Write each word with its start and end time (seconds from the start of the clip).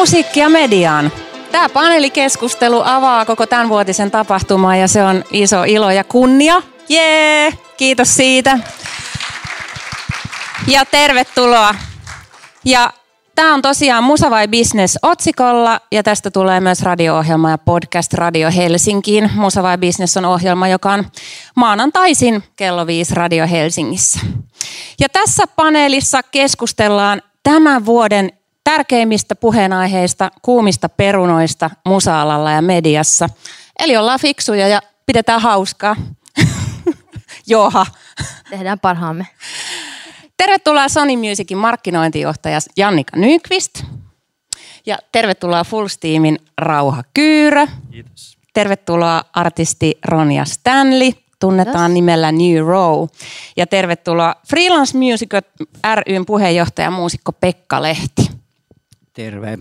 Musiikkia 0.00 0.48
mediaan. 0.48 1.12
Tämä 1.52 1.68
paneelikeskustelu 1.68 2.82
avaa 2.84 3.24
koko 3.24 3.46
tämän 3.46 3.68
vuotisen 3.68 4.10
tapahtuman 4.10 4.78
ja 4.78 4.88
se 4.88 5.04
on 5.04 5.24
iso 5.30 5.64
ilo 5.64 5.90
ja 5.90 6.04
kunnia. 6.04 6.62
Jee, 6.88 7.52
kiitos 7.76 8.16
siitä. 8.16 8.58
Ja 10.66 10.84
tervetuloa. 10.84 11.74
Ja 12.64 12.92
tämä 13.34 13.54
on 13.54 13.62
tosiaan 13.62 14.04
Musa 14.04 14.30
vai 14.30 14.48
Business 14.48 14.98
otsikolla 15.02 15.80
ja 15.92 16.02
tästä 16.02 16.30
tulee 16.30 16.60
myös 16.60 16.82
radio-ohjelma 16.82 17.50
ja 17.50 17.58
podcast 17.58 18.14
Radio 18.14 18.50
Helsinkiin. 18.56 19.30
Musa 19.34 19.62
vai 19.62 19.78
Business 19.78 20.16
on 20.16 20.24
ohjelma, 20.24 20.68
joka 20.68 20.92
on 20.92 21.04
maanantaisin 21.56 22.42
kello 22.56 22.86
5 22.86 23.14
Radio 23.14 23.46
Helsingissä. 23.46 24.20
Ja 25.00 25.08
tässä 25.08 25.44
paneelissa 25.56 26.22
keskustellaan 26.22 27.22
tämän 27.42 27.86
vuoden 27.86 28.39
tärkeimmistä 28.64 29.34
puheenaiheista, 29.36 30.30
kuumista 30.42 30.88
perunoista 30.88 31.70
musa-alalla 31.86 32.50
ja 32.50 32.62
mediassa. 32.62 33.28
Eli 33.78 33.96
ollaan 33.96 34.20
fiksuja 34.20 34.68
ja 34.68 34.80
pidetään 35.06 35.40
hauskaa. 35.40 35.96
Joha. 37.46 37.86
Tehdään 38.50 38.80
parhaamme. 38.80 39.26
Tervetuloa 40.36 40.88
Sony 40.88 41.16
Musicin 41.16 41.58
markkinointijohtaja 41.58 42.58
Jannika 42.76 43.16
Nyqvist. 43.16 43.84
Ja 44.86 44.98
tervetuloa 45.12 45.64
Full 45.64 45.88
Steamin 45.88 46.38
Rauha 46.58 47.02
Kyyrö. 47.14 47.66
Kiitos. 47.90 48.38
Tervetuloa 48.54 49.22
artisti 49.32 49.98
Ronja 50.04 50.44
Stanley. 50.44 51.10
Tunnetaan 51.40 51.74
Kiitos. 51.76 51.94
nimellä 51.94 52.32
New 52.32 52.66
Row. 52.66 53.06
Ja 53.56 53.66
tervetuloa 53.66 54.34
Freelance 54.48 54.98
Music 54.98 55.30
ryn 55.94 56.26
puheenjohtaja 56.26 56.90
muusikko 56.90 57.32
Pekka 57.32 57.82
Lehti. 57.82 58.29
Terve. 59.12 59.58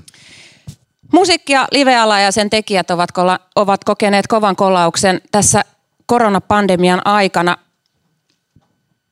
Musiikki- 1.13 1.53
ja 1.53 1.67
liveala 1.71 2.19
ja 2.19 2.31
sen 2.31 2.49
tekijät 2.49 2.91
ovat, 2.91 3.11
kola, 3.11 3.39
ovat 3.55 3.83
kokeneet 3.83 4.27
kovan 4.27 4.55
kolauksen 4.55 5.21
tässä 5.31 5.61
koronapandemian 6.05 7.01
aikana, 7.05 7.57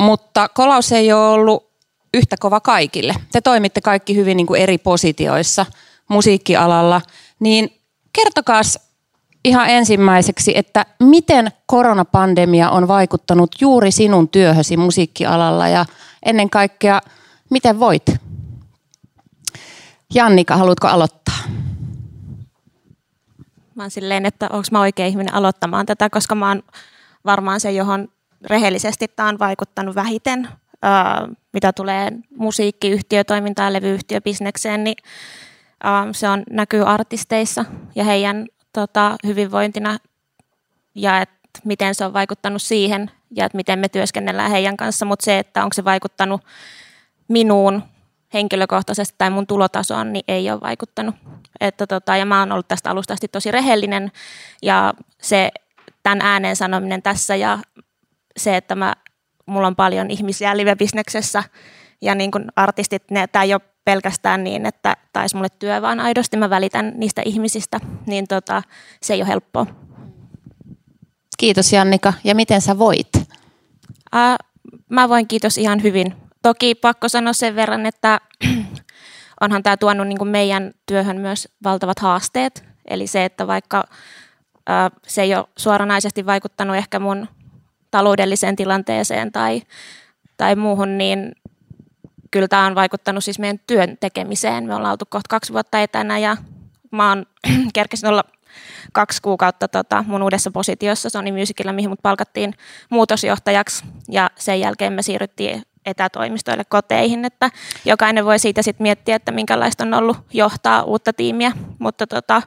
mutta 0.04 0.50
kolaus 0.50 0.92
ei 0.92 1.14
ole 1.14 1.28
ollut 1.28 1.70
yhtä 2.14 2.36
kova 2.40 2.60
kaikille. 2.60 3.14
Te 3.32 3.42
toimitte 3.42 3.82
kaikki 3.82 4.16
hyvin 4.16 4.38
niin 4.38 4.48
kuin 4.48 4.62
eri 4.62 4.78
positioissa 4.78 5.66
musiikkialalla, 6.08 7.02
niin 7.40 7.82
kertokaa 8.14 8.62
ihan 9.46 9.70
ensimmäiseksi, 9.70 10.58
että 10.58 10.86
miten 11.00 11.52
koronapandemia 11.66 12.70
on 12.70 12.88
vaikuttanut 12.88 13.56
juuri 13.62 13.92
sinun 13.92 14.30
työhösi 14.30 14.78
musiikkialalla 14.78 15.68
ja 15.68 15.86
ennen 16.26 16.50
kaikkea, 16.50 17.02
miten 17.50 17.80
voit? 17.80 18.04
Jannika, 20.14 20.58
haluatko 20.58 20.88
aloittaa? 20.88 21.38
Mä 23.76 23.84
oon 23.84 23.92
silleen, 23.92 24.26
että 24.26 24.46
onko 24.46 24.68
mä 24.72 24.80
oikea 24.82 25.06
ihminen 25.06 25.34
aloittamaan 25.34 25.86
tätä, 25.86 26.10
koska 26.10 26.36
mä 26.36 26.48
oon 26.48 26.64
varmaan 27.26 27.60
se, 27.60 27.72
johon 27.72 28.08
rehellisesti 28.46 29.08
tämä 29.08 29.30
on 29.30 29.40
vaikuttanut 29.40 29.96
vähiten, 29.96 30.48
mitä 31.54 31.74
tulee 31.74 32.12
musiikkiyhtiötoimintaan 32.38 33.74
levyyhtiöbisnekseen, 33.74 34.84
niin 34.84 34.96
se 36.12 36.30
on, 36.30 36.44
näkyy 36.50 36.84
artisteissa 36.90 37.66
ja 37.96 38.04
heidän 38.04 38.46
tota, 38.74 39.16
hyvinvointina 39.26 39.98
ja 40.96 41.22
että 41.22 41.38
miten 41.66 41.96
se 41.96 42.06
on 42.06 42.14
vaikuttanut 42.14 42.62
siihen 42.62 43.12
ja 43.36 43.46
että 43.46 43.56
miten 43.56 43.80
me 43.80 43.90
työskennellään 43.90 44.52
heidän 44.52 44.78
kanssa, 44.78 45.06
mutta 45.06 45.26
se, 45.26 45.40
että 45.40 45.64
onko 45.64 45.74
se 45.74 45.84
vaikuttanut 45.84 46.42
minuun 47.28 47.84
henkilökohtaisesti 48.34 49.16
tai 49.18 49.30
mun 49.30 49.48
tulotasoon, 49.48 50.14
niin 50.14 50.24
ei 50.28 50.52
ole 50.52 50.62
vaikuttanut. 50.62 51.16
Että 51.60 51.88
tota, 51.88 52.18
ja 52.18 52.26
mä 52.26 52.40
oon 52.40 52.52
ollut 52.52 52.68
tästä 52.68 52.90
alusta 52.90 53.14
asti 53.14 53.28
tosi 53.28 53.52
rehellinen 53.52 54.12
ja 54.62 54.94
se 55.22 55.50
tämän 56.04 56.22
ääneen 56.22 56.56
sanominen 56.56 57.02
tässä 57.02 57.36
ja 57.36 57.60
se, 58.38 58.58
että 58.58 58.76
mä, 58.76 58.94
mulla 59.46 59.68
on 59.68 59.76
paljon 59.76 60.12
ihmisiä 60.12 60.58
live-bisneksessä 60.58 61.44
ja 62.02 62.16
niin 62.16 62.32
kuin 62.32 62.46
artistit, 62.56 63.12
ne, 63.12 63.28
tämä 63.28 63.44
ei 63.44 63.54
ole 63.54 63.62
pelkästään 63.86 64.44
niin, 64.44 64.66
että 64.66 64.98
taisi 65.14 65.36
mulle 65.36 65.50
työ, 65.60 65.82
vaan 65.82 66.00
aidosti 66.00 66.38
mä 66.38 66.50
välitän 66.50 66.94
niistä 66.96 67.22
ihmisistä, 67.26 67.80
niin 68.06 68.28
tota, 68.28 68.64
se 69.02 69.14
ei 69.14 69.22
ole 69.22 69.28
helppoa. 69.28 69.66
Kiitos 71.38 71.74
Jannika. 71.74 72.14
Ja 72.24 72.36
miten 72.36 72.62
sä 72.62 72.80
voit? 72.80 73.10
Ää, 74.12 74.38
mä 74.90 75.10
voin 75.10 75.28
kiitos 75.28 75.58
ihan 75.58 75.84
hyvin. 75.84 76.27
Toki 76.48 76.76
pakko 76.76 77.10
sanoa 77.10 77.34
sen 77.34 77.56
verran, 77.56 77.86
että 77.86 78.22
onhan 79.42 79.64
tämä 79.64 79.78
tuonut 79.78 80.08
niin 80.08 80.18
kuin 80.18 80.28
meidän 80.28 80.72
työhön 80.86 81.18
myös 81.18 81.48
valtavat 81.64 82.00
haasteet. 82.00 82.64
Eli 82.86 83.08
se, 83.08 83.26
että 83.26 83.48
vaikka 83.48 83.84
ää, 84.68 84.90
se 85.08 85.22
ei 85.22 85.36
ole 85.36 85.46
suoranaisesti 85.58 86.26
vaikuttanut 86.26 86.76
ehkä 86.76 87.00
mun 87.00 87.28
taloudelliseen 87.92 88.56
tilanteeseen 88.56 89.32
tai, 89.32 89.62
tai 90.38 90.56
muuhun, 90.56 90.98
niin 90.98 91.32
kyllä 92.32 92.48
tämä 92.48 92.66
on 92.66 92.76
vaikuttanut 92.76 93.24
siis 93.24 93.40
meidän 93.40 93.60
työn 93.68 93.98
tekemiseen. 94.00 94.68
Me 94.68 94.76
ollaan 94.76 94.92
oltu 94.92 95.06
kohta 95.10 95.30
kaksi 95.30 95.54
vuotta 95.54 95.82
etänä 95.82 96.20
ja 96.20 96.38
mä 96.92 97.10
oon 97.10 97.26
kerkesin 97.74 98.10
olla 98.10 98.24
kaksi 98.94 99.22
kuukautta 99.22 99.68
tota, 99.68 100.04
mun 100.08 100.24
uudessa 100.24 100.52
positiossa 100.52 101.10
Sony 101.10 101.32
Musicilla, 101.32 101.74
mihin 101.74 101.90
mut 101.90 102.02
palkattiin 102.04 102.54
muutosjohtajaksi 102.90 103.86
ja 104.10 104.30
sen 104.36 104.60
jälkeen 104.60 104.94
me 104.94 105.02
siirryttiin 105.02 105.64
etätoimistoille 105.88 106.64
koteihin, 106.66 107.26
että 107.26 107.52
jokainen 107.86 108.26
voi 108.26 108.40
siitä 108.40 108.62
sitten 108.62 108.84
miettiä, 108.84 109.16
että 109.16 109.32
minkälaista 109.32 109.84
on 109.84 109.94
ollut 109.94 110.18
johtaa 110.34 110.84
uutta 110.84 111.14
tiimiä, 111.14 111.52
mutta 111.80 112.08
tota, 112.08 112.42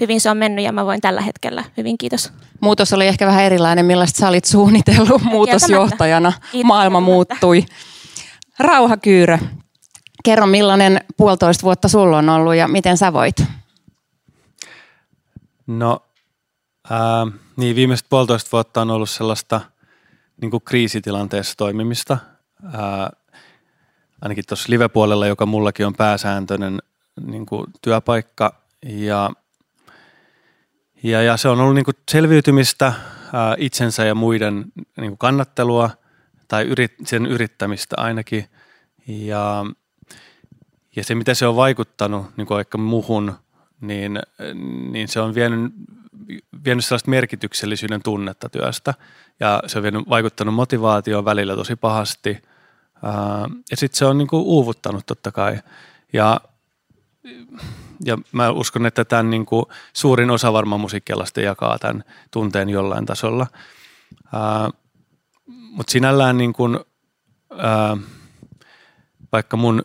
hyvin 0.00 0.20
se 0.20 0.30
on 0.30 0.36
mennyt 0.36 0.64
ja 0.64 0.72
mä 0.72 0.86
voin 0.86 1.00
tällä 1.00 1.20
hetkellä. 1.20 1.64
Hyvin 1.76 1.98
kiitos. 1.98 2.32
Muutos 2.60 2.92
oli 2.92 3.06
ehkä 3.06 3.26
vähän 3.26 3.44
erilainen, 3.44 3.86
millaista 3.86 4.18
sä 4.18 4.28
olit 4.28 4.44
suunnitellut 4.44 5.22
muutosjohtajana. 5.32 6.32
Maailma 6.64 7.00
muuttui. 7.00 7.66
Rauha 8.58 8.96
Kyyrö, 8.96 9.38
kerro 10.24 10.46
millainen 10.46 11.00
puolitoista 11.16 11.62
vuotta 11.62 11.88
sulla 11.88 12.18
on 12.18 12.28
ollut 12.28 12.54
ja 12.54 12.68
miten 12.68 12.98
sä 12.98 13.12
voit? 13.12 13.36
No, 15.66 16.02
ää, 16.90 17.26
niin 17.56 17.76
viimeiset 17.76 18.06
puolitoista 18.10 18.48
vuotta 18.52 18.80
on 18.80 18.90
ollut 18.90 19.10
sellaista 19.10 19.60
niin 20.40 20.50
kuin 20.50 20.62
kriisitilanteessa 20.64 21.54
toimimista. 21.56 22.18
Ää, 22.72 23.10
ainakin 24.20 24.44
tuossa 24.48 24.66
live-puolella, 24.70 25.26
joka 25.26 25.46
mullakin 25.46 25.86
on 25.86 25.94
pääsääntöinen 25.94 26.78
niin 27.26 27.46
kuin 27.46 27.66
työpaikka. 27.82 28.62
Ja, 28.82 29.30
ja, 31.02 31.22
ja 31.22 31.36
se 31.36 31.48
on 31.48 31.60
ollut 31.60 31.74
niin 31.74 31.84
kuin 31.84 31.96
selviytymistä, 32.10 32.92
ää, 33.32 33.54
itsensä 33.58 34.04
ja 34.04 34.14
muiden 34.14 34.64
niin 34.96 35.10
kuin 35.10 35.18
kannattelua 35.18 35.90
tai 36.48 36.64
yrit, 36.64 36.92
sen 37.04 37.26
yrittämistä 37.26 37.96
ainakin. 37.98 38.44
Ja, 39.06 39.64
ja 40.96 41.04
se, 41.04 41.14
mitä 41.14 41.34
se 41.34 41.46
on 41.46 41.56
vaikuttanut 41.56 42.26
niin 42.36 42.46
kuin 42.46 42.60
ehkä 42.60 42.78
muhun, 42.78 43.34
niin, 43.80 44.20
niin 44.90 45.08
se 45.08 45.20
on 45.20 45.34
vienyt, 45.34 45.72
vienyt 46.64 46.84
sellaista 46.84 47.10
merkityksellisyyden 47.10 48.02
tunnetta 48.02 48.48
työstä. 48.48 48.94
Ja 49.40 49.62
se 49.66 49.78
on 49.78 49.82
vienyt, 49.82 50.08
vaikuttanut 50.08 50.54
motivaatioon 50.54 51.24
välillä 51.24 51.56
tosi 51.56 51.76
pahasti. 51.76 52.42
Ja 53.70 53.76
sitten 53.76 53.98
se 53.98 54.04
on 54.04 54.18
niin 54.18 54.28
kuin 54.28 54.42
uuvuttanut 54.42 55.06
totta 55.06 55.32
kai. 55.32 55.58
Ja, 56.12 56.40
ja 58.04 58.18
mä 58.32 58.50
uskon, 58.50 58.86
että 58.86 59.04
tämän 59.04 59.30
niin 59.30 59.46
kuin 59.46 59.66
suurin 59.92 60.30
osa 60.30 60.52
varmaan 60.52 60.80
musiikkialasta 60.80 61.40
jakaa 61.40 61.78
tämän 61.78 62.04
tunteen 62.30 62.68
jollain 62.68 63.06
tasolla. 63.06 63.46
Mutta 65.46 65.90
sinällään 65.92 66.38
niin 66.38 66.52
kuin, 66.52 66.78
ää, 67.58 67.96
vaikka 69.32 69.56
mun 69.56 69.82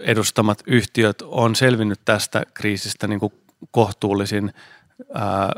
edustamat 0.00 0.62
yhtiöt 0.66 1.22
on 1.22 1.56
selvinnyt 1.56 2.00
tästä 2.04 2.42
kriisistä 2.54 3.06
niin 3.06 3.20
kuin 3.20 3.32
kohtuullisin 3.70 4.52
ää, 5.14 5.52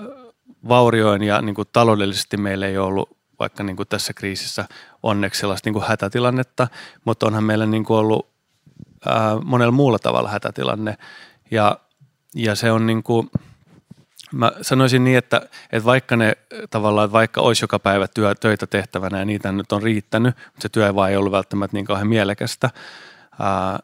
vaurioin 0.68 1.22
ja 1.22 1.42
niin 1.42 1.54
kuin 1.54 1.68
taloudellisesti 1.72 2.36
meillä 2.36 2.66
ei 2.66 2.78
ollut 2.78 3.17
vaikka 3.38 3.62
niin 3.62 3.76
kuin 3.76 3.88
tässä 3.88 4.12
kriisissä 4.12 4.64
onneksi 5.02 5.40
sellaista 5.40 5.68
niin 5.68 5.74
kuin 5.74 5.84
hätätilannetta, 5.88 6.68
mutta 7.04 7.26
onhan 7.26 7.44
meillä 7.44 7.66
niin 7.66 7.84
kuin 7.84 7.98
ollut 7.98 8.28
ää, 9.06 9.36
monella 9.44 9.72
muulla 9.72 9.98
tavalla 9.98 10.28
hätätilanne. 10.28 10.98
Ja, 11.50 11.78
ja 12.34 12.54
se 12.54 12.72
on 12.72 12.86
niin 12.86 13.02
kuin– 13.02 13.30
Mä 14.32 14.52
sanoisin 14.62 15.04
niin, 15.04 15.18
että, 15.18 15.48
että 15.72 15.84
vaikka 15.84 16.16
ne 16.16 16.36
tavallaan, 16.70 17.12
vaikka 17.12 17.40
olisi 17.40 17.64
joka 17.64 17.78
päivä 17.78 18.08
työ, 18.08 18.34
töitä 18.34 18.66
tehtävänä 18.66 19.18
ja 19.18 19.24
niitä 19.24 19.52
nyt 19.52 19.72
on 19.72 19.82
riittänyt, 19.82 20.36
mutta 20.36 20.62
se 20.62 20.68
työ 20.68 20.94
vaan 20.94 21.10
ei 21.10 21.16
ollut 21.16 21.32
välttämättä 21.32 21.76
niin 21.76 21.84
kauhean 21.84 22.08
mielekästä. 22.08 22.70
Ää, 23.40 23.78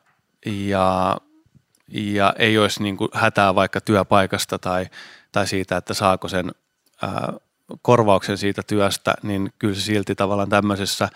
ja, 0.47 1.17
ja 1.89 2.35
ei 2.39 2.59
olisi 2.59 2.83
niin 2.83 2.97
kuin 2.97 3.11
hätää 3.15 3.55
vaikka 3.55 3.81
työpaikasta 3.81 4.59
tai, 4.59 4.87
tai 5.33 5.47
siitä, 5.47 5.77
että 5.77 5.95
saako 5.95 6.29
sen 6.29 6.53
ää, 7.03 7.33
korvauksen 7.83 8.39
siitä 8.39 8.63
työstä, 8.67 9.15
niin 9.23 9.53
kyllä 9.59 9.75
se 9.75 9.81
silti 9.81 10.15
tavallaan 10.15 10.49
tämmöisessä 10.49 11.09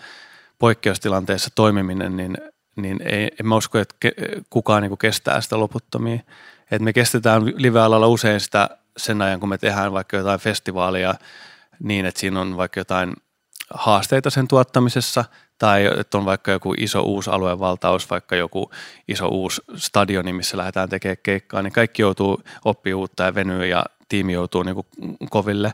poikkeustilanteessa 0.59 1.49
toimiminen, 1.55 2.17
niin, 2.17 2.37
niin 2.75 2.99
ei, 3.05 3.31
en 3.39 3.47
mä 3.47 3.55
usko, 3.55 3.77
että 3.79 3.95
ke, 3.99 4.11
kukaan 4.49 4.83
niin 4.83 4.97
kestää 4.97 5.41
sitä 5.41 5.59
loputtomiin. 5.59 6.21
Et 6.71 6.81
me 6.81 6.93
kestetään 6.93 7.45
live-alalla 7.45 8.07
usein 8.07 8.39
sitä 8.39 8.69
sen 8.97 9.21
ajan, 9.21 9.39
kun 9.39 9.49
me 9.49 9.57
tehdään 9.57 9.93
vaikka 9.93 10.17
jotain 10.17 10.39
festivaalia 10.39 11.15
niin, 11.83 12.05
että 12.05 12.19
siinä 12.19 12.41
on 12.41 12.57
vaikka 12.57 12.79
jotain 12.79 13.13
haasteita 13.73 14.29
sen 14.29 14.47
tuottamisessa 14.47 15.25
tai 15.57 15.89
että 15.99 16.17
on 16.17 16.25
vaikka 16.25 16.51
joku 16.51 16.73
iso 16.77 17.01
uusi 17.01 17.29
aluevaltaus, 17.29 18.09
vaikka 18.09 18.35
joku 18.35 18.71
iso 19.07 19.27
uusi 19.27 19.61
stadioni, 19.75 20.33
missä 20.33 20.57
lähdetään 20.57 20.89
tekemään 20.89 21.17
keikkaa, 21.23 21.61
niin 21.61 21.73
kaikki 21.73 22.01
joutuu 22.01 22.43
oppii 22.65 22.93
uutta 22.93 23.23
ja 23.23 23.35
venyy 23.35 23.65
ja 23.65 23.85
tiimi 24.09 24.33
joutuu 24.33 24.63
niin 24.63 24.75
koville. 25.29 25.71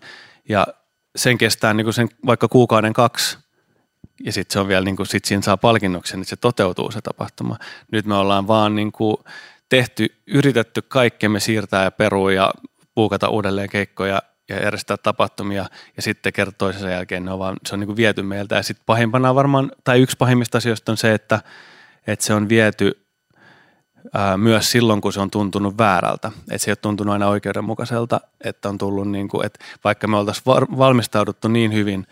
Ja 0.50 0.68
sen 1.16 1.38
kestää 1.38 1.74
niin 1.74 1.86
kuin 1.86 1.94
sen 1.94 2.10
vaikka 2.26 2.48
kuukauden 2.48 2.94
kaksi 2.94 3.38
ja 4.24 4.32
sitten 4.32 4.54
se 4.54 4.60
on 4.60 4.68
vielä, 4.68 4.86
niin 4.86 4.96
kuin, 4.96 5.08
sit 5.08 5.26
siinä 5.26 5.42
saa 5.42 5.58
palkinnoksen, 5.58 6.20
että 6.22 6.30
se 6.30 6.36
toteutuu 6.36 6.92
se 6.92 7.02
tapahtuma. 7.02 7.58
Nyt 7.92 8.06
me 8.06 8.16
ollaan 8.16 8.48
vaan 8.48 8.76
niin 8.76 8.92
kuin 8.92 9.18
tehty, 9.70 10.08
yritetty 10.28 10.82
kaikkemme 10.82 11.40
siirtää 11.40 11.84
ja 11.84 11.92
perua 11.92 12.32
ja 12.32 12.54
puukata 12.96 13.30
uudelleen 13.30 13.70
keikkoja 13.70 14.22
ja 14.50 14.64
järjestää 14.64 14.98
tapahtumia 14.98 15.66
ja 15.96 16.02
sitten 16.02 16.34
kertoo 16.34 16.72
jälkeen 16.92 17.26
ne 17.26 17.32
on 17.32 17.40
vaan, 17.40 17.58
se 17.66 17.76
on 17.76 17.80
niin 17.80 17.88
kuin 17.88 17.98
viety 17.98 18.22
meiltä. 18.22 18.56
Ja 18.56 18.64
sitten 18.64 18.84
pahimpana 18.86 19.36
varmaan, 19.36 19.72
tai 19.84 20.02
yksi 20.02 20.18
pahimmista 20.18 20.58
asioista 20.58 20.92
on 20.92 20.98
se, 20.98 21.14
että, 21.14 21.42
että 22.08 22.26
se 22.26 22.34
on 22.34 22.50
viety 22.50 23.05
ää, 24.14 24.38
myös 24.38 24.72
silloin, 24.72 25.02
kun 25.02 25.14
se 25.14 25.20
on 25.20 25.32
tuntunut 25.32 25.78
väärältä. 25.78 26.32
Että 26.52 26.58
se 26.58 26.70
ei 26.70 26.72
ole 26.72 26.76
tuntunut 26.76 27.14
aina 27.14 27.28
oikeudenmukaiselta, 27.28 28.22
että 28.44 28.70
on 28.70 28.78
tullut 28.78 29.12
niin 29.12 29.28
kuin, 29.28 29.46
että 29.46 29.60
vaikka 29.84 30.08
me 30.08 30.18
oltaisiin 30.18 30.46
valmistauduttu 30.78 31.48
niin 31.48 31.74
hyvin, 31.74 32.08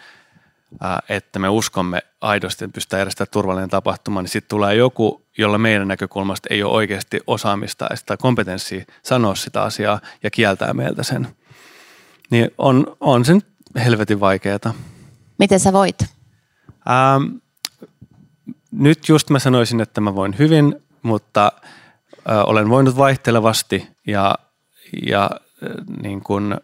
ää, 0.81 0.99
että 1.09 1.39
me 1.39 1.49
uskomme 1.49 2.01
aidosti, 2.21 2.65
että 2.65 2.75
pystytään 2.75 2.99
järjestämään 2.99 3.31
turvallinen 3.31 3.69
tapahtuma, 3.69 4.21
niin 4.21 4.29
sitten 4.29 4.49
tulee 4.49 4.75
joku, 4.75 5.21
jolla 5.37 5.57
meidän 5.57 5.87
näkökulmasta 5.87 6.47
ei 6.51 6.63
ole 6.63 6.73
oikeasti 6.73 7.19
osaamista 7.27 7.87
tai 8.05 8.17
kompetenssia 8.17 8.85
sanoa 9.03 9.35
sitä 9.35 9.61
asiaa 9.61 9.99
ja 10.23 10.31
kieltää 10.31 10.73
meiltä 10.73 11.03
sen– 11.03 11.27
niin 12.33 12.51
on, 12.57 12.97
on 12.99 13.25
sen 13.25 13.41
helvetin 13.85 14.19
vaikeaa. 14.19 14.73
Miten 15.39 15.59
sä 15.59 15.73
voit? 15.73 15.99
Ähm, 16.89 17.35
nyt 18.71 19.09
just 19.09 19.29
mä 19.29 19.39
sanoisin, 19.39 19.81
että 19.81 20.01
mä 20.01 20.15
voin 20.15 20.35
hyvin, 20.39 20.75
mutta 21.01 21.51
äh, 22.29 22.43
olen 22.45 22.69
voinut 22.69 22.97
vaihtelevasti 22.97 23.87
ja, 24.07 24.35
ja 25.05 25.29
äh, 25.63 25.69
niin 26.01 26.21
kun 26.21 26.57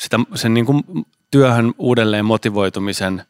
sitä, 0.00 0.18
sen 0.34 0.54
niin 0.54 0.66
kun 0.66 1.06
työhön 1.30 1.74
uudelleen 1.78 2.24
motivoitumisen 2.24 3.22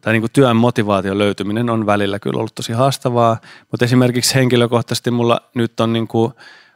tai 0.00 0.12
niin 0.12 0.22
kuin 0.22 0.32
työn 0.32 0.56
motivaation 0.56 1.18
löytyminen 1.18 1.70
on 1.70 1.86
välillä 1.86 2.18
kyllä 2.18 2.38
ollut 2.38 2.54
tosi 2.54 2.72
haastavaa, 2.72 3.40
mutta 3.70 3.84
esimerkiksi 3.84 4.34
henkilökohtaisesti 4.34 5.10
mulla 5.10 5.40
nyt 5.54 5.80
on 5.80 5.92
niin 5.92 6.08
kuin 6.08 6.32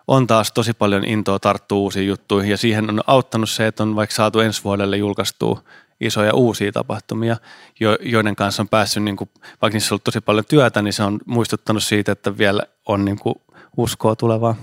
on 0.09 0.27
taas 0.27 0.53
tosi 0.53 0.73
paljon 0.73 1.05
intoa 1.05 1.39
tarttua 1.39 1.79
uusiin 1.79 2.07
juttuihin 2.09 2.51
ja 2.51 2.57
siihen 2.57 2.91
on 2.91 3.01
auttanut 3.07 3.51
se, 3.51 3.67
että 3.67 3.83
on 3.83 3.97
vaikka 3.97 4.15
saatu 4.17 4.41
ensi 4.41 4.65
vuodelle 4.65 4.97
julkaistua 4.97 5.63
isoja 6.01 6.35
uusia 6.35 6.73
tapahtumia, 6.73 7.37
joiden 8.01 8.37
kanssa 8.37 8.63
on 8.63 8.69
päässyt, 8.69 9.03
niin 9.03 9.17
kuin, 9.17 9.31
vaikka 9.63 9.77
niissä 9.77 9.89
on 9.89 9.95
ollut 9.95 10.05
tosi 10.05 10.21
paljon 10.21 10.45
työtä, 10.49 10.83
niin 10.83 10.93
se 10.93 11.03
on 11.03 11.19
muistuttanut 11.27 11.83
siitä, 11.83 12.13
että 12.13 12.39
vielä 12.39 12.63
on 12.87 13.05
niin 13.05 13.19
kuin, 13.19 13.35
uskoa 13.77 14.17
tulevaa. 14.17 14.55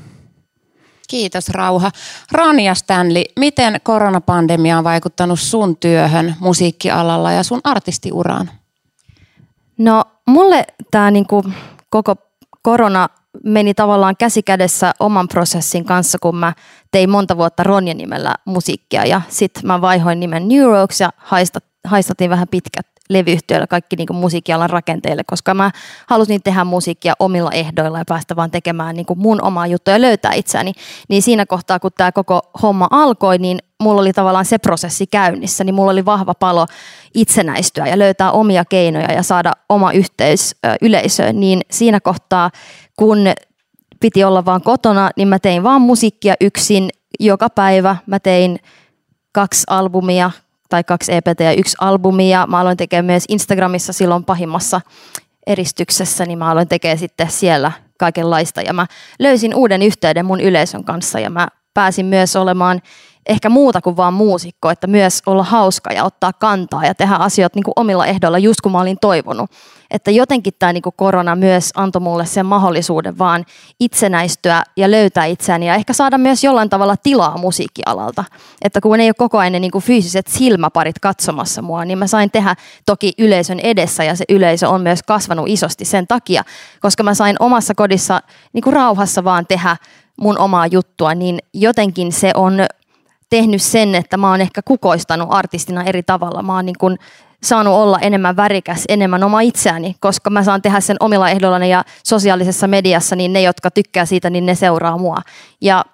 Kiitos 1.08 1.50
Rauha. 1.50 1.92
Ronja 2.32 2.76
Stanley, 2.76 3.24
miten 3.40 3.80
koronapandemia 3.84 4.78
on 4.78 4.84
vaikuttanut 4.84 5.40
sun 5.40 5.78
työhön 5.78 6.36
musiikkialalla 6.40 7.32
ja 7.32 7.44
sun 7.44 7.62
artistiuraan? 7.64 8.50
No 9.78 10.04
mulle 10.28 10.66
tämä 10.92 11.12
niinku 11.12 11.44
koko 11.90 12.16
korona 12.62 13.10
meni 13.44 13.74
tavallaan 13.74 14.18
käsi 14.18 14.44
kädessä 14.44 14.94
oman 15.00 15.28
prosessin 15.28 15.86
kanssa, 15.86 16.18
kun 16.22 16.36
mä 16.36 16.54
tein 16.92 17.10
monta 17.10 17.38
vuotta 17.38 17.64
Ronja 17.64 17.94
nimellä 17.94 18.36
musiikkia 18.46 19.06
ja 19.06 19.22
sitten 19.30 19.68
mä 19.68 19.82
vaihoin 19.82 20.20
nimen 20.20 20.48
Neurox 20.48 21.00
ja 21.00 21.10
haistat, 21.18 21.64
haistatin 21.86 22.30
vähän 22.30 22.48
pitkät 22.48 22.88
levyyhtiöillä 23.14 23.68
kaikki 23.68 23.96
niin 23.96 24.16
musiikkialan 24.16 24.70
rakenteille, 24.70 25.24
koska 25.28 25.54
mä 25.54 25.72
halusin 26.08 26.44
tehdä 26.44 26.64
musiikkia 26.64 27.14
omilla 27.20 27.52
ehdoilla 27.52 27.98
ja 27.98 28.04
päästä 28.08 28.36
vaan 28.36 28.52
tekemään 28.52 28.96
niin 28.96 29.06
mun 29.16 29.44
omaa 29.44 29.68
juttua 29.68 29.94
ja 29.94 30.02
löytää 30.02 30.34
itseäni. 30.34 30.74
Niin 31.10 31.22
siinä 31.22 31.46
kohtaa, 31.46 31.80
kun 31.80 31.92
tämä 31.98 32.12
koko 32.12 32.42
homma 32.62 32.88
alkoi, 32.92 33.38
niin 33.38 33.60
mulla 33.80 34.02
oli 34.02 34.14
tavallaan 34.14 34.46
se 34.46 34.58
prosessi 34.58 35.08
käynnissä, 35.08 35.64
niin 35.64 35.76
mulla 35.76 35.92
oli 35.92 36.06
vahva 36.06 36.34
palo 36.34 36.66
itsenäistyä 37.14 37.88
ja 37.88 38.00
löytää 38.00 38.32
omia 38.32 38.66
keinoja 38.66 39.12
ja 39.12 39.24
saada 39.24 39.52
oma 39.70 39.92
yhteys 39.92 40.56
yleisöön, 40.82 41.40
niin 41.40 41.62
siinä 41.72 42.00
kohtaa, 42.00 42.52
kun 42.98 43.18
piti 44.00 44.24
olla 44.24 44.46
vaan 44.46 44.62
kotona, 44.62 45.10
niin 45.18 45.28
mä 45.28 45.40
tein 45.40 45.64
vaan 45.64 45.82
musiikkia 45.82 46.34
yksin 46.42 46.90
joka 47.20 47.50
päivä. 47.50 47.96
Mä 48.06 48.20
tein 48.20 48.60
kaksi 49.32 49.64
albumia 49.70 50.32
tai 50.74 50.84
kaksi 50.84 51.14
EPT 51.14 51.40
ja 51.40 51.54
yksi 51.54 51.78
albumi. 51.80 52.30
Ja 52.30 52.48
mä 52.48 52.60
aloin 52.60 52.78
tekemään 52.78 53.06
myös 53.06 53.24
Instagramissa 53.30 53.94
silloin 53.94 54.24
pahimmassa 54.24 54.82
eristyksessä, 55.48 56.26
niin 56.26 56.38
mä 56.40 56.50
aloin 56.50 56.68
tekemään 56.68 56.98
sitten 56.98 57.32
siellä 57.32 57.72
kaikenlaista. 58.00 58.62
Ja 58.62 58.74
mä 58.74 58.88
löysin 59.20 59.56
uuden 59.56 59.82
yhteyden 59.82 60.26
mun 60.26 60.40
yleisön 60.40 60.84
kanssa 60.84 61.20
ja 61.20 61.30
mä 61.30 61.48
pääsin 61.74 62.06
myös 62.06 62.36
olemaan 62.36 62.82
ehkä 63.26 63.50
muuta 63.50 63.82
kuin 63.82 63.98
vaan 63.98 64.14
muusikko, 64.14 64.70
että 64.70 64.88
myös 64.88 65.22
olla 65.26 65.44
hauska 65.44 65.94
ja 65.94 66.04
ottaa 66.04 66.34
kantaa 66.34 66.86
ja 66.86 66.96
tehdä 66.96 67.16
asiat 67.16 67.56
niin 67.56 67.64
kuin 67.64 67.74
omilla 67.76 68.06
ehdoilla 68.06 68.38
just 68.38 68.62
kun 68.62 68.72
mä 68.72 68.82
olin 68.82 68.98
toivonut. 69.02 69.52
Että 69.92 70.12
jotenkin 70.12 70.54
tämä 70.60 70.74
niin 70.74 70.82
kuin 70.82 70.94
korona 70.98 71.36
myös 71.36 71.72
antoi 71.76 72.02
mulle 72.02 72.26
sen 72.26 72.46
mahdollisuuden 72.46 73.18
vaan 73.18 73.46
itsenäistyä 73.80 74.64
ja 74.78 74.92
löytää 74.92 75.26
itseäni 75.26 75.68
ja 75.68 75.76
ehkä 75.76 75.94
saada 75.94 76.18
myös 76.18 76.44
jollain 76.44 76.70
tavalla 76.70 76.98
tilaa 76.98 77.38
musiikkialalta. 77.38 78.24
Että 78.62 78.82
kun 78.82 79.00
ei 79.00 79.08
ole 79.08 79.14
koko 79.14 79.38
ajan 79.38 79.62
niin 79.62 79.72
kuin 79.72 79.84
fyysiset 79.84 80.28
silmäparit 80.28 81.00
katsomassa 81.00 81.62
mua, 81.62 81.86
niin 81.86 81.98
mä 81.98 82.08
sain 82.08 82.32
tehdä 82.32 82.56
toki 82.86 83.14
yleisön 83.18 83.60
edessä 83.60 84.04
ja 84.04 84.16
se 84.16 84.26
yleisö 84.30 84.70
on 84.70 84.82
myös 84.82 85.04
kasvanut 85.04 85.50
isosti 85.50 85.86
sen 85.86 86.08
takia, 86.08 86.44
koska 86.82 87.04
mä 87.04 87.14
sain 87.14 87.36
omassa 87.40 87.76
kodissa 87.76 88.22
niin 88.54 88.64
kuin 88.64 88.74
rauhassa 88.74 89.24
vaan 89.24 89.48
tehdä 89.48 89.78
mun 90.18 90.38
omaa 90.38 90.68
juttua, 90.68 91.16
niin 91.16 91.40
jotenkin 91.54 92.12
se 92.12 92.32
on 92.36 92.66
tehnyt 93.34 93.62
sen, 93.62 93.96
että 93.96 94.18
mä 94.18 94.30
oon 94.30 94.42
ehkä 94.42 94.62
kukoistanut 94.62 95.28
artistina 95.32 95.84
eri 95.84 96.04
tavalla. 96.04 96.42
Mä 96.42 96.56
oon 96.56 96.66
niin 96.66 96.78
kuin 96.80 97.00
saanut 97.44 97.74
olla 97.74 98.00
enemmän 98.00 98.36
värikäs, 98.36 98.84
enemmän 98.90 99.24
oma 99.24 99.42
itseäni, 99.42 99.96
koska 100.00 100.30
mä 100.30 100.44
saan 100.44 100.62
tehdä 100.62 100.80
sen 100.80 100.98
omilla 101.00 101.30
ehdollani 101.30 101.70
ja 101.70 101.84
sosiaalisessa 102.04 102.68
mediassa, 102.68 103.16
niin 103.16 103.34
ne, 103.34 103.42
jotka 103.42 103.72
tykkää 103.72 104.06
siitä, 104.06 104.30
niin 104.30 104.46
ne 104.46 104.56
seuraa 104.56 104.98
mua. 104.98 105.18
Ja 105.62 105.86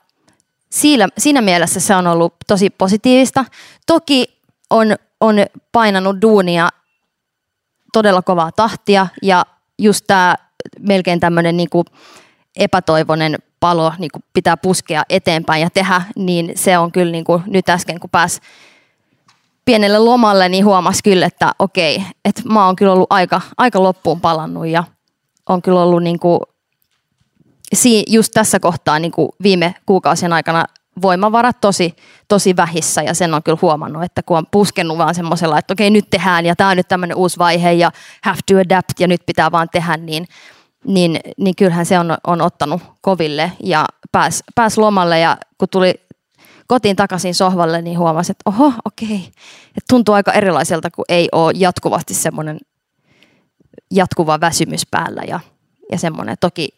siinä, 0.70 1.08
siinä 1.18 1.42
mielessä 1.42 1.80
se 1.80 1.96
on 1.96 2.08
ollut 2.08 2.34
tosi 2.48 2.70
positiivista. 2.70 3.46
Toki 3.88 4.26
on, 4.70 4.96
on 5.22 5.36
painanut 5.72 6.22
duunia 6.22 6.70
todella 7.94 8.22
kovaa 8.22 8.52
tahtia 8.52 9.08
ja 9.22 9.46
just 9.78 10.04
tämä 10.08 10.36
melkein 10.80 11.20
tämmöinen 11.20 11.58
niin 11.58 11.70
epätoivoinen 12.56 13.38
palo 13.60 13.94
niin 13.98 14.12
kuin 14.14 14.24
pitää 14.34 14.58
puskea 14.58 15.04
eteenpäin 15.10 15.62
ja 15.62 15.70
tehdä, 15.70 16.02
niin 16.16 16.52
se 16.56 16.78
on 16.78 16.92
kyllä 16.92 17.12
niin 17.12 17.24
kuin 17.24 17.44
nyt 17.48 17.70
äsken, 17.70 18.00
kun 18.00 18.10
pääs 18.10 18.40
pienelle 19.66 20.00
lomalle, 20.00 20.50
niin 20.50 20.66
huomasi 20.66 21.04
kyllä, 21.04 21.26
että 21.26 21.52
okei, 21.60 22.04
että 22.26 22.42
mä 22.46 22.66
oon 22.66 22.76
kyllä 22.76 22.94
ollut 22.94 23.08
aika, 23.10 23.42
aika 23.58 23.84
loppuun 23.84 24.22
palannut 24.22 24.68
ja 24.68 24.84
on 25.50 25.62
kyllä 25.62 25.82
ollut 25.82 26.04
niin 26.04 26.20
kuin, 26.20 26.40
just 28.08 28.32
tässä 28.34 28.60
kohtaa 28.60 29.00
niin 29.00 29.12
kuin 29.12 29.30
viime 29.44 29.76
kuukausien 29.86 30.34
aikana 30.34 30.66
voimavarat 31.02 31.62
tosi, 31.62 31.96
tosi 32.28 32.56
vähissä 32.56 33.02
ja 33.02 33.14
sen 33.14 33.34
on 33.34 33.44
kyllä 33.44 33.58
huomannut, 33.62 34.04
että 34.04 34.24
kun 34.24 34.38
on 34.38 34.46
puskenut 34.52 34.98
vaan 34.98 35.16
semmoisella, 35.16 35.60
että 35.60 35.74
okei 35.74 35.90
nyt 35.90 36.10
tehdään 36.10 36.46
ja 36.46 36.56
tämä 36.56 36.70
on 36.70 36.78
nyt 36.78 36.88
tämmöinen 36.88 37.18
uusi 37.18 37.38
vaihe 37.38 37.72
ja 37.72 37.92
have 38.24 38.40
to 38.48 38.54
adapt 38.58 39.00
ja 39.00 39.08
nyt 39.08 39.22
pitää 39.26 39.52
vaan 39.52 39.68
tehdä, 39.72 39.98
niin– 39.98 40.26
niin, 40.86 41.20
niin 41.38 41.56
kyllähän 41.56 41.86
se 41.86 42.00
on, 42.00 42.18
on 42.28 42.42
ottanut 42.42 42.82
koville 43.02 43.52
ja 43.64 43.86
pääs, 44.12 44.44
pääs 44.56 44.78
lomalle 44.78 45.20
ja 45.20 45.38
kun 45.58 45.68
tuli 45.72 45.94
kotiin 46.68 46.96
takaisin 46.96 47.36
sohvalle, 47.36 47.82
niin 47.82 48.00
huomasi, 48.00 48.32
että 48.32 48.50
oho, 48.50 48.74
okei, 48.86 49.16
että 49.68 49.86
tuntuu 49.90 50.16
aika 50.16 50.32
erilaiselta, 50.32 50.92
kun 50.92 51.06
ei 51.10 51.30
ole 51.32 51.54
jatkuvasti 51.56 52.14
semmoinen 52.14 52.60
jatkuva 53.92 54.40
väsymys 54.40 54.82
päällä 54.92 55.22
ja, 55.28 55.40
ja 55.92 55.98
semmoinen, 55.98 56.38
toki 56.40 56.70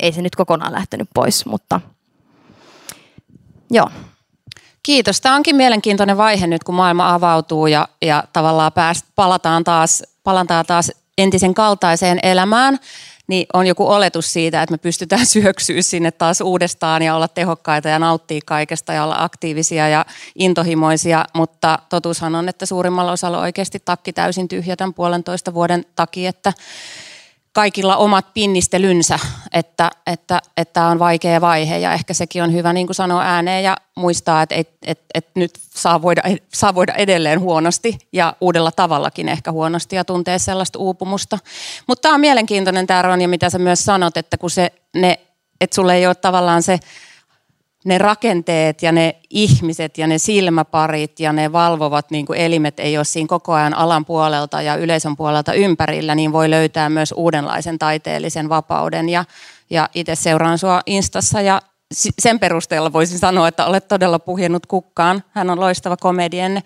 ei 0.00 0.12
se 0.12 0.22
nyt 0.22 0.36
kokonaan 0.36 0.72
lähtenyt 0.72 1.08
pois, 1.14 1.46
mutta 1.46 1.80
joo. 3.70 3.90
Kiitos. 4.82 5.20
Tämä 5.20 5.34
onkin 5.34 5.56
mielenkiintoinen 5.56 6.16
vaihe 6.16 6.46
nyt, 6.46 6.64
kun 6.64 6.74
maailma 6.74 7.14
avautuu 7.14 7.66
ja, 7.66 7.88
ja 8.02 8.24
tavallaan 8.32 8.72
pääst, 8.72 9.06
palataan, 9.14 9.64
taas, 9.64 10.02
palataan 10.24 10.66
taas 10.66 10.92
entisen 11.18 11.54
kaltaiseen 11.54 12.18
elämään 12.22 12.78
niin 13.26 13.46
on 13.52 13.66
joku 13.66 13.88
oletus 13.88 14.32
siitä, 14.32 14.62
että 14.62 14.72
me 14.72 14.78
pystytään 14.78 15.26
syöksyä 15.36 15.82
sinne 15.82 16.10
taas 16.10 16.40
uudestaan 16.40 17.02
ja 17.02 17.16
olla 17.16 17.28
tehokkaita 17.28 17.88
ja 17.88 17.98
nauttia 17.98 18.40
kaikesta 18.46 18.92
ja 18.92 19.04
olla 19.04 19.16
aktiivisia 19.18 19.88
ja 19.88 20.06
intohimoisia, 20.34 21.24
mutta 21.32 21.78
totuushan 21.88 22.34
on, 22.34 22.48
että 22.48 22.66
suurimmalla 22.66 23.12
osalla 23.12 23.40
oikeasti 23.40 23.82
takki 23.84 24.12
täysin 24.12 24.48
tyhjä 24.48 24.76
tämän 24.76 24.94
puolentoista 24.94 25.54
vuoden 25.54 25.84
takia, 25.96 26.30
että 26.30 26.52
kaikilla 27.54 27.96
omat 27.96 28.34
pinnistelynsä, 28.34 29.18
että, 29.52 29.90
että, 30.06 30.40
että 30.56 30.86
on 30.86 30.98
vaikea 30.98 31.40
vaihe 31.40 31.78
ja 31.78 31.92
ehkä 31.92 32.14
sekin 32.14 32.42
on 32.42 32.52
hyvä 32.52 32.72
niin 32.72 32.86
kuin 32.86 32.94
sanoa 32.94 33.22
ääneen 33.22 33.64
ja 33.64 33.76
muistaa, 33.96 34.42
että 34.42 34.54
et, 34.54 34.68
et, 34.86 35.00
et 35.14 35.28
nyt 35.34 35.50
saa 35.70 36.02
voida, 36.02 36.22
saa 36.54 36.74
voida 36.74 36.92
edelleen 36.94 37.40
huonosti 37.40 37.98
ja 38.12 38.36
uudella 38.40 38.72
tavallakin 38.72 39.28
ehkä 39.28 39.52
huonosti 39.52 39.96
ja 39.96 40.04
tuntee 40.04 40.38
sellaista 40.38 40.78
uupumusta. 40.78 41.38
Mutta 41.86 42.02
tämä 42.02 42.14
on 42.14 42.20
mielenkiintoinen 42.20 42.86
tämä 42.86 43.02
Ronja, 43.02 43.28
mitä 43.28 43.50
sä 43.50 43.58
myös 43.58 43.84
sanot, 43.84 44.16
että 44.16 44.38
kun 44.38 44.50
se, 44.50 44.72
ne, 44.96 45.20
että 45.60 45.74
sulle 45.74 45.94
ei 45.94 46.06
ole 46.06 46.14
tavallaan 46.14 46.62
se 46.62 46.80
ne 47.84 47.98
rakenteet 47.98 48.82
ja 48.82 48.92
ne 48.92 49.16
ihmiset 49.30 49.98
ja 49.98 50.06
ne 50.06 50.18
silmäparit 50.18 51.20
ja 51.20 51.32
ne 51.32 51.52
valvovat 51.52 52.10
niin 52.10 52.26
kuin 52.26 52.38
elimet 52.38 52.80
ei 52.80 52.96
ole 52.96 53.04
siinä 53.04 53.26
koko 53.26 53.52
ajan 53.52 53.74
alan 53.74 54.04
puolelta 54.04 54.62
ja 54.62 54.76
yleisön 54.76 55.16
puolelta 55.16 55.52
ympärillä, 55.52 56.14
niin 56.14 56.32
voi 56.32 56.50
löytää 56.50 56.88
myös 56.88 57.14
uudenlaisen 57.16 57.78
taiteellisen 57.78 58.48
vapauden. 58.48 59.08
Ja, 59.08 59.24
ja 59.70 59.88
itse 59.94 60.14
seuraan 60.14 60.58
sua 60.58 60.82
Instassa 60.86 61.40
ja 61.40 61.62
sen 62.18 62.40
perusteella 62.40 62.92
voisin 62.92 63.18
sanoa, 63.18 63.48
että 63.48 63.66
olet 63.66 63.88
todella 63.88 64.18
puhjennut 64.18 64.66
kukkaan. 64.66 65.24
Hän 65.30 65.50
on 65.50 65.60
loistava 65.60 65.96
komedian 65.96 66.62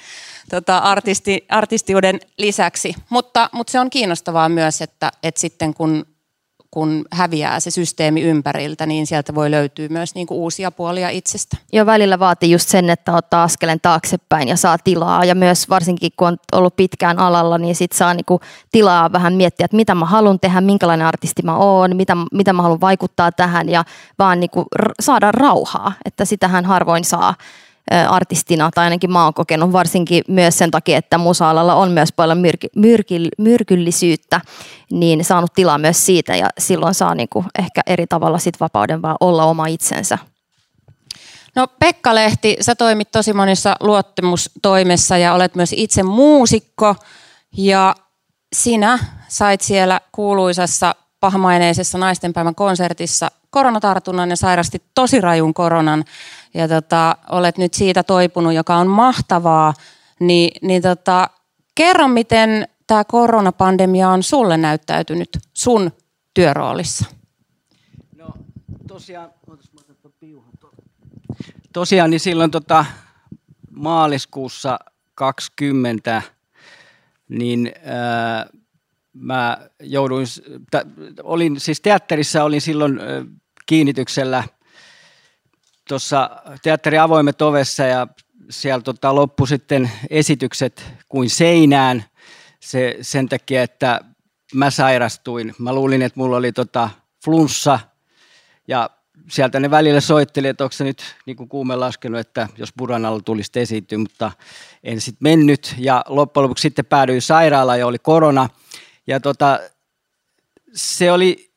tota, 0.50 0.78
artisti, 0.78 1.46
artistiuden 1.48 2.20
lisäksi. 2.38 2.94
Mutta, 3.08 3.50
mutta 3.52 3.70
se 3.70 3.80
on 3.80 3.90
kiinnostavaa 3.90 4.48
myös, 4.48 4.82
että, 4.82 5.12
että 5.22 5.40
sitten 5.40 5.74
kun 5.74 6.06
kun 6.70 7.04
häviää 7.12 7.60
se 7.60 7.70
systeemi 7.70 8.22
ympäriltä, 8.22 8.86
niin 8.86 9.06
sieltä 9.06 9.34
voi 9.34 9.50
löytyä 9.50 9.88
myös 9.88 10.14
niin 10.14 10.26
kuin 10.26 10.38
uusia 10.38 10.70
puolia 10.70 11.08
itsestä. 11.08 11.56
Jo 11.72 11.86
välillä 11.86 12.18
vaatii 12.18 12.50
just 12.50 12.68
sen, 12.68 12.90
että 12.90 13.16
ottaa 13.16 13.42
askeleen 13.42 13.80
taaksepäin 13.80 14.48
ja 14.48 14.56
saa 14.56 14.78
tilaa. 14.78 15.24
Ja 15.24 15.34
myös 15.34 15.68
varsinkin 15.68 16.10
kun 16.16 16.28
on 16.28 16.36
ollut 16.52 16.76
pitkään 16.76 17.18
alalla, 17.18 17.58
niin 17.58 17.74
sit 17.74 17.92
saa 17.92 18.14
niin 18.14 18.24
kuin 18.24 18.40
tilaa 18.72 19.12
vähän 19.12 19.34
miettiä, 19.34 19.64
että 19.64 19.76
mitä 19.76 19.94
mä 19.94 20.04
haluan 20.04 20.40
tehdä, 20.40 20.60
minkälainen 20.60 21.06
artisti 21.06 21.42
mä 21.42 21.56
oon, 21.56 21.96
mitä, 21.96 22.16
mitä 22.32 22.52
mä 22.52 22.62
haluan 22.62 22.80
vaikuttaa 22.80 23.32
tähän 23.32 23.68
ja 23.68 23.84
vaan 24.18 24.40
niin 24.40 24.50
kuin 24.50 24.66
saada 25.00 25.32
rauhaa. 25.32 25.92
Että 26.04 26.24
sitähän 26.24 26.64
harvoin 26.64 27.04
saa 27.04 27.34
artistina, 28.08 28.70
tai 28.74 28.84
ainakin 28.84 29.12
mä 29.12 29.24
oon 29.24 29.34
kokenut 29.34 29.72
varsinkin 29.72 30.24
myös 30.28 30.58
sen 30.58 30.70
takia, 30.70 30.98
että 30.98 31.18
musa-alalla 31.18 31.74
on 31.74 31.90
myös 31.90 32.12
paljon 32.12 32.38
myrky, 32.38 32.68
myrky, 32.76 33.14
myrkyllisyyttä, 33.38 34.40
niin 34.90 35.24
saanut 35.24 35.52
tilaa 35.54 35.78
myös 35.78 36.06
siitä 36.06 36.36
ja 36.36 36.48
silloin 36.58 36.94
saa 36.94 37.14
niinku 37.14 37.44
ehkä 37.58 37.80
eri 37.86 38.06
tavalla 38.06 38.38
sit 38.38 38.60
vapauden 38.60 39.02
vaan 39.02 39.16
olla 39.20 39.44
oma 39.44 39.66
itsensä. 39.66 40.18
No 41.56 41.66
Pekka 41.66 42.14
Lehti, 42.14 42.56
sä 42.60 42.74
toimit 42.74 43.10
tosi 43.10 43.32
monissa 43.32 43.76
luottamustoimessa 43.80 45.16
ja 45.18 45.34
olet 45.34 45.54
myös 45.54 45.74
itse 45.76 46.02
muusikko 46.02 46.94
ja 47.56 47.94
sinä 48.52 48.98
sait 49.28 49.60
siellä 49.60 50.00
kuuluisassa 50.12 50.94
pahmaineisessa 51.20 51.98
naistenpäivän 51.98 52.54
konsertissa 52.54 53.30
koronatartunnan 53.50 54.30
ja 54.30 54.36
sairasti 54.36 54.82
tosi 54.94 55.20
rajun 55.20 55.54
koronan. 55.54 56.04
Ja 56.54 56.68
tota, 56.68 57.16
olet 57.30 57.58
nyt 57.58 57.74
siitä 57.74 58.02
toipunut, 58.02 58.54
joka 58.54 58.76
on 58.76 58.86
mahtavaa, 58.86 59.74
niin, 60.20 60.50
niin 60.68 60.82
tota, 60.82 61.30
kerro 61.74 62.08
miten 62.08 62.68
tämä 62.86 63.04
koronapandemia 63.04 64.08
on 64.08 64.22
sulle 64.22 64.56
näyttäytynyt 64.56 65.28
sun 65.54 65.92
työroolissa? 66.34 67.04
No 68.16 68.26
tosiaan, 68.88 69.30
tosiaan 71.72 72.10
niin 72.10 72.20
silloin 72.20 72.50
tota, 72.50 72.84
maaliskuussa 73.70 74.78
20 75.14 76.22
niin 77.28 77.72
ää, 77.84 78.46
mä 79.20 79.58
jouduin, 79.80 80.26
t- 80.70 81.20
olin 81.22 81.60
siis 81.60 81.80
teatterissa, 81.80 82.44
olin 82.44 82.60
silloin 82.60 83.00
kiinnityksellä– 83.66 84.44
tuossa 85.88 86.30
teatteri 86.62 86.98
avoimet 86.98 87.42
ovessa 87.42 87.82
ja 87.82 88.06
siellä 88.50 88.82
tota, 88.82 89.14
loppu 89.14 89.46
sitten 89.46 89.90
esitykset 90.10 90.84
kuin 91.08 91.30
seinään 91.30 92.04
se, 92.60 92.98
sen 93.00 93.28
takia, 93.28 93.62
että 93.62 94.00
mä 94.54 94.70
sairastuin. 94.70 95.54
Mä 95.58 95.72
luulin, 95.72 96.02
että 96.02 96.20
mulla 96.20 96.36
oli 96.36 96.52
tota, 96.52 96.90
flunssa 97.24 97.80
ja 98.68 98.90
sieltä 99.30 99.60
ne 99.60 99.70
välillä 99.70 100.00
soitteli, 100.00 100.48
että 100.48 100.64
onko 100.64 100.72
se 100.72 100.84
nyt 100.84 101.02
niin 101.26 101.36
kuin 101.36 101.48
kuume 101.48 101.76
laskenut, 101.76 102.20
että 102.20 102.48
jos 102.58 102.72
Buranalla 102.78 103.20
tulisi 103.20 103.50
esiintyä, 103.60 103.98
mutta 103.98 104.32
en 104.84 105.00
sitten 105.00 105.18
mennyt. 105.20 105.74
Ja 105.78 106.04
loppujen 106.08 106.42
lopuksi 106.42 106.62
sitten 106.62 106.86
päädyin 106.86 107.22
sairaalaan 107.22 107.78
ja 107.78 107.86
oli 107.86 107.98
korona. 107.98 108.48
Ja 109.08 109.20
tota, 109.20 109.60
se 110.74 111.12
oli 111.12 111.50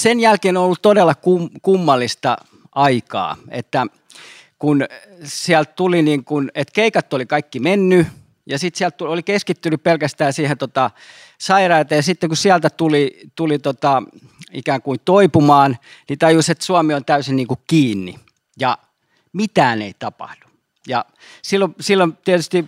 sen 0.00 0.20
jälkeen 0.20 0.56
ollut 0.56 0.82
todella 0.82 1.14
kum, 1.14 1.50
kummallista 1.62 2.36
aikaa. 2.72 3.36
Että 3.50 3.86
kun 4.58 4.86
sieltä 5.24 5.72
tuli 5.72 6.02
niin 6.02 6.24
kuin, 6.24 6.50
että 6.54 6.72
keikat 6.72 7.12
oli 7.12 7.26
kaikki 7.26 7.60
mennyt 7.60 8.06
ja 8.46 8.58
sitten 8.58 8.78
sieltä 8.78 9.04
oli 9.04 9.22
keskittynyt 9.22 9.82
pelkästään 9.82 10.32
siihen 10.32 10.58
tota, 10.58 10.90
sairauteen 11.38 11.98
ja 11.98 12.02
sitten 12.02 12.28
kun 12.30 12.36
sieltä 12.36 12.70
tuli, 12.70 13.20
tuli 13.34 13.58
tota, 13.58 14.02
ikään 14.52 14.82
kuin 14.82 15.00
toipumaan, 15.04 15.78
niin 16.08 16.18
tajusi, 16.18 16.52
että 16.52 16.64
Suomi 16.64 16.94
on 16.94 17.04
täysin 17.04 17.36
niin 17.36 17.48
kuin 17.48 17.60
kiinni 17.66 18.18
ja 18.60 18.78
mitään 19.32 19.82
ei 19.82 19.94
tapahdu. 19.98 20.46
Ja 20.88 21.04
silloin, 21.42 21.74
silloin 21.80 22.16
tietysti 22.24 22.64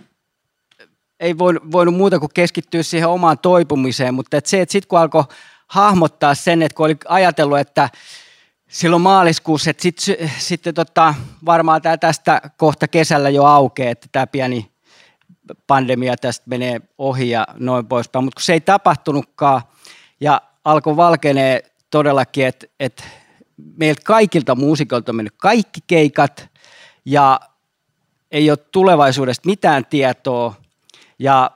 ei 1.21 1.37
voinut, 1.37 1.71
voinut 1.71 1.95
muuta 1.95 2.19
kuin 2.19 2.31
keskittyä 2.33 2.83
siihen 2.83 3.09
omaan 3.09 3.39
toipumiseen, 3.39 4.13
mutta 4.13 4.37
et 4.37 4.45
se, 4.45 4.61
että 4.61 4.71
sitten 4.71 4.87
kun 4.87 4.99
alkoi 4.99 5.23
hahmottaa 5.67 6.35
sen, 6.35 6.61
että 6.61 6.75
kun 6.75 6.85
oli 6.85 6.97
ajatellut, 7.07 7.59
että 7.59 7.89
silloin 8.67 9.01
maaliskuussa, 9.01 9.69
että 9.69 9.83
sitten 9.83 10.31
sit, 10.37 10.61
tota, 10.75 11.15
varmaan 11.45 11.81
tämä 11.81 11.97
tästä 11.97 12.41
kohta 12.57 12.87
kesällä 12.87 13.29
jo 13.29 13.43
aukeaa, 13.43 13.91
että 13.91 14.07
tämä 14.11 14.27
pieni 14.27 14.71
pandemia 15.67 16.17
tästä 16.17 16.43
menee 16.49 16.81
ohi 16.97 17.29
ja 17.29 17.47
noin 17.53 17.87
poispäin, 17.87 18.25
mutta 18.25 18.35
kun 18.35 18.43
se 18.43 18.53
ei 18.53 18.61
tapahtunutkaan 18.61 19.61
ja 20.21 20.41
alkoi 20.65 20.97
valkenee 20.97 21.63
todellakin, 21.89 22.45
että, 22.45 22.67
että 22.79 23.03
meiltä 23.77 24.01
kaikilta 24.05 24.55
muusikoilta 24.55 25.11
on 25.11 25.15
mennyt 25.15 25.35
kaikki 25.37 25.79
keikat 25.87 26.49
ja 27.05 27.39
ei 28.31 28.49
ole 28.49 28.57
tulevaisuudesta 28.57 29.49
mitään 29.49 29.85
tietoa 29.85 30.60
ja 31.21 31.51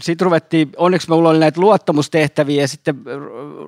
sitten 0.00 0.24
ruvettiin, 0.24 0.70
onneksi 0.76 1.10
minulla 1.10 1.28
oli 1.28 1.38
näitä 1.38 1.60
luottamustehtäviä 1.60 2.60
ja 2.60 2.68
sitten 2.68 3.04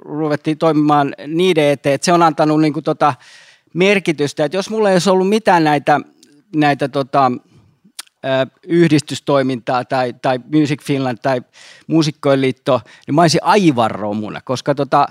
ruvettiin 0.05 0.59
toimimaan 0.59 1.15
niiden 1.27 1.65
eteen, 1.65 1.95
että 1.95 2.05
se 2.05 2.13
on 2.13 2.23
antanut 2.23 2.61
niin 2.61 2.73
kuin 2.73 2.85
tota 2.85 3.15
merkitystä, 3.75 4.45
että 4.45 4.57
jos 4.57 4.71
mulla 4.71 4.89
ei 4.89 4.95
olisi 4.95 5.11
ollut 5.11 5.29
mitään 5.29 5.65
näitä, 5.65 6.01
näitä 6.57 6.89
tota, 6.89 7.33
yhdistystoimintaa 8.67 9.85
tai, 9.85 10.15
tai 10.23 10.41
Music 10.53 10.83
Finland 10.83 11.19
tai 11.23 11.43
Muusikkojen 11.87 12.41
liitto, 12.41 12.81
niin 13.07 13.15
mä 13.15 13.21
olisin 13.23 13.45
aivan 13.45 13.91
romuna, 13.91 14.41
koska 14.41 14.75
tota, 14.75 15.09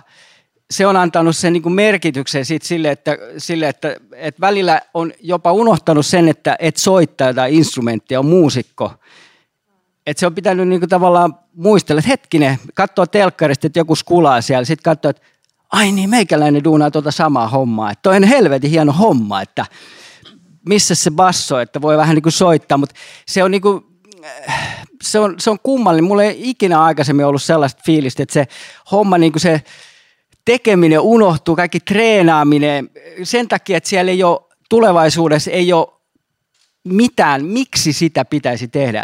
se 0.71 0.87
on 0.87 0.97
antanut 0.97 1.37
sen 1.37 1.53
niin 1.53 1.63
kuin 1.63 1.73
merkityksen 1.73 2.45
sit 2.45 2.61
sille, 2.61 2.91
että, 2.91 3.17
sille 3.37 3.69
että, 3.69 3.95
että 4.15 4.41
välillä 4.41 4.81
on 4.93 5.13
jopa 5.21 5.51
unohtanut 5.51 6.05
sen, 6.05 6.27
että 6.27 6.55
et 6.59 6.77
soittaa 6.77 7.27
jotain 7.27 7.53
instrumenttia, 7.53 8.19
on 8.19 8.25
muusikko, 8.25 8.93
et 10.07 10.17
se 10.17 10.27
on 10.27 10.35
pitänyt 10.35 10.67
niinku 10.67 10.87
tavallaan 10.87 11.39
muistella, 11.55 11.99
että 11.99 12.09
hetkinen, 12.09 12.59
katsoa 12.73 13.07
telkkarista, 13.07 13.67
että 13.67 13.79
joku 13.79 13.95
skulaa 13.95 14.41
siellä, 14.41 14.65
sitten 14.65 14.83
katsoa, 14.83 15.09
että 15.09 15.21
ai 15.71 15.91
niin, 15.91 16.09
meikäläinen 16.09 16.63
duunaa 16.63 16.91
tuota 16.91 17.11
samaa 17.11 17.47
hommaa. 17.47 17.91
Että 17.91 18.01
toi 18.01 18.15
on 18.15 18.23
helvetin 18.23 18.69
hieno 18.69 18.91
homma, 18.91 19.41
että 19.41 19.65
missä 20.65 20.95
se 20.95 21.11
basso, 21.11 21.59
että 21.59 21.81
voi 21.81 21.97
vähän 21.97 22.15
niin 22.15 22.23
kuin 22.23 22.33
soittaa, 22.33 22.77
mutta 22.77 22.95
se 23.27 23.43
on 23.43 23.51
niin 23.51 23.61
kuin, 23.61 23.85
se 25.03 25.19
on, 25.19 25.35
se 25.39 25.49
on 25.49 25.59
kummallinen. 25.63 26.07
Mulla 26.07 26.23
ei 26.23 26.49
ikinä 26.49 26.83
aikaisemmin 26.83 27.25
ollut 27.25 27.43
sellaista 27.43 27.81
fiilistä, 27.85 28.23
että 28.23 28.33
se 28.33 28.47
homma, 28.91 29.17
niin 29.17 29.31
kuin 29.31 29.41
se 29.41 29.61
tekeminen 30.45 30.99
unohtuu, 30.99 31.55
kaikki 31.55 31.79
treenaaminen, 31.79 32.89
sen 33.23 33.47
takia, 33.47 33.77
että 33.77 33.89
siellä 33.89 34.11
ei 34.11 34.23
ole 34.23 34.39
tulevaisuudessa 34.69 35.51
ei 35.51 35.73
ole 35.73 35.87
mitään, 36.83 37.45
miksi 37.45 37.93
sitä 37.93 38.25
pitäisi 38.25 38.67
tehdä. 38.67 39.03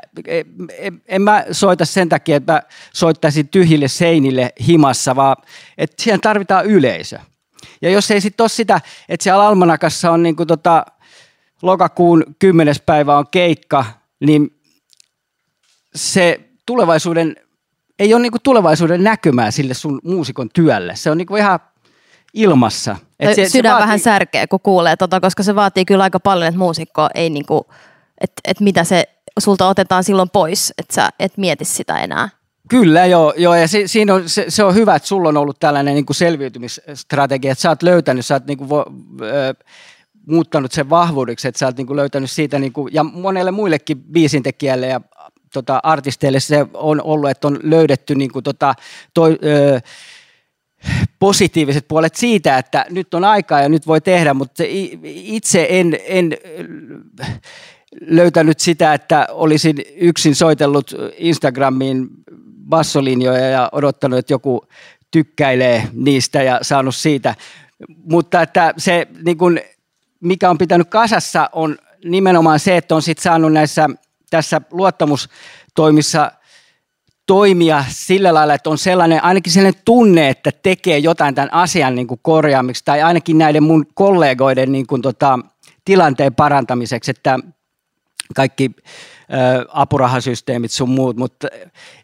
En, 0.77 1.01
en 1.07 1.21
mä 1.21 1.45
soita 1.51 1.85
sen 1.85 2.09
takia, 2.09 2.37
että 2.37 2.53
mä 2.53 2.61
soittaisin 2.93 3.47
tyhjille 3.47 3.87
seinille 3.87 4.53
himassa, 4.67 5.15
vaan 5.15 5.35
että 5.77 6.03
siihen 6.03 6.21
tarvitaan 6.21 6.65
yleisö. 6.65 7.19
Ja 7.81 7.89
jos 7.89 8.11
ei 8.11 8.21
sitten 8.21 8.43
ole 8.43 8.49
sitä, 8.49 8.81
että 9.09 9.23
siellä 9.23 9.47
Almanakassa 9.47 10.11
on 10.11 10.23
niin 10.23 10.35
tota, 10.35 10.85
lokakuun 11.61 12.23
kymmenes 12.39 12.81
päivä 12.81 13.17
on 13.17 13.25
keikka, 13.31 13.85
niin 14.19 14.59
se 15.95 16.39
tulevaisuuden, 16.65 17.35
ei 17.99 18.13
ole 18.13 18.21
niin 18.21 18.31
tulevaisuuden 18.43 19.03
näkymää 19.03 19.51
sille 19.51 19.73
sun 19.73 19.99
muusikon 20.03 20.49
työlle. 20.53 20.95
Se 20.95 21.11
on 21.11 21.17
niin 21.17 21.37
ihan 21.37 21.59
ilmassa. 22.33 22.95
Et 23.19 23.35
se, 23.35 23.49
sydän 23.49 23.69
se 23.69 23.73
vaatii... 23.73 23.83
vähän 23.83 23.99
särkeä, 23.99 24.47
kun 24.47 24.59
kuulee 24.63 24.95
tota, 24.95 25.19
koska 25.19 25.43
se 25.43 25.55
vaatii 25.55 25.85
kyllä 25.85 26.03
aika 26.03 26.19
paljon, 26.19 26.47
että 26.47 26.59
muusikko 26.59 27.09
ei 27.15 27.29
niinku, 27.29 27.65
että 28.21 28.41
et 28.45 28.59
mitä 28.59 28.83
se 28.83 29.03
sulta 29.39 29.67
otetaan 29.67 30.03
silloin 30.03 30.29
pois, 30.29 30.73
että 30.77 30.95
sä 30.95 31.09
et 31.19 31.37
mieti 31.37 31.65
sitä 31.65 31.97
enää. 31.97 32.29
Kyllä 32.69 33.05
joo, 33.05 33.33
joo 33.37 33.55
ja 33.55 33.67
se, 33.67 33.87
siinä 33.87 34.13
on, 34.13 34.29
se, 34.29 34.45
se, 34.49 34.63
on 34.63 34.75
hyvä, 34.75 34.95
että 34.95 35.07
sulla 35.07 35.29
on 35.29 35.37
ollut 35.37 35.59
tällainen 35.59 35.95
niin 35.95 36.05
kuin 36.05 36.15
selviytymisstrategia, 36.15 37.51
että 37.51 37.61
sä 37.61 37.69
oot 37.69 37.83
löytänyt, 37.83 38.25
sä 38.25 38.35
oot 38.35 38.45
niin 38.45 38.57
kuin, 38.57 38.69
vo, 38.69 38.85
ö, 39.21 39.53
muuttanut 40.27 40.71
sen 40.71 40.89
vahvuudeksi, 40.89 41.47
että 41.47 41.59
sä 41.59 41.65
oot 41.65 41.77
niin 41.77 41.87
kuin 41.87 41.97
löytänyt 41.97 42.31
siitä, 42.31 42.59
niin 42.59 42.73
kuin, 42.73 42.93
ja 42.93 43.03
monelle 43.03 43.51
muillekin 43.51 44.03
biisintekijälle 44.03 44.87
ja 44.87 45.01
tota, 45.53 45.79
artisteille 45.83 46.39
se 46.39 46.65
on 46.73 47.01
ollut, 47.01 47.29
että 47.29 47.47
on 47.47 47.59
löydetty 47.63 48.15
niin 48.15 48.31
kuin, 48.31 48.43
tota, 48.43 48.73
toi, 49.13 49.39
ö, 49.43 49.79
positiiviset 51.19 51.87
puolet 51.87 52.15
siitä, 52.15 52.57
että 52.57 52.85
nyt 52.89 53.13
on 53.13 53.23
aikaa 53.23 53.61
ja 53.61 53.69
nyt 53.69 53.87
voi 53.87 54.01
tehdä, 54.01 54.33
mutta 54.33 54.63
itse 55.03 55.67
en, 55.69 55.99
en 56.05 56.37
löytänyt 58.01 58.59
sitä, 58.59 58.93
että 58.93 59.27
olisin 59.29 59.75
yksin 59.95 60.35
soitellut 60.35 60.93
Instagramiin 61.17 62.07
bassolinjoja 62.69 63.49
ja 63.49 63.69
odottanut, 63.71 64.19
että 64.19 64.33
joku 64.33 64.65
tykkäilee 65.11 65.87
niistä 65.93 66.43
ja 66.43 66.59
saanut 66.61 66.95
siitä. 66.95 67.35
Mutta 68.11 68.41
että 68.41 68.73
se, 68.77 69.07
niin 69.25 69.37
kun, 69.37 69.59
mikä 70.19 70.49
on 70.49 70.57
pitänyt 70.57 70.89
kasassa, 70.89 71.49
on 71.53 71.77
nimenomaan 72.05 72.59
se, 72.59 72.77
että 72.77 72.95
on 72.95 73.01
sit 73.01 73.19
saanut 73.19 73.53
näissä 73.53 73.89
tässä 74.29 74.61
luottamustoimissa 74.71 76.31
toimia 77.27 77.83
sillä 77.89 78.33
lailla, 78.33 78.53
että 78.53 78.69
on 78.69 78.77
sellainen, 78.77 79.23
ainakin 79.23 79.53
sellainen 79.53 79.81
tunne, 79.85 80.29
että 80.29 80.51
tekee 80.63 80.97
jotain 80.97 81.35
tämän 81.35 81.53
asian 81.53 81.95
niin 81.95 82.07
kuin 82.07 82.19
korjaamiksi 82.23 82.85
tai 82.85 83.01
ainakin 83.01 83.37
näiden 83.37 83.63
mun 83.63 83.85
kollegoiden 83.93 84.71
niin 84.71 84.87
kuin 84.87 85.01
tota, 85.01 85.39
tilanteen 85.85 86.35
parantamiseksi, 86.35 87.11
että 87.11 87.39
kaikki 88.35 88.71
ä, 88.75 89.65
apurahasysteemit 89.67 90.71
sun 90.71 90.89
muut, 90.89 91.17
mutta 91.17 91.47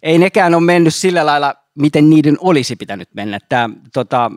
ei 0.03 0.17
nekään 0.17 0.53
ole 0.53 0.63
mennyt 0.63 0.95
sillä 0.95 1.25
lailla, 1.25 1.55
miten 1.75 2.09
niiden 2.09 2.37
olisi 2.39 2.75
pitänyt 2.75 3.09
mennä. 3.13 3.37
Että, 3.37 3.69
tota, 3.93 4.31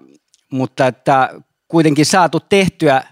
mutta 0.52 0.86
että 0.86 1.40
kuitenkin 1.68 2.06
saatu 2.06 2.40
tehtyä 2.40 3.02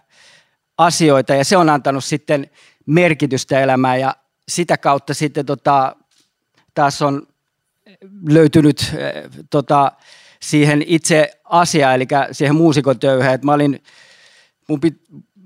asioita 0.79 1.35
ja 1.35 1.45
se 1.45 1.57
on 1.57 1.71
antanut 1.71 2.05
sitten 2.05 2.51
merkitystä 2.87 3.61
elämään 3.61 4.01
ja 4.01 4.17
sitä 4.49 4.79
kautta 4.79 5.15
sitten 5.15 5.47
tota, 5.47 5.97
taas 6.75 7.03
on 7.03 7.27
löytynyt 8.29 8.93
äh, 8.95 9.31
tota, 9.51 9.93
siihen 10.43 10.85
itse 10.87 11.31
asiaan, 11.45 11.95
eli 11.95 12.07
siihen 12.33 12.55
muusikon 12.55 12.99
töyhään. 12.99 13.39
Mä 13.43 13.53
olin, 13.53 13.83
mun 14.69 14.81
pit, 14.81 14.95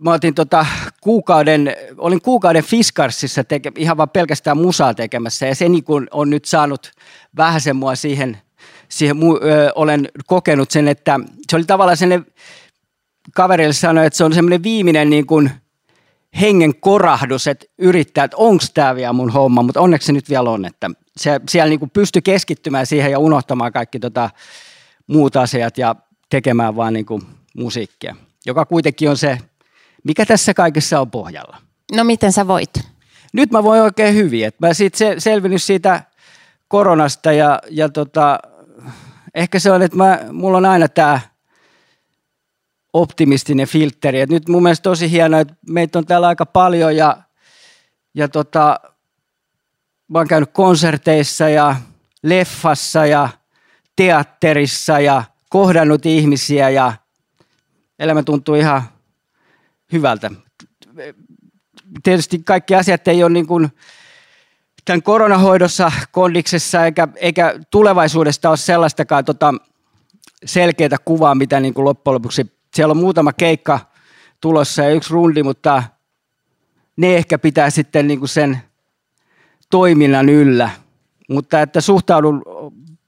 mä 0.05 0.12
otin 0.12 0.35
tota 0.35 0.67
kuukauden, 1.00 1.76
olin 1.99 2.23
kuukauden 2.23 2.64
Fiskarsissa 2.64 3.45
teke, 3.45 3.73
ihan 3.76 3.97
vaan 3.97 4.11
pelkästään 4.11 4.57
musaa 4.57 4.95
tekemässä 4.95 5.47
ja 5.47 5.55
se 5.55 5.69
niin 5.69 5.85
kun 5.85 6.09
on 6.11 6.31
nyt 6.31 6.45
saanut 6.45 6.93
vähän 7.37 7.61
sen 7.61 7.76
mua 7.76 7.95
siihen, 7.95 8.38
siihen 8.88 9.17
ö, 9.43 9.73
olen 9.75 10.09
kokenut 10.26 10.71
sen, 10.71 10.88
että 10.88 11.21
se 11.50 11.57
oli 11.57 11.64
tavallaan 11.64 11.97
sellainen, 11.97 12.26
kaverille 13.35 13.73
sanoi, 13.73 14.07
että 14.07 14.17
se 14.17 14.25
on 14.25 14.35
semmoinen 14.35 14.62
viimeinen 14.62 15.11
niin 15.11 15.26
kuin 15.26 15.50
hengen 16.40 16.81
korahdus, 16.81 17.47
että 17.47 17.67
yrittää, 17.78 18.25
että 18.25 18.37
onko 18.37 18.64
tämä 18.75 18.95
vielä 18.95 19.12
mun 19.12 19.31
homma, 19.31 19.62
mutta 19.62 19.81
onneksi 19.81 20.07
se 20.07 20.12
nyt 20.12 20.31
vielä 20.31 20.50
on, 20.50 20.64
että 20.64 20.90
se, 21.18 21.40
siellä 21.48 21.68
niin 21.68 21.90
pystyi 21.90 22.22
keskittymään 22.22 22.87
siihen 22.87 23.12
ja 23.12 23.18
unohtamaan 23.18 23.72
kaikki 23.72 23.98
tota 23.98 24.30
muut 25.06 25.37
asiat 25.37 25.78
ja 25.78 25.94
tekemään 26.30 26.76
vaan 26.76 26.92
niin 26.92 27.06
kuin 27.06 27.22
musiikkia, 27.56 28.16
joka 28.46 28.64
kuitenkin 28.64 29.10
on 29.10 29.16
se, 29.16 29.38
mikä 30.04 30.26
tässä 30.26 30.54
kaikessa 30.54 31.00
on 31.00 31.10
pohjalla. 31.10 31.56
No 31.97 32.04
miten 32.04 32.32
sä 32.32 32.47
voit? 32.47 32.71
Nyt 33.32 33.50
mä 33.50 33.62
voin 33.62 33.82
oikein 33.82 34.14
hyvin. 34.14 34.47
että 34.47 34.66
mä 34.66 34.75
siitä 34.75 34.99
se, 34.99 35.14
selvinnyt 35.19 35.62
siitä 35.62 36.02
koronasta 36.69 37.32
ja, 37.32 37.60
ja 37.71 37.88
tota, 37.88 38.38
ehkä 39.34 39.58
se 39.58 39.71
on, 39.71 39.82
että 39.82 39.97
mä, 39.97 40.21
mulla 40.32 40.58
on 40.58 40.66
aina 40.66 40.88
tämä 40.88 41.21
optimistinen 42.93 43.66
filtteri. 43.66 44.21
Et 44.21 44.30
nyt 44.30 44.49
mun 44.49 44.62
mielestä 44.62 44.82
tosi 44.82 45.10
hienoa, 45.10 45.40
että 45.40 45.54
meitä 45.69 45.99
on 45.99 46.06
täällä 46.06 46.28
aika 46.28 46.47
paljon 46.47 46.97
ja, 46.97 47.16
ja 48.14 48.28
tota, 48.28 48.80
mä 50.08 50.18
oon 50.18 50.28
käynyt 50.28 50.50
konserteissa 50.52 51.49
ja 51.49 51.76
leffassa 52.23 53.06
ja 53.06 53.28
teatterissa 53.97 55.00
ja 55.00 55.25
kohdannut 55.49 56.06
ihmisiä 56.06 56.71
ja 56.71 56.92
elämä 57.99 58.23
tuntuu 58.23 58.54
ihan 58.54 58.82
hyvältä. 59.92 60.30
Tietysti 62.02 62.38
kaikki 62.38 62.75
asiat 62.75 63.08
ei 63.08 63.23
ole 63.23 63.30
niin 63.30 63.47
kuin 63.47 63.68
tämän 64.84 65.02
koronahoidossa, 65.02 65.92
kondiksessa 66.12 66.84
eikä, 66.84 67.08
eikä 67.16 67.60
tulevaisuudesta 67.71 68.49
ole 68.49 68.56
sellaistakaan 68.56 69.25
tota 69.25 69.54
selkeää 70.44 70.99
kuvaa, 71.04 71.34
mitä 71.34 71.60
niin 71.60 71.75
kuin 71.75 71.84
loppujen 71.84 72.14
lopuksi, 72.14 72.52
siellä 72.75 72.92
on 72.92 72.97
muutama 72.97 73.32
keikka 73.32 73.80
tulossa 74.40 74.82
ja 74.82 74.90
yksi 74.90 75.10
rundi, 75.10 75.42
mutta 75.42 75.82
ne 76.97 77.16
ehkä 77.16 77.38
pitää 77.38 77.71
sitten 77.71 78.06
niin 78.06 78.18
kuin 78.18 78.28
sen 78.28 78.62
toiminnan 79.71 80.28
yllä, 80.28 80.71
mutta 81.28 81.63
että 81.63 81.81
suhtaudun 81.81 82.43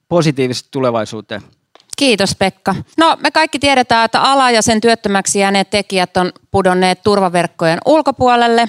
positiivisesti 0.08 0.68
tulevaisuuteen. 0.70 1.42
Kiitos 1.96 2.36
Pekka. 2.38 2.74
No 2.98 3.16
me 3.20 3.30
kaikki 3.30 3.58
tiedetään, 3.58 4.04
että 4.04 4.22
ala 4.22 4.50
ja 4.50 4.62
sen 4.62 4.80
työttömäksi 4.80 5.38
jääneet 5.38 5.70
tekijät 5.70 6.16
on 6.16 6.32
pudonneet 6.50 7.02
turvaverkkojen 7.02 7.78
ulkopuolelle. 7.86 8.68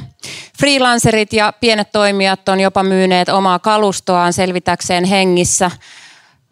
Freelancerit 0.60 1.34
ja 1.34 1.54
pienet 1.60 1.92
toimijat 1.92 2.50
on 2.50 2.60
jopa 2.60 2.84
myyneet 2.84 3.30
omaa 3.30 3.60
kalustoaan 3.60 4.34
selvitäkseen 4.34 5.04
hengissä. 5.04 5.72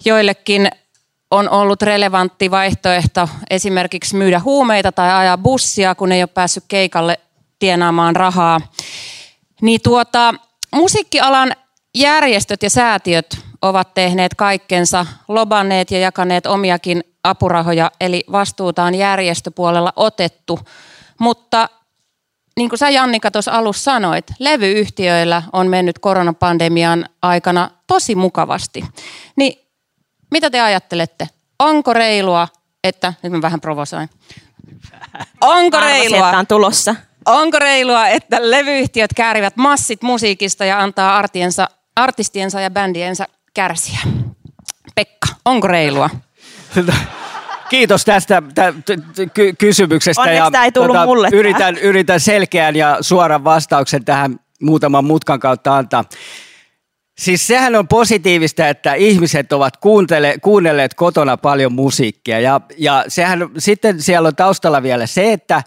Joillekin 0.05 0.69
on 1.31 1.49
ollut 1.49 1.81
relevantti 1.81 2.51
vaihtoehto 2.51 3.29
esimerkiksi 3.49 4.15
myydä 4.15 4.39
huumeita 4.39 4.91
tai 4.91 5.11
ajaa 5.11 5.37
bussia, 5.37 5.95
kun 5.95 6.11
ei 6.11 6.21
ole 6.21 6.27
päässyt 6.27 6.63
keikalle 6.67 7.19
tienaamaan 7.59 8.15
rahaa. 8.15 8.61
Niin 9.61 9.81
tuota, 9.81 10.33
musiikkialan 10.75 11.55
järjestöt 11.95 12.63
ja 12.63 12.69
säätiöt 12.69 13.37
ovat 13.61 13.93
tehneet 13.93 14.35
kaikkensa, 14.35 15.05
lobanneet 15.27 15.91
ja 15.91 15.99
jakaneet 15.99 16.45
omiakin 16.45 17.03
apurahoja, 17.23 17.91
eli 18.01 18.23
vastuuta 18.31 18.83
on 18.83 18.95
järjestöpuolella 18.95 19.93
otettu. 19.95 20.59
Mutta 21.19 21.69
niin 22.57 22.69
kuin 22.69 22.79
sä 22.79 22.89
Jannika 22.89 23.31
tuossa 23.31 23.51
alussa 23.51 23.83
sanoit, 23.83 24.25
levyyhtiöillä 24.39 25.43
on 25.53 25.67
mennyt 25.67 25.99
koronapandemian 25.99 27.05
aikana 27.21 27.69
tosi 27.87 28.15
mukavasti. 28.15 28.83
Niin 29.35 29.69
mitä 30.31 30.49
te 30.49 30.61
ajattelette? 30.61 31.29
Onko 31.59 31.93
reilua, 31.93 32.47
että, 32.83 33.13
nyt 33.23 33.31
mä 33.31 33.41
vähän 33.41 33.61
provosoin. 33.61 34.09
Onko 35.41 35.79
reilua? 35.79 36.29
on 36.29 36.47
tulossa. 36.47 36.95
Onko 37.25 37.59
reilua, 37.59 38.07
että 38.07 38.37
levyyhtiöt 38.51 39.13
käärivät 39.15 39.57
massit 39.57 40.01
musiikista 40.01 40.65
ja 40.65 40.79
antaa 40.79 41.17
artiensa, 41.17 41.67
artistiensa 41.95 42.61
ja 42.61 42.71
bändiensä 42.71 43.25
kärsiä? 43.53 43.99
Pekka, 44.95 45.27
onko 45.45 45.67
reilua? 45.67 46.09
Kiitos 47.69 48.05
tästä 48.05 48.43
tä, 48.55 48.73
ky- 49.33 49.53
kysymyksestä. 49.53 50.21
Onneksi 50.21 50.43
ja, 50.43 50.51
tämä 50.51 50.65
ei 50.65 50.71
tullut 50.71 50.95
tota, 50.95 51.05
mulle. 51.05 51.29
Yritän, 51.31 51.77
yritän 51.77 52.19
selkeän 52.19 52.75
ja 52.75 52.97
suoran 53.01 53.43
vastauksen 53.43 54.05
tähän 54.05 54.39
muutaman 54.61 55.05
mutkan 55.05 55.39
kautta 55.39 55.77
antaa. 55.77 56.03
Siis 57.19 57.47
sehän 57.47 57.75
on 57.75 57.87
positiivista, 57.87 58.67
että 58.67 58.93
ihmiset 58.93 59.53
ovat 59.53 59.77
kuuntele, 59.77 60.35
kuunnelleet 60.41 60.93
kotona 60.93 61.37
paljon 61.37 61.73
musiikkia. 61.73 62.39
Ja, 62.39 62.61
ja 62.77 63.05
sehän, 63.07 63.49
sitten 63.57 64.01
siellä 64.01 64.27
on 64.27 64.35
taustalla 64.35 64.83
vielä 64.83 65.07
se, 65.07 65.33
että 65.33 65.63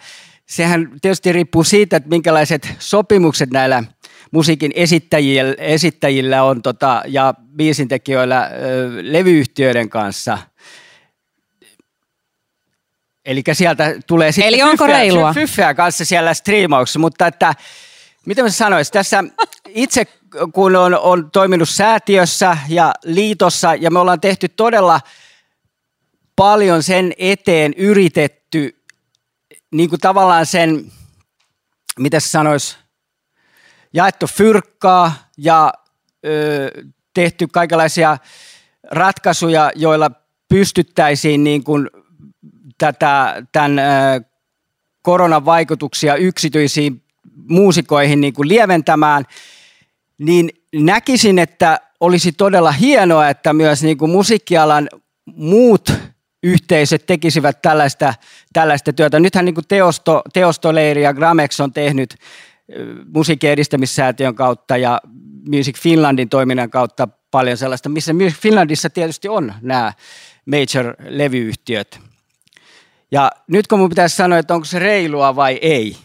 sehän 0.49 0.91
tietysti 1.03 1.33
riippuu 1.33 1.65
siitä, 1.65 1.97
että 1.97 2.09
minkälaiset 2.09 2.75
sopimukset 2.79 3.51
näillä 3.51 3.85
musiikin 4.31 4.73
esittäjillä, 4.75 5.55
esittäjillä 5.59 6.43
on 6.43 6.63
tota, 6.63 7.03
ja 7.07 7.35
biisintekijöillä 7.57 8.43
ö, 8.43 8.91
levyyhtiöiden 9.01 9.89
kanssa. 9.89 10.39
Eli 13.25 13.43
sieltä 13.53 13.95
tulee 14.07 14.33
sitten 14.33 14.49
Eli 14.49 14.63
onko 14.63 14.85
fyffeä, 14.85 14.99
reilua? 14.99 15.33
fyffeä 15.33 15.75
kanssa 15.75 16.05
siellä 16.05 16.35
striimauksessa, 16.35 16.99
mutta 16.99 17.27
että 17.27 17.55
miten 18.27 18.45
mä 18.45 18.51
sanoisin, 18.51 18.93
tässä 18.93 19.25
itse 19.69 20.07
kun 20.53 20.77
on, 20.77 20.95
on 20.95 21.31
toiminut 21.31 21.69
säätiössä 21.69 22.59
ja 22.69 22.93
liitossa 23.05 23.75
ja 23.75 23.91
me 23.91 23.99
ollaan 23.99 24.21
tehty 24.21 24.49
todella 24.49 25.01
paljon 26.37 26.83
sen 26.83 27.13
eteen 27.19 27.75
yritetty 27.77 28.82
niin 29.73 29.89
kuin 29.89 30.01
tavallaan 30.01 30.47
sen, 30.47 30.93
mitä 31.99 32.21
se 32.21 32.29
sanoisi, 32.29 32.77
jaettu 33.93 34.27
fyrkkaa 34.27 35.15
ja 35.39 35.73
ö, 36.27 36.71
tehty 37.15 37.47
kaikenlaisia 37.47 38.19
ratkaisuja, 38.91 39.73
joilla 39.75 40.11
pystyttäisiin 40.49 41.45
niin 41.45 41.65
kuin 41.65 41.91
tätä, 42.79 43.43
tämän 43.53 43.79
ö, 43.79 43.83
koronan 45.03 45.45
vaikutuksia 45.45 46.17
yksityisiin 46.17 47.03
muusikoihin 47.49 48.21
niin 48.21 48.33
kuin 48.33 48.49
lieventämään, 48.49 49.25
niin 50.19 50.51
näkisin, 50.75 51.39
että 51.39 51.81
olisi 52.01 52.33
todella 52.33 52.73
hienoa, 52.73 53.29
että 53.29 53.53
myös 53.53 53.83
niin 53.83 53.99
kuin 53.99 54.11
musiikkialan 54.11 54.89
muut 55.27 55.93
yhteisöt 56.43 57.07
tekisivät 57.07 57.63
tällaista, 57.63 58.15
tällaista 58.53 58.93
työtä. 58.93 59.21
Nythän 59.21 59.45
niin 59.45 59.55
Teosto, 59.69 60.23
Teostoleiri 60.33 61.03
ja 61.03 61.15
Gramex 61.15 61.61
on 61.61 61.73
tehnyt 61.73 62.17
musiikin 63.15 63.51
edistämissäätiön 63.51 64.35
kautta 64.35 64.77
ja 64.77 65.01
Music 65.49 65.79
Finlandin 65.79 66.29
toiminnan 66.29 66.71
kautta 66.71 67.09
paljon 67.31 67.57
sellaista, 67.57 67.89
missä 67.89 68.13
Music 68.13 68.39
Finlandissa 68.39 68.91
tietysti 68.91 69.29
on 69.29 69.55
nämä 69.61 69.93
major-levyyhtiöt. 70.47 72.01
Ja 73.11 73.31
nyt 73.47 73.67
kun 73.67 73.79
minun 73.79 73.89
pitäisi 73.89 74.17
sanoa, 74.17 74.39
että 74.39 74.55
onko 74.55 74.65
se 74.65 74.79
reilua 74.79 75.37
vai 75.37 75.59
ei, 75.63 75.97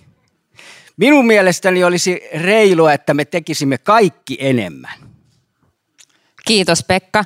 minun 0.98 1.28
mielestäni 1.28 1.84
olisi 1.84 2.22
reilua, 2.36 2.94
että 2.94 3.14
me 3.14 3.26
tekisimme 3.26 3.78
kaikki 3.78 4.38
enemmän. 4.40 4.94
Kiitos 6.46 6.84
Pekka. 6.84 7.24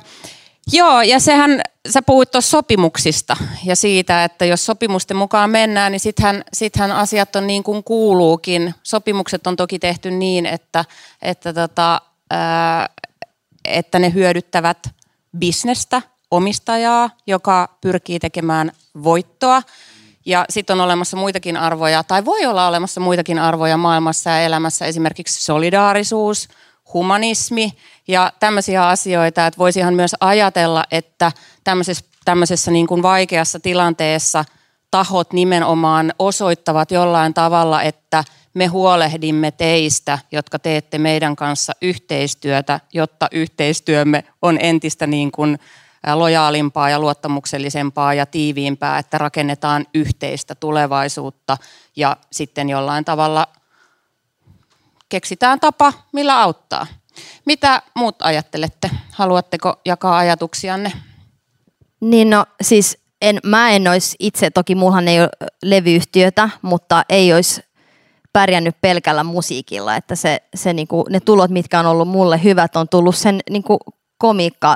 Joo, 0.72 1.02
ja 1.02 1.20
sehän, 1.20 1.60
sä 1.88 2.02
puhuit 2.02 2.30
tuossa 2.30 2.50
sopimuksista 2.50 3.36
ja 3.64 3.76
siitä, 3.76 4.24
että 4.24 4.44
jos 4.44 4.66
sopimusten 4.66 5.16
mukaan 5.16 5.50
mennään, 5.50 5.92
niin 5.92 6.00
sittenhän, 6.00 6.44
sittenhän 6.52 6.92
asiat 6.92 7.36
on 7.36 7.46
niin 7.46 7.62
kuin 7.62 7.84
kuuluukin. 7.84 8.74
Sopimukset 8.82 9.46
on 9.46 9.56
toki 9.56 9.78
tehty 9.78 10.10
niin, 10.10 10.46
että, 10.46 10.84
että, 11.22 11.52
tota, 11.52 12.00
ää, 12.30 12.88
että 13.64 13.98
ne 13.98 14.12
hyödyttävät 14.14 14.88
bisnestä, 15.38 16.02
omistajaa, 16.30 17.10
joka 17.26 17.68
pyrkii 17.80 18.18
tekemään 18.18 18.72
voittoa. 19.02 19.62
Ja 20.26 20.44
sitten 20.50 20.74
on 20.74 20.84
olemassa 20.84 21.16
muitakin 21.16 21.56
arvoja, 21.56 22.04
tai 22.04 22.24
voi 22.24 22.46
olla 22.46 22.68
olemassa 22.68 23.00
muitakin 23.00 23.38
arvoja 23.38 23.76
maailmassa 23.76 24.30
ja 24.30 24.40
elämässä, 24.40 24.86
esimerkiksi 24.86 25.44
solidaarisuus, 25.44 26.48
humanismi 26.94 27.72
ja 28.08 28.32
tämmöisiä 28.40 28.88
asioita, 28.88 29.46
että 29.46 29.58
voisihan 29.58 29.94
myös 29.94 30.14
ajatella, 30.20 30.84
että 30.90 31.32
tämmöisessä, 31.64 32.04
tämmöisessä 32.24 32.70
niin 32.70 32.86
kuin 32.86 33.02
vaikeassa 33.02 33.60
tilanteessa 33.60 34.44
tahot 34.90 35.32
nimenomaan 35.32 36.12
osoittavat 36.18 36.90
jollain 36.90 37.34
tavalla, 37.34 37.82
että 37.82 38.24
me 38.54 38.66
huolehdimme 38.66 39.50
teistä, 39.50 40.18
jotka 40.32 40.58
teette 40.58 40.98
meidän 40.98 41.36
kanssa 41.36 41.72
yhteistyötä, 41.82 42.80
jotta 42.92 43.28
yhteistyömme 43.32 44.24
on 44.42 44.58
entistä 44.60 45.06
niin 45.06 45.32
kuin 45.32 45.58
lojaalimpaa 46.14 46.90
ja 46.90 47.00
luottamuksellisempaa 47.00 48.14
ja 48.14 48.26
tiiviimpää, 48.26 48.98
että 48.98 49.18
rakennetaan 49.18 49.86
yhteistä 49.94 50.54
tulevaisuutta 50.54 51.56
ja 51.96 52.16
sitten 52.32 52.68
jollain 52.68 53.04
tavalla 53.04 53.46
keksitään 55.12 55.60
tapa, 55.60 55.92
millä 56.12 56.40
auttaa. 56.40 56.86
Mitä 57.44 57.82
muut 57.94 58.22
ajattelette? 58.22 58.90
Haluatteko 59.12 59.80
jakaa 59.84 60.18
ajatuksianne? 60.18 60.92
Niin 62.00 62.30
no 62.30 62.46
siis 62.62 62.98
en, 63.22 63.38
mä 63.44 63.70
en 63.70 63.88
olisi 63.88 64.16
itse, 64.18 64.50
toki 64.50 64.74
mullahan 64.74 65.08
ei 65.08 65.20
ole 65.20 65.28
levyyhtiötä, 65.62 66.48
mutta 66.62 67.02
ei 67.08 67.32
olisi 67.32 67.60
pärjännyt 68.32 68.80
pelkällä 68.80 69.24
musiikilla, 69.24 69.96
että 69.96 70.14
se, 70.14 70.42
se 70.54 70.72
niinku, 70.72 71.04
ne 71.10 71.20
tulot, 71.20 71.50
mitkä 71.50 71.80
on 71.80 71.86
ollut 71.86 72.08
mulle 72.08 72.42
hyvät, 72.42 72.76
on 72.76 72.88
tullut 72.88 73.16
sen 73.16 73.40
niinku 73.50 73.78
komiikka 74.18 74.74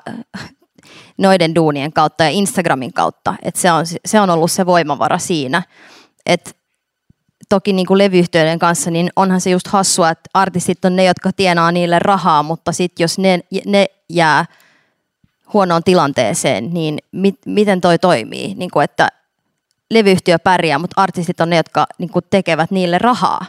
noiden 1.19 1.55
duunien 1.55 1.93
kautta 1.93 2.25
ja 2.25 2.31
Instagramin 2.31 2.93
kautta, 2.93 3.35
että 3.43 3.61
se 3.61 3.73
on, 3.73 3.85
se 4.07 4.21
on 4.21 4.31
ollut 4.31 4.51
se 4.51 4.67
voimavara 4.67 5.19
siinä, 5.19 5.63
että 6.27 6.51
toki 7.49 7.73
niin 7.73 7.87
kuin 7.87 7.99
levyyhtiöiden 7.99 8.59
kanssa, 8.59 8.91
niin 8.91 9.11
onhan 9.17 9.41
se 9.41 9.51
just 9.51 9.67
hassua, 9.67 10.11
että 10.11 10.31
artistit 10.35 10.85
on 10.85 10.97
ne, 10.97 11.05
jotka 11.05 11.31
tienaa 11.33 11.73
niille 11.73 11.99
rahaa, 11.99 12.43
mutta 12.43 12.73
sitten 12.73 13.05
jos 13.05 13.19
ne, 13.19 13.41
ne 13.67 13.87
jää 14.09 14.45
huonoon 15.53 15.83
tilanteeseen, 15.85 16.75
niin 16.75 16.99
mit, 17.13 17.39
miten 17.47 17.81
toi 17.81 17.99
toimii? 17.99 18.55
Niin 18.55 18.71
kuin, 18.71 18.85
että 18.85 19.09
levyyhtiö 19.91 20.39
pärjää, 20.39 20.79
mutta 20.79 21.03
artistit 21.03 21.41
on 21.41 21.51
ne, 21.51 21.57
jotka 21.57 21.87
niin 21.99 22.11
kuin 22.11 22.25
tekevät 22.31 22.71
niille 22.71 22.99
rahaa. 22.99 23.47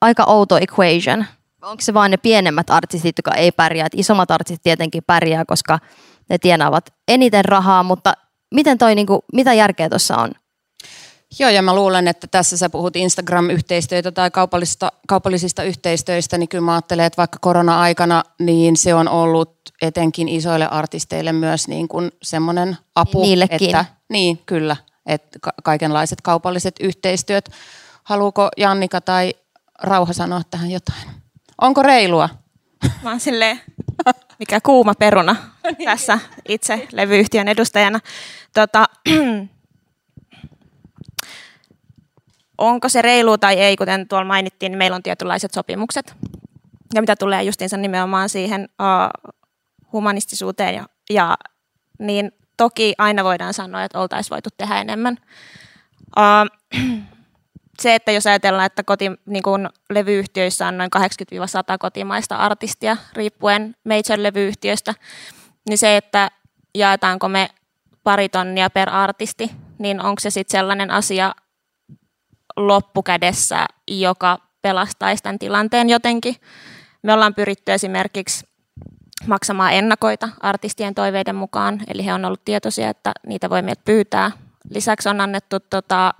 Aika 0.00 0.24
outo 0.24 0.56
equation. 0.56 1.24
Onko 1.62 1.80
se 1.80 1.94
vain 1.94 2.10
ne 2.10 2.16
pienemmät 2.16 2.70
artistit, 2.70 3.18
jotka 3.18 3.34
ei 3.34 3.52
pärjää? 3.52 3.86
Et 3.86 3.92
isommat 3.96 4.30
artistit 4.30 4.62
tietenkin 4.62 5.02
pärjää, 5.06 5.44
koska 5.44 5.78
ne 6.28 6.38
tienaavat 6.38 6.92
eniten 7.08 7.44
rahaa, 7.44 7.82
mutta 7.82 8.12
miten 8.54 8.78
toi, 8.78 8.94
niin 8.94 9.06
kuin, 9.06 9.20
mitä 9.32 9.54
järkeä 9.54 9.88
tuossa 9.88 10.16
on? 10.16 10.30
Joo, 11.38 11.50
ja 11.50 11.62
mä 11.62 11.74
luulen, 11.74 12.08
että 12.08 12.26
tässä 12.26 12.56
sä 12.56 12.70
puhut 12.70 12.96
Instagram-yhteistyötä 12.96 14.12
tai 14.12 14.30
kaupallisista, 14.30 14.92
kaupallisista 15.08 15.62
yhteistyöistä, 15.62 16.38
niin 16.38 16.48
kyllä 16.48 16.64
mä 16.64 16.72
ajattelen, 16.72 17.06
että 17.06 17.16
vaikka 17.16 17.38
korona-aikana, 17.40 18.22
niin 18.38 18.76
se 18.76 18.94
on 18.94 19.08
ollut 19.08 19.58
etenkin 19.82 20.28
isoille 20.28 20.68
artisteille 20.68 21.32
myös 21.32 21.68
niin 21.68 21.88
kuin 21.88 22.10
semmoinen 22.22 22.76
apu. 22.94 23.22
Niillekin. 23.22 23.68
Että, 23.68 23.84
niin, 24.08 24.38
kyllä, 24.46 24.76
että 25.06 25.38
kaikenlaiset 25.64 26.20
kaupalliset 26.20 26.74
yhteistyöt. 26.80 27.50
Haluuko 28.04 28.48
Jannika 28.56 29.00
tai 29.00 29.34
Rauha 29.82 30.12
sanoa 30.12 30.42
tähän 30.50 30.70
jotain? 30.70 31.08
Onko 31.60 31.82
reilua? 31.82 32.28
Mä 33.02 33.10
oon 33.10 33.20
silleen, 33.20 33.60
mikä 34.38 34.60
kuuma 34.60 34.94
peruna 34.94 35.36
tässä 35.84 36.18
itse 36.48 36.88
levyyhtiön 36.92 37.48
edustajana. 37.48 38.00
Tota, 38.54 38.84
onko 42.58 42.88
se 42.88 43.02
reilu 43.02 43.38
tai 43.38 43.54
ei, 43.54 43.76
kuten 43.76 44.08
tuolla 44.08 44.24
mainittiin, 44.24 44.72
niin 44.72 44.78
meillä 44.78 44.94
on 44.94 45.02
tietynlaiset 45.02 45.52
sopimukset. 45.52 46.14
Ja 46.94 47.02
mitä 47.02 47.16
tulee 47.16 47.42
justiinsa 47.42 47.76
nimenomaan 47.76 48.28
siihen 48.28 48.68
uh, 48.80 49.32
humanistisuuteen, 49.92 50.74
ja, 50.74 50.86
ja, 51.10 51.36
niin 51.98 52.32
toki 52.56 52.94
aina 52.98 53.24
voidaan 53.24 53.54
sanoa, 53.54 53.84
että 53.84 54.00
oltaisiin 54.00 54.30
voitu 54.30 54.48
tehdä 54.56 54.80
enemmän. 54.80 55.16
Uh, 56.16 56.80
se, 57.82 57.94
että 57.94 58.12
jos 58.12 58.26
ajatellaan, 58.26 58.66
että 58.66 58.82
koti, 58.82 59.10
niin 59.26 59.42
kuin 59.42 59.68
levyyhtiöissä 59.90 60.68
on 60.68 60.78
noin 60.78 60.90
80-100 60.96 61.00
kotimaista 61.78 62.36
artistia, 62.36 62.96
riippuen 63.12 63.76
major-levyyhtiöstä, 63.84 64.94
niin 65.68 65.78
se, 65.78 65.96
että 65.96 66.30
jaetaanko 66.74 67.28
me 67.28 67.48
pari 68.04 68.28
tonnia 68.28 68.70
per 68.70 68.90
artisti, 68.90 69.50
niin 69.78 70.02
onko 70.02 70.20
se 70.20 70.30
sitten 70.30 70.58
sellainen 70.58 70.90
asia, 70.90 71.34
loppukädessä, 72.66 73.66
joka 73.88 74.38
pelastaisi 74.62 75.22
tämän 75.22 75.38
tilanteen 75.38 75.88
jotenkin. 75.88 76.36
Me 77.02 77.12
ollaan 77.12 77.34
pyritty 77.34 77.72
esimerkiksi 77.72 78.46
maksamaan 79.26 79.72
ennakoita 79.72 80.28
artistien 80.40 80.94
toiveiden 80.94 81.36
mukaan, 81.36 81.80
eli 81.88 82.04
he 82.04 82.14
on 82.14 82.24
ollut 82.24 82.44
tietoisia, 82.44 82.90
että 82.90 83.12
niitä 83.26 83.50
voi 83.50 83.62
meiltä 83.62 83.82
pyytää. 83.84 84.30
Lisäksi 84.70 85.08
on 85.08 85.20
annettu 85.20 85.60
tota, 85.60 86.14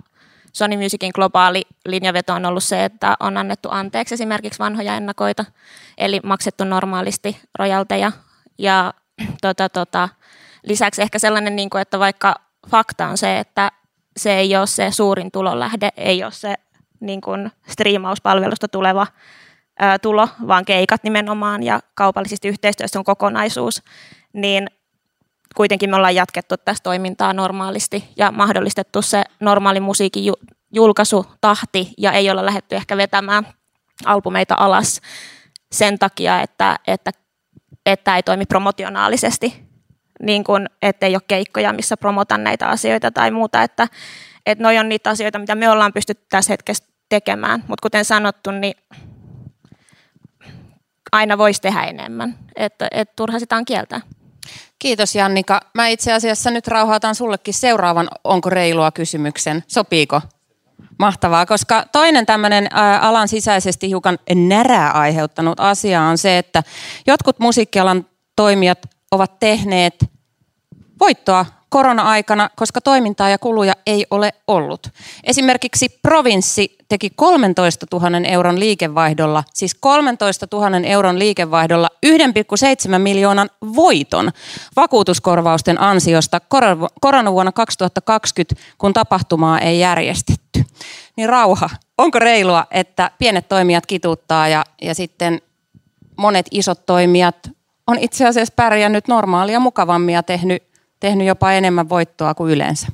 Sony 0.53 0.77
Musicin 0.77 1.11
globaali 1.15 1.61
linjaveto 1.85 2.33
on 2.33 2.45
ollut 2.45 2.63
se, 2.63 2.85
että 2.85 3.15
on 3.19 3.37
annettu 3.37 3.69
anteeksi 3.71 4.13
esimerkiksi 4.13 4.59
vanhoja 4.59 4.95
ennakoita, 4.95 5.45
eli 5.97 6.19
maksettu 6.23 6.63
normaalisti 6.63 7.41
rojalteja. 7.59 8.11
Ja 8.57 8.93
tota, 9.41 9.69
tota, 9.69 10.09
lisäksi 10.63 11.01
ehkä 11.01 11.19
sellainen, 11.19 11.55
niin 11.55 11.69
kuin, 11.69 11.81
että 11.81 11.99
vaikka 11.99 12.35
fakta 12.69 13.07
on 13.07 13.17
se, 13.17 13.39
että 13.39 13.71
se 14.19 14.37
ei 14.37 14.55
ole 14.55 14.67
se 14.67 14.91
suurin 14.91 15.31
tulonlähde, 15.31 15.89
ei 15.97 16.23
ole 16.23 16.31
se 16.31 16.55
niin 16.99 17.21
kuin 17.21 17.51
striimauspalvelusta 17.67 18.67
tuleva 18.67 19.07
ää, 19.79 19.99
tulo, 19.99 20.27
vaan 20.47 20.65
keikat 20.65 21.03
nimenomaan 21.03 21.63
ja 21.63 21.79
kaupallisista 21.95 22.47
yhteistyöstä 22.47 22.99
on 22.99 23.05
kokonaisuus, 23.05 23.83
niin 24.33 24.67
kuitenkin 25.55 25.89
me 25.89 25.95
ollaan 25.95 26.15
jatkettu 26.15 26.55
tästä 26.57 26.83
toimintaa 26.83 27.33
normaalisti 27.33 28.03
ja 28.17 28.31
mahdollistettu 28.31 29.01
se 29.01 29.23
normaali 29.39 29.79
musiikin 29.79 30.25
ju- 30.25 30.39
julkaisutahti 30.73 31.93
ja 31.97 32.11
ei 32.11 32.29
olla 32.29 32.45
lähetty 32.45 32.75
ehkä 32.75 32.97
vetämään 32.97 33.47
albumeita 34.05 34.55
alas 34.57 35.01
sen 35.71 35.99
takia, 35.99 36.41
että, 36.41 36.79
että, 36.87 37.11
että 37.85 38.15
ei 38.15 38.23
toimi 38.23 38.45
promotionaalisesti 38.45 39.68
niin 40.23 40.43
kuin, 40.43 40.69
ettei 40.81 41.15
ole 41.15 41.21
keikkoja, 41.27 41.73
missä 41.73 41.97
promotan 41.97 42.43
näitä 42.43 42.67
asioita 42.67 43.11
tai 43.11 43.31
muuta, 43.31 43.63
että, 43.63 43.87
että 44.45 44.63
noi 44.63 44.77
on 44.77 44.89
niitä 44.89 45.09
asioita, 45.09 45.39
mitä 45.39 45.55
me 45.55 45.69
ollaan 45.69 45.93
pystytty 45.93 46.25
tässä 46.29 46.53
hetkessä 46.53 46.85
tekemään, 47.09 47.63
mutta 47.67 47.81
kuten 47.81 48.05
sanottu, 48.05 48.51
niin 48.51 48.73
aina 51.11 51.37
voisi 51.37 51.61
tehdä 51.61 51.83
enemmän, 51.83 52.35
että, 52.55 52.87
että 52.91 53.13
turha 53.15 53.39
sitä 53.39 53.55
on 53.55 53.65
kieltää. 53.65 54.01
Kiitos 54.79 55.15
Jannika. 55.15 55.59
Mä 55.73 55.87
itse 55.87 56.13
asiassa 56.13 56.51
nyt 56.51 56.67
rauhoitan 56.67 57.15
sullekin 57.15 57.53
seuraavan 57.53 58.07
onko 58.23 58.49
reilua 58.49 58.91
kysymyksen. 58.91 59.63
Sopiiko? 59.67 60.21
Mahtavaa, 60.99 61.45
koska 61.45 61.85
toinen 61.91 62.25
tämmöinen 62.25 62.75
alan 63.01 63.27
sisäisesti 63.27 63.87
hiukan 63.87 64.19
närää 64.35 64.91
aiheuttanut 64.91 65.59
asia 65.59 66.01
on 66.01 66.17
se, 66.17 66.37
että 66.37 66.63
jotkut 67.07 67.39
musiikkialan 67.39 68.05
toimijat 68.35 68.79
ovat 69.11 69.39
tehneet 69.39 70.05
voittoa 70.99 71.45
korona-aikana, 71.69 72.49
koska 72.55 72.81
toimintaa 72.81 73.29
ja 73.29 73.37
kuluja 73.37 73.73
ei 73.85 74.05
ole 74.11 74.33
ollut. 74.47 74.87
Esimerkiksi 75.23 75.99
provinssi 76.01 76.77
teki 76.87 77.09
13 77.15 77.85
000 77.91 78.27
euron 78.27 78.59
liikevaihdolla, 78.59 79.43
siis 79.53 79.75
13 79.75 80.47
000 80.51 80.87
euron 80.87 81.19
liikevaihdolla 81.19 81.89
1,7 82.05 82.97
miljoonan 82.97 83.49
voiton 83.75 84.31
vakuutuskorvausten 84.75 85.81
ansiosta 85.81 86.41
koronavuonna 87.01 87.51
2020, 87.51 88.55
kun 88.77 88.93
tapahtumaa 88.93 89.59
ei 89.59 89.79
järjestetty. 89.79 90.65
Niin 91.15 91.29
rauha, 91.29 91.69
onko 91.97 92.19
reilua, 92.19 92.65
että 92.71 93.11
pienet 93.17 93.49
toimijat 93.49 93.85
kituuttaa 93.85 94.47
ja, 94.47 94.63
ja 94.81 94.95
sitten 94.95 95.41
monet 96.17 96.45
isot 96.51 96.85
toimijat 96.85 97.35
on 97.89 97.99
itse 97.99 98.27
asiassa 98.27 98.53
pärjännyt 98.55 99.07
normaalia 99.07 99.59
mukavammin 99.59 100.15
ja 100.15 100.23
tehnyt, 100.23 100.63
tehnyt 100.99 101.27
jopa 101.27 101.51
enemmän 101.51 101.89
voittoa 101.89 102.33
kuin 102.33 102.53
yleensä? 102.53 102.87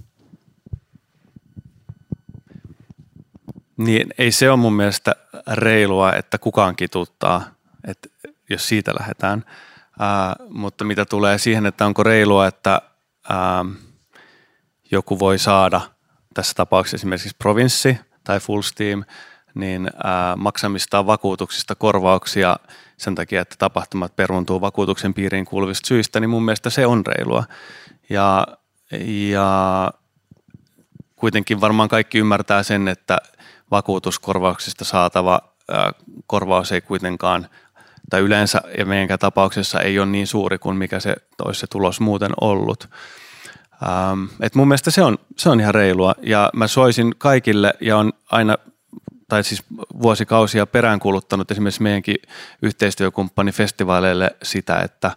Niin, 3.78 4.08
ei 4.18 4.32
se 4.32 4.50
ole 4.50 4.60
mun 4.60 4.74
mielestä 4.74 5.16
reilua, 5.52 6.14
että 6.14 6.38
kukaan 6.38 6.76
kituttaa, 6.76 7.44
että 7.88 8.10
jos 8.50 8.68
siitä 8.68 8.92
lähdetään. 9.00 9.46
Ää, 10.00 10.36
mutta 10.50 10.86
mitä 10.86 11.06
tulee 11.06 11.38
siihen, 11.38 11.66
että 11.66 11.86
onko 11.86 12.04
reilua, 12.04 12.48
että 12.48 12.82
ää, 13.30 13.66
joku 14.92 15.20
voi 15.20 15.40
saada 15.40 15.82
tässä 16.34 16.54
tapauksessa 16.56 16.96
esimerkiksi 16.96 17.36
provinssi 17.38 17.98
tai 18.24 18.40
full 18.40 18.62
steam, 18.62 19.04
niin 19.56 19.90
ää, 20.04 20.36
maksamista 20.36 21.06
vakuutuksista 21.06 21.76
korvauksia 21.76 22.58
sen 22.98 23.16
takia, 23.16 23.42
että 23.42 23.56
tapahtumat 23.60 24.16
peruuntuu 24.16 24.62
vakuutuksen 24.62 25.14
piiriin 25.14 25.46
kuuluvista 25.46 25.88
syistä, 25.88 26.20
niin 26.20 26.30
mun 26.30 26.46
mielestä 26.46 26.70
se 26.70 26.86
on 26.86 27.06
reilua. 27.06 27.44
Ja, 28.10 28.48
ja 29.30 29.92
kuitenkin 31.16 31.62
varmaan 31.62 31.90
kaikki 31.90 32.18
ymmärtää 32.18 32.64
sen, 32.64 32.88
että 32.88 33.18
vakuutuskorvauksista 33.72 34.86
saatava 34.86 35.40
ää, 35.72 35.92
korvaus 36.28 36.72
ei 36.72 36.82
kuitenkaan, 36.82 37.50
tai 38.10 38.22
yleensä 38.22 38.62
ja 38.78 38.86
meidänkään 38.86 39.20
tapauksessa 39.20 39.80
ei 39.80 40.00
ole 40.00 40.06
niin 40.06 40.28
suuri 40.28 40.58
kuin 40.58 40.78
mikä 40.78 41.00
se 41.00 41.16
olisi 41.46 41.60
se 41.60 41.68
tulos 41.68 42.00
muuten 42.00 42.32
ollut. 42.42 42.90
Ähm, 43.84 44.24
et 44.42 44.56
mun 44.56 44.68
mielestä 44.68 44.92
se 44.92 45.04
on, 45.04 45.18
se 45.38 45.50
on 45.50 45.60
ihan 45.60 45.76
reilua 45.76 46.16
ja 46.22 46.50
mä 46.54 46.68
soisin 46.68 47.16
kaikille 47.18 47.74
ja 47.82 47.98
on 47.98 48.14
aina 48.32 48.58
tai 49.28 49.44
siis 49.44 49.64
vuosikausia 50.02 50.66
peräänkuuluttanut 50.66 51.52
esimerkiksi 51.52 51.84
meidänkin 51.84 52.16
yhteistyökumppani 52.62 53.52
festivaaleille 53.52 54.36
sitä, 54.44 54.80
että 54.80 55.12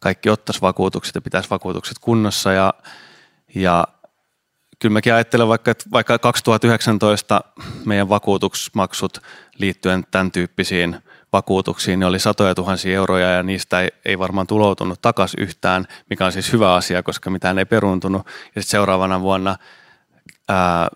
kaikki 0.00 0.30
ottaisi 0.30 0.60
vakuutukset 0.60 1.14
ja 1.14 1.20
pitäisi 1.20 1.50
vakuutukset 1.50 1.98
kunnossa 2.00 2.52
ja, 2.52 2.74
ja 3.54 3.84
kyllä 4.78 4.92
mäkin 4.92 5.14
ajattelen 5.14 5.48
vaikka, 5.48 5.70
että 5.70 5.84
vaikka 5.92 6.18
2019 6.18 7.40
meidän 7.84 8.08
vakuutusmaksut 8.08 9.18
liittyen 9.58 10.04
tämän 10.10 10.32
tyyppisiin 10.32 10.96
vakuutuksiin, 11.32 12.00
niin 12.00 12.06
oli 12.06 12.18
satoja 12.18 12.54
tuhansia 12.54 12.96
euroja 12.96 13.30
ja 13.30 13.42
niistä 13.42 13.80
ei, 13.80 13.88
ei 14.04 14.18
varmaan 14.18 14.46
tuloutunut 14.46 15.02
takaisin 15.02 15.42
yhtään, 15.42 15.86
mikä 16.10 16.26
on 16.26 16.32
siis 16.32 16.52
hyvä 16.52 16.74
asia, 16.74 17.02
koska 17.02 17.30
mitään 17.30 17.58
ei 17.58 17.64
peruuntunut. 17.64 18.26
Ja 18.26 18.62
sitten 18.62 18.70
seuraavana 18.70 19.20
vuonna 19.20 19.56
ää, 20.48 20.88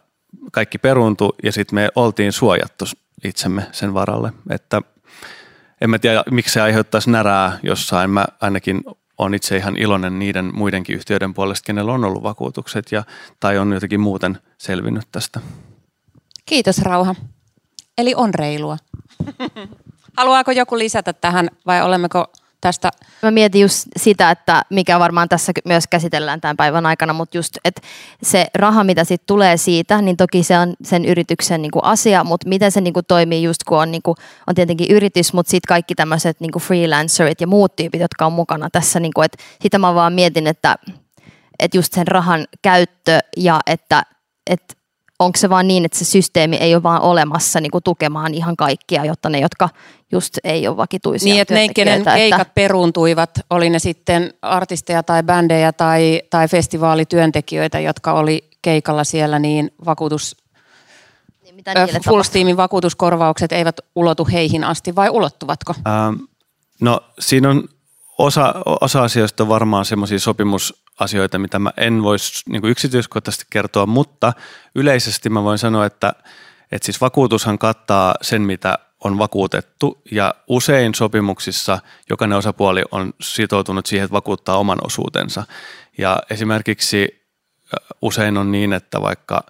kaikki 0.52 0.78
peruuntui 0.78 1.32
ja 1.42 1.52
sitten 1.52 1.74
me 1.74 1.88
oltiin 1.94 2.32
suojattu 2.32 2.84
itsemme 3.24 3.66
sen 3.72 3.94
varalle. 3.94 4.32
Että 4.50 4.82
en 5.80 5.90
mä 5.90 5.98
tiedä, 5.98 6.24
miksi 6.30 6.52
se 6.52 6.60
aiheuttaisi 6.60 7.10
närää 7.10 7.58
jossain. 7.62 8.10
Mä 8.10 8.24
ainakin 8.40 8.80
on 9.18 9.34
itse 9.34 9.56
ihan 9.56 9.76
iloinen 9.76 10.18
niiden 10.18 10.50
muidenkin 10.54 10.96
yhtiöiden 10.96 11.34
puolesta, 11.34 11.66
kenellä 11.66 11.92
on 11.92 12.04
ollut 12.04 12.22
vakuutukset 12.22 12.92
ja, 12.92 13.04
tai 13.40 13.58
on 13.58 13.72
jotenkin 13.72 14.00
muuten 14.00 14.38
selvinnyt 14.58 15.08
tästä. 15.12 15.40
Kiitos 16.46 16.78
Rauha. 16.78 17.14
Eli 17.98 18.14
on 18.16 18.34
reilua. 18.34 18.76
Haluaako 20.16 20.50
joku 20.50 20.78
lisätä 20.78 21.12
tähän 21.12 21.50
vai 21.66 21.82
olemmeko 21.82 22.32
tästä. 22.62 22.90
Mä 23.22 23.30
mietin 23.30 23.60
just 23.60 23.86
sitä, 23.96 24.30
että 24.30 24.62
mikä 24.70 24.98
varmaan 24.98 25.28
tässä 25.28 25.52
myös 25.64 25.84
käsitellään 25.90 26.40
tämän 26.40 26.56
päivän 26.56 26.86
aikana, 26.86 27.12
mutta 27.12 27.36
just, 27.36 27.58
että 27.64 27.82
se 28.22 28.46
raha, 28.54 28.84
mitä 28.84 29.04
sitten 29.04 29.26
tulee 29.26 29.56
siitä, 29.56 30.02
niin 30.02 30.16
toki 30.16 30.42
se 30.42 30.58
on 30.58 30.74
sen 30.84 31.04
yrityksen 31.04 31.62
niinku 31.62 31.80
asia, 31.82 32.24
mutta 32.24 32.48
miten 32.48 32.72
se 32.72 32.80
niinku 32.80 33.02
toimii 33.02 33.42
just 33.42 33.64
kun 33.68 33.78
on, 33.78 33.90
niinku, 33.90 34.14
on 34.46 34.54
tietenkin 34.54 34.90
yritys, 34.90 35.32
mutta 35.32 35.50
sitten 35.50 35.68
kaikki 35.68 35.94
tämmöiset 35.94 36.40
niinku 36.40 36.58
freelancerit 36.58 37.40
ja 37.40 37.46
muut 37.46 37.76
tyypit, 37.76 38.00
jotka 38.00 38.26
on 38.26 38.32
mukana 38.32 38.68
tässä, 38.72 39.00
niinku, 39.00 39.22
että 39.22 39.42
sitä 39.62 39.78
mä 39.78 39.94
vaan 39.94 40.12
mietin, 40.12 40.46
että, 40.46 40.76
että 41.58 41.76
just 41.78 41.92
sen 41.92 42.06
rahan 42.06 42.46
käyttö 42.62 43.18
ja 43.36 43.60
että, 43.66 44.02
että 44.50 44.74
onko 45.24 45.38
se 45.38 45.50
vaan 45.50 45.68
niin, 45.68 45.84
että 45.84 45.98
se 45.98 46.04
systeemi 46.04 46.56
ei 46.56 46.74
ole 46.74 46.82
vaan 46.82 47.02
olemassa 47.02 47.60
niin 47.60 47.70
kuin 47.70 47.84
tukemaan 47.84 48.34
ihan 48.34 48.56
kaikkia, 48.56 49.04
jotta 49.04 49.28
ne, 49.28 49.40
jotka 49.40 49.68
just 50.12 50.38
ei 50.44 50.68
ole 50.68 50.76
vakituisia 50.76 51.32
Niin, 51.32 51.42
että 51.42 51.54
ne, 51.54 51.68
kenen 51.68 52.04
keikat 52.04 52.40
että... 52.40 52.54
peruuntuivat, 52.54 53.30
oli 53.50 53.70
ne 53.70 53.78
sitten 53.78 54.34
artisteja 54.42 55.02
tai 55.02 55.22
bändejä 55.22 55.72
tai, 55.72 56.22
tai 56.30 56.48
festivaalityöntekijöitä, 56.48 57.80
jotka 57.80 58.12
oli 58.12 58.50
keikalla 58.62 59.04
siellä, 59.04 59.38
niin 59.38 59.70
vakuutus, 59.84 60.36
niin, 61.42 61.54
mitä 61.54 61.74
Full 62.04 62.22
Steamin 62.22 62.56
vakuutuskorvaukset 62.56 63.52
eivät 63.52 63.76
ulotu 63.94 64.28
heihin 64.32 64.64
asti 64.64 64.94
vai 64.94 65.10
ulottuvatko? 65.10 65.74
Ähm, 65.86 66.14
no 66.80 67.00
siinä 67.18 67.50
on 67.50 67.68
osa, 68.18 68.54
osa 68.80 69.02
asioista 69.02 69.42
on 69.42 69.48
varmaan 69.48 69.84
semmoisia 69.84 70.18
sopimusasioita, 70.92 71.38
mitä 71.38 71.58
mä 71.58 71.72
en 71.76 72.02
voisi 72.02 72.42
niin 72.48 72.64
yksityiskohtaisesti 72.64 73.46
kertoa, 73.50 73.86
mutta 73.86 74.32
yleisesti 74.74 75.30
mä 75.30 75.42
voin 75.42 75.58
sanoa, 75.58 75.86
että, 75.86 76.14
että 76.72 76.86
siis 76.86 77.00
vakuutushan 77.00 77.58
kattaa 77.58 78.14
sen, 78.22 78.42
mitä 78.42 78.78
on 79.04 79.18
vakuutettu 79.18 80.02
ja 80.10 80.34
usein 80.48 80.94
sopimuksissa 80.94 81.78
jokainen 82.10 82.38
osapuoli 82.38 82.82
on 82.90 83.12
sitoutunut 83.20 83.86
siihen, 83.86 84.04
että 84.04 84.14
vakuuttaa 84.14 84.58
oman 84.58 84.78
osuutensa. 84.84 85.44
Ja 85.98 86.18
esimerkiksi 86.30 87.22
usein 88.02 88.36
on 88.36 88.52
niin, 88.52 88.72
että 88.72 89.00
vaikka 89.00 89.44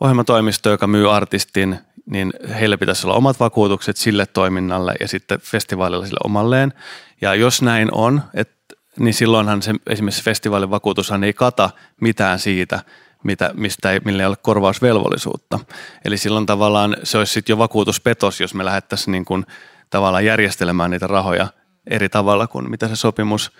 ohjelmatoimisto, 0.00 0.70
joka 0.70 0.86
myy 0.86 1.14
artistin, 1.16 1.78
niin 2.06 2.32
heillä 2.60 2.78
pitäisi 2.78 3.06
olla 3.06 3.16
omat 3.16 3.40
vakuutukset 3.40 3.96
sille 3.96 4.26
toiminnalle 4.26 4.94
ja 5.00 5.08
sitten 5.08 5.40
festivaalilla 5.40 6.06
sille 6.06 6.20
omalleen. 6.24 6.72
Ja 7.20 7.34
jos 7.34 7.62
näin 7.62 7.88
on, 7.92 8.22
et, 8.34 8.57
niin 8.98 9.14
silloinhan 9.14 9.62
se, 9.62 9.74
esimerkiksi 9.86 10.24
festivaalin 10.24 10.70
vakuutushan 10.70 11.24
ei 11.24 11.32
kata 11.32 11.70
mitään 12.00 12.38
siitä, 12.38 12.80
mitä, 13.24 13.50
mistä 13.54 13.92
ei, 13.92 14.00
millä 14.04 14.22
ei 14.22 14.26
ole 14.26 14.36
korvausvelvollisuutta. 14.36 15.58
Eli 16.04 16.18
silloin 16.18 16.46
tavallaan 16.46 16.96
se 17.02 17.18
olisi 17.18 17.32
sitten 17.32 17.52
jo 17.52 17.58
vakuutuspetos, 17.58 18.40
jos 18.40 18.54
me 18.54 18.64
lähdettäisiin 18.64 19.12
niin 19.12 19.24
kuin 19.24 19.46
tavallaan 19.90 20.24
järjestelemään 20.24 20.90
niitä 20.90 21.06
rahoja 21.06 21.46
eri 21.90 22.08
tavalla 22.08 22.46
kuin 22.46 22.70
mitä 22.70 22.88
se 22.88 22.96
sopimus, 22.96 23.52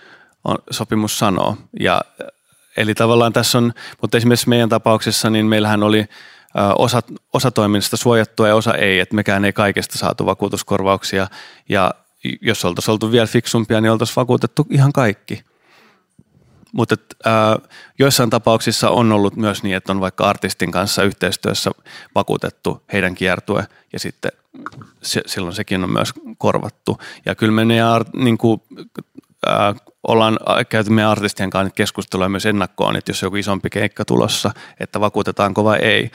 on, 0.43 0.57
sopimus 0.71 1.19
sanoo. 1.19 1.57
Ja, 1.79 2.01
eli 2.77 2.95
tavallaan 2.95 3.33
tässä 3.33 3.57
on, 3.57 3.73
mutta 4.01 4.17
esimerkiksi 4.17 4.49
meidän 4.49 4.69
tapauksessa, 4.69 5.29
niin 5.29 5.45
meillähän 5.45 5.83
oli 5.83 6.05
osa, 6.77 7.01
osa 7.33 7.51
toiminnasta 7.51 7.97
suojattua 7.97 8.47
ja 8.47 8.55
osa 8.55 8.73
ei, 8.73 8.99
että 8.99 9.15
mekään 9.15 9.45
ei 9.45 9.53
kaikesta 9.53 9.97
saatu 9.97 10.25
vakuutuskorvauksia 10.25 11.27
ja 11.69 11.93
jos 12.41 12.65
oltaisiin 12.65 12.93
oltu 12.93 13.11
vielä 13.11 13.27
fiksumpia, 13.27 13.81
niin 13.81 13.91
oltaisiin 13.91 14.15
vakuutettu 14.15 14.67
ihan 14.69 14.93
kaikki. 14.93 15.43
Mutta 16.71 16.95
joissain 17.99 18.29
tapauksissa 18.29 18.89
on 18.89 19.11
ollut 19.11 19.35
myös 19.35 19.63
niin, 19.63 19.75
että 19.75 19.91
on 19.91 19.99
vaikka 19.99 20.29
artistin 20.29 20.71
kanssa 20.71 21.03
yhteistyössä 21.03 21.71
vakuutettu 22.15 22.83
heidän 22.93 23.15
kiertue 23.15 23.67
ja 23.93 23.99
sitten 23.99 24.31
se, 25.01 25.21
silloin 25.25 25.55
sekin 25.55 25.83
on 25.83 25.91
myös 25.91 26.13
korvattu. 26.37 26.97
Ja 27.25 27.35
kyllä 27.35 27.53
me 27.53 27.65
ne, 27.65 27.79
niin 28.13 28.37
kuin, 28.37 28.61
äh, 29.49 29.75
ollaan 30.07 30.39
käyty 30.69 30.89
meidän 30.89 31.11
artistien 31.11 31.49
kanssa 31.49 31.73
keskustelua 31.75 32.29
myös 32.29 32.45
ennakkoon, 32.45 32.95
että 32.95 33.09
jos 33.09 33.21
joku 33.21 33.35
isompi 33.35 33.69
keikka 33.69 34.05
tulossa, 34.05 34.51
että 34.79 34.99
vakuutetaanko 34.99 35.63
vai 35.63 35.79
ei. 35.79 36.11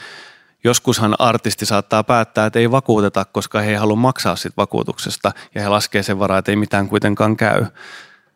Joskushan 0.65 1.15
artisti 1.19 1.65
saattaa 1.65 2.03
päättää, 2.03 2.45
että 2.45 2.59
ei 2.59 2.71
vakuuteta, 2.71 3.25
koska 3.25 3.61
he 3.61 3.69
ei 3.69 3.75
halua 3.75 3.95
maksaa 3.95 4.35
sit 4.35 4.57
vakuutuksesta 4.57 5.31
ja 5.55 5.61
he 5.61 5.67
laskee 5.67 6.03
sen 6.03 6.19
varaa, 6.19 6.37
että 6.37 6.51
ei 6.51 6.55
mitään 6.55 6.89
kuitenkaan 6.89 7.37
käy. 7.37 7.65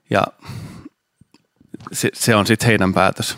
Ja 0.10 0.24
se, 1.92 2.10
se 2.14 2.36
on 2.36 2.48
sitten 2.48 2.68
heidän 2.68 2.94
päätös. 2.94 3.38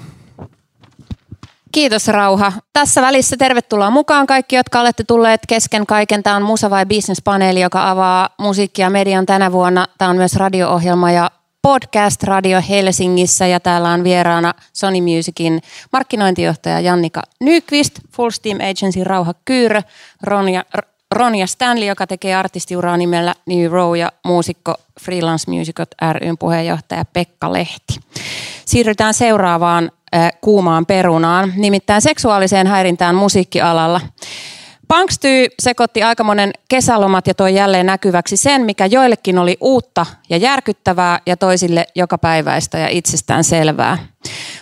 Kiitos 1.72 2.08
Rauha. 2.08 2.54
Tässä 2.74 3.02
välissä 3.02 3.38
tervetuloa 3.38 3.90
mukaan 3.90 4.28
kaikki, 4.28 4.56
jotka 4.56 4.82
olette 4.82 5.04
tulleet 5.04 5.42
kesken 5.48 5.86
kaiken. 5.86 6.24
Tämä 6.24 6.36
on 6.36 6.44
Musa 6.44 6.70
vai 6.70 6.86
Business-paneeli, 6.86 7.62
joka 7.62 7.90
avaa 7.90 8.30
musiikkia 8.38 8.90
median 8.90 9.26
tänä 9.26 9.52
vuonna. 9.52 9.88
Tämä 9.98 10.12
on 10.12 10.18
myös 10.18 10.36
radio-ohjelma 10.36 11.12
ja 11.12 11.32
podcast 11.62 12.24
Radio 12.24 12.62
Helsingissä 12.70 13.48
ja 13.48 13.60
täällä 13.60 13.90
on 13.90 14.04
vieraana 14.04 14.54
Sony 14.74 15.02
Musicin 15.02 15.62
markkinointijohtaja 15.92 16.80
Jannika 16.80 17.22
Nyqvist, 17.40 18.00
Full 18.16 18.30
Steam 18.30 18.58
Agency 18.58 19.04
Rauha 19.04 19.34
Kyyrö, 19.46 19.82
Ronja, 20.24 20.66
Ronja 21.12 21.48
Stanley, 21.48 21.86
joka 21.86 22.08
tekee 22.08 22.36
artistiuraa 22.36 22.98
nimellä 22.98 23.36
New 23.46 23.72
Row 23.72 23.98
ja 23.98 24.12
muusikko 24.26 24.76
Freelance 25.02 25.52
Musicot 25.52 25.90
ryn 26.14 26.38
puheenjohtaja 26.38 27.06
Pekka 27.06 27.54
Lehti. 27.54 28.00
Siirrytään 28.66 29.14
seuraavaan 29.14 29.92
kuumaan 30.42 30.86
perunaan, 30.86 31.54
nimittäin 31.56 32.02
seksuaaliseen 32.02 32.68
häirintään 32.68 33.16
musiikkialalla. 33.16 34.02
Punkstyy 34.92 35.48
sekoitti 35.60 36.04
aika 36.04 36.24
monen 36.24 36.52
kesälomat 36.68 37.28
ja 37.28 37.34
toi 37.34 37.56
jälleen 37.56 37.86
näkyväksi 37.86 38.38
sen, 38.38 38.62
mikä 38.66 38.86
joillekin 38.86 39.38
oli 39.38 39.58
uutta 39.62 40.06
ja 40.30 40.38
järkyttävää 40.38 41.20
ja 41.26 41.38
toisille 41.38 41.88
jokapäiväistä 41.96 42.78
ja 42.78 42.88
itsestään 42.88 43.44
selvää. 43.44 43.98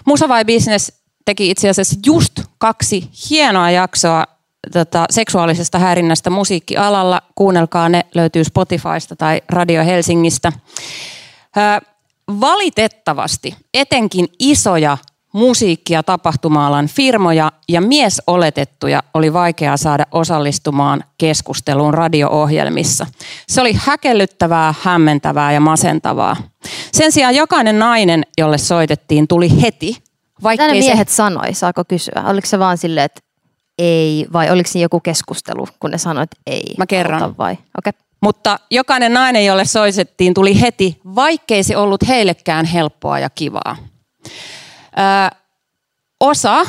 Musa 0.06 0.30
vai 0.30 0.46
Business 0.46 0.92
teki 1.26 1.50
itse 1.50 1.70
asiassa 1.70 1.96
just 2.06 2.34
kaksi 2.58 3.10
hienoa 3.30 3.72
jaksoa 3.72 4.26
tota, 4.74 5.06
seksuaalisesta 5.10 5.80
häirinnästä 5.80 6.30
musiikkialalla. 6.30 7.22
Kuunnelkaa, 7.36 7.90
ne 7.90 8.06
löytyy 8.16 8.44
Spotifysta 8.44 9.16
tai 9.16 9.42
Radio 9.50 9.86
Helsingistä. 9.86 10.52
Ö, 11.58 11.86
valitettavasti 12.40 13.56
etenkin 13.74 14.28
isoja 14.40 14.98
musiikki- 15.34 15.94
ja 15.94 16.04
tapahtuma-alan 16.04 16.88
firmoja 16.88 17.52
ja 17.70 17.82
miesoletettuja 17.82 19.04
oli 19.14 19.34
vaikeaa 19.34 19.78
saada 19.78 20.06
osallistumaan 20.12 21.04
keskusteluun 21.18 21.94
radio-ohjelmissa. 21.94 23.08
Se 23.48 23.62
oli 23.62 23.74
häkellyttävää, 23.86 24.74
hämmentävää 24.82 25.52
ja 25.52 25.60
masentavaa. 25.60 26.36
Sen 26.92 27.12
sijaan 27.12 27.36
jokainen 27.36 27.80
nainen, 27.80 28.24
jolle 28.38 28.58
soitettiin, 28.58 29.28
tuli 29.28 29.62
heti. 29.62 29.98
Mitä 30.50 30.68
ne 30.68 30.74
miehet 30.74 31.10
se... 31.10 31.16
sanoi, 31.16 31.54
saako 31.54 31.84
kysyä? 31.88 32.24
Oliko 32.28 32.48
se 32.48 32.60
vaan 32.60 32.78
silleen, 32.78 33.06
että 33.06 33.22
ei, 33.78 34.26
vai 34.34 34.52
oliko 34.52 34.70
siinä 34.70 34.86
joku 34.86 35.00
keskustelu, 35.00 35.68
kun 35.80 35.92
ne 35.92 35.98
sanoivat, 35.98 36.30
että 36.32 36.42
ei? 36.48 36.74
Mä 36.78 36.88
kerron. 36.88 37.38
Vai? 37.38 37.58
Okay. 37.78 37.94
Mutta 38.22 38.60
jokainen 38.72 39.14
nainen, 39.14 39.46
jolle 39.46 39.66
soitettiin, 39.66 40.34
tuli 40.34 40.62
heti, 40.62 41.00
vaikkei 41.16 41.64
se 41.64 41.78
ollut 41.78 42.08
heillekään 42.08 42.66
helppoa 42.66 43.20
ja 43.20 43.30
kivaa. 43.30 43.78
Ö, 45.00 45.36
osa 46.20 46.66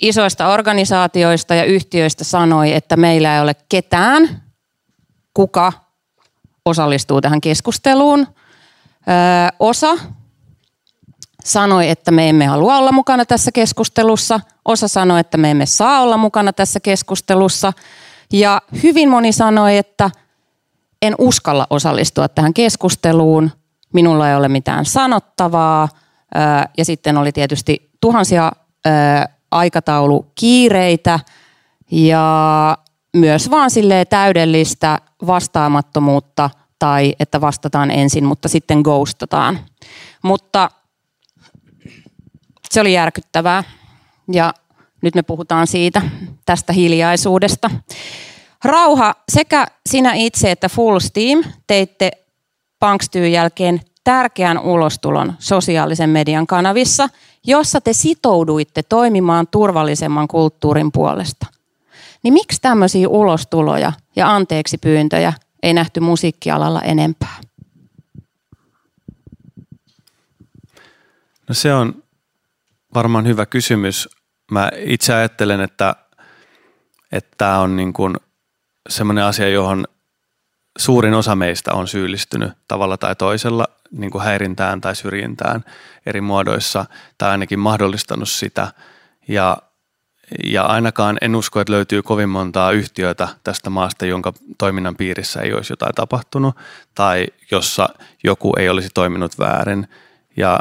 isoista 0.00 0.48
organisaatioista 0.48 1.54
ja 1.54 1.64
yhtiöistä 1.64 2.24
sanoi, 2.24 2.72
että 2.72 2.96
meillä 2.96 3.34
ei 3.34 3.40
ole 3.40 3.54
ketään, 3.68 4.42
kuka 5.34 5.72
osallistuu 6.64 7.20
tähän 7.20 7.40
keskusteluun. 7.40 8.20
Ö, 8.20 8.26
osa 9.58 9.98
sanoi, 11.44 11.88
että 11.90 12.10
me 12.10 12.28
emme 12.28 12.46
halua 12.46 12.76
olla 12.76 12.92
mukana 12.92 13.24
tässä 13.24 13.52
keskustelussa. 13.52 14.40
Osa 14.64 14.88
sanoi, 14.88 15.20
että 15.20 15.38
me 15.38 15.50
emme 15.50 15.66
saa 15.66 16.00
olla 16.00 16.16
mukana 16.16 16.52
tässä 16.52 16.80
keskustelussa. 16.80 17.72
Ja 18.32 18.62
hyvin 18.82 19.08
moni 19.08 19.32
sanoi, 19.32 19.76
että 19.76 20.10
en 21.02 21.14
uskalla 21.18 21.66
osallistua 21.70 22.28
tähän 22.28 22.54
keskusteluun. 22.54 23.50
Minulla 23.92 24.30
ei 24.30 24.36
ole 24.36 24.48
mitään 24.48 24.84
sanottavaa– 24.84 25.88
ja 26.78 26.84
sitten 26.84 27.16
oli 27.16 27.32
tietysti 27.32 27.90
tuhansia 28.00 28.52
aikataulukiireitä 29.50 31.20
ja 31.90 32.78
myös 33.16 33.50
vaan 33.50 33.70
sille 33.70 34.04
täydellistä 34.04 34.98
vastaamattomuutta 35.26 36.50
tai 36.78 37.14
että 37.20 37.40
vastataan 37.40 37.90
ensin, 37.90 38.24
mutta 38.24 38.48
sitten 38.48 38.80
ghostataan. 38.80 39.58
Mutta 40.22 40.70
se 42.70 42.80
oli 42.80 42.92
järkyttävää 42.92 43.64
ja 44.32 44.54
nyt 45.02 45.14
me 45.14 45.22
puhutaan 45.22 45.66
siitä, 45.66 46.02
tästä 46.46 46.72
hiljaisuudesta. 46.72 47.70
Rauha, 48.64 49.14
sekä 49.32 49.66
sinä 49.88 50.14
itse 50.14 50.50
että 50.50 50.68
Full 50.68 50.98
Steam 50.98 51.44
teitte 51.66 52.10
Punkstyyn 52.80 53.32
jälkeen 53.32 53.80
tärkeän 54.04 54.58
ulostulon 54.58 55.34
sosiaalisen 55.38 56.10
median 56.10 56.46
kanavissa, 56.46 57.08
jossa 57.46 57.80
te 57.80 57.92
sitouduitte 57.92 58.82
toimimaan 58.82 59.46
turvallisemman 59.46 60.28
kulttuurin 60.28 60.92
puolesta. 60.92 61.46
Niin 62.22 62.34
miksi 62.34 62.58
tämmöisiä 62.62 63.08
ulostuloja 63.08 63.92
ja 64.16 64.34
anteeksi 64.34 64.78
pyyntöjä 64.78 65.32
ei 65.62 65.72
nähty 65.72 66.00
musiikkialalla 66.00 66.82
enempää? 66.82 67.36
No 71.48 71.54
se 71.54 71.74
on 71.74 72.02
varmaan 72.94 73.26
hyvä 73.26 73.46
kysymys. 73.46 74.08
Mä 74.50 74.70
itse 74.76 75.14
ajattelen, 75.14 75.60
että 75.60 75.96
tämä 77.38 77.60
on 77.60 77.76
niin 77.76 77.92
kuin 77.92 78.16
semmoinen 78.88 79.24
asia, 79.24 79.48
johon 79.48 79.84
suurin 80.78 81.14
osa 81.14 81.36
meistä 81.36 81.72
on 81.72 81.88
syyllistynyt 81.88 82.52
tavalla 82.68 82.96
tai 82.96 83.16
toisella 83.16 83.68
niin 83.98 84.10
kuin 84.10 84.24
häirintään 84.24 84.80
tai 84.80 84.96
syrjintään 84.96 85.64
eri 86.06 86.20
muodoissa 86.20 86.86
tai 87.18 87.30
ainakin 87.30 87.58
mahdollistanut 87.58 88.28
sitä. 88.28 88.72
Ja, 89.28 89.56
ja 90.44 90.62
ainakaan 90.62 91.18
en 91.20 91.36
usko, 91.36 91.60
että 91.60 91.72
löytyy 91.72 92.02
kovin 92.02 92.28
montaa 92.28 92.70
yhtiötä 92.70 93.28
tästä 93.44 93.70
maasta, 93.70 94.06
jonka 94.06 94.32
toiminnan 94.58 94.96
piirissä 94.96 95.40
ei 95.40 95.52
olisi 95.52 95.72
jotain 95.72 95.94
tapahtunut 95.94 96.56
tai 96.94 97.26
jossa 97.50 97.88
joku 98.24 98.52
ei 98.58 98.68
olisi 98.68 98.88
toiminut 98.94 99.38
väärin. 99.38 99.88
Ja 100.36 100.60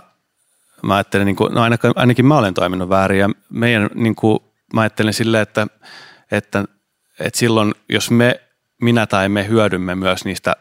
mä 0.83 0.95
ajattelen, 0.95 1.25
niin 1.25 1.35
kuin, 1.35 1.53
no 1.53 1.61
ainakin, 1.61 1.91
ainakin 1.95 2.25
mä 2.25 2.37
olen 2.37 2.53
toiminut 2.53 2.89
väärin 2.89 3.19
ja 3.19 3.29
meidän, 3.49 3.89
niin 3.95 4.15
kuin, 4.15 4.39
mä 4.73 4.81
ajattelen 4.81 5.13
silleen, 5.13 5.43
että, 5.43 5.67
että, 6.31 6.65
että 7.19 7.39
silloin 7.39 7.73
jos 7.89 8.11
me, 8.11 8.41
minä 8.81 9.07
tai 9.07 9.29
me 9.29 9.47
hyödymme 9.47 9.95
myös 9.95 10.25
niistä 10.25 10.55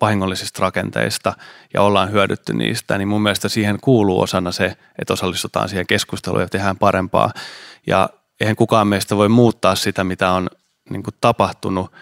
vahingollisista 0.00 0.62
rakenteista 0.62 1.32
ja 1.74 1.82
ollaan 1.82 2.12
hyödytty 2.12 2.52
niistä, 2.52 2.98
niin 2.98 3.08
mun 3.08 3.22
mielestä 3.22 3.48
siihen 3.48 3.78
kuuluu 3.80 4.20
osana 4.20 4.52
se, 4.52 4.76
että 4.98 5.12
osallistutaan 5.12 5.68
siihen 5.68 5.86
keskusteluun 5.86 6.42
ja 6.42 6.48
tehdään 6.48 6.78
parempaa. 6.78 7.30
Ja 7.86 8.10
eihän 8.40 8.56
kukaan 8.56 8.88
meistä 8.88 9.16
voi 9.16 9.28
muuttaa 9.28 9.74
sitä, 9.74 10.04
mitä 10.04 10.30
on 10.30 10.50
niin 10.90 11.02
kuin 11.02 11.14
tapahtunut, 11.20 11.92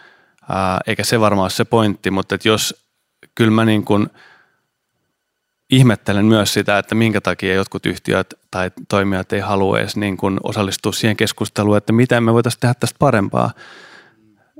eikä 0.87 1.05
se 1.05 1.21
varmaan 1.21 1.45
ole 1.45 1.51
se 1.51 1.65
pointti, 1.65 2.11
mutta 2.11 2.35
että 2.35 2.49
jos 2.49 2.85
kyllä 3.35 3.51
mä 3.51 3.65
niin 3.65 3.85
kuin 3.85 4.11
ihmettelen 5.71 6.25
myös 6.25 6.55
sitä, 6.55 6.79
että 6.79 6.95
minkä 6.95 7.21
takia 7.21 7.55
jotkut 7.55 7.87
yhtiöt 7.87 8.35
tai 8.51 8.71
toimijat 8.89 9.33
ei 9.33 9.41
halua 9.41 9.79
edes 9.79 9.97
niin 9.97 10.17
kuin 10.17 10.41
osallistua 10.43 10.93
siihen 10.93 11.17
keskusteluun, 11.17 11.77
että 11.77 11.93
miten 11.93 12.23
me 12.23 12.33
voitaisiin 12.33 12.61
tehdä 12.61 12.75
tästä 12.75 12.97
parempaa. 12.99 13.51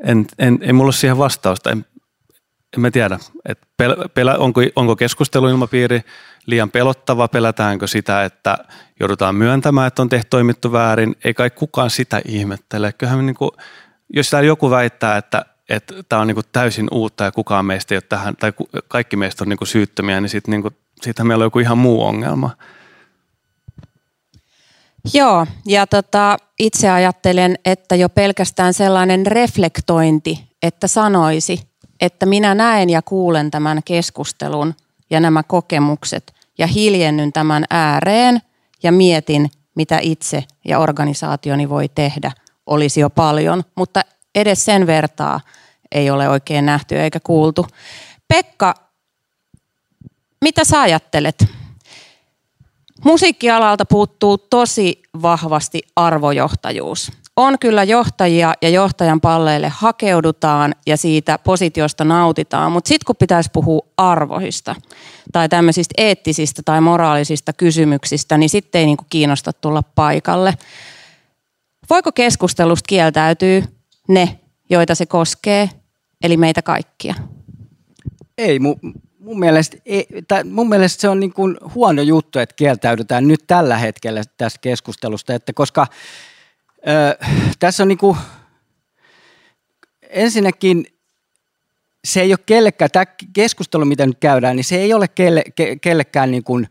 En, 0.05 0.27
en, 0.39 0.59
ei 0.63 0.73
mulla 0.73 0.89
ole 0.89 0.93
siihen 0.93 1.19
vastausta. 1.19 1.71
En, 1.71 1.87
en 2.75 2.81
mä 2.81 2.91
tiedä, 2.91 3.19
että 3.49 3.67
pel, 3.77 3.97
pel, 4.15 4.29
onko, 4.39 4.61
onko 4.77 4.97
keskusteluilmapiiri 4.97 6.01
liian 6.47 6.71
pelottava, 6.71 7.29
pelätäänkö 7.29 7.87
sitä, 7.87 8.25
että 8.25 8.59
joudutaan 9.01 9.35
myöntämään, 9.35 9.87
että 9.87 10.03
on 10.03 10.09
tehty 10.09 10.27
toimittu 10.31 10.73
väärin. 10.73 11.17
Ei 11.25 11.35
kai 11.35 11.51
kukaan 11.51 11.91
sitä 11.91 12.23
ihmettele. 12.25 12.93
Kyllähän 12.93 13.27
niin 13.27 13.37
kuin, 13.37 13.51
jos 14.09 14.31
täällä 14.31 14.47
joku 14.47 14.71
väittää, 14.71 15.17
että 15.17 15.47
että 15.69 15.95
tämä 16.09 16.23
on 16.23 16.27
niin 16.27 16.35
kuin 16.35 16.47
täysin 16.53 16.89
uutta 16.91 17.25
ja 17.25 17.33
kukaan 17.33 17.65
meistä 17.65 17.95
ei 17.95 17.97
ole 17.97 18.03
tähän, 18.09 18.37
tai 18.37 18.53
kaikki 18.89 19.17
meistä 19.17 19.45
on 19.45 19.49
niin 19.49 19.57
kuin 19.57 19.69
syyttömiä, 19.69 20.21
niin 20.21 20.31
sitten 20.31 20.51
niin 20.51 20.77
siitähän 21.03 21.27
meillä 21.27 21.43
on 21.43 21.47
joku 21.47 21.59
ihan 21.59 21.79
muu 21.79 22.05
ongelma. 22.05 22.51
Joo, 25.15 25.47
ja 25.67 25.87
tota, 25.87 26.37
itse 26.59 26.91
ajattelen, 26.91 27.59
että 27.65 27.95
jo 27.95 28.09
pelkästään 28.09 28.75
sellainen 28.75 29.27
reflektointi, 29.27 30.45
että 30.63 30.89
sanoisi, 30.89 31.61
että 32.05 32.27
minä 32.27 32.55
näen 32.55 32.91
ja 32.91 33.03
kuulen 33.03 33.51
tämän 33.51 33.81
keskustelun 33.85 34.75
ja 35.11 35.21
nämä 35.21 35.43
kokemukset 35.43 36.35
ja 36.59 36.67
hiljennyn 36.67 37.33
tämän 37.33 37.65
ääreen 37.71 38.43
ja 38.83 38.93
mietin, 38.93 39.51
mitä 39.75 39.99
itse 40.03 40.45
ja 40.65 40.79
organisaationi 40.79 41.69
voi 41.69 41.89
tehdä, 41.89 42.33
olisi 42.67 43.01
jo 43.01 43.11
paljon, 43.11 43.65
mutta 43.75 44.01
edes 44.35 44.65
sen 44.65 44.87
vertaa 44.87 45.41
ei 45.93 46.11
ole 46.11 46.29
oikein 46.29 46.67
nähty 46.67 47.01
eikä 47.01 47.21
kuultu. 47.21 47.67
Pekka, 48.29 48.75
mitä 50.41 50.65
sä 50.65 50.81
ajattelet? 50.81 51.47
Musiikkialalta 53.05 53.85
puuttuu 53.85 54.39
tosi 54.39 55.03
vahvasti 55.23 55.83
arvojohtajuus 55.97 57.13
on 57.37 57.59
kyllä 57.59 57.85
johtajia 57.85 58.55
ja 58.63 58.69
johtajan 58.69 59.21
palleille 59.21 59.69
hakeudutaan 59.69 60.75
ja 60.87 60.97
siitä 60.97 61.39
positiosta 61.39 62.05
nautitaan, 62.05 62.73
mutta 62.73 62.89
sitten 62.89 63.07
kun 63.07 63.17
pitäisi 63.17 63.51
puhua 63.53 63.87
arvoista 63.97 64.75
tai 65.33 65.49
tämmöisistä 65.49 65.95
eettisistä 65.99 66.63
tai 66.65 66.81
moraalisista 66.81 67.53
kysymyksistä, 67.53 68.39
niin 68.39 68.49
sitten 68.49 68.79
ei 68.79 68.87
niinku 68.87 69.05
kiinnosta 69.11 69.53
tulla 69.53 69.83
paikalle. 69.83 70.55
Voiko 71.91 72.13
keskustelusta 72.13 72.87
kieltäytyy 72.89 73.65
ne, 74.09 74.39
joita 74.71 74.95
se 74.95 75.07
koskee, 75.07 75.71
eli 76.23 76.37
meitä 76.37 76.63
kaikkia? 76.63 77.15
Ei, 78.39 78.59
mun, 78.59 78.81
mun, 79.19 79.39
mielestä, 79.39 79.77
ei, 79.87 80.07
tä, 80.29 80.45
mun 80.45 80.69
mielestä 80.69 81.01
se 81.01 81.09
on 81.09 81.21
niin 81.21 81.33
kuin 81.33 81.57
huono 81.75 82.03
juttu, 82.03 82.39
että 82.39 82.55
kieltäydytään 82.57 83.29
nyt 83.29 83.45
tällä 83.47 83.79
hetkellä 83.79 84.23
tästä 84.37 84.59
keskustelusta, 84.61 85.35
että 85.35 85.53
koska– 85.53 85.87
Öö, 86.89 87.15
tässä 87.59 87.83
on 87.83 87.89
niinku, 87.89 88.17
ensinnäkin 90.03 90.87
se 92.05 92.21
ei 92.21 92.33
ole 92.33 92.39
kellekään, 92.47 92.91
tämä 92.91 93.05
keskustelu 93.33 93.85
mitä 93.85 94.07
nyt 94.07 94.19
käydään, 94.21 94.57
niin 94.57 94.65
se 94.65 94.77
ei 94.77 94.95
ole 94.95 95.09
kelle, 95.09 95.43
ke, 95.55 95.77
kellekään 95.77 96.31
niin 96.31 96.45
kuin 96.45 96.69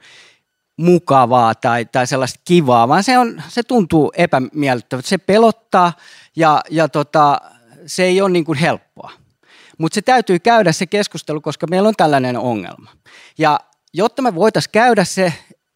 mukavaa 0.77 1.55
tai, 1.55 1.85
tai 1.85 2.07
sellaista 2.07 2.39
kivaa, 2.45 2.87
vaan 2.87 3.03
se, 3.03 3.17
on, 3.17 3.43
se 3.47 3.63
tuntuu 3.63 4.11
epämiellyttävältä. 4.17 5.09
Se 5.09 5.17
pelottaa 5.17 5.93
ja, 6.35 6.61
ja 6.69 6.87
tota, 6.87 7.41
se 7.85 8.03
ei 8.03 8.21
ole 8.21 8.29
niin 8.29 8.45
kuin 8.45 8.57
helppoa. 8.57 9.11
Mutta 9.77 9.95
se 9.95 10.01
täytyy 10.01 10.39
käydä 10.39 10.71
se 10.71 10.85
keskustelu, 10.85 11.41
koska 11.41 11.67
meillä 11.67 11.87
on 11.87 11.95
tällainen 11.97 12.37
ongelma. 12.37 12.91
Ja 13.37 13.59
jotta 13.93 14.21
me 14.21 14.35
voitaisiin 14.35 14.71
käydä 14.71 15.03
se 15.03 15.33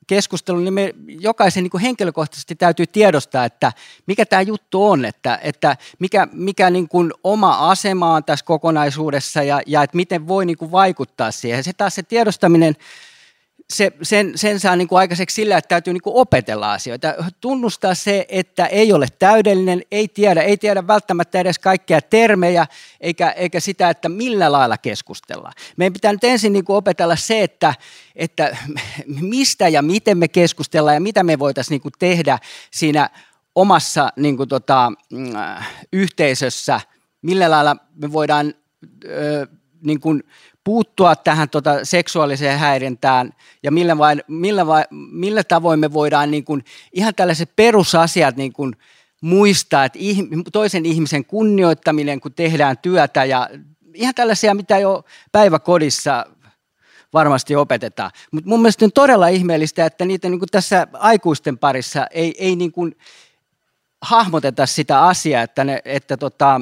keskustelu, 0.08 0.60
niin 0.60 0.74
me 0.74 0.93
jokaisen 1.08 1.64
niin 1.64 1.72
kuin 1.72 1.82
henkilökohtaisesti 1.82 2.55
täytyy 2.55 2.88
tiedostaa, 2.88 3.45
että 3.45 3.72
mikä 4.05 4.26
tämä 4.26 4.41
juttu 4.41 4.86
on, 4.86 5.05
että, 5.05 5.39
että 5.43 5.78
mikä, 5.99 6.28
mikä 6.32 6.70
niin 6.70 6.88
kuin 6.88 7.14
oma 7.24 7.70
asema 7.72 8.14
on 8.14 8.24
tässä 8.24 8.45
kokonaisuudessa 8.45 9.43
ja, 9.43 9.62
ja 9.66 9.84
että 9.84 9.95
miten 9.95 10.28
voi 10.28 10.45
niin 10.45 10.58
kuin 10.58 10.72
vaikuttaa 10.72 11.32
siihen. 11.32 11.64
Se 11.64 11.74
taas 11.74 11.95
se 11.95 12.03
tiedostaminen 12.03 12.76
se, 13.74 13.91
sen, 14.01 14.32
sen 14.36 14.59
saa 14.59 14.76
niin 14.76 14.88
kuin 14.88 14.99
aikaiseksi 14.99 15.34
sillä, 15.34 15.57
että 15.57 15.68
täytyy 15.68 15.93
niin 15.93 16.01
kuin 16.01 16.15
opetella 16.15 16.74
asioita. 16.74 17.13
Tunnustaa 17.41 17.95
se, 17.95 18.26
että 18.30 18.65
ei 18.65 18.93
ole 18.93 19.07
täydellinen, 19.20 19.82
ei 19.91 20.07
tiedä, 20.07 20.41
ei 20.41 20.57
tiedä 20.57 20.88
välttämättä 20.88 21.39
edes 21.39 21.59
kaikkia 21.59 22.01
termejä, 22.01 22.68
eikä, 23.01 23.30
eikä 23.30 23.59
sitä, 23.59 23.89
että 23.89 24.09
millä 24.09 24.51
lailla 24.51 24.78
keskustellaan. 24.78 25.53
Meidän 25.78 25.93
pitää 25.93 26.11
nyt 26.11 26.24
ensin 26.24 26.53
niin 26.53 26.65
kuin 26.65 26.78
opetella 26.78 27.15
se, 27.15 27.43
että, 27.43 27.74
että 28.15 28.57
mistä 29.22 29.68
ja 29.68 29.82
miten 29.82 30.18
me 30.18 30.28
keskustellaan 30.28 30.95
ja 30.95 31.01
mitä 31.01 31.24
me 31.24 31.39
voitaisiin 31.39 31.74
niin 31.74 31.82
kuin 31.82 31.93
tehdä 31.99 32.39
siinä 32.72 33.09
omassa 33.55 34.09
niin 34.15 34.38
kuin 34.38 34.49
tota, 34.49 34.91
mm, 35.11 35.34
yhteisössä, 35.93 36.82
millä 37.22 37.51
lailla 37.51 37.76
me 37.95 38.11
voidaan 38.11 38.53
ö, 39.05 39.47
niin 39.82 39.99
kuin 39.99 40.24
puuttua 40.68 41.15
tähän 41.15 41.49
tota 41.49 41.86
seksuaaliseen 41.86 42.59
häirintään 42.59 43.34
ja 43.63 43.72
millä, 43.72 43.97
vai, 43.97 44.15
millä, 44.28 44.68
vai, 44.68 44.84
millä 44.91 45.43
tavoin 45.43 45.80
me 45.80 45.93
voidaan 45.93 46.32
niin 46.32 46.43
kuin, 46.43 46.63
ihan 46.93 47.15
tällaiset 47.15 47.55
perusasiat 47.55 48.36
niin 48.36 48.53
kuin, 48.53 48.76
muistaa, 49.22 49.86
että 49.86 49.99
toisen 50.51 50.86
ihmisen 50.86 51.26
kunnioittaminen, 51.26 52.20
kun 52.20 52.34
tehdään 52.34 52.78
työtä 52.78 53.26
ja 53.26 53.49
ihan 53.93 54.15
tällaisia, 54.15 54.55
mitä 54.55 54.80
jo 54.80 55.03
päiväkodissa 55.32 56.26
varmasti 57.13 57.55
opetetaan. 57.55 58.11
Mutta 58.32 58.49
mun 58.49 58.61
mielestä 58.61 58.86
on 58.86 58.91
todella 58.91 59.28
ihmeellistä, 59.28 59.86
että 59.86 60.05
niitä 60.05 60.30
niin 60.30 60.39
kuin 60.39 60.49
tässä 60.51 60.88
aikuisten 60.93 61.57
parissa 61.57 62.07
ei, 62.11 62.36
ei 62.38 62.55
niin 62.55 62.72
kuin 62.72 62.97
hahmoteta 64.01 64.65
sitä 64.65 65.03
asiaa, 65.03 65.43
että, 65.43 65.63
ne, 65.63 65.82
että 65.86 66.18
tota, 66.18 66.61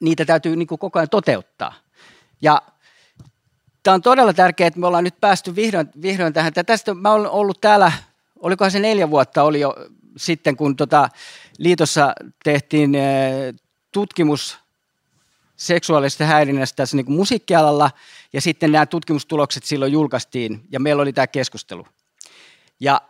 niitä 0.00 0.24
täytyy 0.24 0.56
niin 0.56 0.68
kuin 0.68 0.78
koko 0.78 0.98
ajan 0.98 1.08
toteuttaa. 1.08 1.87
Ja 2.42 2.62
tämä 3.82 3.94
on 3.94 4.02
todella 4.02 4.32
tärkeää, 4.32 4.68
että 4.68 4.80
me 4.80 4.86
ollaan 4.86 5.04
nyt 5.04 5.20
päästy 5.20 5.56
vihdoin, 5.56 5.88
vihdoin 6.02 6.32
tähän. 6.32 6.52
Tästä 6.66 6.94
mä 6.94 7.12
olen 7.12 7.30
ollut 7.30 7.60
täällä, 7.60 7.92
olikohan 8.36 8.70
se 8.70 8.80
neljä 8.80 9.10
vuotta 9.10 9.42
oli 9.42 9.60
jo 9.60 9.76
sitten, 10.16 10.56
kun 10.56 10.76
tota 10.76 11.08
liitossa 11.58 12.14
tehtiin 12.44 12.94
eh, 12.94 13.54
tutkimus 13.92 14.58
seksuaalisesta 15.56 16.24
häirinnästä 16.24 16.76
tässä 16.76 16.96
niin 16.96 17.12
musiikkialalla, 17.12 17.90
ja 18.32 18.40
sitten 18.40 18.72
nämä 18.72 18.86
tutkimustulokset 18.86 19.64
silloin 19.64 19.92
julkaistiin, 19.92 20.60
ja 20.70 20.80
meillä 20.80 21.02
oli 21.02 21.12
tämä 21.12 21.26
keskustelu. 21.26 21.86
Ja 22.80 23.00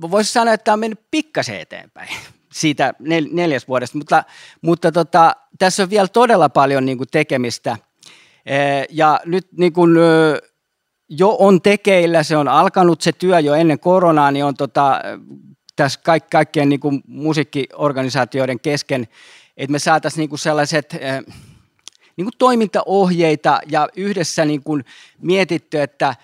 voisi 0.00 0.32
sanoa, 0.32 0.54
että 0.54 0.64
tämä 0.64 0.72
on 0.72 0.80
mennyt 0.80 1.00
pikkasen 1.10 1.60
eteenpäin 1.60 2.08
siitä 2.52 2.94
nel- 3.02 3.28
neljäs 3.32 3.68
vuodesta, 3.68 3.98
mutta, 3.98 4.24
mutta 4.62 4.92
tota, 4.92 5.36
tässä 5.58 5.82
on 5.82 5.90
vielä 5.90 6.08
todella 6.08 6.48
paljon 6.48 6.84
niin 6.84 6.98
tekemistä– 7.10 7.76
ja 8.90 9.20
nyt 9.24 9.46
niin 9.52 9.72
kun, 9.72 9.96
jo 11.08 11.36
on 11.38 11.62
tekeillä, 11.62 12.22
se 12.22 12.36
on 12.36 12.48
alkanut 12.48 13.00
se 13.00 13.12
työ 13.12 13.40
jo 13.40 13.54
ennen 13.54 13.78
koronaa, 13.78 14.30
niin 14.30 14.44
on 14.44 14.54
tota, 14.54 15.00
tässä 15.76 16.00
kaik, 16.04 16.30
kaikkien 16.30 16.68
niin 16.68 16.80
kuin 16.80 17.02
musiikkiorganisaatioiden 17.06 18.60
kesken, 18.60 19.08
että 19.56 19.72
me 19.72 19.78
saataisiin 19.78 20.20
niin 20.20 20.28
kuin 20.28 20.38
sellaiset 20.38 20.96
niin 22.16 22.24
kuin 22.24 22.38
toimintaohjeita 22.38 23.60
ja 23.68 23.88
yhdessä 23.96 24.44
niin 24.44 24.62
kuin 24.62 24.84
mietitty, 25.20 25.80
että 25.80 26.14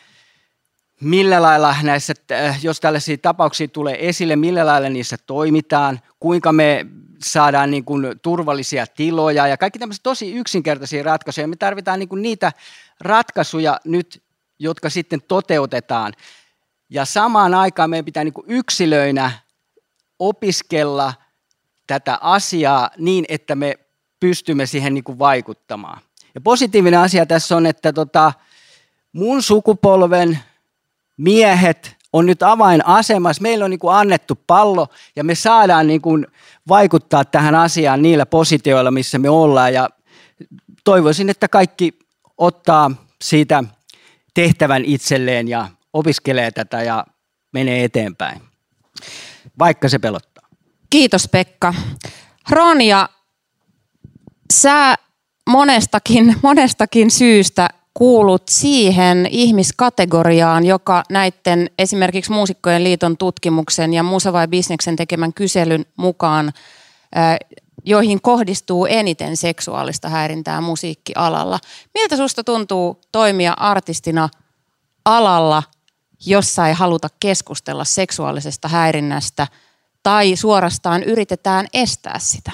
millä 1.00 1.42
lailla 1.42 1.76
näissä, 1.82 2.14
jos 2.62 2.80
tällaisia 2.80 3.18
tapauksia 3.18 3.68
tulee 3.68 4.08
esille, 4.08 4.36
millä 4.36 4.66
lailla 4.66 4.88
niissä 4.88 5.16
toimitaan, 5.26 6.00
kuinka 6.20 6.52
me 6.52 6.86
saadaan 7.22 7.70
niin 7.70 7.84
kuin 7.84 8.06
turvallisia 8.22 8.86
tiloja 8.86 9.46
ja 9.46 9.56
kaikki 9.56 9.78
tämmöisiä 9.78 10.00
tosi 10.02 10.34
yksinkertaisia 10.34 11.02
ratkaisuja. 11.02 11.48
Me 11.48 11.56
tarvitaan 11.56 11.98
niin 11.98 12.08
kuin 12.08 12.22
niitä 12.22 12.52
ratkaisuja 13.00 13.80
nyt, 13.84 14.22
jotka 14.58 14.90
sitten 14.90 15.22
toteutetaan. 15.28 16.12
Ja 16.90 17.04
samaan 17.04 17.54
aikaan 17.54 17.90
meidän 17.90 18.04
pitää 18.04 18.24
niin 18.24 18.34
kuin 18.34 18.46
yksilöinä 18.48 19.30
opiskella 20.18 21.14
tätä 21.86 22.18
asiaa 22.20 22.90
niin, 22.96 23.24
että 23.28 23.54
me 23.54 23.74
pystymme 24.20 24.66
siihen 24.66 24.94
niin 24.94 25.04
kuin 25.04 25.18
vaikuttamaan. 25.18 26.00
Ja 26.34 26.40
positiivinen 26.40 27.00
asia 27.00 27.26
tässä 27.26 27.56
on, 27.56 27.66
että 27.66 27.92
tota, 27.92 28.32
mun 29.12 29.42
sukupolven 29.42 30.38
miehet 31.16 31.96
on 32.12 32.26
nyt 32.26 32.42
avainasemassa. 32.42 33.42
Meillä 33.42 33.64
on 33.64 33.70
niin 33.70 33.78
kuin 33.78 33.94
annettu 33.94 34.38
pallo 34.46 34.88
ja 35.16 35.24
me 35.24 35.34
saadaan 35.34 35.86
niin 35.86 36.00
kuin 36.00 36.26
vaikuttaa 36.68 37.24
tähän 37.24 37.54
asiaan 37.54 38.02
niillä 38.02 38.26
positioilla, 38.26 38.90
missä 38.90 39.18
me 39.18 39.30
ollaan. 39.30 39.74
Ja 39.74 39.88
toivoisin, 40.84 41.28
että 41.28 41.48
kaikki 41.48 41.98
ottaa 42.38 42.90
siitä 43.22 43.64
tehtävän 44.34 44.84
itselleen 44.84 45.48
ja 45.48 45.68
opiskelee 45.92 46.50
tätä 46.50 46.82
ja 46.82 47.06
menee 47.52 47.84
eteenpäin, 47.84 48.42
vaikka 49.58 49.88
se 49.88 49.98
pelottaa. 49.98 50.48
Kiitos 50.90 51.28
Pekka. 51.28 51.74
Ronja, 52.50 53.08
sä 54.52 54.94
monestakin, 55.48 56.36
monestakin 56.42 57.10
syystä 57.10 57.68
kuulut 57.98 58.42
siihen 58.50 59.28
ihmiskategoriaan, 59.30 60.64
joka 60.64 61.02
näiden 61.10 61.70
esimerkiksi 61.78 62.32
Muusikkojen 62.32 62.84
liiton 62.84 63.16
tutkimuksen 63.16 63.94
ja 63.94 64.02
Musa 64.02 64.32
vai 64.32 64.48
Bisneksen 64.48 64.96
tekemän 64.96 65.32
kyselyn 65.32 65.86
mukaan, 65.96 66.52
joihin 67.84 68.22
kohdistuu 68.22 68.86
eniten 68.86 69.36
seksuaalista 69.36 70.08
häirintää 70.08 70.60
musiikkialalla. 70.60 71.58
Miltä 71.94 72.16
susta 72.16 72.44
tuntuu 72.44 73.00
toimia 73.12 73.52
artistina 73.52 74.28
alalla, 75.04 75.62
jossa 76.26 76.68
ei 76.68 76.74
haluta 76.74 77.08
keskustella 77.20 77.84
seksuaalisesta 77.84 78.68
häirinnästä 78.68 79.46
tai 80.02 80.36
suorastaan 80.36 81.02
yritetään 81.02 81.66
estää 81.74 82.18
sitä 82.18 82.52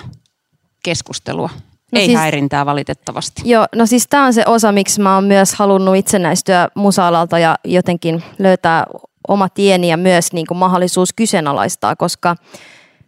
keskustelua? 0.84 1.50
No 1.94 2.00
Ei 2.00 2.06
siis, 2.06 2.18
häirintää 2.18 2.66
valitettavasti. 2.66 3.42
Joo, 3.44 3.66
no 3.74 3.86
siis 3.86 4.06
tämä 4.10 4.26
on 4.26 4.34
se 4.34 4.42
osa, 4.46 4.72
miksi 4.72 5.00
mä 5.00 5.14
oon 5.14 5.24
myös 5.24 5.54
halunnut 5.54 5.96
itsenäistyä 5.96 6.68
musa 6.74 7.12
ja 7.40 7.56
jotenkin 7.64 8.24
löytää 8.38 8.84
oma 9.28 9.48
tieni 9.48 9.88
ja 9.88 9.96
myös 9.96 10.32
niin 10.32 10.46
kuin 10.46 10.58
mahdollisuus 10.58 11.12
kyseenalaistaa, 11.12 11.96
koska, 11.96 12.36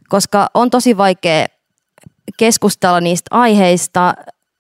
koska 0.09 0.47
on 0.55 0.71
tosi 0.71 0.97
vaikea 0.97 1.47
keskustella 2.39 3.01
niistä 3.01 3.29
aiheista 3.31 4.15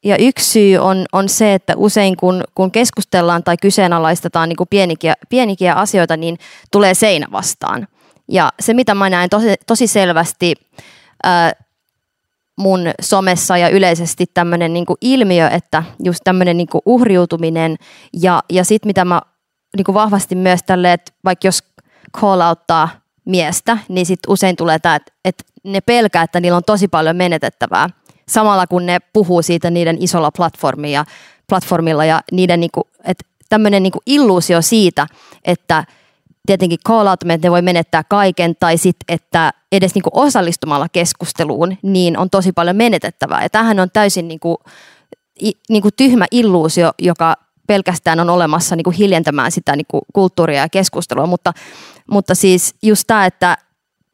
ja 0.04 0.16
yksi 0.16 0.50
syy 0.50 0.76
on, 0.76 1.04
on 1.12 1.28
se, 1.28 1.54
että 1.54 1.72
usein 1.76 2.16
kun, 2.16 2.44
kun 2.54 2.70
keskustellaan 2.70 3.44
tai 3.44 3.56
kyseenalaistetaan 3.62 4.48
niin 4.48 4.56
kuin 4.56 4.68
pienikiä, 4.68 5.14
pienikiä 5.28 5.74
asioita, 5.74 6.16
niin 6.16 6.38
tulee 6.72 6.94
seinä 6.94 7.26
vastaan. 7.32 7.88
Ja 8.30 8.52
se, 8.60 8.74
mitä 8.74 8.94
mä 8.94 9.10
näen 9.10 9.30
tosi, 9.30 9.54
tosi 9.66 9.86
selvästi, 9.86 10.54
ää, 11.22 11.52
mun 12.56 12.80
somessa 13.00 13.58
ja 13.58 13.68
yleisesti 13.68 14.26
tämmöinen 14.34 14.72
niinku 14.72 14.96
ilmiö, 15.00 15.48
että 15.48 15.82
just 16.04 16.20
tämmöinen 16.24 16.56
niinku 16.56 16.80
uhriutuminen 16.86 17.76
ja, 18.22 18.42
ja 18.50 18.64
sitten 18.64 18.88
mitä 18.88 19.04
mä 19.04 19.22
niinku 19.76 19.94
vahvasti 19.94 20.34
myös 20.34 20.62
tälle, 20.62 20.92
että 20.92 21.12
vaikka 21.24 21.46
jos 21.46 21.64
call 22.20 22.40
outtaa 22.40 22.88
miestä, 23.24 23.78
niin 23.88 24.06
sitten 24.06 24.32
usein 24.32 24.56
tulee 24.56 24.78
tämä, 24.78 24.96
että, 24.96 25.12
että 25.24 25.44
ne 25.64 25.80
pelkää, 25.80 26.22
että 26.22 26.40
niillä 26.40 26.56
on 26.56 26.64
tosi 26.66 26.88
paljon 26.88 27.16
menetettävää. 27.16 27.88
Samalla 28.28 28.66
kun 28.66 28.86
ne 28.86 28.98
puhuu 29.12 29.42
siitä 29.42 29.70
niiden 29.70 29.96
isolla 30.00 30.30
platformilla, 30.30 31.04
platformilla 31.48 32.04
ja 32.04 32.20
niiden 32.32 32.60
niinku, 32.60 32.82
tämmöinen 33.48 33.82
niinku 33.82 34.00
illuusio 34.06 34.62
siitä, 34.62 35.06
että 35.44 35.84
tietenkin 36.46 36.78
call 36.86 37.06
out, 37.06 37.20
että 37.22 37.46
ne 37.46 37.50
voi 37.50 37.62
menettää 37.62 38.04
kaiken, 38.04 38.56
tai 38.60 38.78
sitten, 38.78 39.14
että 39.14 39.52
edes 39.72 39.94
niinku 39.94 40.10
osallistumalla 40.12 40.88
keskusteluun, 40.88 41.76
niin 41.82 42.18
on 42.18 42.30
tosi 42.30 42.52
paljon 42.52 42.76
menetettävää. 42.76 43.42
Ja 43.42 43.50
tämähän 43.50 43.80
on 43.80 43.90
täysin 43.92 44.28
niinku, 44.28 44.58
i, 45.42 45.52
niinku 45.68 45.88
tyhmä 45.96 46.26
illuusio, 46.30 46.90
joka 46.98 47.34
pelkästään 47.66 48.20
on 48.20 48.30
olemassa 48.30 48.76
niinku 48.76 48.90
hiljentämään 48.90 49.52
sitä 49.52 49.76
niinku 49.76 50.00
kulttuuria 50.12 50.60
ja 50.60 50.68
keskustelua, 50.68 51.26
mutta, 51.26 51.52
mutta 52.10 52.34
siis 52.34 52.74
just 52.82 53.04
tämä, 53.06 53.26
että 53.26 53.58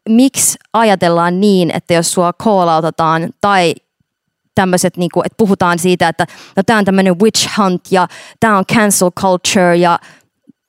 miksi 0.08 0.58
ajatellaan 0.72 1.40
niin, 1.40 1.70
että 1.70 1.94
jos 1.94 2.12
sua 2.12 2.32
call 2.32 2.68
outataan 2.68 3.30
tai 3.40 3.74
tämmöiset, 4.54 4.96
niin 4.96 5.10
että 5.24 5.36
puhutaan 5.36 5.78
siitä, 5.78 6.08
että 6.08 6.26
no, 6.56 6.62
tämä 6.62 6.78
on 6.78 6.84
tämmöinen 6.84 7.20
witch 7.20 7.58
hunt 7.58 7.82
ja 7.90 8.08
tämä 8.40 8.58
on 8.58 8.64
cancel 8.66 9.10
culture 9.10 9.76
ja 9.76 9.98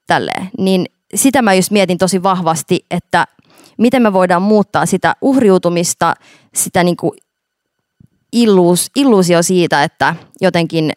tälleen, 0.07 0.49
niin 0.57 0.85
sitä 1.15 1.41
mä 1.41 1.53
just 1.53 1.71
mietin 1.71 1.97
tosi 1.97 2.23
vahvasti, 2.23 2.85
että 2.91 3.27
miten 3.77 4.01
me 4.01 4.13
voidaan 4.13 4.41
muuttaa 4.41 4.85
sitä 4.85 5.15
uhriutumista, 5.21 6.13
sitä 6.55 6.83
niin 6.83 6.97
kuin 6.97 7.11
illuus, 8.31 8.91
illuusio 8.95 9.43
siitä, 9.43 9.83
että 9.83 10.15
jotenkin 10.41 10.91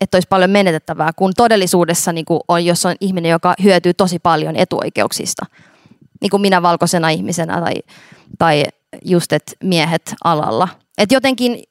että 0.00 0.16
olisi 0.16 0.28
paljon 0.28 0.50
menetettävää, 0.50 1.10
kun 1.16 1.32
todellisuudessa 1.36 2.12
niin 2.12 2.24
kuin 2.24 2.40
on, 2.48 2.64
jos 2.64 2.86
on 2.86 2.94
ihminen, 3.00 3.30
joka 3.30 3.54
hyötyy 3.62 3.94
tosi 3.94 4.18
paljon 4.18 4.56
etuoikeuksista. 4.56 5.46
Niin 6.20 6.30
kuin 6.30 6.40
minä 6.40 6.62
valkoisena 6.62 7.08
ihmisenä 7.08 7.60
tai, 7.60 7.74
tai 8.38 8.64
just, 9.04 9.32
että 9.32 9.52
miehet 9.64 10.14
alalla. 10.24 10.68
Et 10.98 11.12
jotenkin 11.12 11.62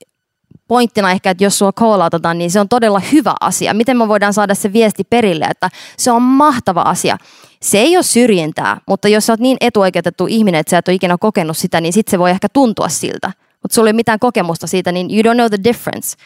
pointtina 0.68 1.12
ehkä, 1.12 1.30
että 1.30 1.44
jos 1.44 1.58
sua 1.58 1.72
koolautetaan, 1.72 2.38
niin 2.38 2.52
se 2.52 2.60
on 2.60 2.70
todella 2.70 3.00
hyvä 3.00 3.34
asia. 3.42 3.74
Miten 3.74 3.98
me 3.98 4.08
voidaan 4.08 4.34
saada 4.34 4.56
se 4.56 4.74
viesti 4.74 5.04
perille, 5.04 5.46
että 5.46 5.70
se 5.98 6.12
on 6.12 6.22
mahtava 6.22 6.82
asia. 6.82 7.18
Se 7.62 7.78
ei 7.78 7.98
ole 7.98 8.04
syrjintää, 8.04 8.78
mutta 8.88 9.08
jos 9.08 9.26
sä 9.26 9.34
oot 9.34 9.40
niin 9.40 9.58
etuoikeutettu 9.62 10.28
ihminen, 10.30 10.60
että 10.60 10.72
sä 10.72 10.78
et 10.78 10.88
ole 10.88 10.96
ikinä 10.96 11.18
kokenut 11.20 11.58
sitä, 11.58 11.82
niin 11.82 11.94
sit 11.94 12.08
se 12.08 12.20
voi 12.20 12.32
ehkä 12.32 12.50
tuntua 12.50 12.90
siltä. 12.90 13.32
Mutta 13.62 13.76
sulla 13.76 13.88
ei 13.88 13.92
ole 13.92 13.96
mitään 13.96 14.20
kokemusta 14.20 14.68
siitä, 14.68 14.92
niin 14.92 15.08
you 15.12 15.22
don't 15.22 15.38
know 15.38 15.48
the 15.50 15.64
difference. 15.64 16.18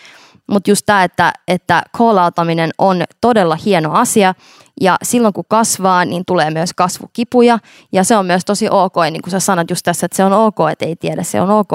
Mutta 0.47 0.71
just 0.71 0.85
tämä, 0.85 1.03
että, 1.03 1.33
että 1.47 1.83
koolautaminen 1.97 2.71
on 2.77 3.03
todella 3.21 3.55
hieno 3.55 3.93
asia 3.93 4.33
ja 4.81 4.97
silloin 5.03 5.33
kun 5.33 5.43
kasvaa, 5.47 6.05
niin 6.05 6.25
tulee 6.25 6.51
myös 6.51 6.73
kasvukipuja 6.73 7.59
ja 7.91 8.03
se 8.03 8.17
on 8.17 8.25
myös 8.25 8.45
tosi 8.45 8.69
ok. 8.69 8.95
Niin 9.11 9.21
kuin 9.21 9.31
sä 9.31 9.39
sanot 9.39 9.69
just 9.69 9.83
tässä, 9.83 10.05
että 10.05 10.15
se 10.15 10.23
on 10.23 10.33
ok, 10.33 10.57
että 10.71 10.85
ei 10.85 10.95
tiedä, 10.95 11.23
se 11.23 11.41
on 11.41 11.49
ok, 11.49 11.69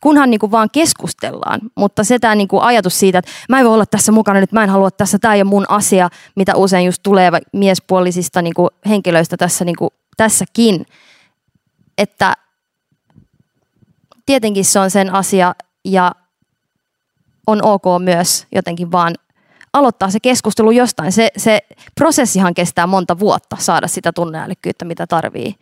kunhan 0.00 0.30
niin 0.30 0.40
kuin 0.40 0.50
vaan 0.50 0.68
keskustellaan. 0.72 1.60
Mutta 1.74 2.04
se 2.04 2.18
tämä 2.18 2.34
niin 2.34 2.48
kuin 2.48 2.62
ajatus 2.62 2.98
siitä, 2.98 3.18
että 3.18 3.30
mä 3.48 3.58
en 3.58 3.66
voi 3.66 3.74
olla 3.74 3.86
tässä 3.86 4.12
mukana 4.12 4.40
nyt, 4.40 4.52
mä 4.52 4.64
en 4.64 4.70
halua 4.70 4.90
tässä, 4.90 5.18
tämä 5.18 5.34
ei 5.34 5.42
ole 5.42 5.48
mun 5.48 5.64
asia, 5.68 6.08
mitä 6.36 6.56
usein 6.56 6.86
just 6.86 7.02
tulee 7.02 7.30
miespuolisista 7.52 8.42
niin 8.42 8.54
kuin 8.54 8.70
henkilöistä 8.88 9.36
tässä, 9.36 9.64
niin 9.64 9.76
kuin, 9.76 9.90
tässäkin, 10.16 10.86
että 11.98 12.34
tietenkin 14.26 14.64
se 14.64 14.78
on 14.78 14.90
sen 14.90 15.14
asia 15.14 15.54
ja 15.84 16.12
on 17.46 17.62
ok 17.62 17.84
myös 17.98 18.46
jotenkin 18.54 18.92
vaan 18.92 19.14
aloittaa 19.78 20.10
se 20.10 20.20
keskustelu 20.20 20.70
jostain. 20.70 21.12
Se, 21.12 21.30
se 21.36 21.60
prosessihan 21.94 22.54
kestää 22.54 22.86
monta 22.86 23.18
vuotta 23.18 23.56
saada 23.60 23.88
sitä 23.88 24.12
tunneälykkyyttä, 24.12 24.84
mitä 24.84 25.06
tarvii 25.06 25.54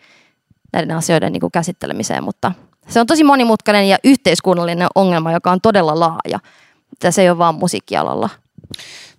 näiden 0.73 0.97
asioiden 0.97 1.33
niin 1.33 1.41
kuin 1.41 1.53
käsittelemiseen, 1.53 2.25
mutta 2.25 2.53
se 2.89 3.01
on 3.01 3.07
tosi 3.07 3.25
monimutkainen 3.25 3.89
ja 3.89 3.99
yhteiskunnallinen 4.05 4.89
ongelma, 4.95 5.33
joka 5.33 5.51
on 5.51 5.61
todella 5.61 6.01
laaja. 6.01 6.41
Että 6.93 7.11
se 7.11 7.23
ei 7.23 7.31
ole 7.31 7.39
vaan 7.39 7.55
musiikkialalla. 7.55 8.31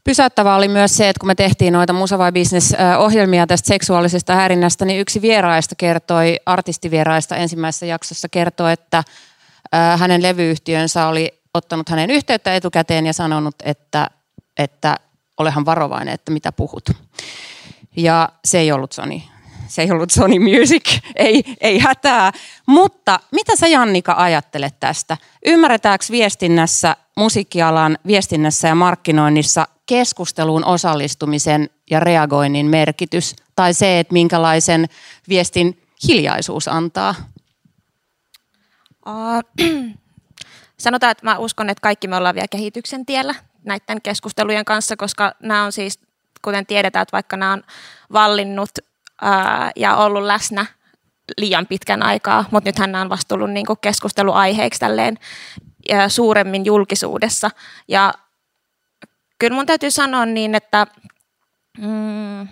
Pysäyttävää 0.04 0.56
oli 0.56 0.68
myös 0.68 0.98
se, 0.98 1.10
että 1.10 1.20
kun 1.20 1.28
me 1.28 1.36
tehtiin 1.36 1.74
noita 1.74 1.94
Musa 1.94 2.18
vai 2.18 2.32
Business-ohjelmia 2.32 3.48
tästä 3.48 3.68
seksuaalisesta 3.68 4.36
häirinnästä, 4.36 4.86
niin 4.86 5.00
yksi 5.00 5.22
vieraista 5.22 5.76
kertoi, 5.78 6.40
artistivieraista 6.46 7.36
ensimmäisessä 7.36 7.86
jaksossa 7.86 8.30
kertoi, 8.30 8.74
että 8.74 9.04
hänen 9.98 10.22
levyyhtiönsä 10.22 11.08
oli 11.08 11.42
ottanut 11.54 11.90
hänen 11.90 12.12
yhteyttä 12.12 12.56
etukäteen 12.56 13.06
ja 13.06 13.14
sanonut, 13.14 13.56
että, 13.64 14.10
että 14.58 14.96
olehan 15.38 15.66
varovainen, 15.66 16.14
että 16.14 16.32
mitä 16.32 16.52
puhut. 16.52 16.90
Ja 17.96 18.30
se 18.46 18.60
ei 18.60 18.72
ollut 18.72 18.92
Sony. 18.92 19.22
Se 19.68 19.82
ei 19.82 19.92
ollut 19.92 20.12
Sony 20.12 20.40
Music, 20.40 21.00
ei, 21.16 21.44
ei 21.62 21.80
hätää. 21.80 22.32
Mutta 22.66 23.20
mitä 23.32 23.56
sä 23.56 23.68
Jannika 23.68 24.14
ajattelet 24.18 24.80
tästä? 24.80 25.18
Ymmärretäänkö 25.46 26.06
viestinnässä, 26.12 26.96
musiikkialan 27.18 27.98
viestinnässä 28.08 28.68
ja 28.68 28.76
markkinoinnissa 28.76 29.68
keskusteluun 29.86 30.66
osallistumisen 30.66 31.70
ja 31.92 32.00
reagoinnin 32.00 32.66
merkitys? 32.66 33.36
Tai 33.56 33.74
se, 33.74 34.00
että 34.00 34.14
minkälaisen 34.14 34.90
viestin 35.30 35.82
hiljaisuus 36.08 36.68
antaa? 36.68 37.16
Uh, 39.08 39.66
sanotaan, 40.78 41.12
että 41.12 41.26
mä 41.26 41.38
uskon, 41.38 41.70
että 41.70 41.82
kaikki 41.82 42.08
me 42.08 42.16
ollaan 42.16 42.36
vielä 42.36 42.48
kehityksen 42.48 43.06
tiellä 43.06 43.36
näiden 43.66 44.02
keskustelujen 44.02 44.66
kanssa, 44.66 44.96
koska 44.96 45.36
nämä 45.40 45.64
on 45.64 45.72
siis, 45.72 46.00
kuten 46.42 46.66
tiedetään, 46.66 47.04
että 47.04 47.14
vaikka 47.14 47.38
nämä 47.38 47.54
on 47.54 47.64
vallinnut 48.14 48.70
ää, 49.22 49.72
ja 49.76 49.96
ollut 49.96 50.24
läsnä 50.24 50.66
liian 51.38 51.68
pitkän 51.68 52.04
aikaa, 52.04 52.46
mutta 52.52 52.70
nythän 52.70 52.92
nämä 52.92 53.02
on 53.02 53.10
vasta 53.10 53.30
tullut 53.30 53.52
niin 53.52 53.66
keskusteluaiheeksi 53.82 54.80
tälleen 54.80 55.18
ää, 55.92 56.10
suuremmin 56.10 56.66
julkisuudessa. 56.66 57.52
Ja 57.88 58.14
kyllä 59.40 59.56
mun 59.56 59.66
täytyy 59.66 59.92
sanoa 59.92 60.26
niin, 60.26 60.56
että 60.56 60.88
mm, 61.78 62.48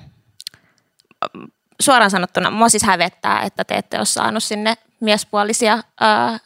suoraan 1.82 2.12
sanottuna 2.12 2.52
mua 2.52 2.70
siis 2.70 2.84
hävettää, 2.84 3.42
että 3.42 3.64
te 3.64 3.76
ette 3.76 3.98
ole 3.98 4.06
saanut 4.06 4.44
sinne 4.44 4.76
miespuolisia 5.00 5.84
ää, 6.00 6.40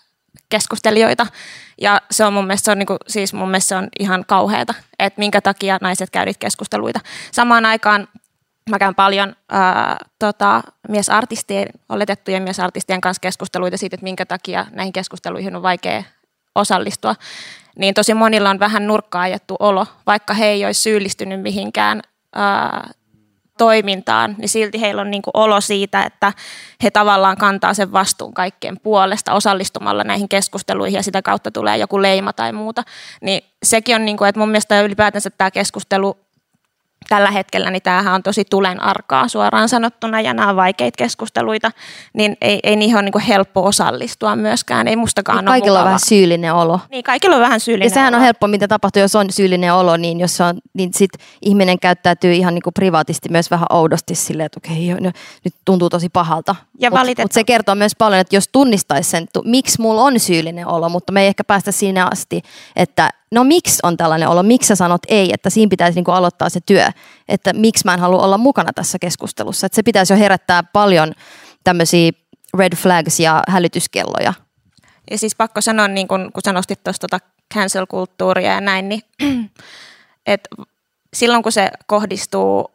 keskustelijoita. 0.49 1.27
Ja 1.81 2.01
se 2.11 2.25
on 2.25 2.33
mun 2.33 2.47
mielestä, 2.47 2.65
se 2.65 2.71
on, 2.71 2.85
kuin, 2.85 2.97
siis 3.07 3.33
mun 3.33 3.49
mielestä 3.49 3.69
se 3.69 3.75
on 3.75 3.87
ihan 3.99 4.25
kauheata, 4.27 4.73
että 4.99 5.19
minkä 5.19 5.41
takia 5.41 5.77
naiset 5.81 6.09
käy 6.09 6.25
niitä 6.25 6.39
keskusteluita. 6.39 6.99
Samaan 7.31 7.65
aikaan 7.65 8.07
mä 8.69 8.79
käyn 8.79 8.95
paljon 8.95 9.35
ää, 9.49 9.97
tota, 10.19 10.63
miesartistien, 10.89 11.67
oletettujen 11.89 12.43
miesartistien 12.43 13.01
kanssa 13.01 13.21
keskusteluita 13.21 13.77
siitä, 13.77 13.95
että 13.95 14.03
minkä 14.03 14.25
takia 14.25 14.65
näihin 14.71 14.93
keskusteluihin 14.93 15.55
on 15.55 15.61
vaikea 15.61 16.03
osallistua. 16.55 17.15
Niin 17.79 17.93
tosi 17.93 18.13
monilla 18.13 18.49
on 18.49 18.59
vähän 18.59 18.87
nurkkaa 18.87 19.21
ajettu 19.21 19.55
olo, 19.59 19.87
vaikka 20.05 20.33
he 20.33 20.45
ei 20.45 20.65
olisi 20.65 20.81
syyllistynyt 20.81 21.41
mihinkään 21.41 22.01
ää, 22.35 22.89
toimintaan, 23.57 24.35
niin 24.37 24.49
silti 24.49 24.81
heillä 24.81 25.01
on 25.01 25.11
niin 25.11 25.21
kuin 25.21 25.31
olo 25.33 25.61
siitä, 25.61 26.03
että 26.03 26.33
he 26.83 26.91
tavallaan 26.91 27.37
kantaa 27.37 27.73
sen 27.73 27.91
vastuun 27.91 28.33
kaikkien 28.33 28.79
puolesta 28.79 29.33
osallistumalla 29.33 30.03
näihin 30.03 30.29
keskusteluihin 30.29 30.97
ja 30.97 31.03
sitä 31.03 31.21
kautta 31.21 31.51
tulee 31.51 31.77
joku 31.77 32.01
leima 32.01 32.33
tai 32.33 32.53
muuta. 32.53 32.83
Niin 33.21 33.41
sekin 33.63 33.95
on, 33.95 34.05
niin 34.05 34.17
kuin, 34.17 34.29
että 34.29 34.39
mun 34.39 34.49
mielestä 34.49 34.81
ylipäätänsä 34.81 35.29
tämä 35.29 35.51
keskustelu 35.51 36.26
tällä 37.09 37.31
hetkellä, 37.31 37.71
niin 37.71 37.81
tämähän 37.81 38.13
on 38.13 38.23
tosi 38.23 38.45
tulen 38.49 38.83
arkaa 38.83 39.27
suoraan 39.27 39.69
sanottuna 39.69 40.21
ja 40.21 40.33
nämä 40.33 40.49
on 40.49 40.55
vaikeita 40.55 40.97
keskusteluita, 40.97 41.71
niin 42.13 42.37
ei, 42.41 42.59
ei 42.63 42.75
niihin 42.75 42.95
ole 42.95 43.03
niin 43.03 43.21
helppo 43.21 43.65
osallistua 43.65 44.35
myöskään, 44.35 44.87
ei 44.87 44.95
mustakaan 44.95 45.37
niin 45.37 45.49
ole 45.49 45.53
Kaikilla 45.59 45.79
on 45.79 45.85
vähän 45.85 45.99
syyllinen 45.99 46.53
olo. 46.53 46.79
Niin, 46.89 47.03
kaikilla 47.03 47.35
on 47.35 47.41
vähän 47.41 47.59
syyllinen 47.59 47.89
Ja 47.89 47.93
sehän 47.93 48.13
olo. 48.13 48.19
on 48.19 48.25
helppo, 48.25 48.47
mitä 48.47 48.67
tapahtuu, 48.67 49.01
jos 49.01 49.15
on 49.15 49.31
syyllinen 49.31 49.73
olo, 49.73 49.97
niin 49.97 50.19
jos 50.19 50.41
on, 50.41 50.59
niin 50.73 50.93
sit 50.93 51.11
ihminen 51.41 51.79
käyttäytyy 51.79 52.33
ihan 52.33 52.53
niin 52.53 52.63
kuin 52.63 52.73
privaatisti 52.73 53.29
myös 53.29 53.51
vähän 53.51 53.67
oudosti 53.69 54.15
silleen, 54.15 54.45
että 54.45 54.59
okei, 54.63 54.91
okay, 54.93 55.03
no, 55.03 55.11
nyt 55.43 55.53
tuntuu 55.65 55.89
tosi 55.89 56.09
pahalta. 56.09 56.55
Ja 56.79 56.89
Mutta 56.89 57.21
mut 57.21 57.31
se 57.31 57.43
kertoo 57.43 57.75
myös 57.75 57.95
paljon, 57.95 58.21
että 58.21 58.35
jos 58.35 58.49
tunnistaisi 58.51 59.09
sen, 59.09 59.27
miksi 59.43 59.81
mulla 59.81 60.01
on 60.01 60.19
syyllinen 60.19 60.67
olo, 60.67 60.89
mutta 60.89 61.13
me 61.13 61.21
ei 61.21 61.27
ehkä 61.27 61.43
päästä 61.43 61.71
siinä 61.71 62.07
asti, 62.11 62.41
että 62.75 63.09
no 63.31 63.43
miksi 63.43 63.79
on 63.83 63.97
tällainen 63.97 64.29
olo, 64.29 64.43
miksi 64.43 64.67
sä 64.67 64.75
sanot 64.75 65.01
ei, 65.07 65.29
että 65.33 65.49
siinä 65.49 65.69
pitäisi 65.69 65.95
niin 65.95 66.05
kuin 66.05 66.15
aloittaa 66.15 66.49
se 66.49 66.59
työ, 66.65 66.87
että 67.29 67.53
miksi 67.53 67.85
mä 67.85 67.93
en 67.93 67.99
halua 67.99 68.23
olla 68.23 68.37
mukana 68.37 68.73
tässä 68.73 68.97
keskustelussa. 69.01 69.65
Että 69.65 69.75
se 69.75 69.83
pitäisi 69.83 70.13
jo 70.13 70.19
herättää 70.19 70.63
paljon 70.63 71.13
tämmöisiä 71.63 72.11
red 72.57 72.75
flags 72.75 73.19
ja 73.19 73.43
hälytyskelloja. 73.47 74.33
Ja 75.11 75.17
siis 75.17 75.35
pakko 75.35 75.61
sanoa, 75.61 75.87
niin 75.87 76.07
kun, 76.07 76.29
kun 76.33 76.41
sä 76.45 76.53
nostit 76.53 76.83
tuosta 76.83 77.07
tota 77.07 77.25
cancel-kulttuuria 77.53 78.51
ja 78.51 78.61
näin, 78.61 78.89
niin 78.89 79.01
että 80.25 80.49
silloin 81.13 81.43
kun 81.43 81.51
se 81.51 81.71
kohdistuu 81.87 82.71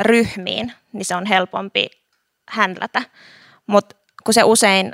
ryhmiin, 0.00 0.72
niin 0.92 1.04
se 1.04 1.16
on 1.16 1.26
helpompi 1.26 1.86
händlätä. 2.48 3.02
Mutta 3.66 3.96
kun 4.24 4.34
se 4.34 4.42
usein 4.44 4.92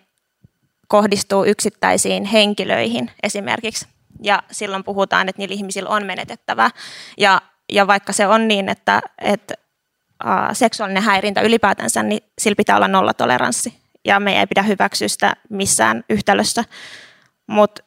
kohdistuu 0.89 1.45
yksittäisiin 1.45 2.25
henkilöihin 2.25 3.11
esimerkiksi, 3.23 3.87
ja 4.23 4.43
silloin 4.51 4.85
puhutaan, 4.85 5.29
että 5.29 5.41
niillä 5.43 5.55
ihmisillä 5.55 5.91
on 5.91 6.07
menetettävää. 6.07 6.71
Ja, 7.19 7.43
ja 7.73 7.87
vaikka 7.87 8.13
se 8.13 8.27
on 8.27 8.49
niin, 8.49 8.69
että, 8.69 9.03
että 9.21 9.55
äh, 10.27 10.49
seksuaalinen 10.53 11.03
häirintä 11.03 11.41
ylipäätänsä, 11.41 12.03
niin 12.03 12.21
sillä 12.39 12.57
pitää 12.57 12.77
olla 12.77 12.89
nollatoleranssi. 12.89 13.75
Ja 14.05 14.21
me 14.21 14.41
ei 14.41 14.47
pidä 14.47 14.63
hyväksyä 14.63 15.09
sitä 15.09 15.37
missään 15.51 16.05
yhtälössä. 16.11 16.65
Mutta 17.47 17.83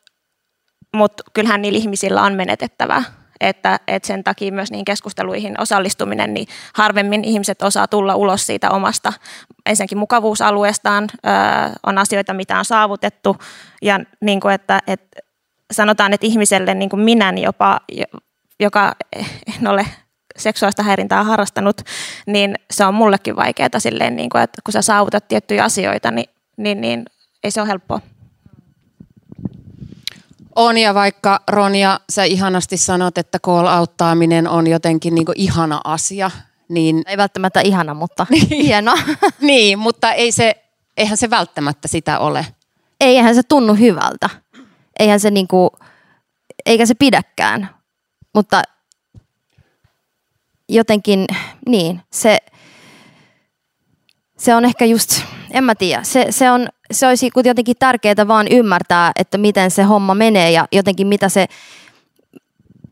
mut 0.95 1.13
kyllähän 1.33 1.61
niillä 1.61 1.77
ihmisillä 1.77 2.21
on 2.21 2.33
menetettävää. 2.33 3.03
Että, 3.39 3.79
että 3.87 4.07
sen 4.07 4.23
takia 4.23 4.51
myös 4.51 4.71
niihin 4.71 4.85
keskusteluihin 4.85 5.61
osallistuminen, 5.61 6.33
niin 6.33 6.47
harvemmin 6.73 7.23
ihmiset 7.23 7.61
osaa 7.61 7.87
tulla 7.87 8.15
ulos 8.15 8.45
siitä 8.45 8.69
omasta 8.69 9.13
ensinnäkin 9.65 9.97
mukavuusalueestaan, 9.97 11.09
öö, 11.25 11.31
on 11.85 11.97
asioita, 11.97 12.33
mitä 12.33 12.59
on 12.59 12.65
saavutettu, 12.65 13.37
ja 13.81 13.99
niin 14.21 14.39
kuin, 14.39 14.53
että, 14.53 14.79
että 14.87 15.19
sanotaan, 15.73 16.13
että 16.13 16.27
ihmiselle 16.27 16.73
niin 16.73 16.89
kuin 16.89 16.99
minän 16.99 17.37
jopa, 17.37 17.79
joka 18.59 18.95
en 19.59 19.67
ole 19.67 19.85
seksuaalista 20.37 20.83
häirintää 20.83 21.23
harrastanut, 21.23 21.81
niin 22.27 22.55
se 22.71 22.85
on 22.85 22.93
mullekin 22.93 23.35
vaikeaa 23.35 23.79
silleen, 23.79 24.15
niin 24.15 24.29
kuin, 24.29 24.43
että 24.43 24.61
kun 24.65 24.71
sä 24.71 24.81
saavutat 24.81 25.27
tiettyjä 25.27 25.63
asioita, 25.63 26.11
niin, 26.11 26.29
niin, 26.57 26.81
niin 26.81 27.05
ei 27.43 27.51
se 27.51 27.61
ole 27.61 27.69
helppoa. 27.69 28.01
On 30.55 30.77
ja 30.77 30.93
vaikka 30.93 31.39
Ronja, 31.47 31.99
sä 32.09 32.23
ihanasti 32.23 32.77
sanot, 32.77 33.17
että 33.17 33.39
call 33.39 33.67
auttaaminen 33.67 34.47
on 34.47 34.67
jotenkin 34.67 35.15
niin 35.15 35.25
ihana 35.35 35.81
asia, 35.83 36.31
niin, 36.69 37.03
Ei 37.07 37.17
välttämättä 37.17 37.61
ihana, 37.61 37.93
mutta 37.93 38.25
hieno. 38.49 38.95
niin 39.41 39.79
mutta 39.79 40.13
ei 40.13 40.31
se, 40.31 40.63
eihän 40.97 41.17
se 41.17 41.29
välttämättä 41.29 41.87
sitä 41.87 42.19
ole. 42.19 42.45
Eihän 42.99 43.35
se 43.35 43.43
tunnu 43.43 43.73
hyvältä. 43.73 44.29
Eihän 44.99 45.19
se 45.19 45.31
niinku, 45.31 45.71
eikä 46.65 46.85
se 46.85 46.93
pidäkään. 46.93 47.69
Mutta 48.35 48.61
jotenkin, 50.69 51.25
niin, 51.67 52.01
se, 52.11 52.37
se 54.37 54.55
on 54.55 54.65
ehkä 54.65 54.85
just, 54.85 55.21
en 55.51 55.63
mä 55.63 55.75
tiedä, 55.75 56.03
se, 56.03 56.25
se, 56.29 56.51
on, 56.51 56.67
se 56.91 57.07
olisi 57.07 57.29
jotenkin 57.45 57.75
tärkeää 57.79 58.27
vaan 58.27 58.47
ymmärtää, 58.51 59.11
että 59.15 59.37
miten 59.37 59.71
se 59.71 59.83
homma 59.83 60.15
menee 60.15 60.51
ja 60.51 60.67
jotenkin 60.71 61.07
mitä 61.07 61.29
se, 61.29 61.45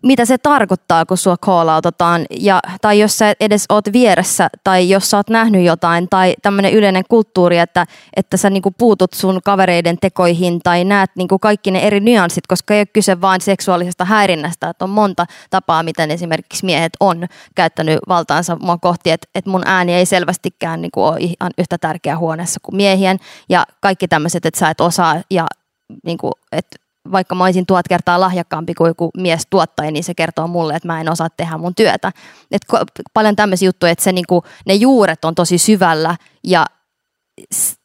mitä 0.06 0.26
se 0.26 0.38
tarkoittaa, 0.38 1.06
kun 1.06 1.18
sua 1.18 1.36
call-outetaan, 1.46 2.26
ja, 2.40 2.62
tai 2.82 3.00
jos 3.00 3.18
sä 3.18 3.34
edes 3.40 3.66
oot 3.70 3.86
vieressä, 3.94 4.50
tai 4.64 4.90
jos 4.90 5.10
sä 5.10 5.18
oot 5.18 5.30
nähnyt 5.30 5.66
jotain, 5.66 6.10
tai 6.10 6.36
tämmöinen 6.42 6.74
yleinen 6.74 7.04
kulttuuri, 7.10 7.58
että, 7.58 7.86
että 8.16 8.38
sä 8.38 8.50
niinku 8.50 8.72
puutut 8.72 9.14
sun 9.14 9.40
kavereiden 9.44 9.98
tekoihin, 10.02 10.60
tai 10.64 10.84
näet 10.84 11.12
niinku 11.16 11.40
kaikki 11.40 11.72
ne 11.72 11.80
eri 11.80 12.00
nyanssit, 12.00 12.48
koska 12.48 12.74
ei 12.74 12.80
ole 12.80 12.86
kyse 12.86 13.22
vain 13.22 13.42
seksuaalisesta 13.42 14.06
häirinnästä, 14.06 14.70
että 14.70 14.86
on 14.86 14.90
monta 14.90 15.26
tapaa, 15.50 15.84
miten 15.84 16.12
esimerkiksi 16.12 16.66
miehet 16.66 16.94
on 17.00 17.28
käyttänyt 17.56 18.00
valtaansa 18.08 18.56
mua 18.56 18.78
kohti, 18.78 19.12
että, 19.12 19.28
että 19.36 19.52
mun 19.52 19.64
ääni 19.66 19.94
ei 19.94 20.06
selvästikään 20.06 20.82
niinku 20.82 21.04
ole 21.04 21.18
ihan 21.20 21.52
yhtä 21.58 21.78
tärkeä 21.78 22.18
huoneessa 22.18 22.60
kuin 22.64 22.76
miehien, 22.76 23.18
ja 23.50 23.66
kaikki 23.82 24.08
tämmöiset, 24.08 24.46
että 24.46 24.60
sä 24.60 24.70
et 24.70 24.82
osaa, 24.82 25.22
ja 25.32 25.46
niinku, 26.04 26.32
että 26.52 26.85
vaikka 27.12 27.36
mä 27.36 27.44
olisin 27.44 27.66
tuhat 27.66 27.88
kertaa 27.88 28.20
lahjakkaampi 28.20 28.74
kuin 28.74 28.88
joku 28.88 29.12
mies 29.18 29.48
tuottaja, 29.50 29.92
niin 29.92 30.04
se 30.04 30.14
kertoo 30.14 30.48
mulle, 30.48 30.76
että 30.76 30.88
mä 30.88 31.02
en 31.02 31.12
osaa 31.12 31.30
tehdä 31.38 31.58
mun 31.58 31.76
työtä. 31.76 32.12
Et 32.52 32.62
paljon 33.14 33.36
tämmöisiä 33.36 33.68
juttuja, 33.68 33.92
että 33.92 34.04
se 34.04 34.12
niinku, 34.12 34.44
ne 34.66 34.74
juuret 34.74 35.26
on 35.26 35.36
tosi 35.36 35.58
syvällä 35.58 36.16
ja 36.44 36.66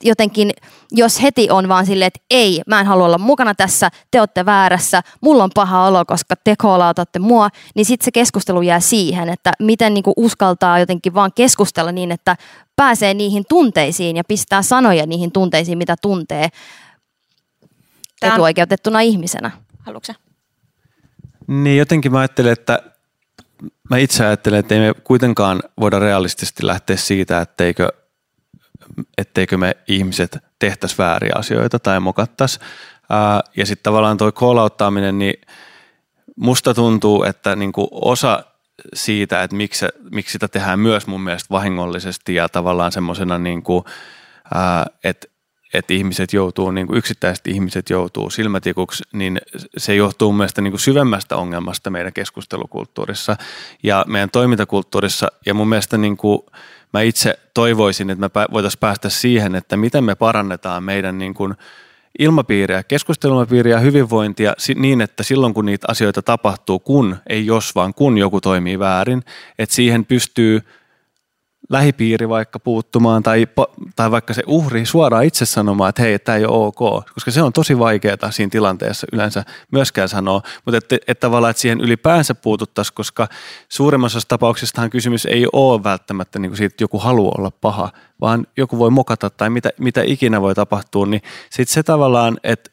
jotenkin, 0.05 0.51
jos 0.93 1.23
heti 1.23 1.51
on 1.51 1.68
vaan 1.68 1.87
silleen, 1.87 2.07
että 2.07 2.21
ei, 2.31 2.62
mä 2.66 2.81
en 2.81 2.87
halua 2.87 3.07
olla 3.07 3.18
mukana 3.18 3.55
tässä, 3.55 3.91
te 4.11 4.21
olette 4.21 4.47
väärässä, 4.47 5.03
mulla 5.21 5.45
on 5.45 5.51
paha 5.55 5.87
olo, 5.87 6.05
koska 6.05 6.35
te 6.45 6.55
koolautatte 6.59 7.18
mua, 7.18 7.49
niin 7.75 7.85
sitten 7.85 8.05
se 8.05 8.11
keskustelu 8.11 8.62
jää 8.62 8.81
siihen, 8.81 9.29
että 9.29 9.53
miten 9.59 9.95
niinku 9.95 10.12
uskaltaa 10.16 10.79
jotenkin 10.79 11.14
vaan 11.14 11.33
keskustella 11.35 11.93
niin, 11.93 12.12
että 12.12 12.37
pääsee 12.77 13.14
niihin 13.14 13.45
tunteisiin 13.49 14.16
ja 14.16 14.25
pistää 14.29 14.62
sanoja 14.62 15.07
niihin 15.07 15.33
tunteisiin, 15.33 15.79
mitä 15.79 15.95
tuntee 16.03 16.49
Tämä 18.21 18.33
on... 18.33 18.37
etuoikeutettuna 18.37 19.01
ihmisenä. 19.01 19.51
Haluatko 19.79 20.12
Niin 21.47 21.79
jotenkin 21.79 22.12
mä 22.12 22.18
ajattelen, 22.18 22.53
että 22.53 22.83
mä 23.91 23.97
itse 23.97 24.27
ajattelen, 24.27 24.61
että 24.61 24.75
ei 24.75 24.81
me 24.81 24.95
kuitenkaan 25.05 25.62
voida 25.81 25.99
realistisesti 25.99 26.66
lähteä 26.66 26.97
siitä, 26.97 27.41
etteikö, 27.41 27.89
etteikö 29.18 29.57
me 29.59 29.77
ihmiset 29.89 30.39
tehtäisi 30.59 30.99
vääriä 30.99 31.33
asioita 31.37 31.79
tai 31.79 32.01
mokattaisi. 32.01 32.61
Ja 33.57 33.66
sitten 33.66 33.83
tavallaan 33.83 34.16
toi 34.16 34.33
koolauttaminen, 34.33 35.18
niin 35.18 35.35
musta 36.37 36.75
tuntuu, 36.75 37.25
että 37.25 37.57
niinku 37.57 37.89
osa 37.93 38.45
siitä, 38.95 39.43
että 39.43 39.57
miksi, 39.57 39.87
miksi 40.11 40.33
sitä 40.33 40.49
tehdään 40.49 40.81
myös 40.81 41.07
mun 41.07 41.21
mielestä 41.21 41.51
vahingollisesti 41.51 42.35
ja 42.35 42.49
tavallaan 42.49 42.93
semmoisena, 42.93 43.39
niinku, 43.39 43.85
että 45.05 45.27
että 45.75 45.95
ihmiset 45.95 46.33
joutuu, 46.33 46.71
niin 46.71 46.87
kuin 46.87 46.99
yksittäiset 46.99 47.47
ihmiset 47.47 47.91
joutuu 47.91 48.31
silmätikuksi, 48.31 49.05
niin 49.12 49.41
se 49.77 49.95
johtuu 49.95 50.33
mielestäni 50.33 50.71
niin 50.71 50.79
syvemmästä 50.79 51.37
ongelmasta 51.37 51.91
meidän 51.91 52.12
keskustelukulttuurissa 52.12 53.37
ja 53.83 54.05
meidän 54.09 54.31
toimintakulttuurissa. 54.31 55.29
Ja 55.47 55.55
mun 55.55 55.68
mielestä 55.68 55.99
niin 55.99 56.16
kuin 56.16 56.39
mä 56.93 57.03
itse 57.03 57.39
toivoisin, 57.55 58.11
että 58.11 58.29
me 58.35 58.47
voitaisiin 58.53 58.81
päästä 58.81 59.09
siihen, 59.09 59.55
että 59.55 59.77
miten 59.77 60.05
me 60.05 60.14
parannetaan 60.14 60.83
meidän 60.85 61.18
niin 61.18 61.35
kuin 61.35 61.55
ilmapiiriä, 62.18 62.83
keskustelumapiiriä 62.83 63.77
ja 63.77 63.81
hyvinvointia 63.81 64.55
niin, 64.75 65.01
että 65.01 65.23
silloin 65.23 65.55
kun 65.55 65.66
niitä 65.66 65.87
asioita 65.91 66.23
tapahtuu, 66.23 66.79
kun, 66.79 67.16
ei 67.29 67.47
jos 67.47 67.75
vaan 67.75 67.95
kun 67.95 68.18
joku 68.18 68.41
toimii 68.41 68.79
väärin, 68.79 69.23
että 69.59 69.75
siihen 69.75 70.05
pystyy– 70.05 70.61
lähipiiri 71.68 72.28
vaikka 72.28 72.58
puuttumaan 72.58 73.22
tai, 73.22 73.46
tai 73.96 74.11
vaikka 74.11 74.34
se 74.34 74.42
uhri 74.46 74.86
suoraan 74.86 75.24
itse 75.24 75.46
sanomaan, 75.46 75.88
että 75.88 76.02
hei, 76.02 76.18
tämä 76.18 76.38
ei 76.38 76.44
ole 76.44 76.66
ok, 76.66 77.04
koska 77.14 77.30
se 77.30 77.42
on 77.42 77.52
tosi 77.52 77.78
vaikeaa 77.78 78.30
siinä 78.30 78.50
tilanteessa 78.50 79.06
yleensä 79.12 79.44
myöskään 79.72 80.08
sanoa, 80.08 80.42
mutta 80.64 80.78
että, 80.78 80.96
että 81.06 81.20
tavallaan 81.20 81.50
että 81.50 81.61
siihen 81.61 81.80
ylipäänsä 81.80 82.34
puututtaisiin, 82.34 82.94
koska 82.94 83.28
suurimmassa 83.68 84.20
tapauksessahan 84.28 84.90
kysymys 84.90 85.26
ei 85.26 85.46
ole 85.52 85.84
välttämättä 85.84 86.38
niin 86.38 86.50
kuin 86.50 86.56
siitä, 86.56 86.72
että 86.72 86.84
joku 86.84 86.98
haluaa 86.98 87.34
olla 87.38 87.50
paha, 87.50 87.92
vaan 88.20 88.46
joku 88.56 88.78
voi 88.78 88.90
mokata 88.90 89.30
tai 89.30 89.50
mitä, 89.50 89.70
mitä 89.78 90.02
ikinä 90.04 90.40
voi 90.40 90.54
tapahtua, 90.54 91.06
niin 91.06 91.22
sitten 91.50 91.74
se 91.74 91.82
tavallaan, 91.82 92.38
että, 92.44 92.70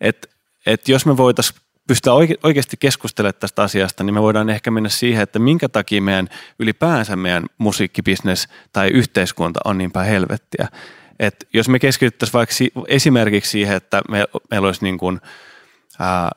että, 0.00 0.28
että 0.66 0.92
jos 0.92 1.06
me 1.06 1.16
voitaisiin 1.16 1.60
pystytään 1.90 2.16
oikeasti 2.42 2.76
keskustelemaan 2.76 3.40
tästä 3.40 3.62
asiasta, 3.62 4.04
niin 4.04 4.14
me 4.14 4.22
voidaan 4.22 4.50
ehkä 4.50 4.70
mennä 4.70 4.88
siihen, 4.88 5.22
että 5.22 5.38
minkä 5.38 5.68
takia 5.68 6.02
meidän 6.02 6.28
ylipäänsä 6.58 7.16
meidän 7.16 7.46
musiikkibisnes 7.58 8.48
tai 8.72 8.88
yhteiskunta 8.88 9.60
on 9.64 9.78
niin 9.78 9.92
päin 9.92 10.08
helvettiä. 10.08 10.68
Et 11.18 11.48
jos 11.52 11.68
me 11.68 11.78
keskityttäisiin 11.78 12.32
vaikka 12.32 12.54
esimerkiksi 12.88 13.50
siihen, 13.50 13.76
että 13.76 14.02
me, 14.08 14.24
meillä 14.50 14.66
olisi 14.66 14.84
niin 14.84 14.98
kuin, 14.98 15.20
ää, 15.98 16.30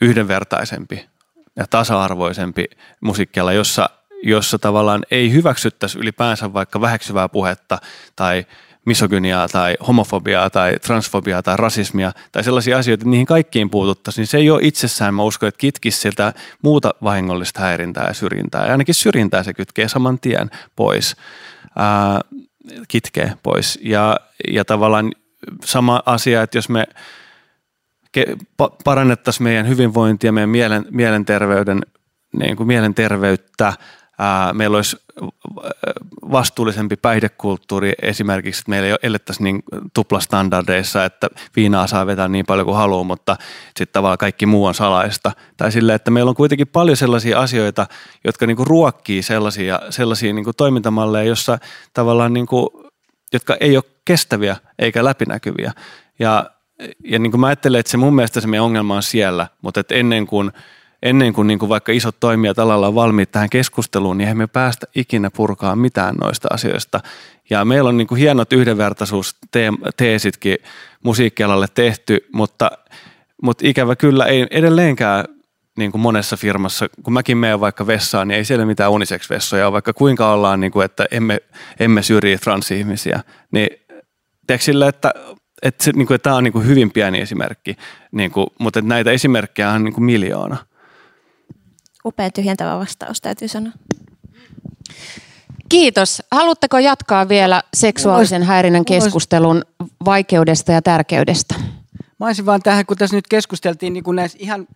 yhdenvertaisempi 0.00 1.08
ja 1.56 1.66
tasa-arvoisempi 1.70 2.64
musiikkiala, 3.00 3.52
jossa, 3.52 3.90
jossa 4.22 4.58
tavallaan 4.58 5.02
ei 5.10 5.32
hyväksyttäisi 5.32 5.98
ylipäänsä 5.98 6.52
vaikka 6.52 6.80
väheksyvää 6.80 7.28
puhetta 7.28 7.78
tai 8.16 8.46
misogyniaa 8.86 9.48
tai 9.48 9.76
homofobiaa 9.86 10.50
tai 10.50 10.76
transfobiaa 10.82 11.42
tai 11.42 11.56
rasismia 11.56 12.12
tai 12.32 12.44
sellaisia 12.44 12.78
asioita, 12.78 13.02
että 13.02 13.10
niihin 13.10 13.26
kaikkiin 13.26 13.70
puututtaisiin, 13.70 14.22
niin 14.22 14.26
se 14.26 14.38
ei 14.38 14.50
ole 14.50 14.60
itsessään, 14.62 15.14
mä 15.14 15.22
uskon, 15.22 15.48
että 15.48 15.58
kitkisi 15.58 16.00
siltä 16.00 16.32
muuta 16.62 16.94
vahingollista 17.02 17.60
häirintää 17.60 18.06
ja 18.08 18.14
syrjintää. 18.14 18.66
Ja 18.66 18.72
ainakin 18.72 18.94
syrjintää 18.94 19.42
se 19.42 19.54
kytkee 19.54 19.88
saman 19.88 20.18
tien 20.18 20.50
pois, 20.76 21.16
ää, 21.76 22.20
kitkee 22.88 23.32
pois. 23.42 23.78
Ja, 23.82 24.16
ja 24.52 24.64
tavallaan 24.64 25.12
sama 25.64 26.02
asia, 26.06 26.42
että 26.42 26.58
jos 26.58 26.68
me 26.68 26.86
parannettaisiin 28.84 29.44
meidän 29.44 29.68
hyvinvointia, 29.68 30.32
meidän 30.32 30.50
mielen, 30.50 30.84
mielenterveyden, 30.90 31.80
niin 32.38 32.56
kuin 32.56 32.66
mielenterveyttä, 32.66 33.72
meillä 34.52 34.76
olisi 34.76 34.96
vastuullisempi 36.32 36.96
päihdekulttuuri 36.96 37.92
esimerkiksi, 38.02 38.60
että 38.60 38.70
meillä 38.70 38.88
ei 38.88 38.94
elettäisi 39.02 39.42
niin 39.42 39.62
tuplastandardeissa, 39.94 41.04
että 41.04 41.28
viinaa 41.56 41.86
saa 41.86 42.06
vetää 42.06 42.28
niin 42.28 42.46
paljon 42.46 42.66
kuin 42.66 42.76
haluaa, 42.76 43.04
mutta 43.04 43.36
sitten 43.66 43.92
tavallaan 43.92 44.18
kaikki 44.18 44.46
muu 44.46 44.64
on 44.64 44.74
salaista. 44.74 45.32
Tai 45.56 45.72
sille, 45.72 45.94
että 45.94 46.10
meillä 46.10 46.28
on 46.28 46.34
kuitenkin 46.34 46.66
paljon 46.66 46.96
sellaisia 46.96 47.40
asioita, 47.40 47.86
jotka 48.24 48.46
niin 48.46 48.56
kuin 48.56 48.66
ruokkii 48.66 49.22
sellaisia, 49.22 49.80
sellaisia 49.90 50.32
niin 50.32 50.44
kuin 50.44 50.56
toimintamalleja, 50.56 51.24
jossa 51.24 51.58
tavallaan 51.94 52.32
niin 52.32 52.46
kuin, 52.46 52.68
jotka 53.32 53.56
ei 53.60 53.76
ole 53.76 53.84
kestäviä 54.04 54.56
eikä 54.78 55.04
läpinäkyviä. 55.04 55.72
Ja, 56.18 56.50
ja 57.04 57.18
niin 57.18 57.30
kuin 57.30 57.40
mä 57.40 57.46
ajattelen, 57.46 57.80
että 57.80 57.90
se 57.90 57.96
mun 57.96 58.14
mielestä 58.14 58.40
se 58.40 58.46
meidän 58.46 58.64
ongelma 58.64 58.96
on 58.96 59.02
siellä, 59.02 59.46
mutta 59.62 59.80
että 59.80 59.94
ennen 59.94 60.26
kuin– 60.26 60.52
ennen 61.02 61.32
kuin, 61.32 61.46
niin 61.46 61.58
kuin 61.58 61.68
vaikka 61.68 61.92
isot 61.92 62.16
toimijat 62.20 62.58
alalla 62.58 62.88
on 62.88 62.94
valmiit 62.94 63.32
tähän 63.32 63.50
keskusteluun, 63.50 64.18
niin 64.18 64.28
emme 64.28 64.46
päästä 64.46 64.86
ikinä 64.94 65.30
purkaa 65.30 65.76
mitään 65.76 66.14
noista 66.14 66.48
asioista. 66.50 67.00
Ja 67.50 67.64
meillä 67.64 67.88
on 67.88 67.96
niin 67.96 68.06
kuin 68.06 68.18
hienot 68.18 68.52
yhdenvertaisuusteesitkin 68.52 70.56
musiikkialalle 71.04 71.66
tehty, 71.74 72.28
mutta, 72.32 72.70
mutta 73.42 73.66
ikävä 73.66 73.96
kyllä 73.96 74.26
ei 74.26 74.46
edelleenkään 74.50 75.24
niin 75.76 75.92
kuin 75.92 76.02
monessa 76.02 76.36
firmassa, 76.36 76.88
kun 77.02 77.12
mäkin 77.12 77.38
menen 77.38 77.60
vaikka 77.60 77.86
vessaan, 77.86 78.28
niin 78.28 78.36
ei 78.36 78.44
siellä 78.44 78.66
mitään 78.66 78.90
unisex-vessoja 78.90 79.66
ole, 79.66 79.72
vaikka 79.72 79.92
kuinka 79.92 80.32
ollaan, 80.32 80.60
niin 80.60 80.72
kuin, 80.72 80.84
että 80.84 81.06
emme, 81.10 81.38
emme 81.80 82.02
syrji 82.02 82.38
transihmisiä. 82.38 83.20
Niin 83.50 83.68
tiedätkö 84.46 84.64
sille, 84.64 84.88
että 84.88 85.14
että, 85.62 85.84
se, 85.84 85.92
niin 85.92 86.06
kuin, 86.06 86.14
että 86.14 86.24
tämä 86.24 86.36
on 86.36 86.44
niin 86.44 86.52
kuin 86.52 86.66
hyvin 86.66 86.90
pieni 86.90 87.20
esimerkki, 87.20 87.76
niin 88.12 88.30
kuin, 88.30 88.46
mutta 88.58 88.78
että 88.78 88.88
näitä 88.88 89.10
esimerkkejä 89.10 89.70
on 89.70 89.84
niin 89.84 89.94
kuin 89.94 90.04
miljoona 90.04 90.56
upea 92.04 92.30
tyhjentävä 92.30 92.78
vastaus, 92.78 93.20
täytyy 93.20 93.48
sanoa. 93.48 93.72
Kiitos. 95.68 96.22
Haluatteko 96.30 96.78
jatkaa 96.78 97.28
vielä 97.28 97.62
seksuaalisen 97.74 98.42
häirinnän 98.42 98.84
keskustelun 98.84 99.64
vaikeudesta 100.04 100.72
ja 100.72 100.82
tärkeydestä? 100.82 101.54
Mä 102.20 102.26
olisin 102.26 102.46
vaan 102.46 102.62
tähän, 102.62 102.86
kun 102.86 102.96
tässä 102.96 103.16
nyt 103.16 103.28
keskusteltiin 103.28 103.92
niin 103.92 104.04
kuin 104.04 104.16
näissä 104.16 104.38
ihan, 104.40 104.68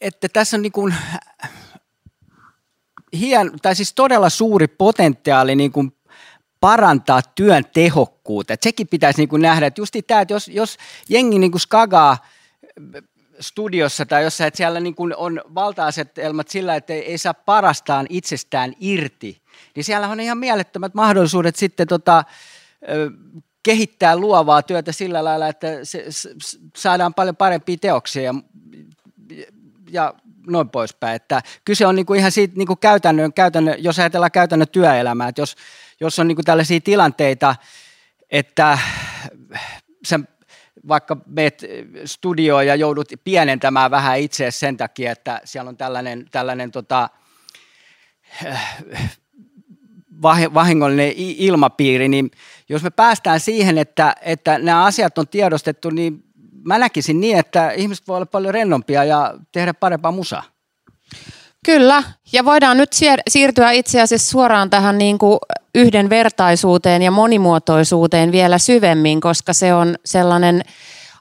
että 0.00 0.28
tässä 0.32 0.56
on 0.56 0.62
niin 0.62 0.72
kuin 0.72 0.94
hien, 3.12 3.50
tai 3.62 3.74
siis 3.76 3.92
todella 3.94 4.30
suuri 4.30 4.68
potentiaali 4.68 5.56
niin 5.56 5.72
kuin 5.72 5.92
parantaa 6.60 7.20
työn 7.34 7.64
tehokkuutta. 7.74 8.52
Et 8.52 8.62
sekin 8.62 8.88
pitäisi 8.88 9.18
niin 9.18 9.28
kuin 9.28 9.42
nähdä, 9.42 9.66
että 9.66 9.80
just 9.80 9.94
tämä, 10.06 10.20
että 10.20 10.34
jos, 10.34 10.48
jos 10.48 10.76
jengi 11.08 11.38
niin 11.38 11.50
kuin 11.50 11.60
skagaa 11.60 12.18
studiossa 13.40 14.06
tai 14.06 14.22
jossain, 14.22 14.48
että 14.48 14.56
siellä 14.56 14.80
niin 14.80 14.94
kuin 14.94 15.16
on 15.16 15.42
valta-asetelmat 15.54 16.48
sillä, 16.48 16.76
että 16.76 16.92
ei, 16.92 17.18
saa 17.18 17.34
parastaan 17.34 18.06
itsestään 18.08 18.74
irti, 18.80 19.42
niin 19.76 19.84
siellä 19.84 20.08
on 20.08 20.20
ihan 20.20 20.38
mielettömät 20.38 20.94
mahdollisuudet 20.94 21.56
sitten 21.56 21.86
tota, 21.86 22.24
kehittää 23.62 24.16
luovaa 24.16 24.62
työtä 24.62 24.92
sillä 24.92 25.24
lailla, 25.24 25.48
että 25.48 25.66
se, 25.82 26.04
saadaan 26.76 27.14
paljon 27.14 27.36
parempia 27.36 27.76
teoksia 27.80 28.22
ja, 28.22 28.34
ja 29.90 30.14
noin 30.46 30.68
poispäin. 30.68 31.16
Että 31.16 31.42
kyse 31.64 31.86
on 31.86 31.96
niinku 31.96 32.14
ihan 32.14 32.32
siitä 32.32 32.56
niinku 32.56 32.76
käytännön, 32.76 33.32
käytännön, 33.32 33.74
jos 33.78 33.98
ajatellaan 33.98 34.30
käytännön 34.30 34.68
työelämää, 34.68 35.28
että 35.28 35.42
jos, 35.42 35.56
jos 36.00 36.18
on 36.18 36.28
niinku 36.28 36.42
tällaisia 36.42 36.80
tilanteita, 36.80 37.56
että 38.30 38.78
sä 40.06 40.20
vaikka 40.88 41.16
meet 41.26 41.64
studioon 42.04 42.66
ja 42.66 42.74
joudut 42.74 43.12
pienentämään 43.24 43.90
vähän 43.90 44.18
itse 44.18 44.50
sen 44.50 44.76
takia, 44.76 45.12
että 45.12 45.40
siellä 45.44 45.68
on 45.68 45.76
tällainen, 45.76 46.26
tällainen 46.30 46.70
tota, 46.70 47.08
vahingollinen 50.54 51.12
ilmapiiri, 51.16 52.08
niin 52.08 52.30
jos 52.68 52.82
me 52.82 52.90
päästään 52.90 53.40
siihen, 53.40 53.78
että, 53.78 54.14
että 54.20 54.58
nämä 54.58 54.84
asiat 54.84 55.18
on 55.18 55.28
tiedostettu, 55.28 55.90
niin 55.90 56.24
mä 56.64 56.78
näkisin 56.78 57.20
niin, 57.20 57.38
että 57.38 57.70
ihmiset 57.70 58.08
voi 58.08 58.16
olla 58.16 58.26
paljon 58.26 58.54
rennompia 58.54 59.04
ja 59.04 59.34
tehdä 59.52 59.74
parempaa 59.74 60.12
musaa. 60.12 60.42
Kyllä, 61.66 62.02
ja 62.32 62.44
voidaan 62.44 62.76
nyt 62.76 62.90
siirtyä 63.28 63.70
itse 63.70 64.00
asiassa 64.00 64.30
suoraan 64.30 64.70
tähän 64.70 64.98
niin 64.98 65.18
kuin 65.18 65.38
yhdenvertaisuuteen 65.74 67.02
ja 67.02 67.10
monimuotoisuuteen 67.10 68.32
vielä 68.32 68.58
syvemmin, 68.58 69.20
koska 69.20 69.52
se 69.52 69.74
on 69.74 69.96
sellainen 70.04 70.62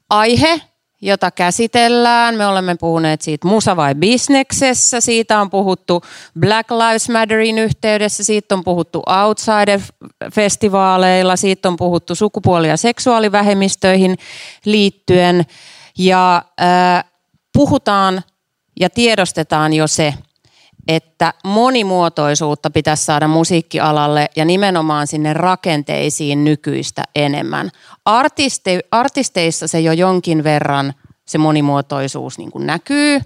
aihe, 0.09 0.61
jota 1.01 1.31
käsitellään. 1.31 2.35
Me 2.35 2.47
olemme 2.47 2.75
puhuneet 2.75 3.21
siitä 3.21 3.47
Musa 3.47 3.75
vai 3.75 3.95
Bisneksessä, 3.95 5.01
siitä 5.01 5.41
on 5.41 5.49
puhuttu 5.49 6.01
Black 6.39 6.71
Lives 6.71 7.09
Matterin 7.09 7.57
yhteydessä, 7.57 8.23
siitä 8.23 8.55
on 8.55 8.63
puhuttu 8.63 8.99
Outsider-festivaaleilla, 8.99 11.35
siitä 11.35 11.69
on 11.69 11.75
puhuttu 11.75 12.15
sukupuoli- 12.15 12.67
ja 12.67 12.77
seksuaalivähemmistöihin 12.77 14.17
liittyen. 14.65 15.45
Ja 15.97 16.43
äh, 16.61 17.03
puhutaan 17.53 18.23
ja 18.79 18.89
tiedostetaan 18.89 19.73
jo 19.73 19.87
se, 19.87 20.13
että 20.89 21.33
monimuotoisuutta 21.43 22.69
pitäisi 22.69 23.05
saada 23.05 23.27
musiikkialalle 23.27 24.27
ja 24.35 24.45
nimenomaan 24.45 25.07
sinne 25.07 25.33
rakenteisiin 25.33 26.43
nykyistä 26.43 27.03
enemmän. 27.15 27.69
Artiste, 28.05 28.79
artisteissa 28.91 29.67
se 29.67 29.79
jo 29.79 29.91
jonkin 29.91 30.43
verran 30.43 30.93
se 31.25 31.37
monimuotoisuus 31.37 32.37
niin 32.37 32.51
kuin 32.51 32.67
näkyy. 32.67 33.21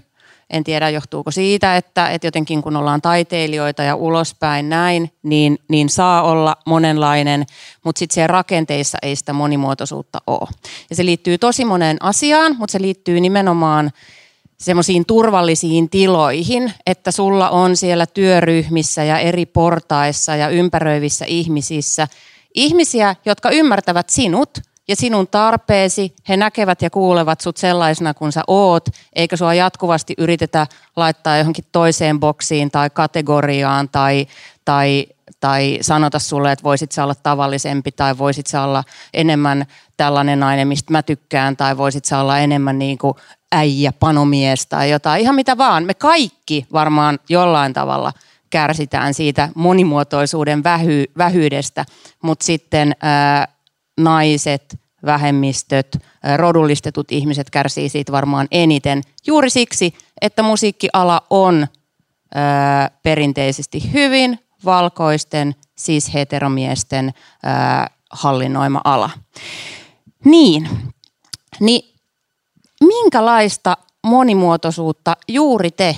En 0.50 0.64
tiedä, 0.64 0.90
johtuuko 0.90 1.30
siitä, 1.30 1.76
että, 1.76 2.08
että 2.10 2.26
jotenkin 2.26 2.62
kun 2.62 2.76
ollaan 2.76 3.02
taiteilijoita 3.02 3.82
ja 3.82 3.94
ulospäin 3.94 4.68
näin, 4.68 5.10
niin, 5.22 5.58
niin 5.68 5.88
saa 5.88 6.22
olla 6.22 6.56
monenlainen, 6.66 7.44
mutta 7.84 7.98
sitten 7.98 8.14
siellä 8.14 8.26
rakenteissa 8.32 8.98
ei 9.02 9.16
sitä 9.16 9.32
monimuotoisuutta 9.32 10.18
ole. 10.26 10.48
Ja 10.90 10.96
se 10.96 11.04
liittyy 11.04 11.38
tosi 11.38 11.64
moneen 11.64 11.96
asiaan, 12.00 12.56
mutta 12.58 12.72
se 12.72 12.80
liittyy 12.80 13.20
nimenomaan 13.20 13.90
semmoisiin 14.64 15.06
turvallisiin 15.06 15.90
tiloihin, 15.90 16.72
että 16.86 17.10
sulla 17.10 17.50
on 17.50 17.76
siellä 17.76 18.06
työryhmissä 18.06 19.04
ja 19.04 19.18
eri 19.18 19.46
portaissa 19.46 20.36
ja 20.36 20.48
ympäröivissä 20.48 21.24
ihmisissä 21.28 22.08
ihmisiä, 22.54 23.16
jotka 23.24 23.50
ymmärtävät 23.50 24.08
sinut 24.08 24.58
ja 24.88 24.96
sinun 24.96 25.26
tarpeesi. 25.26 26.14
He 26.28 26.36
näkevät 26.36 26.82
ja 26.82 26.90
kuulevat 26.90 27.40
sut 27.40 27.56
sellaisena 27.56 28.14
kuin 28.14 28.32
sä 28.32 28.42
oot, 28.46 28.88
eikä 29.12 29.36
sua 29.36 29.54
jatkuvasti 29.54 30.14
yritetä 30.18 30.66
laittaa 30.96 31.38
johonkin 31.38 31.64
toiseen 31.72 32.20
boksiin 32.20 32.70
tai 32.70 32.90
kategoriaan 32.90 33.88
tai, 33.88 34.26
tai, 34.64 35.06
tai 35.40 35.78
sanota 35.80 36.18
sulle, 36.18 36.52
että 36.52 36.62
voisit 36.62 36.92
sä 36.92 37.04
olla 37.04 37.14
tavallisempi 37.14 37.92
tai 37.92 38.18
voisit 38.18 38.46
sä 38.46 38.62
olla 38.62 38.84
enemmän 39.14 39.66
tällainen 39.96 40.40
nainen, 40.40 40.68
mistä 40.68 40.92
mä 40.92 41.02
tykkään 41.02 41.56
tai 41.56 41.76
voisit 41.76 42.04
sä 42.04 42.18
olla 42.20 42.38
enemmän 42.38 42.78
niin 42.78 42.98
kuin 42.98 43.14
äijä, 43.54 43.92
panomies 43.92 44.66
tai 44.66 44.90
jotain, 44.90 45.22
ihan 45.22 45.34
mitä 45.34 45.58
vaan. 45.58 45.84
Me 45.84 45.94
kaikki 45.94 46.66
varmaan 46.72 47.18
jollain 47.28 47.72
tavalla 47.72 48.12
kärsitään 48.50 49.14
siitä 49.14 49.48
monimuotoisuuden 49.54 50.64
vähy, 50.64 51.04
vähyydestä, 51.18 51.84
mutta 52.22 52.44
sitten 52.44 52.96
ää, 53.02 53.48
naiset, 54.00 54.78
vähemmistöt, 55.06 55.98
ää, 56.22 56.36
rodullistetut 56.36 57.12
ihmiset 57.12 57.50
kärsii 57.50 57.88
siitä 57.88 58.12
varmaan 58.12 58.48
eniten. 58.50 59.02
Juuri 59.26 59.50
siksi, 59.50 59.94
että 60.20 60.42
musiikkiala 60.42 61.22
on 61.30 61.66
ää, 62.34 62.90
perinteisesti 63.02 63.92
hyvin 63.92 64.38
valkoisten, 64.64 65.54
siis 65.76 66.14
heteromiesten 66.14 67.14
ää, 67.42 67.90
hallinnoima 68.10 68.80
ala. 68.84 69.10
Niin, 70.24 70.68
niin 71.60 71.93
minkälaista 72.86 73.76
monimuotoisuutta 74.04 75.16
juuri 75.28 75.70
te, 75.70 75.96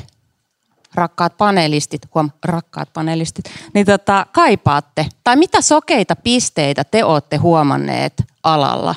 rakkaat 0.94 1.36
panelistit, 1.36 2.02
huom, 2.14 2.30
rakkaat 2.44 2.92
panelistit, 2.92 3.44
niin 3.74 3.86
tota, 3.86 4.26
kaipaatte? 4.32 5.06
Tai 5.24 5.36
mitä 5.36 5.60
sokeita 5.60 6.16
pisteitä 6.16 6.84
te 6.84 7.04
olette 7.04 7.36
huomanneet 7.36 8.24
alalla? 8.42 8.94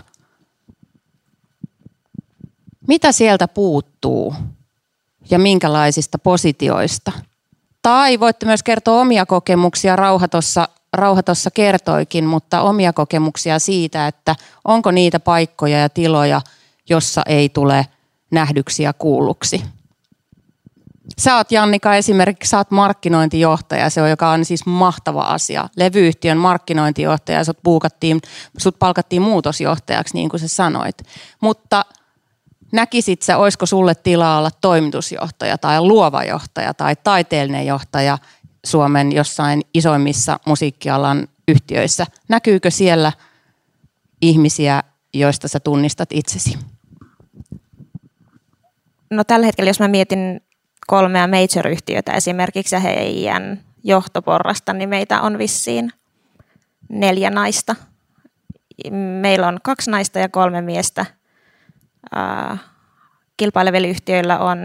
Mitä 2.88 3.12
sieltä 3.12 3.48
puuttuu 3.48 4.36
ja 5.30 5.40
minkälaisista 5.40 6.20
positioista? 6.20 7.12
Tai 7.82 8.20
voitte 8.20 8.46
myös 8.46 8.64
kertoa 8.64 9.02
omia 9.02 9.26
kokemuksia, 9.26 9.96
Rauha 9.96 10.28
tuossa 10.28 10.68
Rauha 10.94 11.24
tuossa 11.24 11.52
kertoikin, 11.52 12.26
mutta 12.26 12.62
omia 12.62 12.94
kokemuksia 12.94 13.60
siitä, 13.60 14.08
että 14.08 14.36
onko 14.66 14.92
niitä 14.92 15.20
paikkoja 15.20 15.80
ja 15.80 15.90
tiloja– 15.90 16.42
jossa 16.90 17.22
ei 17.26 17.50
tule 17.50 17.86
nähdyksi 18.32 18.84
ja 18.84 18.94
kuulluksi. 18.94 19.64
Sä 21.18 21.36
oot 21.36 21.52
Jannika 21.52 21.96
esimerkiksi, 21.96 22.50
sä 22.50 22.58
oot 22.58 22.72
markkinointijohtaja, 22.72 23.90
se 23.90 24.02
on, 24.02 24.10
joka 24.10 24.30
on 24.30 24.46
siis 24.46 24.66
mahtava 24.66 25.22
asia. 25.22 25.70
Levyyhtiön 25.76 26.38
markkinointijohtaja, 26.38 27.44
sut, 27.44 27.58
puukattiin, 27.64 28.22
sut 28.58 28.80
palkattiin 28.80 29.22
muutosjohtajaksi, 29.22 30.14
niin 30.14 30.30
kuin 30.30 30.40
sä 30.40 30.48
sanoit. 30.48 30.98
Mutta 31.42 31.86
näkisit 32.72 33.22
sä, 33.22 33.38
olisiko 33.38 33.66
sulle 33.66 33.96
tilaa 33.96 34.38
olla 34.38 34.52
toimitusjohtaja 34.62 35.58
tai 35.58 35.82
luova 35.82 36.24
johtaja 36.24 36.74
tai 36.74 36.96
taiteellinen 36.96 37.66
johtaja 37.66 38.18
Suomen 38.66 39.12
jossain 39.12 39.62
isoimmissa 39.74 40.40
musiikkialan 40.46 41.28
yhtiöissä? 41.48 42.06
Näkyykö 42.28 42.72
siellä 42.72 43.12
ihmisiä, 44.22 44.84
joista 45.14 45.48
sä 45.48 45.60
tunnistat 45.60 46.10
itsesi? 46.14 46.58
No 49.10 49.24
tällä 49.24 49.46
hetkellä, 49.46 49.70
jos 49.70 49.80
mä 49.80 49.88
mietin 49.88 50.42
kolmea 50.88 51.28
major-yhtiötä 51.28 52.12
esimerkiksi 52.12 52.76
ja 52.76 52.80
heidän 52.80 53.60
johtoporrasta, 53.84 54.74
niin 54.74 54.90
meitä 54.90 55.22
on 55.22 55.38
vissiin 55.38 55.92
neljä 56.90 57.30
naista. 57.30 57.76
Meillä 59.22 59.48
on 59.48 59.60
kaksi 59.64 59.92
naista 59.92 60.20
ja 60.20 60.30
kolme 60.30 60.62
miestä. 60.62 61.06
Kilpailevilla 63.38 63.88
yhtiöillä 63.88 64.40
on 64.40 64.58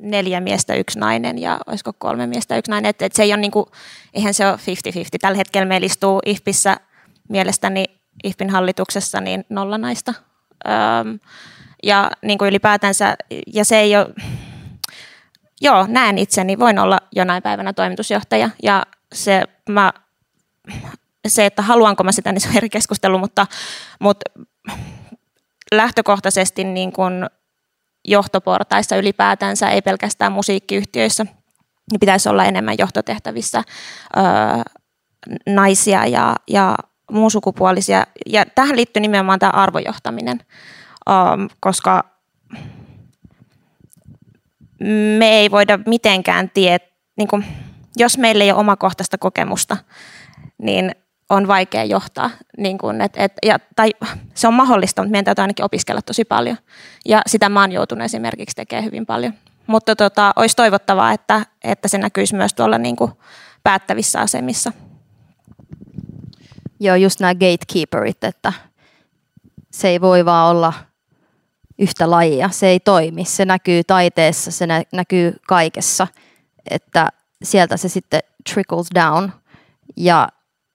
neljä 0.00 0.40
miestä, 0.40 0.74
yksi 0.74 0.98
nainen 0.98 1.38
ja 1.38 1.58
olisiko 1.66 1.92
kolme 1.98 2.26
miestä, 2.26 2.56
yksi 2.56 2.70
nainen. 2.70 2.90
Et, 2.90 3.02
et 3.02 3.12
se 3.12 3.22
ei 3.22 3.32
ole 3.32 3.40
niinku, 3.40 3.70
eihän 4.14 4.34
se 4.34 4.46
ole 4.46 4.56
50-50. 4.56 4.58
Tällä 5.20 5.36
hetkellä 5.36 5.66
meillä 5.66 5.86
istuu 5.86 6.20
IFPissä 6.26 6.76
mielestäni 7.28 7.84
IFPin 8.24 8.50
hallituksessa 8.50 9.20
niin 9.20 9.44
nolla 9.48 9.78
naista. 9.78 10.14
Ja 11.82 12.10
niin 12.22 12.38
kuin 12.38 12.48
ylipäätänsä, 12.48 13.16
ja 13.54 13.64
se 13.64 13.78
ei 13.78 13.96
ole, 13.96 14.06
joo, 15.60 15.86
näen 15.88 16.18
itseni, 16.18 16.58
voin 16.58 16.78
olla 16.78 16.98
jonain 17.16 17.42
päivänä 17.42 17.72
toimitusjohtaja, 17.72 18.50
ja 18.62 18.82
se, 19.14 19.42
mä, 19.68 19.92
se 21.28 21.46
että 21.46 21.62
haluanko 21.62 22.04
mä 22.04 22.12
sitä, 22.12 22.32
niin 22.32 22.40
se 22.40 22.48
on 22.48 22.56
eri 22.56 22.68
keskustelu, 22.68 23.18
mutta, 23.18 23.46
mutta 24.00 24.30
lähtökohtaisesti 25.72 26.64
niin 26.64 26.92
kuin 26.92 27.26
johtoportaissa 28.04 28.96
ylipäätänsä, 28.96 29.70
ei 29.70 29.82
pelkästään 29.82 30.32
musiikkiyhtiöissä, 30.32 31.24
niin 31.92 32.00
pitäisi 32.00 32.28
olla 32.28 32.44
enemmän 32.44 32.74
johtotehtävissä 32.78 33.62
öö, 34.16 34.24
naisia 35.46 36.06
ja, 36.06 36.36
ja 36.48 36.76
muunsukupuolisia. 37.10 38.06
Ja 38.26 38.44
tähän 38.54 38.76
liittyy 38.76 39.00
nimenomaan 39.00 39.38
tämä 39.38 39.50
arvojohtaminen 39.50 40.40
um, 41.10 41.48
koska 41.60 42.04
me 45.18 45.28
ei 45.28 45.50
voida 45.50 45.78
mitenkään 45.86 46.50
tietää, 46.50 46.88
niin 47.16 47.44
jos 47.96 48.18
meillä 48.18 48.44
ei 48.44 48.52
ole 48.52 48.60
omakohtaista 48.60 49.18
kokemusta, 49.18 49.76
niin 50.58 50.90
on 51.30 51.48
vaikea 51.48 51.84
johtaa. 51.84 52.30
Niin 52.58 52.78
kun, 52.78 53.00
et, 53.00 53.12
et, 53.16 53.32
ja, 53.46 53.58
tai 53.76 53.90
se 54.34 54.48
on 54.48 54.54
mahdollista, 54.54 55.02
mutta 55.02 55.10
meidän 55.10 55.24
täytyy 55.24 55.42
ainakin 55.42 55.64
opiskella 55.64 56.02
tosi 56.02 56.24
paljon. 56.24 56.56
Ja 57.04 57.22
sitä 57.26 57.48
mä 57.48 57.60
oon 57.60 57.72
joutunut 57.72 58.04
esimerkiksi 58.04 58.56
tekemään 58.56 58.84
hyvin 58.84 59.06
paljon. 59.06 59.34
Mutta 59.66 59.96
tota, 59.96 60.32
olisi 60.36 60.56
toivottavaa, 60.56 61.12
että, 61.12 61.46
että 61.64 61.88
se 61.88 61.98
näkyisi 61.98 62.34
myös 62.34 62.54
tuolla 62.54 62.78
niin 62.78 62.96
kuin 62.96 63.12
päättävissä 63.62 64.20
asemissa. 64.20 64.72
Joo, 66.80 66.96
just 66.96 67.20
nämä 67.20 67.34
gatekeeperit, 67.34 68.24
että 68.24 68.52
se 69.72 69.88
ei 69.88 70.00
voi 70.00 70.24
vaan 70.24 70.56
olla 70.56 70.72
yhtä 71.78 72.10
lajia. 72.10 72.48
Se 72.48 72.66
ei 72.66 72.80
toimi. 72.80 73.24
Se 73.24 73.44
näkyy 73.44 73.84
taiteessa, 73.84 74.50
se 74.50 74.66
nä- 74.66 74.82
näkyy 74.92 75.36
kaikessa. 75.48 76.06
Että 76.70 77.08
sieltä 77.42 77.76
se 77.76 77.88
sitten 77.88 78.20
trickles 78.52 78.86
down. 78.94 79.30
Ja 79.96 80.28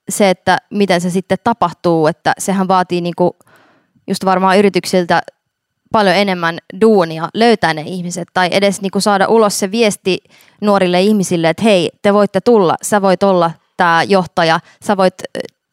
se, 0.08 0.30
että 0.30 0.58
miten 0.70 1.00
se 1.00 1.10
sitten 1.10 1.38
tapahtuu, 1.44 2.06
että 2.06 2.32
sehän 2.38 2.68
vaatii 2.68 3.00
niinku 3.00 3.36
just 4.06 4.24
varmaan 4.24 4.58
yrityksiltä 4.58 5.22
paljon 5.92 6.16
enemmän 6.16 6.58
duunia 6.80 7.28
löytää 7.34 7.74
ne 7.74 7.82
ihmiset 7.86 8.28
tai 8.34 8.48
edes 8.52 8.80
niinku 8.80 9.00
saada 9.00 9.26
ulos 9.28 9.58
se 9.58 9.70
viesti 9.70 10.18
nuorille 10.60 11.00
ihmisille, 11.00 11.48
että 11.48 11.62
hei, 11.62 11.90
te 12.02 12.14
voitte 12.14 12.40
tulla, 12.40 12.74
sä 12.82 13.02
voit 13.02 13.22
olla 13.22 13.50
tämä 13.76 14.02
johtaja, 14.02 14.60
sä 14.84 14.96
voit 14.96 15.14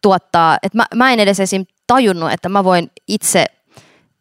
tuottaa, 0.02 0.58
että 0.64 0.78
mä, 0.78 0.86
mä 0.96 1.14
en 1.14 1.20
edes 1.20 1.40
esim. 1.40 1.66
tajunnut, 1.88 2.32
että 2.32 2.50
mä 2.50 2.64
voin 2.64 2.92
itse 3.08 3.46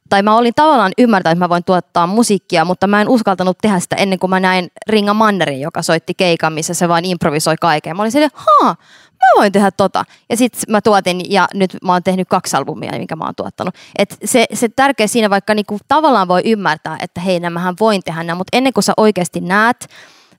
tai 0.09 0.23
mä 0.23 0.37
olin 0.37 0.53
tavallaan 0.57 0.93
ymmärtänyt, 0.99 1.37
että 1.37 1.45
mä 1.45 1.49
voin 1.49 1.65
tuottaa 1.65 2.07
musiikkia, 2.07 2.65
mutta 2.65 2.87
mä 2.87 3.01
en 3.01 3.09
uskaltanut 3.09 3.59
tehdä 3.63 3.81
sitä 3.81 3.97
ennen 3.97 4.19
kuin 4.19 4.31
mä 4.31 4.41
näin 4.41 4.69
Ringa 4.89 5.15
Mannerin, 5.15 5.61
joka 5.61 5.83
soitti 5.83 6.15
keikan, 6.15 6.53
missä 6.53 6.75
se 6.75 6.89
vain 6.89 7.05
improvisoi 7.05 7.57
kaiken. 7.61 7.97
Mä 7.97 8.03
olin 8.03 8.13
silleen, 8.13 8.31
haa, 8.35 8.77
mä 9.13 9.27
voin 9.37 9.53
tehdä 9.53 9.71
tota. 9.71 10.05
Ja 10.31 10.37
sitten 10.37 10.61
mä 10.69 10.81
tuotin 10.81 11.33
ja 11.33 11.49
nyt 11.55 11.77
mä 11.85 11.93
oon 11.93 12.03
tehnyt 12.03 12.29
kaksi 12.29 12.57
albumia, 12.57 12.93
minkä 12.93 13.17
mä 13.17 13.25
oon 13.25 13.35
tuottanut. 13.35 13.75
Et 13.99 14.17
se, 14.25 14.47
se 14.53 14.69
tärkeä 14.69 15.07
siinä, 15.07 15.31
vaikka 15.31 15.55
niinku 15.55 15.79
tavallaan 15.89 16.29
voi 16.29 16.43
ymmärtää, 16.45 16.97
että 17.01 17.21
hei, 17.21 17.41
nämähän 17.41 17.75
voin 17.81 18.03
tehdä 18.05 18.23
nämä, 18.23 18.39
mutta 18.39 18.57
ennen 18.57 18.73
kuin 18.73 18.85
sä 18.85 18.93
oikeasti 18.97 19.41
näet 19.41 19.89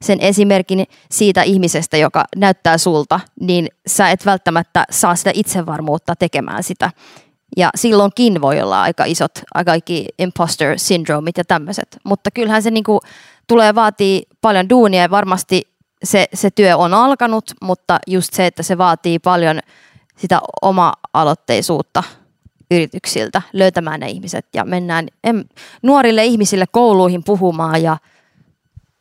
sen 0.02 0.20
esimerkin 0.22 0.86
siitä 1.12 1.44
ihmisestä, 1.44 1.98
joka 1.98 2.26
näyttää 2.36 2.78
sulta, 2.78 3.20
niin 3.40 3.68
sä 3.88 4.10
et 4.10 4.26
välttämättä 4.26 4.86
saa 4.92 5.16
sitä 5.16 5.32
itsevarmuutta 5.34 6.16
tekemään 6.16 6.64
sitä. 6.64 6.92
Ja 7.58 7.70
silloinkin 7.76 8.42
voi 8.42 8.62
olla 8.62 8.82
aika 8.82 9.04
isot, 9.06 9.32
kaikki 9.66 10.06
imposter 10.20 10.80
syndromit 10.80 11.38
ja 11.38 11.44
tämmöiset. 11.46 11.98
Mutta 12.04 12.32
kyllähän 12.32 12.64
se 12.64 12.72
niinku 12.72 13.00
tulee 13.48 13.76
vaatii 13.76 14.24
paljon 14.42 14.70
duunia 14.70 15.02
ja 15.02 15.10
varmasti 15.10 15.62
se, 16.04 16.26
se 16.34 16.50
työ 16.52 16.78
on 16.78 16.94
alkanut, 16.94 17.52
mutta 17.62 18.00
just 18.08 18.34
se, 18.34 18.46
että 18.46 18.64
se 18.64 18.78
vaatii 18.78 19.20
paljon 19.20 19.60
sitä 20.18 20.40
oma-aloitteisuutta 20.62 22.04
yrityksiltä 22.72 23.42
löytämään 23.54 24.00
ne 24.00 24.10
ihmiset 24.10 24.46
ja 24.54 24.66
mennään 24.66 25.08
em, 25.24 25.44
nuorille 25.84 26.26
ihmisille 26.26 26.66
kouluihin 26.72 27.24
puhumaan 27.24 27.84
ja 27.84 27.98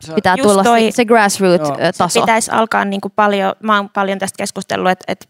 Se 0.00 0.14
pitää 0.14 0.34
just 0.38 0.48
tulla 0.50 0.62
toi- 0.64 0.80
se, 0.80 0.96
se 0.96 1.04
grassroot-taso. 1.04 2.08
Se 2.08 2.20
pitäisi 2.20 2.50
alkaa 2.50 2.84
niin 2.84 3.00
kuin 3.00 3.12
paljon, 3.16 3.52
mä 3.62 3.76
oon 3.76 3.88
paljon 3.88 4.18
tästä 4.18 4.36
keskustellut, 4.36 4.90
että, 4.90 5.04
että, 5.08 5.26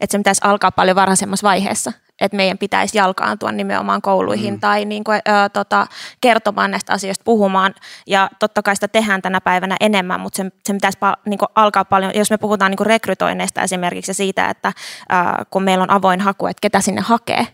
että 0.00 0.12
se 0.12 0.18
pitäisi 0.18 0.40
alkaa 0.44 0.72
paljon 0.72 0.96
varhaisemmassa 0.96 1.46
vaiheessa. 1.48 1.92
Että 2.20 2.36
meidän 2.36 2.58
pitäisi 2.58 2.98
jalkaantua 2.98 3.52
nimenomaan 3.52 4.02
kouluihin 4.02 4.54
mm. 4.54 4.60
tai 4.60 4.84
niin 4.84 5.04
kuin, 5.04 5.20
ö, 5.28 5.48
tota, 5.52 5.86
kertomaan 6.20 6.70
näistä 6.70 6.92
asioista, 6.92 7.24
puhumaan. 7.24 7.74
Ja 8.06 8.30
totta 8.38 8.62
kai 8.62 8.76
sitä 8.76 8.88
tehdään 8.88 9.22
tänä 9.22 9.40
päivänä 9.40 9.76
enemmän, 9.80 10.20
mutta 10.20 10.36
sen, 10.36 10.52
sen 10.64 10.76
pitäisi 10.76 10.98
pa, 10.98 11.16
niin 11.26 11.38
kuin 11.38 11.48
alkaa 11.54 11.84
paljon, 11.84 12.12
jos 12.14 12.30
me 12.30 12.38
puhutaan 12.38 12.70
niin 12.70 12.76
kuin 12.76 12.86
rekrytoinneista 12.86 13.62
esimerkiksi 13.62 14.10
ja 14.10 14.14
siitä, 14.14 14.50
että 14.50 14.68
ö, 14.68 15.44
kun 15.50 15.62
meillä 15.62 15.82
on 15.82 15.90
avoin 15.90 16.20
haku, 16.20 16.46
että 16.46 16.60
ketä 16.60 16.80
sinne 16.80 17.00
hakee, 17.00 17.46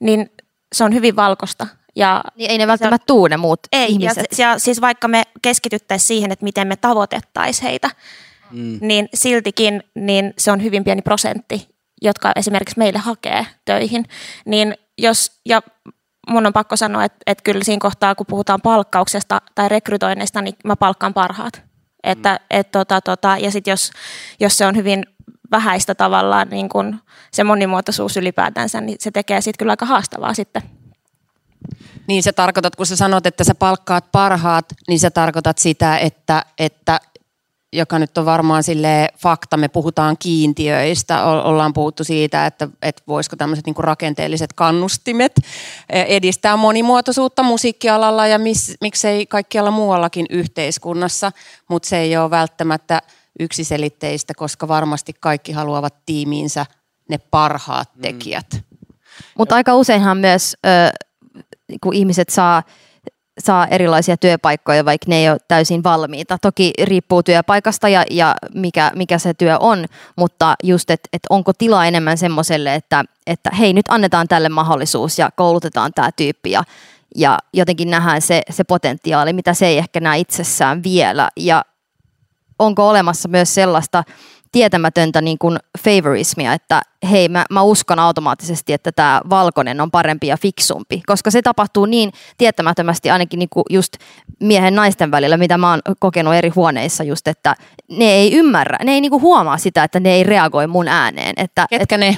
niin 0.00 0.30
se 0.74 0.84
on 0.84 0.94
hyvin 0.94 1.16
valkosta. 1.16 1.66
Ja 1.96 2.24
Niin 2.36 2.50
ei 2.50 2.58
ne 2.58 2.66
välttämättä 2.66 3.06
tuu 3.06 3.26
ne 3.26 3.36
muut 3.36 3.60
ei, 3.72 3.92
ihmiset. 3.92 4.26
ja, 4.38 4.48
ja 4.48 4.58
siis 4.58 4.80
vaikka 4.80 5.08
me 5.08 5.22
keskityttäisiin 5.42 6.06
siihen, 6.06 6.32
että 6.32 6.44
miten 6.44 6.68
me 6.68 6.76
tavoitettaisiin 6.76 7.68
heitä, 7.68 7.90
mm. 8.50 8.78
niin 8.80 9.08
siltikin 9.14 9.82
niin 9.94 10.34
se 10.38 10.52
on 10.52 10.62
hyvin 10.62 10.84
pieni 10.84 11.02
prosentti, 11.02 11.73
jotka 12.02 12.32
esimerkiksi 12.36 12.78
meille 12.78 12.98
hakee 12.98 13.46
töihin. 13.64 14.04
Niin 14.46 14.74
jos, 14.98 15.40
ja 15.46 15.62
mun 16.30 16.46
on 16.46 16.52
pakko 16.52 16.76
sanoa, 16.76 17.04
että, 17.04 17.18
että 17.26 17.42
kyllä 17.42 17.64
siinä 17.64 17.80
kohtaa, 17.80 18.14
kun 18.14 18.26
puhutaan 18.26 18.60
palkkauksesta 18.60 19.40
tai 19.54 19.68
rekrytoinnista, 19.68 20.42
niin 20.42 20.54
mä 20.64 20.76
palkkaan 20.76 21.14
parhaat. 21.14 21.62
Että, 22.02 22.40
et, 22.50 22.70
tota, 22.70 23.00
tota, 23.00 23.36
ja 23.38 23.50
sitten 23.50 23.72
jos, 23.72 23.90
jos 24.40 24.58
se 24.58 24.66
on 24.66 24.76
hyvin 24.76 25.06
vähäistä 25.50 25.94
tavallaan 25.94 26.48
niin 26.48 26.68
kun 26.68 27.00
se 27.32 27.44
monimuotoisuus 27.44 28.16
ylipäätänsä, 28.16 28.80
niin 28.80 28.96
se 29.00 29.10
tekee 29.10 29.40
sitten 29.40 29.58
kyllä 29.58 29.72
aika 29.72 29.86
haastavaa 29.86 30.34
sitten. 30.34 30.62
Niin 32.06 32.22
sä 32.22 32.32
tarkoitat, 32.32 32.76
kun 32.76 32.86
sä 32.86 32.96
sanot, 32.96 33.26
että 33.26 33.44
sä 33.44 33.54
palkkaat 33.54 34.12
parhaat, 34.12 34.66
niin 34.88 35.00
sä 35.00 35.10
tarkoitat 35.10 35.58
sitä, 35.58 35.98
että, 35.98 36.44
että 36.58 37.00
joka 37.74 37.98
nyt 37.98 38.18
on 38.18 38.24
varmaan 38.24 38.62
sille 38.62 39.08
fakta, 39.18 39.56
me 39.56 39.68
puhutaan 39.68 40.16
kiintiöistä, 40.18 41.24
ollaan 41.24 41.72
puhuttu 41.72 42.04
siitä, 42.04 42.46
että, 42.46 42.68
että 42.82 43.02
voisiko 43.08 43.36
tämmöiset 43.36 43.66
niinku 43.66 43.82
rakenteelliset 43.82 44.52
kannustimet 44.52 45.32
eh, 45.90 46.06
edistää 46.08 46.56
monimuotoisuutta 46.56 47.42
musiikkialalla 47.42 48.26
ja 48.26 48.38
miss, 48.38 48.74
miksei 48.80 49.26
kaikkialla 49.26 49.70
muuallakin 49.70 50.26
yhteiskunnassa, 50.30 51.32
mutta 51.68 51.88
se 51.88 51.98
ei 51.98 52.16
ole 52.16 52.30
välttämättä 52.30 53.02
yksiselitteistä, 53.40 54.34
koska 54.36 54.68
varmasti 54.68 55.12
kaikki 55.20 55.52
haluavat 55.52 55.94
tiimiinsä 56.06 56.66
ne 57.08 57.18
parhaat 57.18 57.90
tekijät. 58.02 58.46
Mutta 59.38 59.54
aika 59.54 59.74
useinhan 59.74 60.18
myös, 60.18 60.56
ö, 60.66 60.68
kun 61.82 61.94
ihmiset 61.94 62.28
saa, 62.28 62.62
saa 63.38 63.66
erilaisia 63.66 64.16
työpaikkoja, 64.16 64.84
vaikka 64.84 65.04
ne 65.08 65.16
ei 65.16 65.30
ole 65.30 65.38
täysin 65.48 65.82
valmiita. 65.82 66.38
Toki 66.38 66.72
riippuu 66.82 67.22
työpaikasta 67.22 67.88
ja, 67.88 68.04
ja 68.10 68.34
mikä, 68.54 68.92
mikä 68.94 69.18
se 69.18 69.34
työ 69.34 69.56
on, 69.60 69.86
mutta 70.16 70.54
just, 70.62 70.90
että 70.90 71.08
et 71.12 71.22
onko 71.30 71.52
tilaa 71.52 71.86
enemmän 71.86 72.18
semmoiselle, 72.18 72.74
että, 72.74 73.04
että 73.26 73.50
hei 73.50 73.72
nyt 73.72 73.86
annetaan 73.88 74.28
tälle 74.28 74.48
mahdollisuus 74.48 75.18
ja 75.18 75.30
koulutetaan 75.36 75.92
tämä 75.94 76.10
tyyppi 76.12 76.50
ja, 76.50 76.64
ja 77.16 77.38
jotenkin 77.52 77.90
nähdään 77.90 78.22
se, 78.22 78.42
se 78.50 78.64
potentiaali, 78.64 79.32
mitä 79.32 79.54
se 79.54 79.66
ei 79.66 79.78
ehkä 79.78 80.00
näe 80.00 80.18
itsessään 80.18 80.82
vielä. 80.82 81.28
Ja 81.36 81.64
onko 82.58 82.88
olemassa 82.88 83.28
myös 83.28 83.54
sellaista 83.54 84.04
tietämätöntä 84.54 85.20
niin 85.20 85.38
kuin 85.38 85.58
favorismia, 85.78 86.52
että 86.52 86.82
hei 87.10 87.28
mä, 87.28 87.44
mä 87.50 87.62
uskon 87.62 87.98
automaattisesti, 87.98 88.72
että 88.72 88.92
tämä 88.92 89.20
valkoinen 89.30 89.80
on 89.80 89.90
parempi 89.90 90.26
ja 90.26 90.36
fiksumpi, 90.36 91.02
koska 91.06 91.30
se 91.30 91.42
tapahtuu 91.42 91.86
niin 91.86 92.12
tietämättömästi 92.38 93.10
ainakin 93.10 93.38
niin 93.38 93.48
kuin 93.48 93.64
just 93.70 93.92
miehen 94.40 94.74
naisten 94.74 95.10
välillä, 95.10 95.36
mitä 95.36 95.58
mä 95.58 95.70
oon 95.70 95.80
kokenut 95.98 96.34
eri 96.34 96.48
huoneissa 96.48 97.04
just, 97.04 97.28
että 97.28 97.54
ne 97.90 98.04
ei 98.04 98.32
ymmärrä, 98.34 98.78
ne 98.84 98.92
ei 98.92 99.00
niin 99.00 99.10
kuin 99.10 99.22
huomaa 99.22 99.58
sitä, 99.58 99.84
että 99.84 100.00
ne 100.00 100.14
ei 100.14 100.22
reagoi 100.22 100.66
mun 100.66 100.88
ääneen. 100.88 101.34
Että, 101.36 101.66
Ketkä 101.70 101.98
ne? 101.98 102.16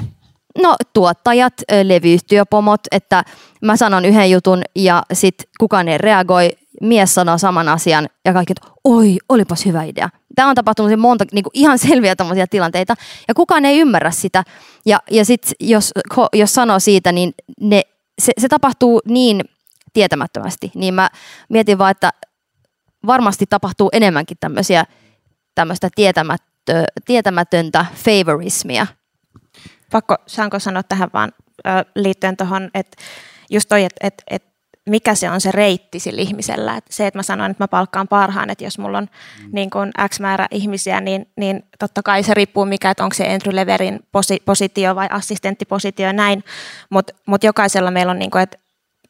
No 0.62 0.76
tuottajat, 0.92 1.54
levyyhtiöpomot, 1.82 2.80
että 2.92 3.24
mä 3.62 3.76
sanon 3.76 4.04
yhden 4.04 4.30
jutun 4.30 4.62
ja 4.74 5.02
sit 5.12 5.34
kukaan 5.60 5.88
ei 5.88 5.98
reagoi, 5.98 6.50
mies 6.82 7.14
sanoo 7.14 7.38
saman 7.38 7.68
asian 7.68 8.08
ja 8.24 8.32
kaikki, 8.32 8.52
että 8.52 8.78
oi, 8.84 9.16
olipas 9.28 9.66
hyvä 9.66 9.82
idea. 9.82 10.08
Tämä 10.34 10.48
on 10.48 10.54
tapahtunut 10.54 11.00
monta 11.00 11.24
niin 11.32 11.42
kuin 11.42 11.50
ihan 11.54 11.78
selviä 11.88 12.16
tämmöisiä 12.16 12.46
tilanteita 12.46 12.94
ja 13.28 13.34
kukaan 13.34 13.64
ei 13.64 13.78
ymmärrä 13.78 14.10
sitä. 14.10 14.44
Ja, 14.86 15.00
ja 15.10 15.24
sitten 15.24 15.52
jos, 15.60 15.92
jos 16.32 16.54
sanoo 16.54 16.80
siitä, 16.80 17.12
niin 17.12 17.34
ne, 17.60 17.82
se, 18.22 18.32
se 18.38 18.48
tapahtuu 18.48 19.00
niin 19.08 19.44
tietämättömästi. 19.92 20.70
Niin 20.74 20.94
mä 20.94 21.10
mietin 21.48 21.78
vaan, 21.78 21.90
että 21.90 22.10
varmasti 23.06 23.46
tapahtuu 23.46 23.88
enemmänkin 23.92 24.36
tämmöisiä 24.40 24.84
tämmöistä 25.54 25.88
tietämättö, 25.94 26.84
tietämätöntä 27.04 27.86
favorismia. 27.94 28.86
pakko, 29.90 30.16
saanko 30.26 30.58
sanoa 30.58 30.82
tähän 30.82 31.10
vaan 31.14 31.32
liittyen 31.94 32.36
tuohon, 32.36 32.70
että 32.74 33.02
just 33.50 33.68
toi, 33.68 33.84
että 33.84 34.06
et, 34.06 34.22
et, 34.30 34.55
mikä 34.86 35.14
se 35.14 35.30
on 35.30 35.40
se 35.40 35.52
reitti 35.52 36.00
sillä 36.00 36.22
ihmisellä. 36.22 36.76
Et 36.76 36.84
se, 36.90 37.06
että 37.06 37.18
mä 37.18 37.22
sanon, 37.22 37.50
että 37.50 37.64
mä 37.64 37.68
palkkaan 37.68 38.08
parhaan, 38.08 38.50
että 38.50 38.64
jos 38.64 38.78
mulla 38.78 38.98
on 38.98 39.08
mm. 39.42 39.48
niin 39.52 39.70
kun 39.70 39.90
X 40.08 40.20
määrä 40.20 40.46
ihmisiä, 40.50 41.00
niin, 41.00 41.28
niin 41.36 41.62
totta 41.78 42.02
kai 42.02 42.22
se 42.22 42.34
riippuu 42.34 42.64
mikä, 42.64 42.90
että 42.90 43.04
onko 43.04 43.14
se 43.14 43.24
entry 43.24 43.56
levelin 43.56 44.00
posi, 44.12 44.42
positio 44.44 44.94
vai 44.94 45.06
assistenttipositio 45.10 46.06
ja 46.06 46.12
näin, 46.12 46.44
mutta 46.90 47.12
mut 47.26 47.44
jokaisella 47.44 47.90
meillä 47.90 48.10
on, 48.10 48.18
niin 48.18 48.30
kun, 48.30 48.40
että 48.40 48.58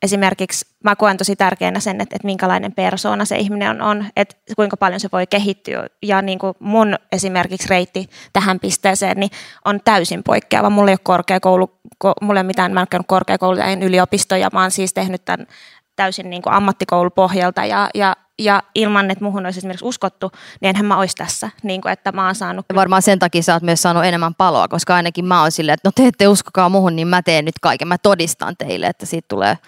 esimerkiksi 0.03 0.67
mä 0.85 0.97
koen 0.97 1.17
tosi 1.17 1.37
tärkeänä 1.37 1.81
sen, 1.81 2.01
että, 2.01 2.17
että 2.17 2.27
minkälainen 2.27 2.73
persoona 2.73 3.25
se 3.25 3.37
ihminen 3.37 3.71
on, 3.71 3.83
on, 3.83 4.07
että 4.17 4.37
kuinka 4.57 4.77
paljon 4.77 5.01
se 5.01 5.09
voi 5.13 5.27
kehittyä. 5.27 5.87
Ja 6.03 6.23
niin 6.23 6.39
kuin 6.39 6.55
mun 6.59 6.95
esimerkiksi 7.13 7.69
reitti 7.69 8.11
tähän 8.33 8.61
pisteeseen 8.61 9.17
niin 9.17 9.31
on 9.65 9.81
täysin 9.85 10.23
poikkeava. 10.23 10.71
Mulla 10.71 10.91
ei 10.91 10.95
ole 10.95 11.01
korkeakoulu, 11.03 11.71
ko, 11.99 12.13
mulla 12.21 12.41
ei 12.41 12.43
ole 12.43 12.47
mitään, 12.47 12.73
mä 12.73 12.81
en 12.81 12.87
käynyt 12.91 13.07
korkeakoulu, 13.07 13.61
en 13.61 13.83
yliopisto 13.83 14.37
ja 14.37 14.49
mä 14.53 14.61
oon 14.61 14.71
siis 14.71 14.95
tehnyt 14.95 15.25
tämän 15.25 15.47
täysin 15.97 16.31
niin 16.31 16.43
kuin 16.43 16.53
ammattikoulupohjalta 16.53 17.65
ja, 17.65 17.91
ja 17.95 18.17
ja 18.39 18.63
ilman, 18.75 19.11
että 19.11 19.25
muhun 19.25 19.47
olisi 19.47 19.59
esimerkiksi 19.59 19.85
uskottu, 19.85 20.31
niin 20.61 20.69
enhän 20.69 20.87
mä 20.87 20.99
olisi 20.99 21.17
tässä, 21.17 21.51
niin 21.63 21.81
kuin, 21.81 21.93
että 21.93 22.13
mä 22.13 22.27
oon 22.27 22.35
saanut. 22.35 22.67
Ja 22.69 22.75
varmaan 22.75 23.03
sen 23.03 23.19
takia 23.19 23.43
sä 23.43 23.55
oot 23.55 23.63
myös 23.63 23.83
saanut 23.83 24.05
enemmän 24.05 24.35
paloa, 24.35 24.69
koska 24.69 24.95
ainakin 24.95 25.25
mä 25.25 25.41
oon 25.41 25.53
silleen, 25.53 25.75
että 25.75 25.89
no 25.89 25.93
te 25.95 26.07
ette 26.07 26.29
uskokaa 26.29 26.69
muhun, 26.69 26.97
niin 26.97 27.09
mä 27.09 27.23
teen 27.23 27.45
nyt 27.45 27.59
kaiken. 27.63 27.89
Mä 27.89 27.99
todistan 27.99 28.57
teille, 28.57 28.87
että 28.87 29.07
siitä 29.07 29.27
tulee 29.29 29.59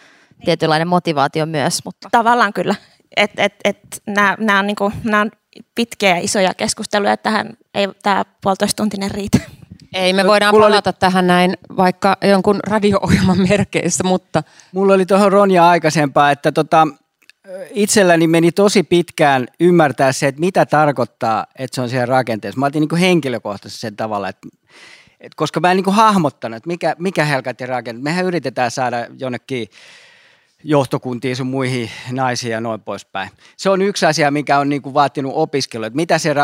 tietynlainen 0.45 0.89
motivaatio 0.89 1.47
myös. 1.47 1.85
Mutta. 1.85 2.09
Tavallaan 2.13 2.53
kyllä. 2.53 2.75
Et, 3.17 3.31
et, 3.37 3.55
et, 3.65 4.03
nämä, 4.07 4.59
on, 4.59 4.67
niinku, 4.67 4.85
on 4.85 5.31
pitkiä 5.75 6.09
ja 6.09 6.19
isoja 6.19 6.55
keskusteluja, 6.55 7.13
että 7.13 7.31
tähän 7.31 7.57
ei 7.75 7.89
tämä 8.03 8.25
puolitoista 8.43 8.77
tuntinen 8.77 9.11
riitä. 9.11 9.39
Ei, 9.95 10.13
me 10.13 10.25
voidaan 10.27 10.55
Mulla 10.55 10.67
palata 10.67 10.91
oli... 10.91 10.97
tähän 11.01 11.27
näin 11.27 11.55
vaikka 11.77 12.17
jonkun 12.23 12.61
radio-ohjelman 12.67 13.49
merkeissä, 13.49 14.05
mutta... 14.05 14.43
Mulla 14.75 14.95
oli 14.95 15.07
tuohon 15.07 15.33
Ronja 15.33 15.69
aikaisempaa, 15.69 16.31
että 16.31 16.53
tota, 16.53 16.87
itselläni 17.71 18.27
meni 18.27 18.53
tosi 18.53 18.83
pitkään 18.83 19.47
ymmärtää 19.61 20.13
se, 20.13 20.27
että 20.27 20.41
mitä 20.41 20.67
tarkoittaa, 20.67 21.47
että 21.59 21.75
se 21.75 21.81
on 21.81 21.89
siellä 21.89 22.07
rakenteessa. 22.07 22.61
Mä 22.61 22.67
otin 22.67 22.89
niin 22.91 23.01
henkilökohtaisesti 23.01 23.81
sen 23.81 23.97
tavalla, 23.97 24.29
että, 24.29 24.49
että 25.21 25.37
koska 25.37 25.61
mä 25.61 25.71
en 25.71 25.77
niin 25.77 25.95
hahmottanut, 25.95 26.57
että 26.57 26.69
mikä, 26.69 26.97
mikä 26.99 27.25
helkatti 27.25 27.67
rakenne. 27.67 28.03
Mehän 28.03 28.25
yritetään 28.25 28.71
saada 28.71 29.07
jonnekin 29.19 29.69
johtokuntiin 30.65 31.37
sun 31.37 31.47
muihin 31.47 31.91
naisiin 32.11 32.53
ja 32.53 32.61
noin 32.61 32.81
poispäin. 32.81 33.31
Se 33.57 33.71
on 33.71 33.83
yksi 33.83 34.07
asia, 34.07 34.31
mikä 34.31 34.59
on 34.59 34.69
niin 34.69 34.83
kuin 34.83 34.95
vaatinut 34.95 35.33
opiskelu, 35.35 35.85
että, 35.85 35.97
mitä 35.97 36.19
se, 36.19 36.35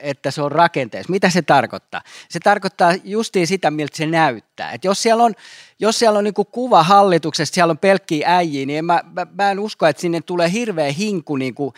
että 0.00 0.30
se 0.30 0.42
on 0.42 0.52
rakenteessa. 0.52 1.10
Mitä 1.10 1.30
se 1.30 1.42
tarkoittaa? 1.42 2.02
Se 2.28 2.40
tarkoittaa 2.40 2.92
justiin 3.04 3.46
sitä, 3.46 3.70
miltä 3.70 3.96
se 3.96 4.06
näyttää. 4.06 4.72
Et 4.72 4.84
jos 4.84 5.02
siellä 5.02 5.24
on, 5.24 5.34
jos 5.78 5.98
siellä 5.98 6.18
on 6.18 6.24
niin 6.24 6.34
kuin 6.34 6.48
kuva 6.52 6.82
hallituksesta, 6.82 7.54
siellä 7.54 7.70
on 7.70 7.78
pelkkiä 7.78 8.36
äijiä, 8.36 8.66
niin 8.66 8.78
en 8.78 8.84
mä, 8.84 9.00
mä, 9.12 9.26
mä 9.38 9.50
en 9.50 9.60
usko, 9.60 9.86
että 9.86 10.00
sinne 10.00 10.20
tulee 10.20 10.52
hirveä 10.52 10.92
hinku, 10.92 11.36
niin 11.36 11.54
kuin, 11.54 11.74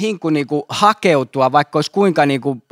hinku 0.00 0.30
niin 0.30 0.46
kuin 0.46 0.62
hakeutua, 0.68 1.52
vaikka 1.52 1.78
olisi 1.78 1.90
kuinka 1.90 2.26
niin 2.26 2.40
kuin 2.40 2.62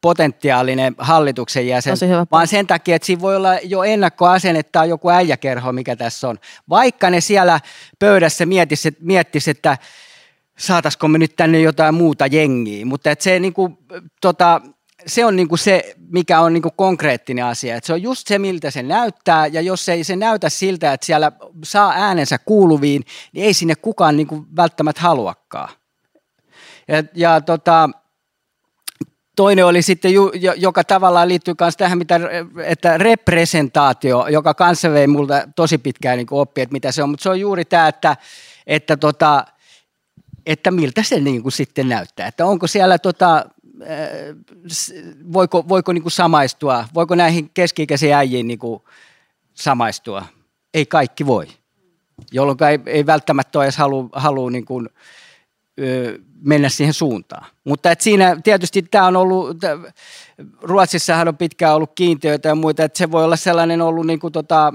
potentiaalinen 0.00 0.94
hallituksen 0.98 1.66
jäsen, 1.66 1.96
vaan 2.32 2.46
sen 2.46 2.66
takia, 2.66 2.96
että 2.96 3.06
siinä 3.06 3.22
voi 3.22 3.36
olla 3.36 3.54
jo 3.54 3.82
ennakkoasennetta 3.82 4.84
joku 4.84 5.08
äijäkerho, 5.10 5.72
mikä 5.72 5.96
tässä 5.96 6.28
on. 6.28 6.38
Vaikka 6.68 7.10
ne 7.10 7.20
siellä 7.20 7.60
pöydässä 7.98 8.46
miettisi, 8.46 8.96
miettis, 9.00 9.48
että 9.48 9.78
saataisiko 10.58 11.08
me 11.08 11.18
nyt 11.18 11.36
tänne 11.36 11.60
jotain 11.60 11.94
muuta 11.94 12.26
jengiä, 12.26 12.86
mutta 12.86 13.10
että 13.10 13.22
se, 13.22 13.38
niin 13.38 13.52
kuin, 13.52 13.78
tota, 14.20 14.60
se 15.06 15.24
on 15.24 15.36
niin 15.36 15.48
kuin 15.48 15.58
se, 15.58 15.94
mikä 16.10 16.40
on 16.40 16.52
niin 16.52 16.62
kuin 16.62 16.72
konkreettinen 16.76 17.44
asia. 17.44 17.76
Että 17.76 17.86
se 17.86 17.92
on 17.92 18.02
just 18.02 18.26
se, 18.26 18.38
miltä 18.38 18.70
se 18.70 18.82
näyttää, 18.82 19.46
ja 19.46 19.60
jos 19.60 19.88
ei 19.88 20.04
se 20.04 20.16
näytä 20.16 20.48
siltä, 20.48 20.92
että 20.92 21.06
siellä 21.06 21.32
saa 21.64 21.92
äänensä 21.96 22.38
kuuluviin, 22.38 23.04
niin 23.32 23.46
ei 23.46 23.54
sinne 23.54 23.74
kukaan 23.74 24.16
niin 24.16 24.26
kuin 24.26 24.46
välttämättä 24.56 25.02
haluakaan. 25.02 25.68
Ja, 26.88 27.04
ja 27.14 27.40
tota, 27.40 27.90
Toinen 29.38 29.66
oli 29.66 29.82
sitten, 29.82 30.12
joka 30.56 30.84
tavallaan 30.84 31.28
liittyy 31.28 31.54
myös 31.60 31.76
tähän, 31.76 31.98
mitä, 31.98 32.20
että 32.64 32.98
representaatio, 32.98 34.26
joka 34.26 34.54
kanssa 34.54 34.90
vei 34.90 35.06
multa 35.06 35.48
tosi 35.56 35.78
pitkään 35.78 36.18
niin 36.18 36.26
oppi, 36.30 36.60
että 36.60 36.72
mitä 36.72 36.92
se 36.92 37.02
on. 37.02 37.10
Mutta 37.10 37.22
se 37.22 37.28
on 37.28 37.40
juuri 37.40 37.64
tämä, 37.64 37.88
että, 37.88 38.16
että, 38.66 38.96
tota, 38.96 39.44
että 40.46 40.70
miltä 40.70 41.02
se 41.02 41.20
niin 41.20 41.42
kuin 41.42 41.52
sitten 41.52 41.88
näyttää. 41.88 42.26
Että 42.26 42.46
onko 42.46 42.66
siellä, 42.66 42.98
tota, 42.98 43.36
äh, 43.36 43.46
voiko, 45.32 45.68
voiko 45.68 45.92
niin 45.92 46.02
kuin 46.02 46.12
samaistua, 46.12 46.84
voiko 46.94 47.14
näihin 47.14 47.50
keski-ikäisiin 47.54 48.14
äijiin 48.14 48.48
niin 48.48 48.58
kuin 48.58 48.82
samaistua. 49.54 50.24
Ei 50.74 50.86
kaikki 50.86 51.26
voi, 51.26 51.46
jolloin 52.32 52.58
ei, 52.70 52.78
ei 52.86 53.06
välttämättä 53.06 53.62
edes 53.62 53.76
halua, 53.76 54.08
halua 54.12 54.50
niin 54.50 54.64
kuin, 54.64 54.88
mennä 56.42 56.68
siihen 56.68 56.94
suuntaan. 56.94 57.46
Mutta 57.64 57.90
et 57.90 58.00
siinä 58.00 58.36
tietysti 58.44 58.82
tämä 58.82 59.06
on 59.06 59.16
ollut, 59.16 59.56
Ruotsissahan 60.62 61.28
on 61.28 61.36
pitkään 61.36 61.74
ollut 61.74 61.92
kiintiöitä 61.94 62.48
ja 62.48 62.54
muita, 62.54 62.84
että 62.84 62.98
se 62.98 63.10
voi 63.10 63.24
olla 63.24 63.36
sellainen 63.36 63.82
ollut 63.82 64.06
niin 64.06 64.20
kuin 64.20 64.32
tota, 64.32 64.72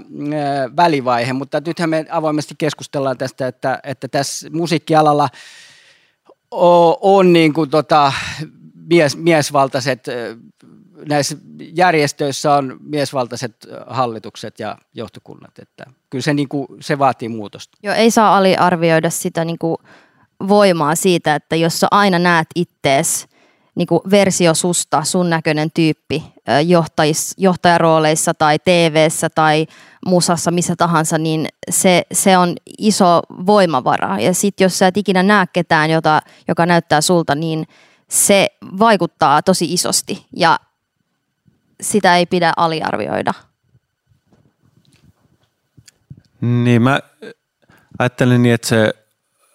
välivaihe, 0.78 1.34
mutta 1.34 1.62
nythän 1.66 1.89
me 1.89 2.06
avoimesti 2.10 2.56
keskustellaan 2.58 3.18
tästä, 3.18 3.47
että, 3.47 3.80
että 3.84 4.08
tässä 4.08 4.49
musiikkialalla 4.49 5.30
on, 6.51 6.97
on 7.01 7.34
niin 7.34 7.54
kuin 7.54 7.70
tota, 7.70 8.14
mies, 8.89 9.18
miesvaltaiset, 9.18 10.08
näissä 11.10 11.38
järjestöissä 11.60 12.54
on 12.54 12.78
miesvaltaiset 12.84 13.68
hallitukset 13.88 14.60
ja 14.60 14.78
johtokunnat, 14.93 15.60
että 15.60 15.86
kyllä 16.10 16.22
se, 16.22 16.34
niin 16.34 16.49
kuin, 16.49 16.68
se 16.80 16.99
vaatii 16.99 17.30
muutosta. 17.30 17.78
Joo, 17.84 17.95
ei 17.95 18.12
saa 18.12 18.38
aliarvioida 18.38 19.10
sitä 19.10 19.45
niin 19.45 19.60
kuin 19.60 19.78
voimaa 20.48 20.96
siitä, 20.96 21.36
että 21.36 21.56
jos 21.56 21.80
sä 21.80 21.88
aina 21.91 22.20
näet 22.20 22.48
ittees 22.56 23.28
niin 23.76 23.88
kuin 23.88 24.02
versio 24.12 24.54
susta, 24.54 25.04
sun 25.04 25.30
näköinen 25.30 25.72
tyyppi 25.74 26.24
johtajis, 26.66 27.34
johtajarooleissa 27.38 28.34
tai 28.34 28.60
tv 28.60 29.08
tai 29.36 29.68
musassa, 30.06 30.52
missä 30.52 30.76
tahansa, 30.76 31.18
niin 31.18 31.48
se, 31.70 32.04
se 32.12 32.38
on 32.38 32.56
iso 32.78 33.22
voimavara. 33.46 34.20
Ja 34.20 34.34
sitten 34.34 34.66
jos 34.66 34.80
sä 34.80 34.88
et 34.88 34.98
ikinä 34.98 35.24
näe 35.24 35.46
ketään, 35.54 35.89
jota, 35.89 36.22
joka 36.48 36.66
näyttää 36.66 37.02
sulta, 37.02 37.36
niin 37.36 37.68
se 38.10 38.48
vaikuttaa 38.80 39.41
tosi 39.41 39.74
isosti 39.74 40.26
ja 40.36 40.60
sitä 41.82 42.18
ei 42.18 42.26
pidä 42.26 42.54
aliarvioida. 42.58 43.34
Niin 46.41 46.82
mä 46.82 47.00
ajattelen 48.00 48.44
niin, 48.44 48.56
että 48.56 48.68
se 48.68 48.94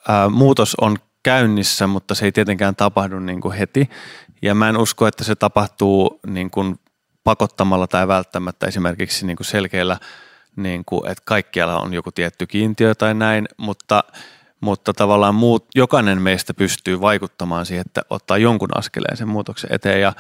ää, 0.08 0.28
muutos 0.28 0.74
on 0.80 0.96
käynnissä, 1.22 1.86
mutta 1.86 2.14
se 2.14 2.24
ei 2.24 2.32
tietenkään 2.32 2.76
tapahdu 2.76 3.18
niin 3.18 3.40
kuin 3.40 3.58
heti. 3.58 3.90
Ja 4.42 4.54
mä 4.54 4.68
en 4.68 4.76
usko, 4.76 5.06
että 5.06 5.24
se 5.24 5.34
tapahtuu 5.34 6.20
niin 6.26 6.50
kuin 6.50 6.80
pakottamalla 7.24 7.86
tai 7.86 8.08
välttämättä 8.08 8.66
esimerkiksi 8.66 9.26
niin 9.26 9.36
kuin 9.36 9.46
selkeillä, 9.46 9.98
niin 10.56 10.82
kuin, 10.86 11.10
että 11.10 11.22
kaikkialla 11.24 11.80
on 11.80 11.94
joku 11.94 12.12
tietty 12.12 12.46
kiintiö 12.46 12.94
tai 12.94 13.14
näin, 13.14 13.48
mutta, 13.56 14.04
mutta 14.60 14.92
tavallaan 14.92 15.34
muut, 15.34 15.66
jokainen 15.74 16.22
meistä 16.22 16.54
pystyy 16.54 17.00
vaikuttamaan 17.00 17.66
siihen, 17.66 17.84
että 17.86 18.02
ottaa 18.10 18.38
jonkun 18.38 18.78
askeleen 18.78 19.16
sen 19.16 19.28
muutoksen 19.28 19.72
eteen. 19.72 20.00
Ja 20.00 20.12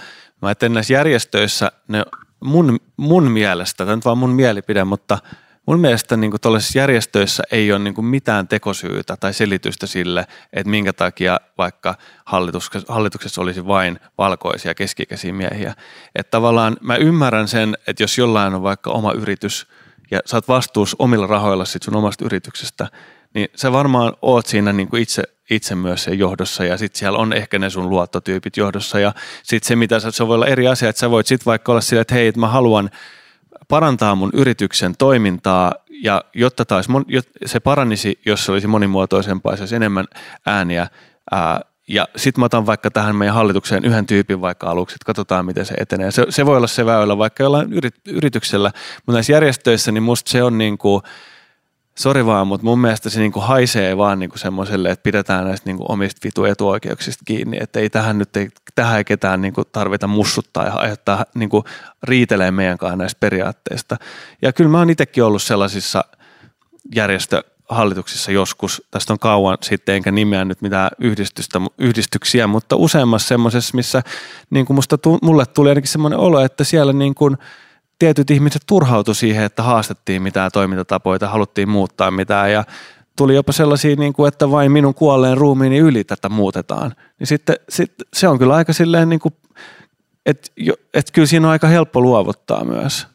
mä 0.42 0.48
ajattelen 0.48 0.74
näissä 0.74 0.92
järjestöissä, 0.94 1.72
ne 1.88 2.04
mun, 2.44 2.78
mun 2.96 3.30
mielestä, 3.30 3.84
tämä 3.84 3.92
on 3.92 4.00
vaan 4.04 4.18
mun 4.18 4.30
mielipide, 4.30 4.84
mutta– 4.84 5.18
mun 5.68 5.80
mielestä 5.80 6.16
niin 6.16 6.30
kuin 6.30 6.40
järjestöissä 6.74 7.42
ei 7.50 7.72
ole 7.72 7.78
niin 7.78 7.94
kuin 7.94 8.04
mitään 8.04 8.48
tekosyytä 8.48 9.16
tai 9.16 9.34
selitystä 9.34 9.86
sille, 9.86 10.26
että 10.52 10.70
minkä 10.70 10.92
takia 10.92 11.40
vaikka 11.58 11.94
hallituksessa, 12.24 12.92
hallituksessa 12.92 13.40
olisi 13.40 13.66
vain 13.66 14.00
valkoisia 14.18 14.74
keskikäisiä 14.74 15.32
miehiä. 15.32 15.74
Että 16.14 16.30
tavallaan 16.30 16.76
mä 16.80 16.96
ymmärrän 16.96 17.48
sen, 17.48 17.78
että 17.86 18.02
jos 18.02 18.18
jollain 18.18 18.54
on 18.54 18.62
vaikka 18.62 18.90
oma 18.90 19.12
yritys 19.12 19.66
ja 20.10 20.20
saat 20.24 20.48
vastuus 20.48 20.96
omilla 20.98 21.26
rahoilla 21.26 21.64
sit 21.64 21.82
sun 21.82 21.96
omasta 21.96 22.24
yrityksestä, 22.24 22.86
niin 23.34 23.48
sä 23.54 23.72
varmaan 23.72 24.12
oot 24.22 24.46
siinä 24.46 24.72
niin 24.72 24.88
kuin 24.88 25.02
itse, 25.02 25.22
itse 25.50 25.74
myös 25.74 26.04
sen 26.04 26.18
johdossa 26.18 26.64
ja 26.64 26.76
sitten 26.76 26.98
siellä 26.98 27.18
on 27.18 27.32
ehkä 27.32 27.58
ne 27.58 27.70
sun 27.70 27.90
luottotyypit 27.90 28.56
johdossa 28.56 29.00
ja 29.00 29.14
sitten 29.42 29.68
se 29.68 29.76
mitä 29.76 30.00
sä, 30.00 30.10
se 30.10 30.26
voi 30.26 30.34
olla 30.34 30.46
eri 30.46 30.68
asia, 30.68 30.88
että 30.88 31.00
sä 31.00 31.10
voit 31.10 31.26
sitten 31.26 31.46
vaikka 31.46 31.72
olla 31.72 31.80
silleen, 31.80 32.02
että 32.02 32.14
hei, 32.14 32.26
että 32.26 32.40
mä 32.40 32.48
haluan– 32.48 32.90
parantaa 33.68 34.14
mun 34.14 34.30
yrityksen 34.34 34.94
toimintaa 34.98 35.72
ja 36.02 36.24
jotta 36.34 36.64
taas 36.64 36.88
se 37.46 37.60
paranisi, 37.60 38.20
jos 38.26 38.44
se 38.44 38.52
olisi 38.52 38.66
monimuotoisempaa, 38.66 39.56
se 39.56 39.62
olisi 39.62 39.76
enemmän 39.76 40.06
ääniä. 40.46 40.86
Ää, 41.30 41.60
ja 41.88 42.08
sitten 42.16 42.40
mä 42.40 42.46
otan 42.46 42.66
vaikka 42.66 42.90
tähän 42.90 43.16
meidän 43.16 43.34
hallitukseen 43.34 43.84
yhden 43.84 44.06
tyypin 44.06 44.40
vaikka 44.40 44.70
aluksi, 44.70 44.94
että 44.94 45.06
katsotaan 45.06 45.46
miten 45.46 45.66
se 45.66 45.74
etenee. 45.74 46.10
Se, 46.10 46.26
se 46.28 46.46
voi 46.46 46.56
olla 46.56 46.66
se 46.66 46.86
väylä 46.86 47.18
vaikka 47.18 47.42
jollain 47.42 47.68
yrityksellä, 48.06 48.70
mutta 48.96 49.12
näissä 49.12 49.32
järjestöissä 49.32 49.92
niin 49.92 50.02
musta 50.02 50.30
se 50.30 50.42
on 50.42 50.58
niin 50.58 50.78
kuin– 50.78 51.02
sori 51.98 52.26
vaan, 52.26 52.46
mutta 52.46 52.64
mun 52.64 52.78
mielestä 52.78 53.10
se 53.10 53.20
niinku 53.20 53.40
haisee 53.40 53.96
vaan 53.96 54.18
niinku 54.18 54.38
semmoiselle, 54.38 54.90
että 54.90 55.02
pidetään 55.02 55.44
näistä 55.44 55.68
niinku 55.68 55.84
omista 55.88 56.20
vitu 56.24 56.44
etuoikeuksista 56.44 57.24
kiinni, 57.24 57.58
että 57.60 57.80
ei 57.80 57.90
tähän 57.90 58.18
nyt 58.18 58.36
ei, 58.36 58.48
tähän 58.74 58.98
ei 58.98 59.04
ketään 59.04 59.40
niinku 59.40 59.64
tarvita 59.64 60.06
mussuttaa 60.06 60.64
ja 60.64 60.72
aiheuttaa 60.72 61.24
niinku 61.34 61.64
riitelee 62.02 62.50
meidän 62.50 62.78
kanssa 62.78 62.96
näistä 62.96 63.20
periaatteista. 63.20 63.96
Ja 64.42 64.52
kyllä 64.52 64.70
mä 64.70 64.78
oon 64.78 64.90
itsekin 64.90 65.24
ollut 65.24 65.42
sellaisissa 65.42 66.04
järjestöhallituksissa 66.94 68.32
joskus, 68.32 68.82
tästä 68.90 69.12
on 69.12 69.18
kauan 69.18 69.58
sitten, 69.62 69.94
enkä 69.94 70.10
nimeä 70.10 70.44
nyt 70.44 70.62
mitään 70.62 70.90
yhdistystä, 70.98 71.60
yhdistyksiä, 71.78 72.46
mutta 72.46 72.76
useammassa 72.76 73.28
semmoisessa, 73.28 73.76
missä 73.76 74.02
niin 74.50 74.66
kuin 74.66 74.74
musta, 74.74 74.98
mulle 75.22 75.46
tuli 75.46 75.68
ainakin 75.68 75.88
semmoinen 75.88 76.18
olo, 76.18 76.40
että 76.40 76.64
siellä 76.64 76.92
niin 76.92 77.14
kuin– 77.14 77.36
tietyt 77.98 78.30
ihmiset 78.30 78.62
turhautu 78.66 79.14
siihen, 79.14 79.44
että 79.44 79.62
haastettiin 79.62 80.22
mitään 80.22 80.50
toimintatapoja 80.52 81.28
haluttiin 81.28 81.68
muuttaa 81.68 82.10
mitään 82.10 82.52
ja 82.52 82.64
tuli 83.16 83.34
jopa 83.34 83.52
sellaisia, 83.52 83.96
niin 83.96 84.12
kuin, 84.12 84.28
että 84.28 84.50
vain 84.50 84.72
minun 84.72 84.94
kuolleen 84.94 85.36
ruumiini 85.36 85.78
yli 85.78 86.04
tätä 86.04 86.28
muutetaan. 86.28 86.94
Niin 87.18 87.26
sitten 87.26 87.56
sit, 87.68 87.92
se 88.14 88.28
on 88.28 88.38
kyllä 88.38 88.54
aika 88.54 88.72
silleen, 88.72 89.08
niin 89.08 89.20
kuin, 89.20 89.34
että, 90.26 90.50
että 90.94 91.12
kyllä 91.12 91.26
siinä 91.26 91.46
on 91.46 91.52
aika 91.52 91.66
helppo 91.66 92.00
luovuttaa 92.00 92.64
myös. 92.64 93.06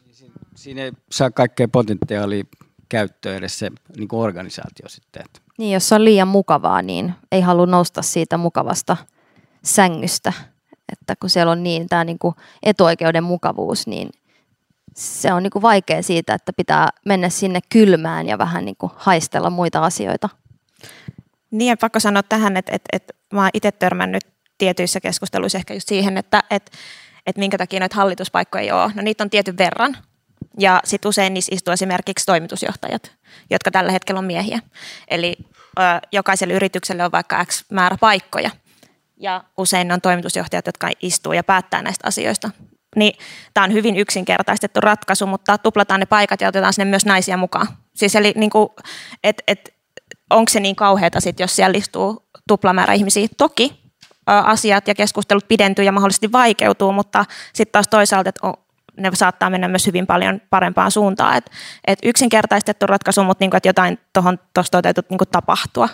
Siinä 0.54 0.82
ei 0.82 0.92
saa 1.10 1.30
kaikkea 1.30 1.68
potentiaalia 1.68 2.44
käyttöön 2.88 3.36
edes 3.36 3.58
se 3.58 3.70
niin 3.96 4.08
kuin 4.08 4.20
organisaatio 4.20 4.88
sitten. 4.88 5.22
Että 5.24 5.40
Niin, 5.58 5.72
jos 5.72 5.88
se 5.88 5.94
on 5.94 6.04
liian 6.04 6.28
mukavaa, 6.28 6.82
niin 6.82 7.14
ei 7.32 7.40
halua 7.40 7.66
nousta 7.66 8.02
siitä 8.02 8.36
mukavasta 8.36 8.96
sängystä. 9.64 10.32
Että 10.92 11.16
kun 11.20 11.30
siellä 11.30 11.52
on 11.52 11.62
niin 11.62 11.88
tämä 11.88 12.04
niin 12.04 12.18
kuin 12.18 12.34
etuoikeuden 12.62 13.24
mukavuus, 13.24 13.86
niin 13.86 14.08
se 14.94 15.32
on 15.32 15.42
niin 15.42 15.50
kuin 15.50 15.62
vaikea 15.62 16.02
siitä, 16.02 16.34
että 16.34 16.52
pitää 16.52 16.88
mennä 17.06 17.28
sinne 17.28 17.60
kylmään 17.72 18.28
ja 18.28 18.38
vähän 18.38 18.64
niin 18.64 18.76
kuin 18.76 18.92
haistella 18.96 19.50
muita 19.50 19.84
asioita. 19.84 20.28
Niin 21.50 21.68
ja 21.68 21.76
pakko 21.76 22.00
sanoa 22.00 22.22
tähän, 22.22 22.56
että, 22.56 22.72
että, 22.74 22.88
että 22.92 23.14
mä 23.32 23.40
oon 23.40 23.50
itse 23.54 23.72
törmännyt 23.72 24.22
tietyissä 24.58 25.00
keskusteluissa 25.00 25.58
ehkä 25.58 25.74
just 25.74 25.88
siihen, 25.88 26.16
että, 26.16 26.42
että, 26.50 26.72
että 27.26 27.38
minkä 27.38 27.58
takia 27.58 27.80
noita 27.80 27.96
hallituspaikkoja 27.96 28.62
ei 28.62 28.72
ole. 28.72 28.92
No 28.94 29.02
niitä 29.02 29.24
on 29.24 29.30
tietyn 29.30 29.58
verran, 29.58 29.96
ja 30.58 30.80
sitten 30.84 31.08
usein 31.08 31.34
niissä 31.34 31.54
istuu 31.54 31.72
esimerkiksi 31.72 32.26
toimitusjohtajat, 32.26 33.12
jotka 33.50 33.70
tällä 33.70 33.92
hetkellä 33.92 34.18
on 34.18 34.24
miehiä. 34.24 34.58
Eli 35.08 35.36
ö, 35.78 35.82
jokaiselle 36.12 36.54
yritykselle 36.54 37.04
on 37.04 37.12
vaikka 37.12 37.44
X 37.44 37.64
määrä 37.70 37.96
paikkoja. 38.00 38.50
Ja 39.16 39.44
usein 39.56 39.88
ne 39.88 39.94
on 39.94 40.00
toimitusjohtajat, 40.00 40.66
jotka 40.66 40.90
istuu 41.02 41.32
ja 41.32 41.44
päättää 41.44 41.82
näistä 41.82 42.08
asioista. 42.08 42.50
Niin 42.96 43.18
tämä 43.54 43.64
on 43.64 43.72
hyvin 43.72 43.96
yksinkertaistettu 43.96 44.80
ratkaisu, 44.80 45.26
mutta 45.26 45.58
tuplataan 45.58 46.00
ne 46.00 46.06
paikat 46.06 46.40
ja 46.40 46.48
otetaan 46.48 46.72
sinne 46.72 46.90
myös 46.90 47.06
naisia 47.06 47.36
mukaan. 47.36 47.66
Siis 47.94 48.16
eli 48.16 48.32
niin 48.36 48.50
kuin, 48.50 48.68
et, 49.24 49.42
et, 49.48 49.74
onko 50.30 50.50
se 50.50 50.60
niin 50.60 50.76
kauheata 50.76 51.20
sitten, 51.20 51.44
jos 51.44 51.56
siellä 51.56 51.78
istuu 51.78 52.28
tuplamäärä 52.48 52.92
ihmisiä? 52.92 53.28
Toki 53.38 53.84
asiat 54.26 54.88
ja 54.88 54.94
keskustelut 54.94 55.48
pidentyy 55.48 55.84
ja 55.84 55.92
mahdollisesti 55.92 56.32
vaikeutuu, 56.32 56.92
mutta 56.92 57.24
sitten 57.52 57.72
taas 57.72 57.88
toisaalta, 57.88 58.28
että 58.28 58.40
ne 58.96 59.10
saattaa 59.14 59.50
mennä 59.50 59.68
myös 59.68 59.86
hyvin 59.86 60.06
paljon 60.06 60.40
parempaan 60.50 60.90
suuntaan. 60.90 61.36
Et, 61.36 61.50
et 61.86 61.98
yksinkertaistettu 62.02 62.86
ratkaisu, 62.86 63.24
mutta 63.24 63.42
niinku, 63.42 63.56
että 63.56 63.68
jotain 63.68 63.98
tuohon 64.12 64.38
tuossa 64.54 64.80
niinku 65.10 65.26
tapahtua. 65.26 65.88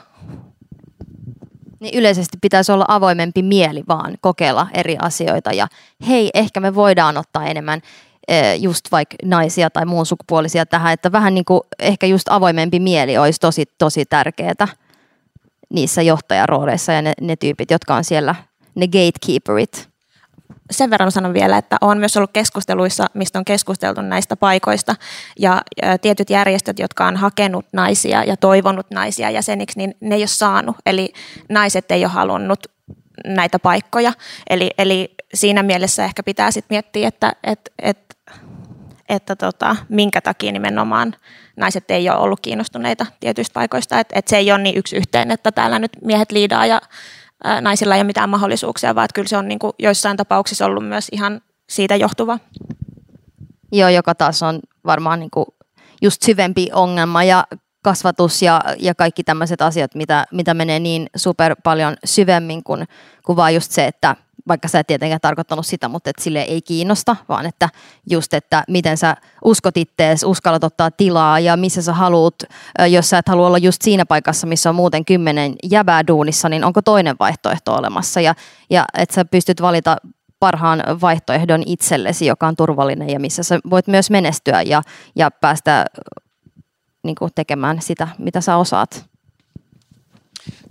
Niin 1.80 1.98
yleisesti 1.98 2.38
pitäisi 2.40 2.72
olla 2.72 2.84
avoimempi 2.88 3.42
mieli 3.42 3.82
vaan 3.88 4.18
kokeilla 4.20 4.66
eri 4.74 4.96
asioita. 4.98 5.52
Ja 5.52 5.68
hei, 6.08 6.30
ehkä 6.34 6.60
me 6.60 6.74
voidaan 6.74 7.16
ottaa 7.16 7.46
enemmän 7.46 7.82
just 8.58 8.84
vaikka 8.92 9.16
naisia 9.24 9.70
tai 9.70 9.84
muun 9.84 10.06
sukupuolisia 10.06 10.66
tähän, 10.66 10.92
että 10.92 11.12
vähän 11.12 11.34
niin 11.34 11.44
kuin 11.44 11.60
ehkä 11.78 12.06
just 12.06 12.28
avoimempi 12.28 12.80
mieli 12.80 13.18
olisi 13.18 13.40
tosi, 13.40 13.64
tosi 13.78 14.04
tärkeää 14.04 14.68
niissä 15.70 16.02
johtajarooleissa 16.02 16.92
ja 16.92 17.02
ne, 17.02 17.12
ne 17.20 17.36
tyypit, 17.36 17.70
jotka 17.70 17.94
on 17.94 18.04
siellä, 18.04 18.34
ne 18.74 18.86
gatekeeperit 18.86 19.89
sen 20.70 20.90
verran 20.90 21.12
sanon 21.12 21.34
vielä, 21.34 21.58
että 21.58 21.76
olen 21.80 21.98
myös 21.98 22.16
ollut 22.16 22.30
keskusteluissa, 22.32 23.06
mistä 23.14 23.38
on 23.38 23.44
keskusteltu 23.44 24.00
näistä 24.00 24.36
paikoista. 24.36 24.96
Ja 25.38 25.62
tietyt 26.00 26.30
järjestöt, 26.30 26.78
jotka 26.78 27.06
on 27.06 27.16
hakenut 27.16 27.66
naisia 27.72 28.24
ja 28.24 28.36
toivonut 28.36 28.90
naisia 28.90 29.30
jäseniksi, 29.30 29.78
niin 29.78 29.94
ne 30.00 30.14
ei 30.14 30.20
ole 30.20 30.26
saanut. 30.26 30.76
Eli 30.86 31.12
naiset 31.48 31.90
ei 31.90 32.04
ole 32.04 32.12
halunnut 32.12 32.66
näitä 33.26 33.58
paikkoja. 33.58 34.12
Eli, 34.50 34.70
eli 34.78 35.14
siinä 35.34 35.62
mielessä 35.62 36.04
ehkä 36.04 36.22
pitää 36.22 36.50
sitten 36.50 36.74
miettiä, 36.74 37.08
että, 37.08 37.32
että, 37.44 37.70
että, 37.78 38.14
että 39.08 39.36
tota, 39.36 39.76
minkä 39.88 40.20
takia 40.20 40.52
nimenomaan 40.52 41.14
naiset 41.56 41.90
ei 41.90 42.10
ole 42.10 42.18
ollut 42.18 42.40
kiinnostuneita 42.40 43.06
tietyistä 43.20 43.54
paikoista. 43.54 44.00
Että, 44.00 44.18
että 44.18 44.30
se 44.30 44.36
ei 44.36 44.52
ole 44.52 44.62
niin 44.62 44.76
yksi 44.78 44.96
yhteen, 44.96 45.30
että 45.30 45.52
täällä 45.52 45.78
nyt 45.78 45.92
miehet 46.04 46.32
liidaa 46.32 46.66
ja 46.66 46.80
naisilla 47.60 47.94
ei 47.94 48.00
ole 48.00 48.06
mitään 48.06 48.30
mahdollisuuksia, 48.30 48.94
vaan 48.94 49.04
että 49.04 49.14
kyllä 49.14 49.28
se 49.28 49.36
on 49.36 49.48
niin 49.48 49.58
kuin 49.58 49.72
joissain 49.78 50.16
tapauksissa 50.16 50.66
ollut 50.66 50.88
myös 50.88 51.08
ihan 51.12 51.40
siitä 51.68 51.96
johtuva. 51.96 52.38
Joo, 53.72 53.88
joka 53.88 54.14
taas 54.14 54.42
on 54.42 54.60
varmaan 54.84 55.20
niin 55.20 55.30
kuin 55.30 55.46
just 56.02 56.22
syvempi 56.22 56.68
ongelma 56.72 57.24
ja 57.24 57.44
kasvatus 57.82 58.42
ja, 58.42 58.60
ja 58.78 58.94
kaikki 58.94 59.24
tämmöiset 59.24 59.62
asiat, 59.62 59.94
mitä, 59.94 60.26
mitä 60.32 60.54
menee 60.54 60.80
niin 60.80 61.06
super 61.16 61.56
paljon 61.64 61.96
syvemmin 62.04 62.64
kuin, 62.64 62.88
kuin 63.24 63.36
vaan 63.36 63.54
just 63.54 63.72
se, 63.72 63.86
että 63.86 64.16
vaikka 64.48 64.68
sä 64.68 64.80
et 64.80 64.86
tietenkään 64.86 65.20
tarkoittanut 65.20 65.66
sitä, 65.66 65.88
mutta 65.88 66.10
että 66.10 66.22
sille 66.22 66.40
ei 66.40 66.62
kiinnosta, 66.62 67.16
vaan 67.28 67.46
että 67.46 67.68
just, 68.10 68.34
että 68.34 68.64
miten 68.68 68.96
sä 68.96 69.16
uskot 69.44 69.76
ittees, 69.76 70.22
uskallat 70.24 70.64
ottaa 70.64 70.90
tilaa 70.90 71.40
ja 71.40 71.56
missä 71.56 71.82
sä 71.82 71.92
haluat, 71.92 72.34
jos 72.88 73.10
sä 73.10 73.18
et 73.18 73.28
halua 73.28 73.46
olla 73.46 73.58
just 73.58 73.82
siinä 73.82 74.06
paikassa, 74.06 74.46
missä 74.46 74.70
on 74.70 74.76
muuten 74.76 75.04
kymmenen 75.04 75.54
jäbää 75.70 76.06
duunissa, 76.06 76.48
niin 76.48 76.64
onko 76.64 76.82
toinen 76.82 77.16
vaihtoehto 77.20 77.74
olemassa? 77.74 78.20
Ja, 78.20 78.34
ja 78.70 78.84
että 78.98 79.14
sä 79.14 79.24
pystyt 79.24 79.62
valita 79.62 79.96
parhaan 80.40 80.82
vaihtoehdon 81.00 81.62
itsellesi, 81.66 82.26
joka 82.26 82.46
on 82.46 82.56
turvallinen 82.56 83.10
ja 83.10 83.20
missä 83.20 83.42
sä 83.42 83.58
voit 83.70 83.86
myös 83.86 84.10
menestyä 84.10 84.62
ja, 84.62 84.82
ja 85.16 85.30
päästä 85.30 85.84
niin 87.02 87.14
kuin 87.14 87.30
tekemään 87.34 87.82
sitä, 87.82 88.08
mitä 88.18 88.40
sä 88.40 88.56
osaat. 88.56 89.04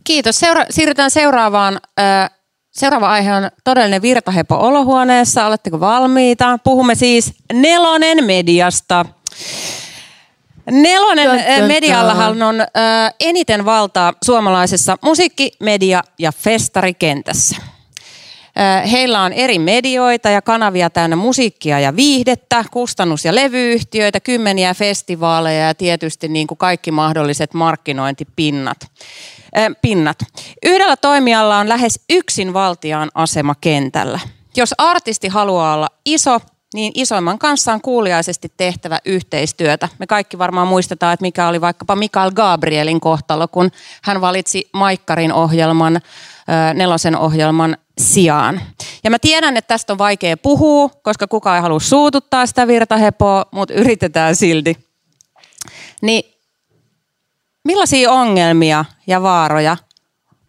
Kiitos. 0.03 0.39
Seura- 0.39 0.65
siirrytään 0.69 1.11
seuraavaan. 1.11 1.79
Seuraava 2.71 3.09
aihe 3.09 3.33
on 3.33 3.51
todellinen 3.63 4.01
virtahepo 4.01 4.55
olohuoneessa. 4.55 5.45
Oletteko 5.45 5.79
valmiita? 5.79 6.59
Puhumme 6.63 6.95
siis 6.95 7.33
Nelonen 7.53 8.23
mediasta. 8.23 9.05
Nelonen 10.71 11.67
mediallahan 11.67 12.41
on 12.41 12.55
eniten 13.19 13.65
valtaa 13.65 14.13
suomalaisessa 14.25 14.97
musiikki-, 15.01 15.51
media- 15.59 16.03
ja 16.19 16.31
festarikentässä. 16.31 17.55
Heillä 18.91 19.21
on 19.21 19.33
eri 19.33 19.59
medioita 19.59 20.29
ja 20.29 20.41
kanavia 20.41 20.89
täynnä 20.89 21.15
musiikkia 21.15 21.79
ja 21.79 21.95
viihdettä, 21.95 22.65
kustannus- 22.71 23.25
ja 23.25 23.35
levyyhtiöitä, 23.35 24.19
kymmeniä 24.19 24.73
festivaaleja 24.73 25.67
ja 25.67 25.75
tietysti 25.75 26.27
niin 26.27 26.47
kuin 26.47 26.57
kaikki 26.57 26.91
mahdolliset 26.91 27.53
markkinointipinnat. 27.53 28.77
Pinnat. 29.81 30.19
Yhdellä 30.65 30.97
toimijalla 30.97 31.57
on 31.57 31.69
lähes 31.69 31.99
yksin 32.09 32.53
valtiaan 32.53 33.09
asema 33.13 33.55
kentällä. 33.61 34.19
Jos 34.55 34.73
artisti 34.77 35.27
haluaa 35.27 35.73
olla 35.73 35.89
iso, 36.05 36.39
niin 36.73 36.91
isoimman 36.95 37.39
kanssa 37.39 37.73
on 37.73 37.81
kuuliaisesti 37.81 38.51
tehtävä 38.57 38.99
yhteistyötä. 39.05 39.89
Me 39.99 40.07
kaikki 40.07 40.37
varmaan 40.37 40.67
muistetaan, 40.67 41.13
että 41.13 41.25
mikä 41.25 41.47
oli 41.47 41.61
vaikkapa 41.61 41.95
Mikael 41.95 42.31
Gabrielin 42.31 42.99
kohtalo, 42.99 43.47
kun 43.47 43.71
hän 44.03 44.21
valitsi 44.21 44.69
Maikkarin 44.73 45.33
ohjelman, 45.33 46.01
nelosen 46.73 47.17
ohjelman 47.17 47.77
sijaan. 47.99 48.61
Ja 49.03 49.09
mä 49.09 49.19
tiedän, 49.19 49.57
että 49.57 49.67
tästä 49.67 49.93
on 49.93 49.97
vaikea 49.97 50.37
puhua, 50.37 50.89
koska 51.01 51.27
kukaan 51.27 51.55
ei 51.55 51.61
halua 51.61 51.79
suututtaa 51.79 52.45
sitä 52.45 52.67
virtahepoa, 52.67 53.45
mutta 53.51 53.73
yritetään 53.73 54.35
silti. 54.35 54.77
Niin 56.01 56.23
millaisia 57.63 58.11
ongelmia 58.11 58.85
ja 59.07 59.21
vaaroja 59.21 59.77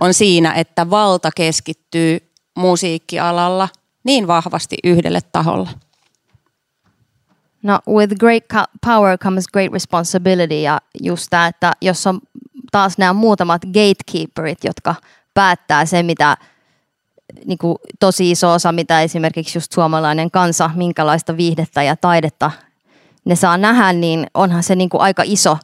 on 0.01 0.15
siinä, 0.15 0.53
että 0.53 0.91
valta 0.91 1.31
keskittyy 1.37 2.31
musiikkialalla 2.55 3.69
niin 4.05 4.27
vahvasti 4.27 4.77
yhdelle 4.85 5.21
taholle? 5.33 5.69
No, 7.63 7.79
with 7.89 8.15
great 8.15 8.45
power 8.87 9.19
comes 9.19 9.49
great 9.49 9.73
responsibility 9.73 10.61
ja 10.61 10.81
just 11.03 11.27
tämä, 11.31 11.47
että 11.47 11.73
jos 11.81 12.07
on 12.07 12.21
taas 12.73 12.99
nämä 12.99 13.13
muutamat 13.13 13.63
gatekeeperit, 13.65 14.65
jotka 14.65 14.95
päättää 15.35 15.87
se, 15.87 16.03
mitä 16.03 16.37
niin 17.45 17.59
kuin 17.59 17.77
tosi 18.01 18.31
iso 18.31 18.53
osa, 18.53 18.73
mitä 18.73 19.03
esimerkiksi 19.03 19.59
just 19.59 19.73
suomalainen 19.73 20.31
kansa, 20.31 20.71
minkälaista 20.75 21.37
viihdettä 21.37 21.83
ja 21.83 21.97
taidetta 21.97 22.51
ne 23.25 23.37
saa 23.37 23.57
nähdä, 23.57 23.93
niin 23.93 24.27
onhan 24.35 24.63
se 24.63 24.77
niin 24.77 24.91
kuin 24.91 25.01
aika 25.01 25.23
iso, 25.27 25.59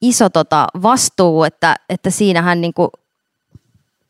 iso 0.00 0.28
tota 0.28 0.66
vastuu, 0.82 1.44
että, 1.44 1.76
että 1.88 2.10
siinähän 2.10 2.60
niin 2.60 2.74
kuin 2.74 2.88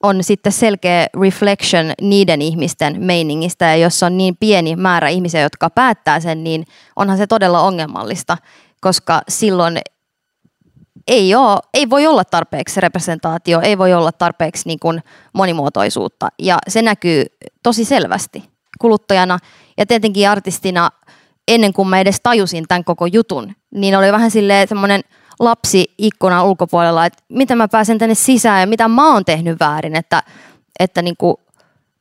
on 0.02 0.24
sitten 0.24 0.52
selkeä 0.52 1.07
reflection 1.20 1.93
niiden 2.01 2.43
ihmisten 2.43 3.02
meiningistä, 3.02 3.65
ja 3.65 3.77
jos 3.77 4.02
on 4.02 4.16
niin 4.16 4.36
pieni 4.40 4.77
määrä 4.77 5.09
ihmisiä, 5.09 5.40
jotka 5.40 5.70
päättää 5.70 6.20
sen, 6.20 6.44
niin 6.44 6.65
onhan 6.97 7.19
se 7.19 7.27
todella 7.27 7.61
ongelmallista, 7.61 8.36
koska 8.81 9.23
silloin 9.28 9.78
ei, 11.06 11.35
ole, 11.35 11.59
ei 11.74 11.90
voi 11.90 12.06
olla 12.06 12.24
tarpeeksi 12.24 12.81
representaatio, 12.81 13.60
ei 13.60 13.78
voi 13.78 13.93
olla 13.93 14.12
tarpeeksi 14.12 14.68
niin 14.68 14.78
kuin 14.78 15.02
monimuotoisuutta, 15.32 16.28
ja 16.39 16.59
se 16.68 16.82
näkyy 16.82 17.24
tosi 17.62 17.85
selvästi 17.85 18.44
kuluttajana, 18.81 19.39
ja 19.78 19.86
tietenkin 19.86 20.28
artistina, 20.28 20.90
ennen 21.48 21.72
kuin 21.72 21.89
mä 21.89 22.01
edes 22.01 22.20
tajusin 22.22 22.64
tämän 22.68 22.85
koko 22.85 23.06
jutun, 23.06 23.52
niin 23.74 23.97
oli 23.97 24.12
vähän 24.12 24.31
silleen 24.31 24.68
semmoinen– 24.68 25.01
lapsi 25.40 25.94
ikkunan 25.98 26.47
ulkopuolella, 26.47 27.06
että 27.06 27.22
miten 27.28 27.59
mä 27.59 27.68
pääsen 27.68 27.98
tänne 27.98 28.14
sisään 28.14 28.60
ja 28.60 28.66
mitä 28.66 28.89
mä 28.89 29.12
oon 29.12 29.24
tehnyt 29.24 29.60
väärin, 29.60 29.97
että, 29.97 30.22
että 30.78 31.02
niin 31.02 31.16
kuin, 31.18 31.36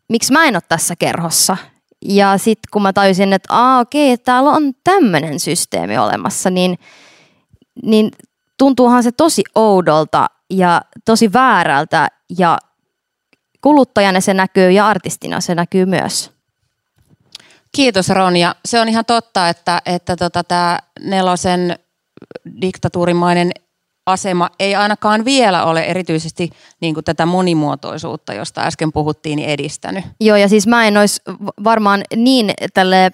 miksi 0.09 0.33
mä 0.33 0.45
en 0.45 0.55
ole 0.55 0.63
tässä 0.69 0.95
kerhossa. 0.95 1.57
Ja 2.05 2.37
sitten 2.37 2.69
kun 2.71 2.81
mä 2.81 2.93
tajusin, 2.93 3.33
että 3.33 3.77
okei, 3.79 4.11
että 4.11 4.25
täällä 4.25 4.49
on 4.49 4.73
tämmöinen 4.83 5.39
systeemi 5.39 5.97
olemassa, 5.97 6.49
niin, 6.49 6.79
niin 7.83 8.11
tuntuuhan 8.59 9.03
se 9.03 9.11
tosi 9.11 9.43
oudolta 9.55 10.27
ja 10.49 10.81
tosi 11.05 11.33
väärältä 11.33 12.07
ja 12.39 12.57
kuluttajana 13.61 14.21
se 14.21 14.33
näkyy 14.33 14.71
ja 14.71 14.87
artistina 14.87 15.41
se 15.41 15.55
näkyy 15.55 15.85
myös. 15.85 16.31
Kiitos 17.75 18.09
Ronja. 18.09 18.55
Se 18.65 18.81
on 18.81 18.89
ihan 18.89 19.05
totta, 19.05 19.49
että, 19.49 19.81
että 19.85 20.15
tota, 20.15 20.43
tämä 20.43 20.79
nelosen 20.99 21.79
diktatuurimainen 22.61 23.51
asema 24.05 24.49
ei 24.59 24.75
ainakaan 24.75 25.25
vielä 25.25 25.65
ole 25.65 25.81
erityisesti 25.81 26.49
niin 26.81 26.93
kuin 26.93 27.03
tätä 27.03 27.25
monimuotoisuutta, 27.25 28.33
josta 28.33 28.61
äsken 28.61 28.91
puhuttiin, 28.91 29.35
niin 29.35 29.49
edistänyt. 29.49 30.05
Joo, 30.19 30.37
ja 30.37 30.49
siis 30.49 30.67
mä 30.67 30.87
en 30.87 30.97
olisi 30.97 31.21
varmaan 31.63 32.03
niin 32.15 32.53
tälle 32.73 33.11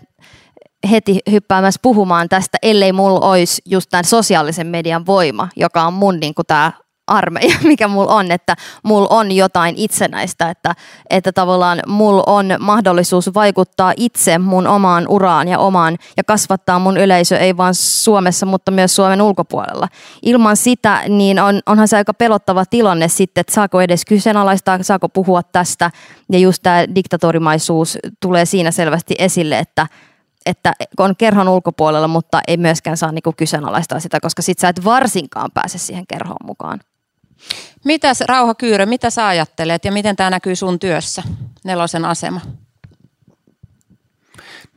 heti 0.86 1.20
hyppäämässä 1.32 1.80
puhumaan 1.82 2.30
tästä, 2.30 2.58
ellei 2.62 2.94
mulla 2.94 3.30
olisi 3.30 3.62
just 3.66 3.90
tämän 3.90 4.06
sosiaalisen 4.06 4.68
median 4.68 5.06
voima, 5.06 5.50
joka 5.56 5.84
on 5.84 5.94
mun 5.94 6.20
niin 6.20 6.36
kuin 6.36 6.46
tämä 6.46 6.72
armeija, 7.08 7.56
mikä 7.64 7.88
mulla 7.88 8.14
on, 8.14 8.32
että 8.32 8.56
mulla 8.84 9.08
on 9.10 9.32
jotain 9.32 9.76
itsenäistä, 9.78 10.50
että, 10.50 10.76
että 11.10 11.32
tavallaan 11.32 11.80
mulla 11.88 12.24
on 12.28 12.46
mahdollisuus 12.60 13.34
vaikuttaa 13.34 13.94
itse 13.98 14.38
mun 14.38 14.68
omaan 14.68 15.06
uraan 15.08 15.48
ja 15.48 15.60
omaan 15.60 15.98
ja 16.18 16.24
kasvattaa 16.24 16.80
mun 16.80 16.98
yleisö 16.98 17.38
ei 17.38 17.58
vain 17.58 17.74
Suomessa, 17.76 18.46
mutta 18.46 18.72
myös 18.72 18.96
Suomen 18.96 19.22
ulkopuolella. 19.22 19.88
Ilman 20.22 20.58
sitä, 20.58 21.04
niin 21.10 21.40
on, 21.40 21.60
onhan 21.66 21.88
se 21.88 21.98
aika 21.98 22.14
pelottava 22.14 22.66
tilanne 22.66 23.08
sitten, 23.08 23.42
että 23.42 23.54
saako 23.54 23.82
edes 23.82 24.06
kyseenalaistaa, 24.06 24.84
saako 24.84 25.10
puhua 25.10 25.44
tästä 25.44 25.92
ja 26.32 26.40
just 26.40 26.64
tämä 26.64 26.96
diktatorimaisuus 26.96 27.98
tulee 28.22 28.46
siinä 28.46 28.72
selvästi 28.72 29.16
esille, 29.18 29.60
että 29.60 29.88
että 30.46 30.74
on 30.98 31.16
kerhon 31.16 31.48
ulkopuolella, 31.48 32.08
mutta 32.08 32.42
ei 32.48 32.58
myöskään 32.58 32.98
saa 32.98 33.12
niinku 33.12 33.34
kyseenalaistaa 33.38 34.00
sitä, 34.00 34.20
koska 34.20 34.42
sit 34.42 34.60
sä 34.60 34.70
et 34.70 34.86
varsinkaan 34.86 35.52
pääse 35.54 35.78
siihen 35.78 36.08
kerhoon 36.08 36.46
mukaan. 36.46 36.80
Mitäs 37.86 38.22
Rauha 38.22 38.56
Kyyrö, 38.56 38.86
mitä 38.86 39.10
sä 39.10 39.28
ajattelet 39.28 39.86
ja 39.86 39.92
miten 39.92 40.16
tämä 40.16 40.30
näkyy 40.30 40.56
sun 40.56 40.80
työssä, 40.80 41.24
nelosen 41.64 42.06
asema? 42.06 42.42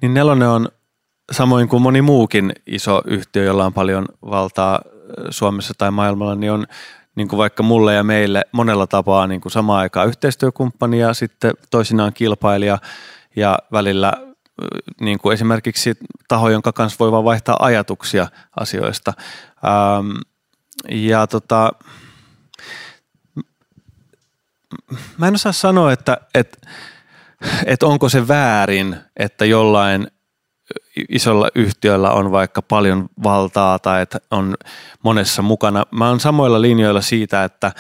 Niin 0.03 0.15
nelonen 0.15 0.49
on 0.49 0.69
samoin 1.33 1.69
kuin 1.69 1.83
moni 1.83 2.03
muukin 2.03 2.53
iso 2.67 3.03
yhtiö, 3.05 3.45
jolla 3.45 3.67
on 3.67 3.73
paljon 3.73 4.07
valtaa 4.31 4.81
Suomessa 5.31 5.75
tai 5.79 5.91
maailmalla, 5.91 6.35
niin 6.35 6.53
on 6.53 6.67
niin 7.15 7.29
kuin 7.29 7.39
vaikka 7.39 7.63
mulle 7.63 7.95
ja 7.95 8.05
meille 8.05 8.43
monella 8.53 8.87
tapaa 8.87 9.27
niin 9.27 9.41
kuin 9.41 9.53
samaan 9.53 9.81
aikaan 9.81 10.09
yhteistyökumppani 10.09 10.99
ja 10.99 11.15
sitten 11.15 11.53
toisinaan 11.71 12.13
kilpailija 12.13 12.79
ja 13.37 13.59
välillä 13.73 14.13
niin 15.01 15.19
kuin 15.19 15.35
esimerkiksi 15.35 15.95
taho, 16.29 16.49
jonka 16.49 16.73
kanssa 16.73 16.97
voi 17.01 17.13
vaan 17.13 17.25
vaihtaa 17.25 17.57
ajatuksia 17.61 18.27
asioista. 18.61 19.13
Ähm, 19.67 20.17
ja 20.89 21.27
tota, 21.27 21.73
mä 25.19 25.29
en 25.29 25.35
osaa 25.35 25.53
sanoa, 25.53 25.93
että, 25.93 26.17
että, 26.35 26.69
että 27.67 27.87
onko 27.87 28.09
se 28.09 28.29
väärin, 28.29 28.97
että 29.17 29.45
jollain 29.45 30.11
isolla 31.09 31.49
yhtiöllä 31.55 32.11
on 32.11 32.33
vaikka 32.33 32.63
paljon 32.63 33.09
valtaa 33.23 33.79
tai 33.79 34.03
että 34.03 34.21
on 34.31 34.55
monessa 35.03 35.43
mukana. 35.43 35.85
Mä 35.91 36.09
oon 36.09 36.21
samoilla 36.21 36.63
linjoilla 36.63 37.01
siitä, 37.01 37.45
että 37.45 37.73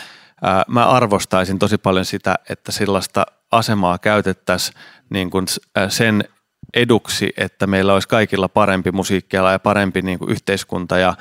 mä 0.68 0.88
arvostaisin 0.88 1.58
tosi 1.58 1.78
paljon 1.78 2.04
sitä, 2.04 2.34
että 2.48 2.72
sellaista 2.72 3.26
asemaa 3.50 3.98
käytettäisiin 3.98 4.78
niin 5.10 5.30
kuin 5.30 5.46
sen 5.88 6.24
eduksi, 6.74 7.32
että 7.36 7.66
meillä 7.66 7.94
olisi 7.94 8.08
kaikilla 8.08 8.48
parempi 8.48 8.92
musiikkiala 8.92 9.52
ja 9.52 9.58
parempi 9.58 10.02
niin 10.02 10.18
kuin 10.18 10.30
yhteiskunta 10.30 10.98
ja, 10.98 11.14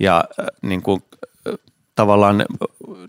ja 0.00 0.24
niin 0.62 0.82
kuin 0.82 1.02
tavallaan 1.94 2.44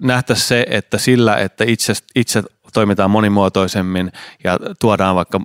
nähtäisiin 0.02 0.48
se, 0.48 0.66
että 0.70 0.98
sillä, 0.98 1.36
että 1.36 1.64
itse, 1.68 1.94
itse 2.16 2.44
toimitaan 2.74 3.12
monimuotoisemmin 3.12 4.12
ja 4.44 4.60
tuodaan 4.80 5.16
vaikka 5.16 5.42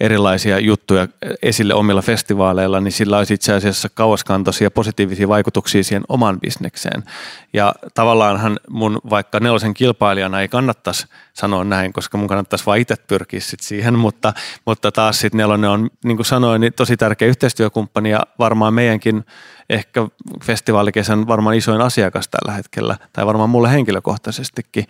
erilaisia 0.00 0.58
juttuja 0.58 1.08
esille 1.42 1.74
omilla 1.74 2.02
festivaaleilla, 2.02 2.80
niin 2.80 2.92
sillä 2.92 3.18
olisi 3.18 3.34
itse 3.34 3.52
asiassa 3.52 3.88
kauaskantoisia 3.88 4.70
positiivisia 4.70 5.28
vaikutuksia 5.28 5.84
siihen 5.84 6.04
oman 6.08 6.40
bisnekseen. 6.40 7.04
Ja 7.52 7.74
tavallaanhan 7.94 8.60
mun 8.70 9.00
vaikka 9.10 9.40
nelosen 9.40 9.74
kilpailijana 9.74 10.40
ei 10.40 10.48
kannattaisi 10.48 11.06
sanoa 11.32 11.64
näin, 11.64 11.92
koska 11.92 12.18
mun 12.18 12.28
kannattaisi 12.28 12.66
vain 12.66 12.82
itse 12.82 12.96
pyrkiä 12.96 13.40
sit 13.40 13.60
siihen, 13.60 13.98
mutta, 13.98 14.32
mutta 14.64 14.92
taas 14.92 15.20
sitten 15.20 15.38
nelonen 15.38 15.70
on, 15.70 15.90
niin 16.04 16.16
kuin 16.16 16.26
sanoin, 16.26 16.60
niin 16.60 16.72
tosi 16.72 16.96
tärkeä 16.96 17.28
yhteistyökumppani 17.28 18.10
ja 18.10 18.20
varmaan 18.38 18.74
meidänkin 18.74 19.24
ehkä 19.70 20.08
festivaalikesän 20.44 21.26
varmaan 21.26 21.56
isoin 21.56 21.80
asiakas 21.80 22.28
tällä 22.28 22.56
hetkellä, 22.56 22.96
tai 23.12 23.26
varmaan 23.26 23.50
mulle 23.50 23.72
henkilökohtaisestikin. 23.72 24.84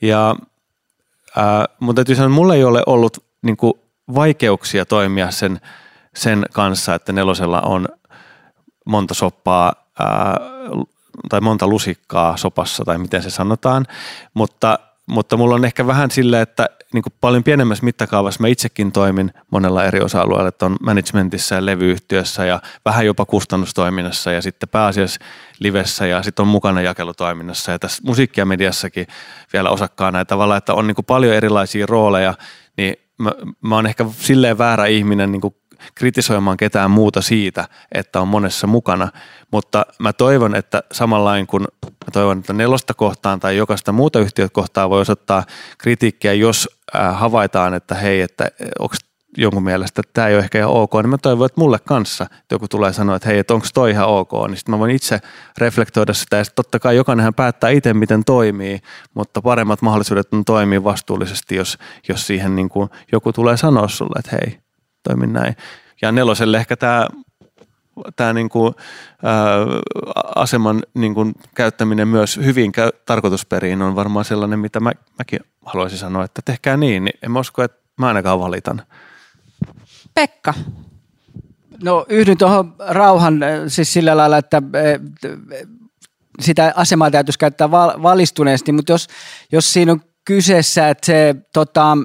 Ja 0.00 0.36
ää, 1.36 1.64
mutta 1.80 1.98
täytyy 1.98 2.14
sanoa, 2.14 2.26
että 2.26 2.34
mulle 2.34 2.54
ei 2.54 2.64
ole 2.64 2.82
ollut 2.86 3.24
niin 3.42 3.56
kuin 3.56 3.74
vaikeuksia 4.14 4.84
toimia 4.84 5.30
sen, 5.30 5.60
sen 6.14 6.46
kanssa, 6.52 6.94
että 6.94 7.12
nelosella 7.12 7.60
on 7.60 7.88
monta 8.84 9.14
soppaa 9.14 9.72
ää, 9.98 10.36
tai 11.28 11.40
monta 11.40 11.66
lusikkaa 11.66 12.36
sopassa 12.36 12.84
tai 12.84 12.98
miten 12.98 13.22
se 13.22 13.30
sanotaan, 13.30 13.86
mutta, 14.34 14.78
mutta 15.06 15.36
mulla 15.36 15.54
on 15.54 15.64
ehkä 15.64 15.86
vähän 15.86 16.10
sillä, 16.10 16.40
että 16.40 16.68
niin 16.92 17.02
kuin 17.02 17.12
paljon 17.20 17.44
pienemmässä 17.44 17.84
mittakaavassa 17.84 18.40
mä 18.40 18.48
itsekin 18.48 18.92
toimin 18.92 19.32
monella 19.50 19.84
eri 19.84 20.00
osa-alueella, 20.00 20.48
että 20.48 20.66
on 20.66 20.76
managementissa 20.82 21.54
ja 21.54 21.66
levyyhtiössä 21.66 22.44
ja 22.44 22.60
vähän 22.84 23.06
jopa 23.06 23.24
kustannustoiminnassa 23.24 24.32
ja 24.32 24.42
sitten 24.42 24.68
pääasiassa 24.68 25.20
livessä 25.58 26.06
ja 26.06 26.22
sitten 26.22 26.42
on 26.42 26.48
mukana 26.48 26.80
jakelutoiminnassa. 26.80 27.72
Ja 27.72 27.78
tässä 27.78 28.02
musiikki- 28.06 28.40
ja 28.40 28.46
mediassakin 28.46 29.06
vielä 29.52 29.70
osakkaana 29.70 30.18
ja 30.18 30.24
tavallaan, 30.24 30.58
että 30.58 30.74
on 30.74 30.86
niin 30.86 30.94
kuin 30.94 31.06
paljon 31.06 31.34
erilaisia 31.34 31.86
rooleja, 31.86 32.34
niin 32.76 33.05
mä, 33.18 33.32
mä 33.60 33.74
oon 33.74 33.86
ehkä 33.86 34.06
silleen 34.18 34.58
väärä 34.58 34.86
ihminen 34.86 35.32
niin 35.32 35.54
kritisoimaan 35.94 36.56
ketään 36.56 36.90
muuta 36.90 37.22
siitä, 37.22 37.68
että 37.92 38.20
on 38.20 38.28
monessa 38.28 38.66
mukana, 38.66 39.08
mutta 39.50 39.86
mä 39.98 40.12
toivon, 40.12 40.54
että 40.54 40.82
samanlain 40.92 41.46
kun 41.46 41.60
mä 41.84 42.10
toivon, 42.12 42.38
että 42.38 42.52
nelosta 42.52 42.94
kohtaan 42.94 43.40
tai 43.40 43.56
jokaista 43.56 43.92
muuta 43.92 44.18
yhtiöt 44.18 44.52
kohtaan 44.52 44.90
voi 44.90 45.00
osoittaa 45.00 45.44
kritiikkiä, 45.78 46.32
jos 46.32 46.68
havaitaan, 47.12 47.74
että 47.74 47.94
hei, 47.94 48.20
että 48.20 48.50
onko 48.78 48.94
jonkun 49.36 49.62
mielestä, 49.62 50.00
että 50.00 50.10
tämä 50.14 50.28
ei 50.28 50.34
ole 50.34 50.42
ehkä 50.42 50.58
ihan 50.58 50.70
ok, 50.70 50.94
niin 50.94 51.08
mä 51.08 51.18
toivon, 51.18 51.46
että 51.46 51.60
mulle 51.60 51.78
kanssa 51.78 52.26
joku 52.50 52.68
tulee 52.68 52.92
sanoa, 52.92 53.16
että 53.16 53.28
hei, 53.28 53.38
että 53.38 53.54
onko 53.54 53.66
toi 53.74 53.90
ihan 53.90 54.08
ok, 54.08 54.32
niin 54.48 54.56
sitten 54.56 54.74
mä 54.74 54.78
voin 54.78 54.90
itse 54.90 55.20
reflektoida 55.58 56.14
sitä 56.14 56.36
ja 56.36 56.44
totta 56.54 56.78
kai 56.78 56.96
jokainenhan 56.96 57.34
päättää 57.34 57.70
itse, 57.70 57.94
miten 57.94 58.24
toimii, 58.24 58.80
mutta 59.14 59.42
paremmat 59.42 59.82
mahdollisuudet 59.82 60.34
on 60.34 60.44
toimia 60.44 60.84
vastuullisesti, 60.84 61.56
jos, 61.56 61.78
jos 62.08 62.26
siihen 62.26 62.56
niin 62.56 62.68
kuin 62.68 62.90
joku 63.12 63.32
tulee 63.32 63.56
sanoa 63.56 63.88
sulle, 63.88 64.18
että 64.18 64.36
hei, 64.36 64.58
toimi 65.02 65.26
näin. 65.26 65.56
Ja 66.02 66.12
neloselle 66.12 66.56
ehkä 66.56 66.76
tämä 66.76 67.06
tämä 68.16 68.32
niin 68.32 68.48
kuin, 68.48 68.74
ää, 69.22 69.58
aseman 70.34 70.82
niin 70.94 71.14
kuin, 71.14 71.34
käyttäminen 71.54 72.08
myös 72.08 72.36
hyvin 72.36 72.72
käy, 72.72 72.90
tarkoitusperiin 73.06 73.82
on 73.82 73.96
varmaan 73.96 74.24
sellainen, 74.24 74.58
mitä 74.58 74.80
mä, 74.80 74.92
mäkin 75.18 75.40
haluaisin 75.64 75.98
sanoa, 75.98 76.24
että 76.24 76.42
tehkää 76.44 76.76
niin, 76.76 77.04
niin 77.04 77.18
en 77.22 77.30
mä 77.30 77.38
usko, 77.38 77.62
että 77.62 77.78
mä 77.98 78.06
ainakaan 78.06 78.40
valitan. 78.40 78.82
Pekka. 80.16 80.54
No 81.82 82.06
yhdyn 82.08 82.38
tuohon 82.38 82.74
rauhan 82.78 83.42
äh, 83.42 83.48
siis 83.68 83.92
sillä 83.92 84.16
lailla, 84.16 84.38
että 84.38 84.56
äh, 84.56 85.00
sitä 86.40 86.72
asemaa 86.76 87.10
täytyisi 87.10 87.38
käyttää 87.38 87.70
valistuneesti, 87.70 88.72
mutta 88.72 88.92
jos, 88.92 89.06
jos 89.52 89.72
siinä 89.72 89.92
on 89.92 90.00
kyseessä, 90.24 90.88
että 90.88 91.06
se 91.06 91.34
tota, 91.52 91.98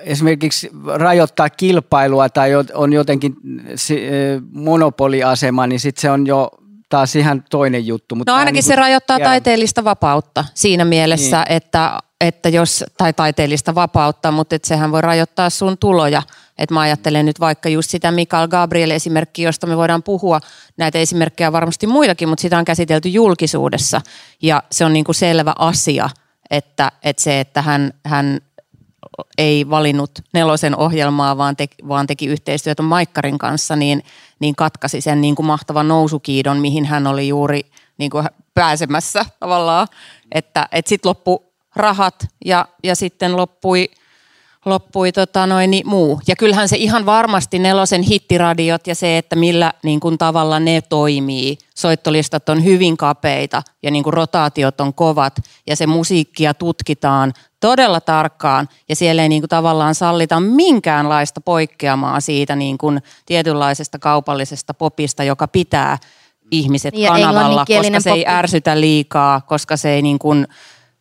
esimerkiksi 0.00 0.70
rajoittaa 0.94 1.50
kilpailua 1.50 2.28
tai 2.28 2.50
on 2.74 2.92
jotenkin 2.92 3.32
äh, 3.32 4.42
monopoliasema, 4.52 5.66
niin 5.66 5.80
sitten 5.80 6.02
se 6.02 6.10
on 6.10 6.26
jo 6.26 6.50
taas 6.90 7.16
ihan 7.16 7.44
toinen 7.50 7.86
juttu. 7.86 8.14
Mutta 8.14 8.32
no 8.32 8.38
ainakin 8.38 8.54
niin 8.54 8.62
se 8.62 8.76
rajoittaa 8.76 9.18
jää... 9.18 9.28
taiteellista 9.28 9.84
vapautta 9.84 10.44
siinä 10.54 10.84
mielessä, 10.84 11.36
niin. 11.36 11.56
että, 11.56 11.98
että 12.20 12.48
jos, 12.48 12.84
tai 12.98 13.12
taiteellista 13.12 13.74
vapautta, 13.74 14.30
mutta 14.30 14.56
että 14.56 14.68
sehän 14.68 14.92
voi 14.92 15.00
rajoittaa 15.00 15.50
sun 15.50 15.78
tuloja. 15.78 16.22
Että 16.60 16.74
mä 16.74 16.80
ajattelen 16.80 17.26
nyt 17.26 17.40
vaikka 17.40 17.68
just 17.68 17.90
sitä 17.90 18.10
Mikael 18.10 18.48
Gabriel 18.48 18.90
esimerkki, 18.90 19.42
josta 19.42 19.66
me 19.66 19.76
voidaan 19.76 20.02
puhua. 20.02 20.40
Näitä 20.76 20.98
esimerkkejä 20.98 21.52
varmasti 21.52 21.86
muitakin, 21.86 22.28
mutta 22.28 22.42
sitä 22.42 22.58
on 22.58 22.64
käsitelty 22.64 23.08
julkisuudessa. 23.08 24.00
Ja 24.42 24.62
se 24.70 24.84
on 24.84 24.92
niin 24.92 25.04
kuin 25.04 25.14
selvä 25.14 25.54
asia, 25.58 26.10
että, 26.50 26.92
että 27.02 27.22
se, 27.22 27.40
että 27.40 27.62
hän, 27.62 27.92
hän 28.04 28.40
ei 29.38 29.70
valinnut 29.70 30.10
nelosen 30.34 30.76
ohjelmaa, 30.76 31.36
vaan, 31.36 31.56
te, 31.56 31.66
vaan 31.88 32.06
teki 32.06 32.26
yhteistyötä 32.26 32.82
Maikkarin 32.82 33.38
kanssa, 33.38 33.76
niin, 33.76 34.02
niin 34.40 34.56
katkasi 34.56 35.00
sen 35.00 35.20
niin 35.20 35.34
kuin 35.34 35.46
mahtavan 35.46 35.88
nousukiidon, 35.88 36.58
mihin 36.58 36.84
hän 36.84 37.06
oli 37.06 37.28
juuri 37.28 37.60
niin 37.98 38.10
kuin 38.10 38.26
pääsemässä 38.54 39.24
tavallaan. 39.40 39.88
Että, 40.32 40.68
että 40.72 40.88
sitten 40.88 41.08
loppu 41.08 41.52
rahat 41.76 42.26
ja, 42.44 42.68
ja 42.84 42.96
sitten 42.96 43.36
loppui 43.36 43.90
loppui 44.64 45.12
tota 45.12 45.46
noin, 45.46 45.70
niin 45.70 45.88
muu. 45.88 46.20
Ja 46.28 46.36
kyllähän 46.36 46.68
se 46.68 46.76
ihan 46.76 47.06
varmasti 47.06 47.58
nelosen 47.58 48.02
hittiradiot 48.02 48.86
ja 48.86 48.94
se, 48.94 49.18
että 49.18 49.36
millä 49.36 49.72
niin 49.82 50.00
kuin 50.00 50.18
tavalla 50.18 50.60
ne 50.60 50.80
toimii. 50.80 51.58
Soittolistat 51.74 52.48
on 52.48 52.64
hyvin 52.64 52.96
kapeita 52.96 53.62
ja 53.82 53.90
niin 53.90 54.04
kuin 54.04 54.14
rotaatiot 54.14 54.80
on 54.80 54.94
kovat 54.94 55.36
ja 55.66 55.76
se 55.76 55.86
musiikkia 55.86 56.54
tutkitaan 56.54 57.32
todella 57.60 58.00
tarkkaan 58.00 58.68
ja 58.88 58.96
siellä 58.96 59.22
ei 59.22 59.28
niin 59.28 59.42
kuin 59.42 59.48
tavallaan 59.48 59.94
sallita 59.94 60.40
minkäänlaista 60.40 61.40
poikkeamaa 61.40 62.20
siitä 62.20 62.56
niin 62.56 62.78
kuin 62.78 63.02
tietynlaisesta 63.26 63.98
kaupallisesta 63.98 64.74
popista, 64.74 65.24
joka 65.24 65.48
pitää 65.48 65.98
ihmiset 66.50 66.94
Ja 66.98 67.10
kanavalla, 67.10 67.64
koska 67.66 68.00
se 68.00 68.10
ei 68.10 68.24
poppi. 68.24 68.32
ärsytä 68.32 68.80
liikaa, 68.80 69.40
koska 69.40 69.76
se 69.76 69.90
ei 69.90 70.02
niin 70.02 70.18
kuin 70.18 70.46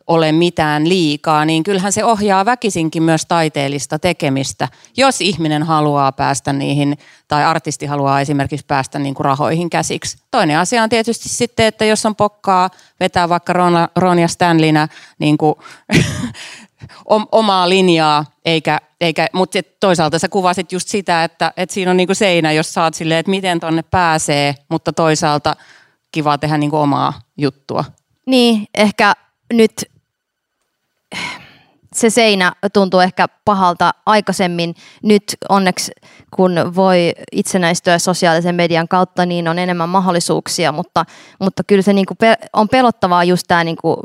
ole 0.09 0.31
mitään 0.31 0.89
liikaa, 0.89 1.45
niin 1.45 1.63
kyllähän 1.63 1.91
se 1.91 2.05
ohjaa 2.05 2.45
väkisinkin 2.45 3.03
myös 3.03 3.25
taiteellista 3.25 3.99
tekemistä, 3.99 4.67
jos 4.97 5.21
ihminen 5.21 5.63
haluaa 5.63 6.11
päästä 6.11 6.53
niihin, 6.53 6.97
tai 7.27 7.45
artisti 7.45 7.85
haluaa 7.85 8.21
esimerkiksi 8.21 8.65
päästä 8.65 8.99
niin 8.99 9.15
kuin 9.15 9.25
rahoihin 9.25 9.69
käsiksi. 9.69 10.17
Toinen 10.31 10.59
asia 10.59 10.83
on 10.83 10.89
tietysti 10.89 11.29
sitten, 11.29 11.65
että 11.65 11.85
jos 11.85 12.05
on 12.05 12.15
pokkaa 12.15 12.69
vetää 12.99 13.29
vaikka 13.29 13.53
Ron, 13.53 13.73
Ron 13.95 14.19
ja 14.19 14.27
Stanleyna 14.27 14.87
niin 15.19 15.37
kuin 15.37 15.55
om- 17.05 17.27
omaa 17.31 17.69
linjaa, 17.69 18.25
eikä, 18.45 18.79
eikä 19.01 19.27
mutta 19.33 19.59
toisaalta 19.79 20.19
sä 20.19 20.29
kuvasit 20.29 20.71
just 20.71 20.87
sitä, 20.87 21.23
että, 21.23 21.53
että 21.57 21.73
siinä 21.73 21.91
on 21.91 21.97
niinku 21.97 22.13
seinä, 22.13 22.51
jos 22.51 22.73
saat 22.73 22.93
silleen, 22.93 23.19
että 23.19 23.29
miten 23.29 23.59
tonne 23.59 23.83
pääsee, 23.83 24.55
mutta 24.69 24.93
toisaalta 24.93 25.55
kiva 26.11 26.37
tehdä 26.37 26.57
niinku 26.57 26.77
omaa 26.77 27.13
juttua. 27.37 27.83
Niin, 28.25 28.67
ehkä 28.75 29.13
nyt 29.53 29.71
se 31.95 32.09
seinä 32.09 32.53
tuntuu 32.73 32.99
ehkä 32.99 33.27
pahalta 33.45 33.91
aikaisemmin. 34.05 34.75
Nyt 35.03 35.23
onneksi, 35.49 35.91
kun 36.35 36.55
voi 36.75 37.13
itsenäistyä 37.31 37.99
sosiaalisen 37.99 38.55
median 38.55 38.87
kautta, 38.87 39.25
niin 39.25 39.47
on 39.47 39.59
enemmän 39.59 39.89
mahdollisuuksia, 39.89 40.71
mutta, 40.71 41.05
mutta 41.39 41.63
kyllä 41.63 41.81
se 41.81 41.93
niinku 41.93 42.13
on 42.53 42.69
pelottavaa 42.69 43.23
just 43.23 43.43
tämä 43.47 43.63
niinku 43.63 43.97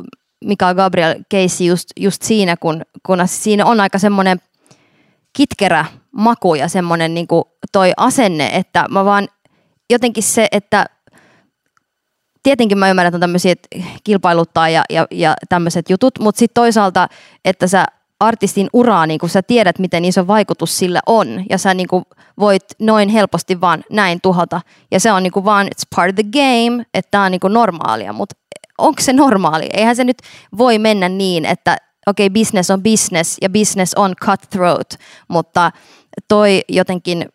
Mika 0.45 0.75
Gabriel 0.75 1.15
Casey 1.35 1.67
just, 1.67 1.89
just 1.97 2.23
siinä, 2.23 2.57
kun, 2.57 2.83
kun 3.07 3.19
siinä 3.27 3.67
on 3.67 3.81
aika 3.81 3.99
semmoinen 3.99 4.41
kitkerä 5.33 5.85
maku 6.13 6.55
ja 6.55 6.69
semmoinen 6.69 7.15
niinku 7.15 7.49
toi 7.73 7.93
asenne, 7.97 8.47
että 8.47 8.87
mä 8.91 9.05
vaan 9.05 9.29
jotenkin 9.91 10.23
se, 10.23 10.49
että 10.53 10.87
tietenkin 12.45 12.79
mä 12.79 12.91
ymmärrän, 12.91 13.09
että 13.09 13.17
on 13.17 13.21
tämmöisiä 13.21 13.55
kilpailuttaa 14.05 14.69
ja, 14.69 14.85
ja, 14.91 15.07
ja 15.11 15.35
tämmöiset 15.49 15.91
jutut, 15.91 16.19
mutta 16.19 16.39
sitten 16.39 16.55
toisaalta, 16.55 17.09
että 17.45 17.67
sä 17.67 17.85
artistin 18.21 18.69
uraa, 18.73 19.07
niin 19.07 19.21
kun 19.21 19.29
sä 19.29 19.43
tiedät, 19.43 19.79
miten 19.79 20.05
iso 20.05 20.27
vaikutus 20.27 20.79
sillä 20.79 21.01
on, 21.07 21.45
ja 21.51 21.59
sä 21.59 21.75
niin 21.75 21.89
voit 22.39 22.65
noin 22.79 23.09
helposti 23.09 23.61
vaan 23.61 23.85
näin 23.91 24.21
tuhota, 24.23 24.61
ja 24.91 25.01
se 25.01 25.13
on 25.13 25.23
niin 25.23 25.45
vaan, 25.45 25.67
it's 25.67 25.87
part 25.97 26.11
of 26.11 26.15
the 26.15 26.23
game, 26.33 26.87
että 26.95 27.11
tämä 27.11 27.25
on 27.25 27.31
niin 27.31 27.41
normaalia, 27.49 28.13
mutta 28.13 28.37
onko 28.79 29.03
se 29.03 29.13
normaali? 29.13 29.69
Eihän 29.73 29.97
se 29.97 30.05
nyt 30.05 30.19
voi 30.59 30.79
mennä 30.79 31.09
niin, 31.09 31.45
että 31.45 31.77
okei, 32.07 32.27
okay, 32.27 32.41
business 32.41 32.71
on 32.71 32.83
business, 32.83 33.37
ja 33.43 33.51
business 33.51 33.95
on 33.95 34.15
cutthroat, 34.25 34.99
mutta 35.29 35.71
toi 36.29 36.61
jotenkin 36.69 37.29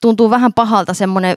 tuntuu 0.00 0.30
vähän 0.30 0.52
pahalta 0.52 0.94
semmoinen 0.94 1.36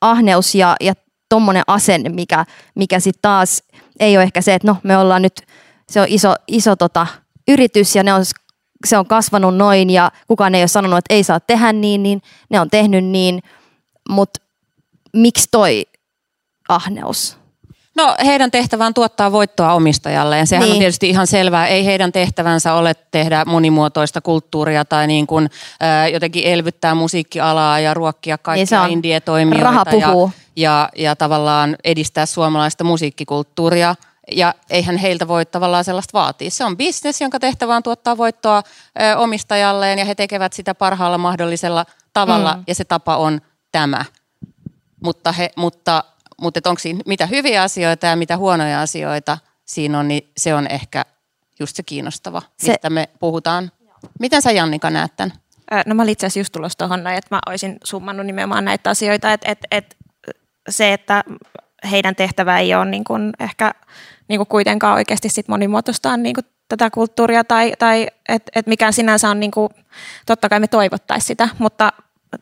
ahneus 0.00 0.54
ja, 0.54 0.76
ja 0.80 0.94
tommonen 1.28 1.62
asenne, 1.66 2.08
mikä, 2.08 2.44
mikä 2.74 3.00
sitten 3.00 3.22
taas 3.22 3.62
ei 4.00 4.16
ole 4.16 4.22
ehkä 4.22 4.40
se, 4.40 4.54
että 4.54 4.68
no 4.68 4.76
me 4.82 4.96
ollaan 4.98 5.22
nyt, 5.22 5.42
se 5.88 6.00
on 6.00 6.06
iso, 6.08 6.34
iso 6.48 6.76
tota, 6.76 7.06
yritys 7.48 7.96
ja 7.96 8.02
ne 8.02 8.14
on, 8.14 8.24
se 8.86 8.98
on 8.98 9.06
kasvanut 9.06 9.56
noin 9.56 9.90
ja 9.90 10.10
kukaan 10.28 10.54
ei 10.54 10.62
ole 10.62 10.68
sanonut, 10.68 10.98
että 10.98 11.14
ei 11.14 11.24
saa 11.24 11.40
tehdä 11.40 11.72
niin, 11.72 12.02
niin 12.02 12.22
ne 12.50 12.60
on 12.60 12.70
tehnyt 12.70 13.04
niin, 13.04 13.42
mutta 14.08 14.40
miksi 15.12 15.48
toi 15.50 15.86
ahneus? 16.68 17.36
No 17.96 18.16
heidän 18.24 18.50
tehtävään 18.50 18.94
tuottaa 18.94 19.32
voittoa 19.32 19.72
omistajalle 19.72 20.38
ja 20.38 20.46
sehän 20.46 20.60
niin. 20.62 20.70
on 20.70 20.72
Niin. 20.74 20.80
tietysti 20.80 21.08
ihan 21.08 21.26
selvää. 21.26 21.66
Ei 21.66 21.84
heidän 21.86 22.12
tehtävänsä 22.12 22.74
ole 22.74 22.94
tehdä 23.10 23.44
monimuotoista 23.46 24.20
kulttuuria 24.20 24.84
tai 24.84 25.06
niin 25.06 25.26
kuin, 25.26 25.48
äh, 25.82 26.12
jotenkin 26.12 26.44
elvyttää 26.46 26.94
musiikkialaa 26.94 27.80
ja 27.80 27.94
ruokkia 27.94 28.34
Niin 28.34 28.42
kaikkia 28.42 28.82
on. 28.82 28.90
indie-toimijoita 28.90 29.64
Raha 29.64 29.84
puhuu. 29.84 30.30
Ja, 30.36 30.45
ja, 30.56 30.88
ja 30.96 31.16
tavallaan 31.16 31.76
edistää 31.84 32.26
suomalaista 32.26 32.84
musiikkikulttuuria. 32.84 33.94
Ja 34.32 34.54
eihän 34.70 34.96
heiltä 34.96 35.28
voi 35.28 35.46
tavallaan 35.46 35.84
sellaista 35.84 36.18
vaatia. 36.18 36.50
Se 36.50 36.64
on 36.64 36.76
bisnes, 36.76 37.20
jonka 37.20 37.40
tehtävä 37.40 37.76
on 37.76 37.82
tuottaa 37.82 38.16
voittoa 38.16 38.62
ö, 39.00 39.16
omistajalleen 39.16 39.98
ja 39.98 40.04
he 40.04 40.14
tekevät 40.14 40.52
sitä 40.52 40.74
parhaalla 40.74 41.18
mahdollisella 41.18 41.86
tavalla 42.12 42.54
mm. 42.54 42.64
ja 42.66 42.74
se 42.74 42.84
tapa 42.84 43.16
on 43.16 43.40
tämä. 43.72 44.04
Mutta, 45.02 45.32
he, 45.32 45.50
mutta, 45.56 46.04
mutta 46.40 46.70
onko 46.70 46.78
siinä 46.78 47.00
mitä 47.06 47.26
hyviä 47.26 47.62
asioita 47.62 48.06
ja 48.06 48.16
mitä 48.16 48.36
huonoja 48.36 48.80
asioita 48.80 49.38
siinä 49.64 49.98
on, 49.98 50.08
niin 50.08 50.30
se 50.36 50.54
on 50.54 50.66
ehkä 50.66 51.04
just 51.60 51.76
se 51.76 51.82
kiinnostava, 51.82 52.42
Se- 52.56 52.72
mistä 52.72 52.90
me 52.90 53.08
puhutaan. 53.20 53.72
Miten 54.20 54.42
sä 54.42 54.52
Jannika 54.52 54.90
näet 54.90 55.16
tämän? 55.16 55.32
No 55.86 55.94
mä 55.94 56.02
olin 56.02 56.12
itse 56.12 56.26
asiassa 56.26 56.40
just 56.40 56.52
tulossa 56.52 56.78
tuohon, 56.78 57.04
noin, 57.04 57.16
että 57.16 57.34
mä 57.34 57.40
olisin 57.46 57.76
summannut 57.84 58.26
nimenomaan 58.26 58.64
näitä 58.64 58.90
asioita, 58.90 59.32
että, 59.32 59.50
että, 59.50 59.68
että 59.70 59.96
se, 60.68 60.92
että 60.92 61.24
heidän 61.90 62.16
tehtävä 62.16 62.58
ei 62.58 62.74
ole 62.74 62.84
niin 62.84 63.04
kuin 63.04 63.32
ehkä 63.40 63.72
niin 64.28 64.38
kuin 64.38 64.48
kuitenkaan 64.48 64.94
oikeasti 64.94 65.28
sit 65.28 65.48
monimuotoistaan 65.48 66.22
niin 66.22 66.34
kuin 66.34 66.44
tätä 66.68 66.90
kulttuuria 66.90 67.44
tai, 67.44 67.72
tai 67.78 68.06
että 68.28 68.52
et 68.54 68.66
mikään 68.66 68.92
sinänsä 68.92 69.30
on, 69.30 69.40
niin 69.40 69.50
kuin, 69.50 69.68
totta 70.26 70.48
kai 70.48 70.60
me 70.60 70.68
toivottaisiin 70.68 71.26
sitä, 71.26 71.48
mutta 71.58 71.92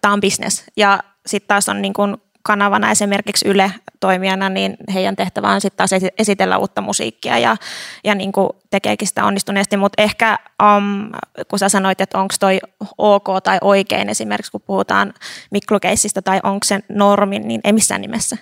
tämä 0.01 0.14
on 0.14 0.20
business. 0.20 0.64
Ja 0.76 1.01
sitten 1.26 1.48
taas 1.48 1.68
on 1.68 1.82
niin 1.82 1.92
kuin 1.92 2.16
kanavana 2.47 2.91
esimerkiksi 2.91 3.49
Yle 3.49 3.73
toimijana, 4.01 4.49
niin 4.49 4.77
heidän 4.95 5.16
tehtävä 5.16 5.49
on 5.49 5.61
sitten 5.61 5.77
taas 5.77 5.93
esi- 5.93 6.15
esitellä 6.19 6.59
uutta 6.59 6.81
musiikkia 6.81 7.39
ja, 7.39 7.57
ja 8.05 8.15
niin 8.15 8.33
kuin 8.33 8.49
tekeekin 8.71 9.09
sitä 9.09 9.25
onnistuneesti, 9.25 9.77
mutta 9.77 10.03
ehkä 10.03 10.39
um, 10.62 11.11
kun 11.49 11.59
sä 11.59 11.69
sanoit, 11.69 12.01
että 12.01 12.19
onko 12.19 12.35
toi 12.41 12.61
ok 12.99 13.27
tai 13.45 13.59
oikein 13.61 14.09
esimerkiksi, 14.09 14.53
kun 14.53 14.61
puhutaan 14.66 15.15
mikrokeissistä 15.51 16.23
tai 16.23 16.41
onko 16.43 16.65
se 16.65 16.81
normi, 16.89 17.39
niin 17.39 17.61
ei 17.65 17.73
missään 17.73 18.01
nimessä. 18.01 18.37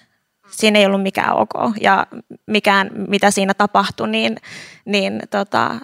Siinä 0.51 0.79
ei 0.79 0.87
ollut 0.87 1.03
mikään 1.03 1.37
ok 1.37 1.51
ja 1.81 2.07
mikään, 2.47 2.91
mitä 3.09 3.31
siinä 3.31 3.55
tapahtui, 3.55 4.09
niin, 4.09 4.37
niin 4.85 5.23
tota, 5.31 5.75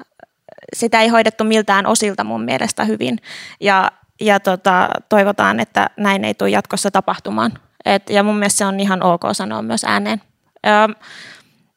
sitä 0.76 1.00
ei 1.00 1.08
hoidettu 1.08 1.44
miltään 1.44 1.86
osilta 1.86 2.24
mun 2.24 2.44
mielestä 2.44 2.84
hyvin 2.84 3.18
ja, 3.60 3.90
ja 4.20 4.40
tota, 4.40 4.88
toivotaan, 5.08 5.60
että 5.60 5.90
näin 5.96 6.24
ei 6.24 6.34
tule 6.34 6.50
jatkossa 6.50 6.90
tapahtumaan. 6.90 7.52
Et, 7.84 8.10
ja 8.10 8.22
mun 8.22 8.38
mielestä 8.38 8.58
se 8.58 8.66
on 8.66 8.80
ihan 8.80 9.02
ok 9.02 9.22
sanoa 9.32 9.62
myös 9.62 9.84
ääneen. 9.84 10.22
Ö, 10.66 10.70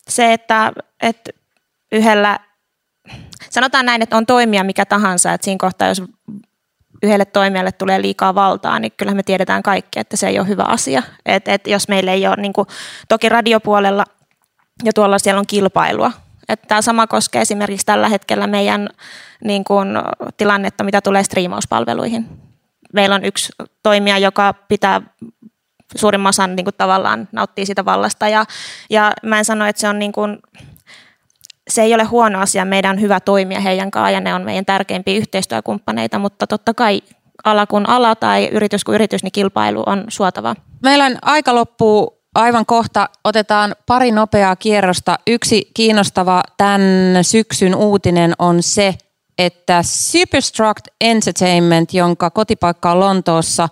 se, 0.07 0.33
että, 0.33 0.71
että 1.01 1.31
yhdellä, 1.91 2.39
sanotaan 3.49 3.85
näin, 3.85 4.01
että 4.01 4.17
on 4.17 4.25
toimija 4.25 4.63
mikä 4.63 4.85
tahansa, 4.85 5.33
että 5.33 5.45
siinä 5.45 5.57
kohtaa, 5.61 5.87
jos 5.87 6.03
yhdelle 7.03 7.25
toimijalle 7.25 7.71
tulee 7.71 8.01
liikaa 8.01 8.35
valtaa, 8.35 8.79
niin 8.79 8.91
kyllä 8.97 9.13
me 9.13 9.23
tiedetään 9.23 9.63
kaikki, 9.63 9.99
että 9.99 10.17
se 10.17 10.27
ei 10.27 10.39
ole 10.39 10.47
hyvä 10.47 10.63
asia. 10.63 11.03
Et, 11.25 11.47
et 11.47 11.67
jos 11.67 11.87
meillä 11.87 12.11
ei 12.11 12.27
ole, 12.27 12.35
niin 12.35 12.53
kuin, 12.53 12.67
toki 13.09 13.29
radiopuolella 13.29 14.05
ja 14.83 14.93
tuolla 14.93 15.19
siellä 15.19 15.39
on 15.39 15.47
kilpailua. 15.47 16.11
Että 16.49 16.67
tämä 16.67 16.81
sama 16.81 17.07
koskee 17.07 17.41
esimerkiksi 17.41 17.85
tällä 17.85 18.09
hetkellä 18.09 18.47
meidän 18.47 18.89
niin 19.43 19.63
kuin, 19.63 19.87
tilannetta, 20.37 20.83
mitä 20.83 21.01
tulee 21.01 21.23
striimauspalveluihin. 21.23 22.27
Meillä 22.93 23.15
on 23.15 23.25
yksi 23.25 23.53
toimija, 23.83 24.17
joka 24.17 24.53
pitää 24.53 25.01
suurimman 25.95 26.29
osan 26.29 26.55
niin 26.55 26.63
kuin, 26.63 26.75
tavallaan 26.77 27.27
nauttii 27.31 27.65
siitä 27.65 27.85
vallasta. 27.85 28.27
Ja, 28.27 28.45
ja 28.89 29.11
mä 29.23 29.37
en 29.37 29.45
sano, 29.45 29.65
että 29.65 29.79
se 29.79 29.89
on 29.89 29.99
niin 29.99 30.11
kuin, 30.11 30.37
se 31.69 31.81
ei 31.81 31.93
ole 31.93 32.03
huono 32.03 32.39
asia. 32.39 32.65
Meidän 32.65 32.91
on 32.91 33.01
hyvä 33.01 33.19
toimia 33.19 33.59
heidän 33.59 33.91
kanssaan 33.91 34.13
ja 34.13 34.19
ne 34.19 34.33
on 34.33 34.41
meidän 34.41 34.65
tärkeimpiä 34.65 35.17
yhteistyökumppaneita, 35.17 36.19
mutta 36.19 36.47
totta 36.47 36.73
kai 36.73 37.01
ala 37.43 37.67
kun 37.67 37.89
ala 37.89 38.15
tai 38.15 38.49
yritys 38.51 38.83
kun 38.83 38.95
yritys, 38.95 39.23
niin 39.23 39.31
kilpailu 39.31 39.83
on 39.85 40.03
suotavaa. 40.07 40.55
Meillä 40.83 41.05
on 41.05 41.17
aika 41.21 41.55
loppuu 41.55 42.21
aivan 42.35 42.65
kohta. 42.65 43.09
Otetaan 43.23 43.75
pari 43.85 44.11
nopeaa 44.11 44.55
kierrosta. 44.55 45.19
Yksi 45.27 45.71
kiinnostava 45.73 46.43
tämän 46.57 46.81
syksyn 47.21 47.75
uutinen 47.75 48.33
on 48.39 48.63
se, 48.63 48.95
että 49.45 49.83
Superstruct 49.83 50.87
Entertainment, 51.01 51.93
jonka 51.93 52.29
kotipaikka 52.29 52.91
on 52.91 52.99
Lontoossa, 52.99 53.69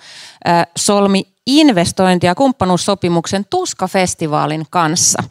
solmi 0.77 1.27
investointi- 1.47 2.25
ja 2.25 2.35
kumppanuussopimuksen 2.35 3.45
Tuska-festivaalin 3.49 4.65
kanssa. 4.69 5.23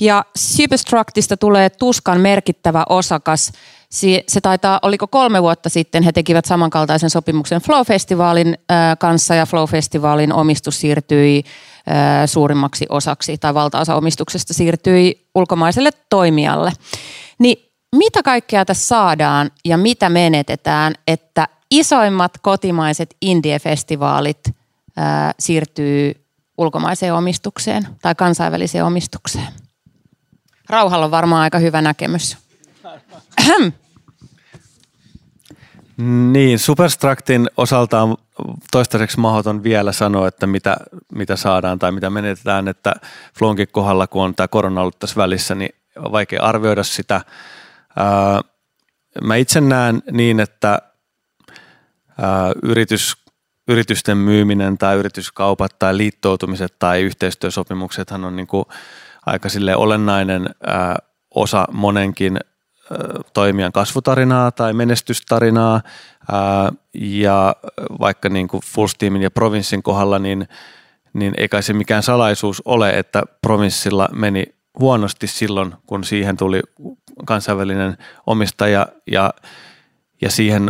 Ja 0.00 0.24
Superstructista 0.36 1.36
tulee 1.36 1.70
Tuskan 1.70 2.20
merkittävä 2.20 2.84
osakas. 2.88 3.52
Se, 3.90 4.40
taitaa, 4.42 4.78
oliko 4.82 5.06
kolme 5.06 5.42
vuotta 5.42 5.68
sitten, 5.68 6.02
he 6.02 6.12
tekivät 6.12 6.44
samankaltaisen 6.44 7.10
sopimuksen 7.10 7.60
Flow-festivaalin 7.60 8.58
kanssa 8.98 9.34
ja 9.34 9.46
Flow-festivaalin 9.46 10.32
omistus 10.32 10.80
siirtyi 10.80 11.44
suurimmaksi 12.26 12.86
osaksi 12.88 13.38
tai 13.38 13.54
valtaosa 13.54 13.94
omistuksesta 13.94 14.54
siirtyi 14.54 15.26
ulkomaiselle 15.34 15.90
toimijalle. 16.10 16.72
Niin 17.38 17.69
mitä 17.96 18.22
kaikkea 18.22 18.64
tässä 18.64 18.86
saadaan 18.86 19.50
ja 19.64 19.76
mitä 19.76 20.08
menetetään, 20.08 20.94
että 21.06 21.48
isoimmat 21.70 22.32
kotimaiset 22.42 23.16
indie-festivaalit 23.22 24.54
ää, 24.96 25.32
siirtyy 25.38 26.24
ulkomaiseen 26.58 27.14
omistukseen 27.14 27.86
tai 28.02 28.14
kansainväliseen 28.14 28.84
omistukseen? 28.84 29.48
Rauhalla 30.68 31.04
on 31.04 31.10
varmaan 31.10 31.42
aika 31.42 31.58
hyvä 31.58 31.82
näkemys. 31.82 32.36
Niin, 36.32 36.58
Superstructin 36.58 37.50
osalta 37.56 38.02
on 38.02 38.16
toistaiseksi 38.70 39.20
mahdoton 39.20 39.62
vielä 39.62 39.92
sanoa, 39.92 40.28
että 40.28 40.46
mitä, 40.46 40.76
mitä 41.12 41.36
saadaan 41.36 41.78
tai 41.78 41.92
mitä 41.92 42.10
menetetään, 42.10 42.68
että 42.68 42.94
Flonkin 43.38 43.68
kohdalla, 43.72 44.06
kun 44.06 44.22
on 44.22 44.34
tämä 44.34 44.48
korona 44.48 44.80
ollut 44.80 44.98
tässä 44.98 45.16
välissä, 45.16 45.54
niin 45.54 45.74
on 45.96 46.12
vaikea 46.12 46.42
arvioida 46.42 46.82
sitä. 46.82 47.20
Ää, 47.96 48.40
mä 49.24 49.36
itse 49.36 49.60
näen 49.60 50.02
niin, 50.10 50.40
että 50.40 50.78
ää, 52.18 52.52
yritys, 52.62 53.16
yritysten 53.68 54.16
myyminen 54.16 54.78
tai 54.78 54.96
yrityskaupat 54.96 55.78
tai 55.78 55.96
liittoutumiset 55.96 56.78
tai 56.78 57.02
yhteistyösopimuksethan 57.02 58.24
on 58.24 58.36
niin 58.36 58.46
kuin 58.46 58.64
aika 59.26 59.48
sille 59.48 59.76
olennainen 59.76 60.54
ää, 60.66 60.96
osa 61.34 61.66
monenkin 61.72 62.38
toimijan 63.32 63.72
kasvutarinaa 63.72 64.50
tai 64.50 64.72
menestystarinaa. 64.72 65.80
Ja 66.94 67.56
vaikka 68.00 68.28
niin 68.28 68.48
kuin 68.48 68.62
Fullsteamin 68.64 69.22
ja 69.22 69.30
Provinssin 69.30 69.82
kohdalla, 69.82 70.18
niin, 70.18 70.48
niin 71.12 71.34
ei 71.36 71.48
kai 71.48 71.62
se 71.62 71.72
mikään 71.72 72.02
salaisuus 72.02 72.62
ole, 72.64 72.90
että 72.90 73.22
Provinssilla 73.42 74.08
meni 74.12 74.44
huonosti 74.78 75.26
silloin, 75.26 75.74
kun 75.86 76.04
siihen 76.04 76.36
tuli 76.36 76.60
kansainvälinen 77.26 77.98
omistaja 78.26 78.86
ja, 79.06 79.34
ja 80.22 80.30
siihen 80.30 80.68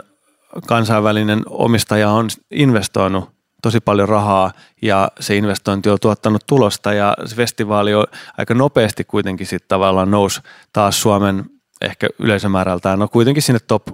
kansainvälinen 0.67 1.43
omistaja 1.47 2.11
on 2.11 2.29
investoinut 2.51 3.31
tosi 3.63 3.81
paljon 3.81 4.09
rahaa 4.09 4.53
ja 4.83 5.09
se 5.21 5.37
investointi 5.37 5.91
on 5.91 5.99
tuottanut 6.01 6.45
tulosta 6.47 6.93
ja 6.93 7.17
se 7.25 7.37
festivaali 7.37 7.95
on 7.95 8.05
aika 8.39 8.55
nopeasti 8.55 9.05
kuitenkin 9.05 9.47
sitten 9.47 9.69
tavallaan 9.69 10.11
nousi 10.11 10.41
taas 10.73 11.03
Suomen 11.03 11.45
ehkä 11.81 12.09
yleisömäärältään, 12.19 12.99
no 12.99 13.09
kuitenkin 13.09 13.43
sinne 13.43 13.61
top, 13.67 13.89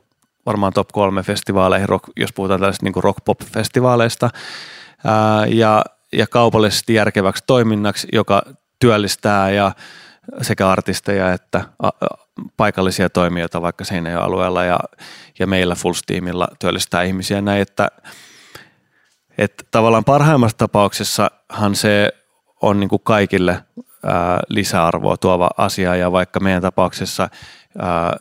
varmaan 0.46 0.72
top 0.72 0.88
kolme 0.92 1.22
festivaaleihin, 1.22 1.88
rock, 1.88 2.04
jos 2.16 2.32
puhutaan 2.32 2.60
tällaisista 2.60 2.84
niin 2.86 3.04
rock-pop-festivaaleista, 3.04 4.30
ää, 5.04 5.46
ja, 5.46 5.84
ja 6.12 6.26
kaupallisesti 6.26 6.94
järkeväksi 6.94 7.44
toiminnaksi, 7.46 8.08
joka 8.12 8.42
työllistää 8.78 9.51
ja 9.51 9.73
sekä 10.43 10.69
artisteja 10.69 11.32
että 11.32 11.65
paikallisia 12.57 13.11
toimijoita 13.11 13.62
vaikka 13.62 13.85
Seinäjoen 13.85 14.24
alueella 14.24 14.65
ja, 14.65 14.78
ja 15.39 15.47
meillä 15.47 15.74
Fullsteamilla 15.74 16.48
työllistää 16.59 17.03
ihmisiä 17.03 17.40
näin, 17.40 17.62
että, 17.62 17.89
että 19.39 19.65
tavallaan 19.70 20.05
parhaimmassa 20.05 20.59
tapauksessahan 20.59 21.74
se 21.74 22.12
on 22.62 22.81
niin 22.81 22.89
kuin 22.89 23.03
kaikille 23.05 23.65
ää, 24.03 24.40
lisäarvoa 24.48 25.16
tuova 25.16 25.51
asia 25.57 25.97
ja 25.97 26.12
vaikka 26.12 26.40
meidän 26.40 26.62
tapauksessa 26.62 27.28
ää, 27.78 28.16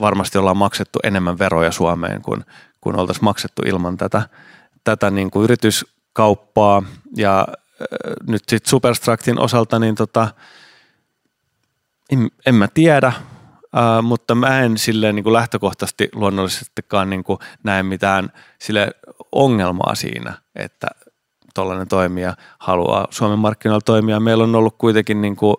varmasti 0.00 0.38
ollaan 0.38 0.56
maksettu 0.56 0.98
enemmän 1.04 1.38
veroja 1.38 1.72
Suomeen 1.72 2.22
kuin, 2.22 2.44
kuin 2.80 2.96
oltaisiin 2.96 3.24
maksettu 3.24 3.62
ilman 3.66 3.96
tätä, 3.96 4.22
tätä 4.84 5.10
niin 5.10 5.30
kuin 5.30 5.44
yrityskauppaa. 5.44 6.82
Ja 7.16 7.46
nyt 8.26 8.42
sitten 8.48 8.70
Superstructin 8.70 9.38
osalta, 9.38 9.78
niin 9.78 9.94
tota, 9.94 10.28
en, 12.12 12.30
en 12.46 12.54
mä 12.54 12.68
tiedä, 12.74 13.12
ää, 13.72 14.02
mutta 14.02 14.34
mä 14.34 14.60
en 14.60 14.78
silleen 14.78 15.14
niin 15.14 15.24
kuin 15.24 15.32
lähtökohtaisesti 15.32 16.08
luonnollisestikaan 16.12 17.10
niin 17.10 17.24
kuin 17.24 17.38
näe 17.62 17.82
mitään 17.82 18.32
sille 18.58 18.90
ongelmaa 19.32 19.94
siinä, 19.94 20.34
että 20.56 20.86
tuollainen 21.54 21.88
toimija 21.88 22.34
haluaa 22.58 23.06
Suomen 23.10 23.38
markkinoilla 23.38 23.80
toimia. 23.84 24.20
Meillä 24.20 24.44
on 24.44 24.54
ollut 24.54 24.78
kuitenkin 24.78 25.20
niin 25.20 25.36
kuin 25.36 25.56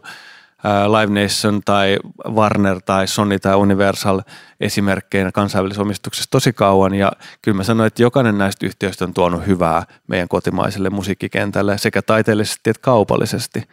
Live 0.87 1.21
Nation 1.21 1.61
tai 1.65 1.97
Warner 2.29 2.81
tai 2.85 3.07
Sony 3.07 3.39
tai 3.39 3.55
Universal 3.55 4.21
esimerkkeinä 4.59 5.31
kansainvälisessä 5.31 5.81
omistuksessa 5.81 6.31
tosi 6.31 6.53
kauan 6.53 6.93
ja 6.93 7.11
kyllä 7.41 7.57
mä 7.57 7.63
sanoin, 7.63 7.87
että 7.87 8.03
jokainen 8.03 8.37
näistä 8.37 8.65
yhtiöistä 8.65 9.05
on 9.05 9.13
tuonut 9.13 9.47
hyvää 9.47 9.83
meidän 10.07 10.27
kotimaiselle 10.27 10.89
musiikkikentälle 10.89 11.77
sekä 11.77 12.01
taiteellisesti 12.01 12.69
että 12.69 12.81
kaupallisesti. 12.81 13.63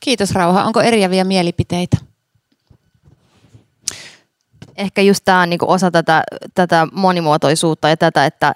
Kiitos 0.00 0.32
Rauha. 0.32 0.64
Onko 0.64 0.80
eriäviä 0.80 1.24
mielipiteitä? 1.24 1.96
Ehkä 4.76 5.02
just 5.02 5.24
tämä 5.24 5.40
on 5.40 5.50
niinku 5.50 5.70
osa 5.70 5.90
tätä, 5.90 6.22
tätä 6.54 6.86
monimuotoisuutta 6.92 7.88
ja 7.88 7.96
tätä, 7.96 8.26
että, 8.26 8.54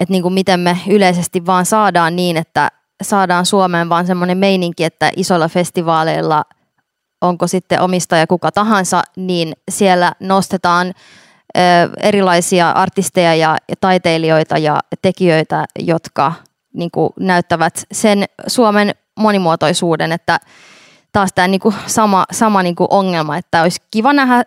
että 0.00 0.12
niinku 0.12 0.30
miten 0.30 0.60
me 0.60 0.78
yleisesti 0.88 1.46
vaan 1.46 1.66
saadaan 1.66 2.16
niin, 2.16 2.36
että 2.36 2.70
saadaan 3.02 3.46
Suomeen 3.46 3.88
vaan 3.88 4.06
semmoinen 4.06 4.38
meininki, 4.38 4.84
että 4.84 5.10
isoilla 5.16 5.48
festivaaleilla, 5.48 6.44
onko 7.20 7.46
sitten 7.46 7.80
omistaja 7.80 8.26
kuka 8.26 8.52
tahansa, 8.52 9.02
niin 9.16 9.52
siellä 9.70 10.12
nostetaan 10.20 10.92
erilaisia 12.02 12.70
artisteja 12.70 13.34
ja 13.34 13.56
taiteilijoita 13.80 14.58
ja 14.58 14.80
tekijöitä, 15.02 15.64
jotka 15.78 16.32
niin 16.74 16.90
kuin 16.90 17.10
näyttävät 17.20 17.84
sen 17.92 18.24
Suomen 18.46 18.94
monimuotoisuuden, 19.18 20.12
että 20.12 20.40
taas 21.12 21.30
tämä 21.34 21.48
niin 21.48 21.60
kuin 21.60 21.74
sama, 21.86 22.24
sama 22.32 22.62
niin 22.62 22.76
kuin 22.76 22.88
ongelma, 22.90 23.36
että 23.36 23.62
olisi 23.62 23.80
kiva 23.90 24.12
nähdä 24.12 24.44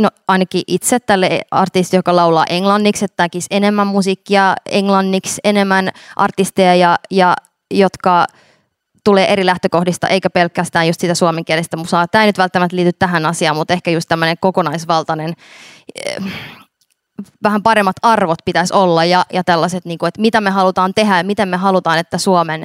no 0.00 0.08
ainakin 0.28 0.62
itse 0.66 1.00
tälle 1.00 1.40
artisti, 1.50 1.96
joka 1.96 2.16
laulaa 2.16 2.44
englanniksi, 2.48 3.04
että 3.04 3.24
tekisi 3.24 3.46
enemmän 3.50 3.86
musiikkia 3.86 4.54
englanniksi, 4.66 5.40
enemmän 5.44 5.90
artisteja, 6.16 6.74
ja, 6.74 6.96
ja, 7.10 7.36
jotka 7.70 8.26
tulee 9.04 9.32
eri 9.32 9.46
lähtökohdista, 9.46 10.08
eikä 10.08 10.30
pelkästään 10.30 10.86
just 10.86 11.00
sitä 11.00 11.14
suomenkielistä 11.14 11.76
musaa. 11.76 12.08
Tämä 12.08 12.24
ei 12.24 12.26
nyt 12.26 12.38
välttämättä 12.38 12.76
liity 12.76 12.92
tähän 12.92 13.26
asiaan, 13.26 13.56
mutta 13.56 13.74
ehkä 13.74 13.90
just 13.90 14.08
tämmöinen 14.08 14.36
kokonaisvaltainen, 14.40 15.32
eh, 16.04 16.32
vähän 17.42 17.62
paremmat 17.62 17.96
arvot 18.02 18.38
pitäisi 18.44 18.74
olla 18.74 19.04
ja, 19.04 19.24
ja 19.32 19.44
tällaiset, 19.44 19.84
niin 19.84 19.98
kuin, 19.98 20.08
että 20.08 20.20
mitä 20.20 20.40
me 20.40 20.50
halutaan 20.50 20.94
tehdä 20.94 21.16
ja 21.16 21.24
miten 21.24 21.48
me 21.48 21.56
halutaan, 21.56 21.98
että 21.98 22.18
Suomen 22.18 22.64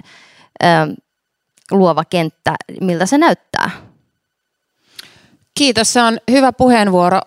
ö, 0.64 0.68
luova 1.72 2.04
kenttä, 2.06 2.56
miltä 2.82 3.06
se 3.06 3.18
näyttää. 3.18 3.70
Kiitos, 5.58 5.94
se 5.94 6.02
on 6.02 6.18
hyvä 6.32 6.52
puheenvuoro. 6.52 7.20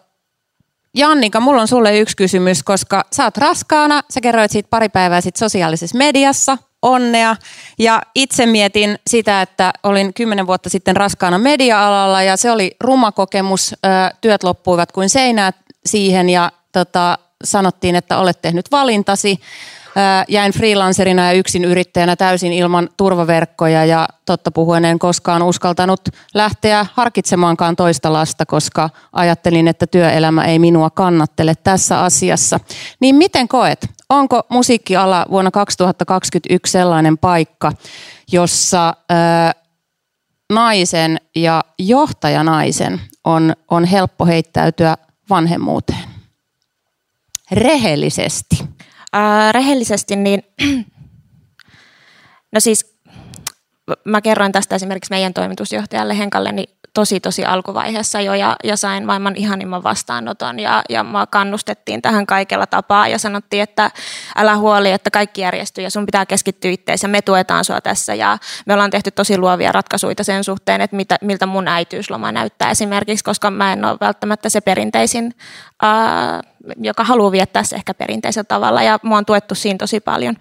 Jannika, 0.95 1.41
mulla 1.41 1.61
on 1.61 1.69
sulle 1.69 1.99
yksi 1.99 2.17
kysymys, 2.17 2.63
koska 2.63 3.05
sä 3.13 3.25
oot 3.25 3.37
raskaana, 3.37 4.03
sä 4.11 4.21
kerroit 4.21 4.51
siitä 4.51 4.69
pari 4.71 4.89
päivää 4.89 5.21
sitten 5.21 5.39
sosiaalisessa 5.39 5.99
mediassa, 5.99 6.59
onnea. 6.83 7.37
Ja 7.79 8.03
itse 8.15 8.47
mietin 8.47 8.99
sitä, 9.07 9.43
että 9.43 9.73
olin 9.83 10.15
kymmenen 10.15 10.47
vuotta 10.47 10.71
sitten 10.71 10.97
raskaana 10.97 11.39
media-alalla 11.39 12.23
ja 12.23 12.37
se 12.37 12.51
oli 12.51 12.77
ruma 12.81 13.13
kokemus. 13.13 13.75
Työt 14.21 14.43
loppuivat 14.43 14.93
kuin 14.93 15.09
seinää 15.09 15.53
siihen 15.87 16.29
ja 16.29 16.53
tota, 16.73 17.19
sanottiin, 17.45 17.97
että 17.97 18.19
olet 18.19 18.43
tehnyt 18.43 18.71
valintasi 18.71 19.41
jäin 20.29 20.53
freelancerina 20.53 21.27
ja 21.27 21.33
yksin 21.33 21.65
yrittäjänä 21.65 22.16
täysin 22.16 22.53
ilman 22.53 22.89
turvaverkkoja 22.97 23.85
ja 23.85 24.09
totta 24.27 24.51
puhuen 24.51 24.85
en 24.85 24.99
koskaan 24.99 25.43
uskaltanut 25.43 26.01
lähteä 26.35 26.87
harkitsemaankaan 26.95 27.77
toista 27.77 28.12
lasta, 28.12 28.47
koska 28.47 28.91
ajattelin, 29.12 29.69
että 29.69 29.87
työelämä 29.87 30.45
ei 30.45 30.59
minua 30.59 30.91
kannattele 30.91 31.55
tässä 31.65 32.01
asiassa. 32.01 32.61
Niin 33.01 33.15
miten 33.15 33.49
koet, 33.49 33.89
onko 34.09 34.43
musiikkiala 34.49 35.27
vuonna 35.31 35.51
2021 35.51 36.73
sellainen 36.73 37.19
paikka, 37.19 37.73
jossa 38.33 38.95
naisen 40.53 41.20
ja 41.37 41.65
johtajanaisen 41.79 43.01
on, 43.25 43.55
on 43.70 43.85
helppo 43.85 44.27
heittäytyä 44.27 44.97
vanhemmuuteen? 45.31 46.09
Rehellisesti. 47.51 48.69
Ää, 49.13 49.53
rehellisesti 49.53 50.17
niin, 50.17 50.43
no 52.53 52.61
siis 52.61 52.99
mä 54.05 54.21
kerroin 54.21 54.53
tästä 54.53 54.75
esimerkiksi 54.75 55.11
meidän 55.11 55.35
toimitusjohtajalle 55.35 56.19
Henkalle 56.19 56.53
niin 56.53 56.78
tosi 56.99 57.20
tosi 57.20 57.45
alkuvaiheessa 57.45 58.20
jo 58.20 58.35
ja, 58.35 58.57
ja 58.65 58.77
sain 58.77 59.07
maailman 59.07 59.37
ihanimman 59.37 59.83
vastaanoton 59.83 60.59
ja, 60.59 60.83
ja 60.89 61.05
mua 61.05 61.27
kannustettiin 61.27 62.03
tähän 62.03 62.27
kaikella 62.27 62.66
tapaa 62.66 63.09
ja 63.09 63.19
sanottiin, 63.19 63.62
että 63.62 63.91
älä 64.37 64.57
huoli, 64.57 64.91
että 64.91 65.11
kaikki 65.11 65.41
järjestyy 65.41 65.85
ja 65.85 65.91
sun 65.91 66.07
pitää 66.07 66.27
keskittyä 66.27 66.70
itteensä 66.70 67.05
ja 67.05 67.09
me 67.09 67.23
tuetaan 67.23 67.65
sua 67.65 67.81
tässä 67.81 68.15
ja 68.15 68.39
me 68.66 68.73
ollaan 68.73 68.91
tehty 68.91 69.11
tosi 69.11 69.39
luovia 69.39 69.73
ratkaisuja 69.73 70.15
sen 70.23 70.45
suhteen, 70.45 70.81
että 70.81 70.97
mitä, 70.97 71.16
miltä 71.20 71.47
mun 71.47 71.69
äitiysloma 71.69 72.33
näyttää 72.33 72.70
esimerkiksi, 72.70 73.25
koska 73.25 73.51
mä 73.51 73.73
en 73.73 73.85
ole 73.85 73.97
välttämättä 74.01 74.49
se 74.49 74.61
perinteisin, 74.61 75.35
ää, 75.83 76.43
joka 76.77 77.05
haluaa 77.05 77.33
viettää 77.33 77.62
se 77.62 77.77
ehkä 77.77 77.95
perinteisellä 77.95 78.47
tavalla 78.49 78.83
ja 78.83 78.99
mua 79.03 79.19
on 79.19 79.27
tuettu 79.27 79.55
siinä 79.55 79.79
tosi 79.79 80.01
paljon. 80.01 80.37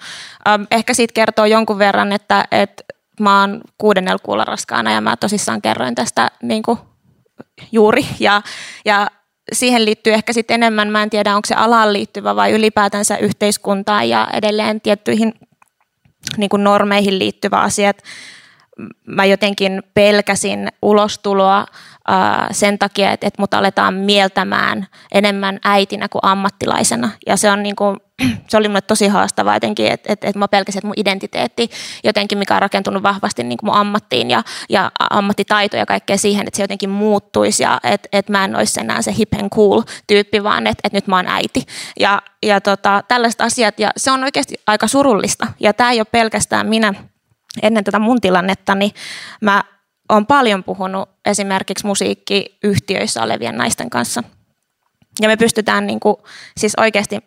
Ää, 0.45 0.59
ehkä 0.71 0.93
siitä 0.93 1.13
kertoo 1.13 1.45
jonkun 1.45 1.79
verran, 1.79 2.13
että, 2.13 2.45
että 2.51 2.83
mä 3.19 3.41
oon 3.41 3.61
kuudennella 3.77 4.19
kuulla 4.23 4.45
raskaana 4.45 4.91
ja 4.91 5.01
mä 5.01 5.17
tosissaan 5.17 5.61
kerroin 5.61 5.95
tästä 5.95 6.31
niin 6.41 6.63
kuin 6.63 6.79
juuri. 7.71 8.05
Ja, 8.19 8.41
ja 8.85 9.07
siihen 9.53 9.85
liittyy 9.85 10.13
ehkä 10.13 10.33
sitten 10.33 10.55
enemmän, 10.55 10.91
mä 10.91 11.03
en 11.03 11.09
tiedä 11.09 11.35
onko 11.35 11.45
se 11.45 11.55
alaan 11.55 11.93
liittyvä 11.93 12.35
vai 12.35 12.51
ylipäätänsä 12.51 13.17
yhteiskuntaan 13.17 14.09
ja 14.09 14.27
edelleen 14.33 14.81
tiettyihin 14.81 15.33
niin 16.37 16.49
kuin 16.49 16.63
normeihin 16.63 17.19
liittyvä 17.19 17.59
asiat. 17.59 17.97
Mä 19.07 19.25
jotenkin 19.25 19.83
pelkäsin 19.93 20.67
ulostuloa 20.81 21.65
sen 22.51 22.79
takia, 22.79 23.11
että, 23.11 23.27
että 23.27 23.41
mut 23.41 23.53
aletaan 23.53 23.93
mieltämään 23.93 24.87
enemmän 25.11 25.59
äitinä 25.63 26.09
kuin 26.09 26.19
ammattilaisena. 26.23 27.09
Ja 27.27 27.37
se 27.37 27.51
on 27.51 27.63
niin 27.63 27.75
kuin, 27.75 27.97
se 28.47 28.57
oli 28.57 28.67
mulle 28.67 28.81
tosi 28.81 29.07
haastavaa 29.07 29.55
jotenkin, 29.55 29.87
että, 29.87 30.13
että, 30.13 30.27
että 30.27 30.39
mä 30.39 30.47
pelkäsin, 30.47 30.79
että 30.79 30.87
mun 30.87 30.93
identiteetti 30.97 31.69
jotenkin, 32.03 32.37
mikä 32.37 32.55
on 32.55 32.61
rakentunut 32.61 33.03
vahvasti 33.03 33.43
niin 33.43 33.57
kuin 33.57 33.69
mun 33.69 33.77
ammattiin 33.77 34.29
ja, 34.29 34.43
ja 34.69 34.91
ammattitaito 35.09 35.77
ja 35.77 35.85
kaikkea 35.85 36.17
siihen, 36.17 36.47
että 36.47 36.57
se 36.57 36.63
jotenkin 36.63 36.89
muuttuisi 36.89 37.63
ja 37.63 37.79
että, 37.83 38.09
että 38.11 38.31
mä 38.31 38.45
en 38.45 38.55
olisi 38.55 38.79
enää 38.79 39.01
se 39.01 39.15
hip 39.17 39.33
and 39.33 39.49
cool 39.49 39.81
tyyppi, 40.07 40.43
vaan 40.43 40.67
että, 40.67 40.81
että 40.83 40.97
nyt 40.97 41.07
mä 41.07 41.15
oon 41.15 41.27
äiti. 41.27 41.65
Ja, 41.99 42.21
ja 42.43 42.61
tota, 42.61 43.03
tällaiset 43.07 43.41
asiat, 43.41 43.79
ja 43.79 43.91
se 43.97 44.11
on 44.11 44.23
oikeasti 44.23 44.55
aika 44.67 44.87
surullista. 44.87 45.47
Ja 45.59 45.73
tämä 45.73 45.91
ei 45.91 45.99
ole 45.99 46.07
pelkästään 46.11 46.67
minä 46.67 46.93
ennen 47.61 47.83
tätä 47.83 47.99
mun 47.99 48.21
tilannetta, 48.21 48.75
niin 48.75 48.91
mä 49.41 49.63
oon 50.09 50.25
paljon 50.25 50.63
puhunut 50.63 51.09
esimerkiksi 51.25 51.85
musiikkiyhtiöissä 51.85 53.23
olevien 53.23 53.57
naisten 53.57 53.89
kanssa. 53.89 54.23
Ja 55.21 55.27
me 55.27 55.37
pystytään, 55.37 55.87
niin 55.87 55.99
kuin, 55.99 56.15
siis 56.57 56.73
oikeasti 56.77 57.19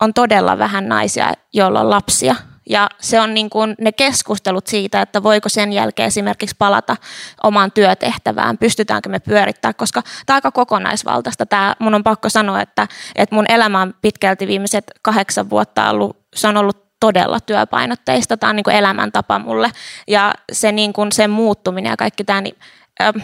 on 0.00 0.14
todella 0.14 0.58
vähän 0.58 0.88
naisia, 0.88 1.32
joilla 1.52 1.80
on 1.80 1.90
lapsia. 1.90 2.34
Ja 2.70 2.88
se 3.00 3.20
on 3.20 3.34
niin 3.34 3.50
kuin 3.50 3.74
ne 3.80 3.92
keskustelut 3.92 4.66
siitä, 4.66 5.02
että 5.02 5.22
voiko 5.22 5.48
sen 5.48 5.72
jälkeen 5.72 6.06
esimerkiksi 6.06 6.56
palata 6.58 6.96
omaan 7.42 7.72
työtehtävään, 7.72 8.58
pystytäänkö 8.58 9.08
me 9.08 9.18
pyörittämään, 9.18 9.74
koska 9.74 10.02
tämä 10.26 10.34
on 10.34 10.36
aika 10.36 10.50
kokonaisvaltaista. 10.50 11.46
Tämä, 11.46 11.74
mun 11.78 11.94
on 11.94 12.04
pakko 12.04 12.28
sanoa, 12.28 12.60
että, 12.60 12.88
että 13.16 13.34
mun 13.34 13.46
elämä 13.48 13.80
on 13.80 13.94
pitkälti 14.02 14.46
viimeiset 14.46 14.84
kahdeksan 15.02 15.50
vuotta 15.50 15.90
ollut, 15.90 16.16
se 16.34 16.48
on 16.48 16.56
ollut 16.56 16.84
todella 17.00 17.40
työpainotteista. 17.40 18.36
Tämä 18.36 18.50
on 18.50 18.56
niin 18.56 18.64
kuin 18.64 18.76
elämäntapa 18.76 19.38
mulle. 19.38 19.70
Ja 20.08 20.32
se 20.52 20.72
niin 20.72 20.92
kuin 20.92 21.12
sen 21.12 21.30
muuttuminen 21.30 21.90
ja 21.90 21.96
kaikki 21.96 22.24
tämä, 22.24 22.40
niin, 22.40 22.56
ähm, 23.02 23.18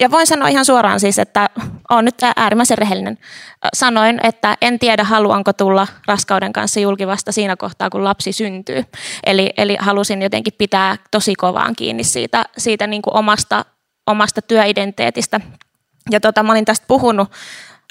ja 0.00 0.10
voin 0.10 0.26
sanoa 0.26 0.48
ihan 0.48 0.64
suoraan 0.64 1.00
siis, 1.00 1.18
että 1.18 1.50
olen 1.90 2.04
nyt 2.04 2.14
äärimmäisen 2.36 2.78
rehellinen. 2.78 3.18
Sanoin, 3.74 4.20
että 4.22 4.56
en 4.60 4.78
tiedä 4.78 5.04
haluanko 5.04 5.52
tulla 5.52 5.86
raskauden 6.06 6.52
kanssa 6.52 6.80
julkivasta 6.80 7.32
siinä 7.32 7.56
kohtaa, 7.56 7.90
kun 7.90 8.04
lapsi 8.04 8.32
syntyy. 8.32 8.84
Eli, 9.26 9.50
eli 9.56 9.76
halusin 9.80 10.22
jotenkin 10.22 10.54
pitää 10.58 10.96
tosi 11.10 11.34
kovaan 11.34 11.76
kiinni 11.76 12.04
siitä, 12.04 12.44
siitä 12.58 12.86
niin 12.86 13.02
kuin 13.02 13.16
omasta, 13.16 13.64
omasta 14.06 14.42
työidentiteetistä. 14.42 15.40
Ja 16.10 16.20
tota, 16.20 16.42
mä 16.42 16.52
olin 16.52 16.64
tästä 16.64 16.86
puhunut 16.88 17.30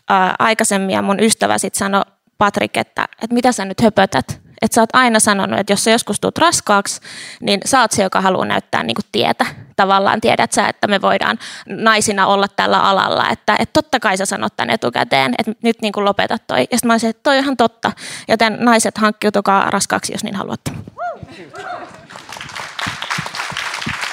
ää, 0.09 0.35
aikaisemmin 0.39 0.95
ja 0.95 1.01
mun 1.01 1.19
ystävä 1.19 1.57
sitten 1.57 1.79
sanoi, 1.79 2.01
Patrik, 2.37 2.77
että, 2.77 3.07
että 3.21 3.33
mitä 3.33 3.51
sä 3.51 3.65
nyt 3.65 3.81
höpötät? 3.81 4.40
Että 4.61 4.75
sä 4.75 4.81
oot 4.81 4.89
aina 4.93 5.19
sanonut, 5.19 5.59
että 5.59 5.73
jos 5.73 5.83
sä 5.83 5.91
joskus 5.91 6.19
tuut 6.19 6.37
raskaaksi, 6.37 7.01
niin 7.41 7.59
sä 7.65 7.81
oot 7.81 7.91
se, 7.91 8.03
joka 8.03 8.21
haluaa 8.21 8.45
näyttää 8.45 8.83
niin 8.83 8.95
tietä. 9.11 9.45
Tavallaan 9.75 10.21
tiedät 10.21 10.51
sä, 10.51 10.67
että 10.67 10.87
me 10.87 11.01
voidaan 11.01 11.39
naisina 11.69 12.27
olla 12.27 12.47
tällä 12.47 12.79
alalla. 12.79 13.29
Että, 13.29 13.55
että 13.59 13.73
totta 13.73 13.99
kai 13.99 14.17
sä 14.17 14.25
sanot 14.25 14.55
tämän 14.55 14.69
etukäteen, 14.69 15.35
että 15.37 15.51
nyt 15.63 15.81
niin 15.81 15.93
kuin 15.93 16.05
lopetat 16.05 16.47
toi. 16.47 16.59
Ja 16.59 16.77
sitten 16.77 16.87
mä 16.87 16.93
olisin, 16.93 17.09
että 17.09 17.23
toi 17.23 17.37
on 17.37 17.43
ihan 17.43 17.57
totta. 17.57 17.91
Joten 18.27 18.57
naiset 18.59 18.97
hankkiutukaa 18.97 19.69
raskaaksi, 19.69 20.13
jos 20.13 20.23
niin 20.23 20.35
haluatte. 20.35 20.71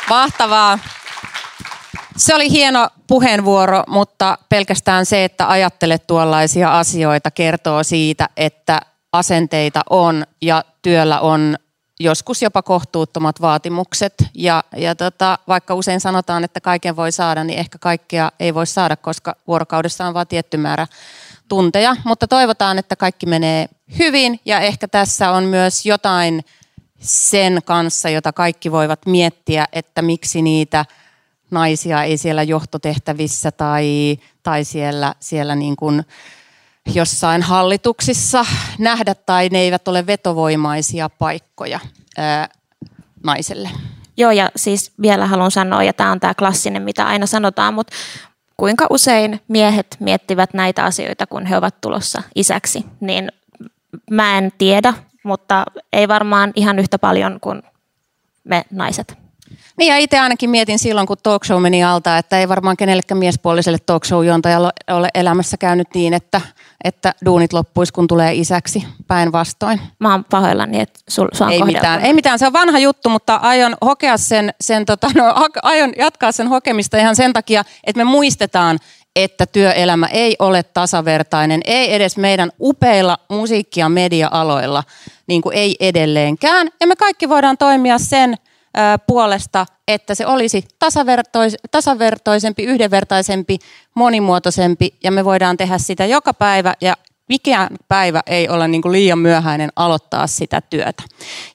Mahtavaa. 0.08 0.78
Se 2.16 2.34
oli 2.34 2.50
hieno 2.50 2.88
puheenvuoro, 3.06 3.82
mutta 3.86 4.38
pelkästään 4.48 5.06
se, 5.06 5.24
että 5.24 5.48
ajattelet 5.48 6.06
tuollaisia 6.06 6.78
asioita, 6.78 7.30
kertoo 7.30 7.84
siitä, 7.84 8.28
että 8.36 8.80
asenteita 9.12 9.80
on 9.90 10.24
ja 10.42 10.64
työllä 10.82 11.20
on 11.20 11.56
joskus 12.00 12.42
jopa 12.42 12.62
kohtuuttomat 12.62 13.40
vaatimukset. 13.40 14.14
Ja, 14.34 14.64
ja 14.76 14.94
tota, 14.94 15.38
vaikka 15.48 15.74
usein 15.74 16.00
sanotaan, 16.00 16.44
että 16.44 16.60
kaiken 16.60 16.96
voi 16.96 17.12
saada, 17.12 17.44
niin 17.44 17.58
ehkä 17.58 17.78
kaikkea 17.78 18.32
ei 18.40 18.54
voi 18.54 18.66
saada, 18.66 18.96
koska 18.96 19.36
vuorokaudessa 19.46 20.06
on 20.06 20.14
vain 20.14 20.28
tietty 20.28 20.56
määrä 20.56 20.86
tunteja. 21.48 21.96
Mutta 22.04 22.28
toivotaan, 22.28 22.78
että 22.78 22.96
kaikki 22.96 23.26
menee 23.26 23.68
hyvin 23.98 24.40
ja 24.44 24.60
ehkä 24.60 24.88
tässä 24.88 25.30
on 25.30 25.44
myös 25.44 25.86
jotain 25.86 26.44
sen 27.00 27.60
kanssa, 27.64 28.08
jota 28.08 28.32
kaikki 28.32 28.72
voivat 28.72 29.06
miettiä, 29.06 29.66
että 29.72 30.02
miksi 30.02 30.42
niitä 30.42 30.84
naisia 31.50 32.02
ei 32.02 32.16
siellä 32.16 32.42
johtotehtävissä 32.42 33.50
tai, 33.50 34.18
tai 34.42 34.64
siellä, 34.64 35.14
siellä 35.20 35.54
niin 35.54 35.76
kuin 35.76 36.04
jossain 36.94 37.42
hallituksissa 37.42 38.46
nähdä 38.78 39.14
tai 39.14 39.48
ne 39.48 39.58
eivät 39.58 39.88
ole 39.88 40.06
vetovoimaisia 40.06 41.08
paikkoja 41.08 41.80
ää, 42.16 42.48
naiselle. 43.24 43.70
Joo 44.16 44.30
ja 44.30 44.50
siis 44.56 44.92
vielä 45.02 45.26
haluan 45.26 45.50
sanoa, 45.50 45.82
ja 45.82 45.92
tämä 45.92 46.12
on 46.12 46.20
tämä 46.20 46.34
klassinen, 46.34 46.82
mitä 46.82 47.06
aina 47.06 47.26
sanotaan, 47.26 47.74
mutta 47.74 47.92
kuinka 48.56 48.86
usein 48.90 49.40
miehet 49.48 49.96
miettivät 50.00 50.54
näitä 50.54 50.84
asioita, 50.84 51.26
kun 51.26 51.46
he 51.46 51.56
ovat 51.56 51.80
tulossa 51.80 52.22
isäksi, 52.34 52.84
niin 53.00 53.32
mä 54.10 54.38
en 54.38 54.52
tiedä, 54.58 54.94
mutta 55.22 55.64
ei 55.92 56.08
varmaan 56.08 56.52
ihan 56.56 56.78
yhtä 56.78 56.98
paljon 56.98 57.38
kuin 57.40 57.62
me 58.44 58.64
naiset. 58.70 59.17
Niin 59.78 59.88
ja 59.88 59.98
itse 59.98 60.18
ainakin 60.18 60.50
mietin 60.50 60.78
silloin, 60.78 61.06
kun 61.06 61.16
talk 61.22 61.44
show 61.44 61.62
meni 61.62 61.84
alta, 61.84 62.18
että 62.18 62.38
ei 62.38 62.48
varmaan 62.48 62.76
kenellekään 62.76 63.18
miespuoliselle 63.18 63.78
talk 63.86 64.04
show 64.04 64.26
ole 64.90 65.08
elämässä 65.14 65.56
käynyt 65.56 65.88
niin, 65.94 66.14
että, 66.14 66.40
että 66.84 67.14
duunit 67.24 67.52
loppuisi, 67.52 67.92
kun 67.92 68.06
tulee 68.06 68.34
isäksi 68.34 68.86
päinvastoin. 69.06 69.80
Mä 69.98 70.10
oon 70.10 70.24
pahoillani, 70.24 70.80
että 70.80 71.00
sul, 71.08 71.28
sua 71.32 71.46
on 71.46 71.52
ei 71.52 71.62
mitään, 71.62 72.00
ei 72.00 72.12
mitään, 72.12 72.38
se 72.38 72.46
on 72.46 72.52
vanha 72.52 72.78
juttu, 72.78 73.08
mutta 73.08 73.36
aion, 73.36 73.76
hokea 73.84 74.16
sen, 74.16 74.54
sen 74.60 74.86
tota, 74.86 75.10
no, 75.14 75.34
aion 75.62 75.92
jatkaa 75.96 76.32
sen 76.32 76.48
hokemista 76.48 76.96
ihan 76.98 77.16
sen 77.16 77.32
takia, 77.32 77.64
että 77.84 78.04
me 78.04 78.04
muistetaan, 78.04 78.78
että 79.16 79.46
työelämä 79.46 80.06
ei 80.06 80.36
ole 80.38 80.62
tasavertainen, 80.62 81.60
ei 81.64 81.94
edes 81.94 82.16
meidän 82.16 82.50
upeilla 82.60 83.18
musiikki- 83.28 83.80
ja 83.80 83.88
media-aloilla, 83.88 84.84
niin 85.26 85.42
kuin 85.42 85.56
ei 85.56 85.76
edelleenkään. 85.80 86.68
Ja 86.80 86.86
me 86.86 86.96
kaikki 86.96 87.28
voidaan 87.28 87.58
toimia 87.58 87.98
sen 87.98 88.36
puolesta, 89.06 89.66
että 89.88 90.14
se 90.14 90.26
olisi 90.26 90.64
tasavertois, 90.78 91.56
tasavertoisempi, 91.70 92.64
yhdenvertaisempi, 92.64 93.58
monimuotoisempi 93.94 94.94
ja 95.04 95.12
me 95.12 95.24
voidaan 95.24 95.56
tehdä 95.56 95.78
sitä 95.78 96.06
joka 96.06 96.34
päivä 96.34 96.74
ja 96.80 96.94
mikään 97.28 97.68
päivä 97.88 98.22
ei 98.26 98.48
ole 98.48 98.68
niin 98.68 98.82
kuin 98.82 98.92
liian 98.92 99.18
myöhäinen 99.18 99.70
aloittaa 99.76 100.26
sitä 100.26 100.60
työtä. 100.60 101.02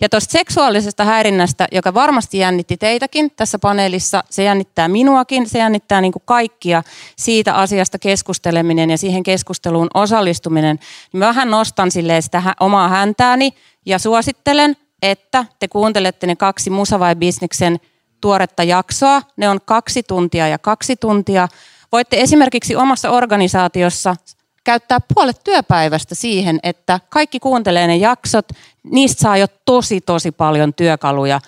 Ja 0.02 0.10
tuosta 0.10 0.32
seksuaalisesta 0.32 1.04
häirinnästä, 1.04 1.68
joka 1.72 1.94
varmasti 1.94 2.38
jännitti 2.38 2.78
teitäkin 2.78 3.32
tässä 3.36 3.60
paneelissa, 3.60 4.24
se 4.30 4.44
jännittää 4.44 4.88
minuakin, 4.88 5.50
se 5.50 5.60
jännittää 5.60 6.02
niin 6.02 6.12
kuin 6.12 6.24
kaikkia 6.26 6.84
siitä 7.16 7.54
asiasta 7.54 8.00
keskusteleminen 8.00 8.90
ja 8.90 8.98
siihen 8.98 9.24
keskusteluun 9.24 9.88
osallistuminen. 9.94 10.80
Mä 11.14 11.26
vähän 11.26 11.52
nostan 11.52 11.92
sitä 11.92 12.44
omaa 12.60 12.88
häntääni 12.88 13.54
ja 13.86 14.00
suosittelen, 14.00 14.76
että 15.04 15.46
te 15.60 15.68
kuuntelette 15.68 16.28
ne 16.28 16.36
kaksi 16.36 16.70
Musa 16.70 17.00
vai 17.00 17.16
Bisneksen 17.16 17.80
tuoretta 18.22 18.64
jaksoa. 18.64 19.22
Ne 19.38 19.50
on 19.50 19.60
kaksi 19.66 20.04
tuntia 20.04 20.48
ja 20.48 20.58
kaksi 20.58 20.96
tuntia. 20.96 21.48
Voitte 21.92 22.22
esimerkiksi 22.22 22.76
omassa 22.76 23.10
organisaatiossa 23.10 24.16
käyttää 24.64 25.00
puolet 25.14 25.44
työpäivästä 25.44 26.16
siihen, 26.16 26.60
että 26.64 27.00
kaikki 27.10 27.40
kuuntelee 27.40 27.88
ne 27.88 27.96
jaksot. 27.96 28.46
Niistä 28.84 29.22
saa 29.22 29.38
jo 29.38 29.48
tosi, 29.66 30.02
tosi 30.02 30.32
paljon 30.32 30.74
työkaluja 30.74 31.40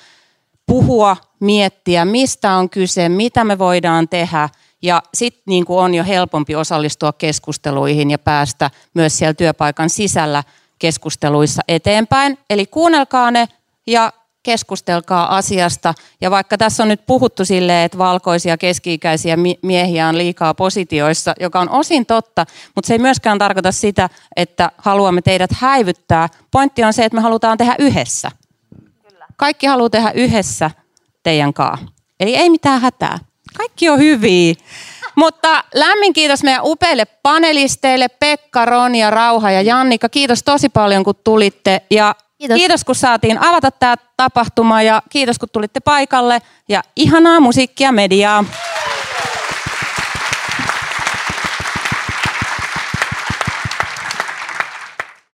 puhua, 0.66 1.18
miettiä, 1.40 2.06
mistä 2.06 2.54
on 2.54 2.70
kyse, 2.70 3.10
mitä 3.10 3.44
me 3.44 3.58
voidaan 3.58 4.10
tehdä. 4.10 4.50
Ja 4.82 5.02
sitten 5.14 5.44
niin 5.46 5.66
on 5.68 5.96
jo 5.96 6.04
helpompi 6.04 6.56
osallistua 6.56 7.14
keskusteluihin 7.14 8.12
ja 8.12 8.20
päästä 8.20 8.72
myös 8.94 9.18
siellä 9.18 9.34
työpaikan 9.34 9.90
sisällä– 9.90 10.44
keskusteluissa 10.80 11.62
eteenpäin. 11.68 12.38
Eli 12.50 12.66
kuunnelkaa 12.66 13.32
ne 13.32 13.48
ja 13.88 14.14
keskustelkaa 14.44 15.38
asiasta. 15.38 15.94
Ja 16.22 16.32
vaikka 16.32 16.58
tässä 16.58 16.84
on 16.84 16.90
nyt 16.90 17.06
puhuttu 17.06 17.46
silleen, 17.46 17.86
että 17.86 17.98
valkoisia 17.98 18.58
keski-ikäisiä 18.58 19.38
miehiä 19.62 20.08
on 20.08 20.18
liikaa 20.18 20.54
positioissa, 20.54 21.34
joka 21.40 21.60
on 21.60 21.70
osin 21.70 22.06
totta, 22.06 22.46
mutta 22.76 22.88
se 22.88 22.94
ei 22.94 23.00
myöskään 23.00 23.38
tarkoita 23.38 23.72
sitä, 23.72 24.10
että 24.36 24.72
haluamme 24.78 25.22
teidät 25.22 25.52
häivyttää. 25.54 26.30
Pointti 26.52 26.84
on 26.84 26.94
se, 26.94 27.06
että 27.06 27.16
me 27.16 27.22
halutaan 27.22 27.58
tehdä 27.58 27.76
yhdessä. 27.80 28.32
Kaikki 29.38 29.68
haluaa 29.68 29.90
tehdä 29.90 30.12
yhdessä 30.12 30.72
teidän 31.24 31.54
kanssa. 31.54 31.86
Eli 32.20 32.36
ei 32.36 32.50
mitään 32.50 32.82
hätää. 32.82 33.20
Kaikki 33.58 33.90
on 33.90 34.00
hyviä. 34.00 34.56
Mutta 35.16 35.64
lämmin 35.74 36.14
kiitos 36.14 36.44
meidän 36.44 36.62
upeille 36.64 37.06
panelisteille, 37.06 38.08
Pekka, 38.08 38.66
Ronja, 38.66 39.10
Rauha 39.10 39.52
ja 39.52 39.62
Jannika. 39.62 40.10
Kiitos 40.10 40.44
tosi 40.44 40.70
paljon, 40.70 41.04
kun 41.04 41.16
tulitte. 41.24 41.82
Ja 41.92 42.16
kiitos, 42.38 42.56
kiitos 42.58 42.84
kun 42.84 42.96
saatiin 42.96 43.38
avata 43.44 43.72
tämä 43.72 43.96
tapahtuma 44.18 44.82
ja 44.82 45.02
kiitos, 45.10 45.40
kun 45.40 45.50
tulitte 45.52 45.80
paikalle. 45.80 46.42
Ja 46.70 46.82
ihanaa 46.96 47.40
musiikkia 47.40 47.92
mediaa. 47.92 48.46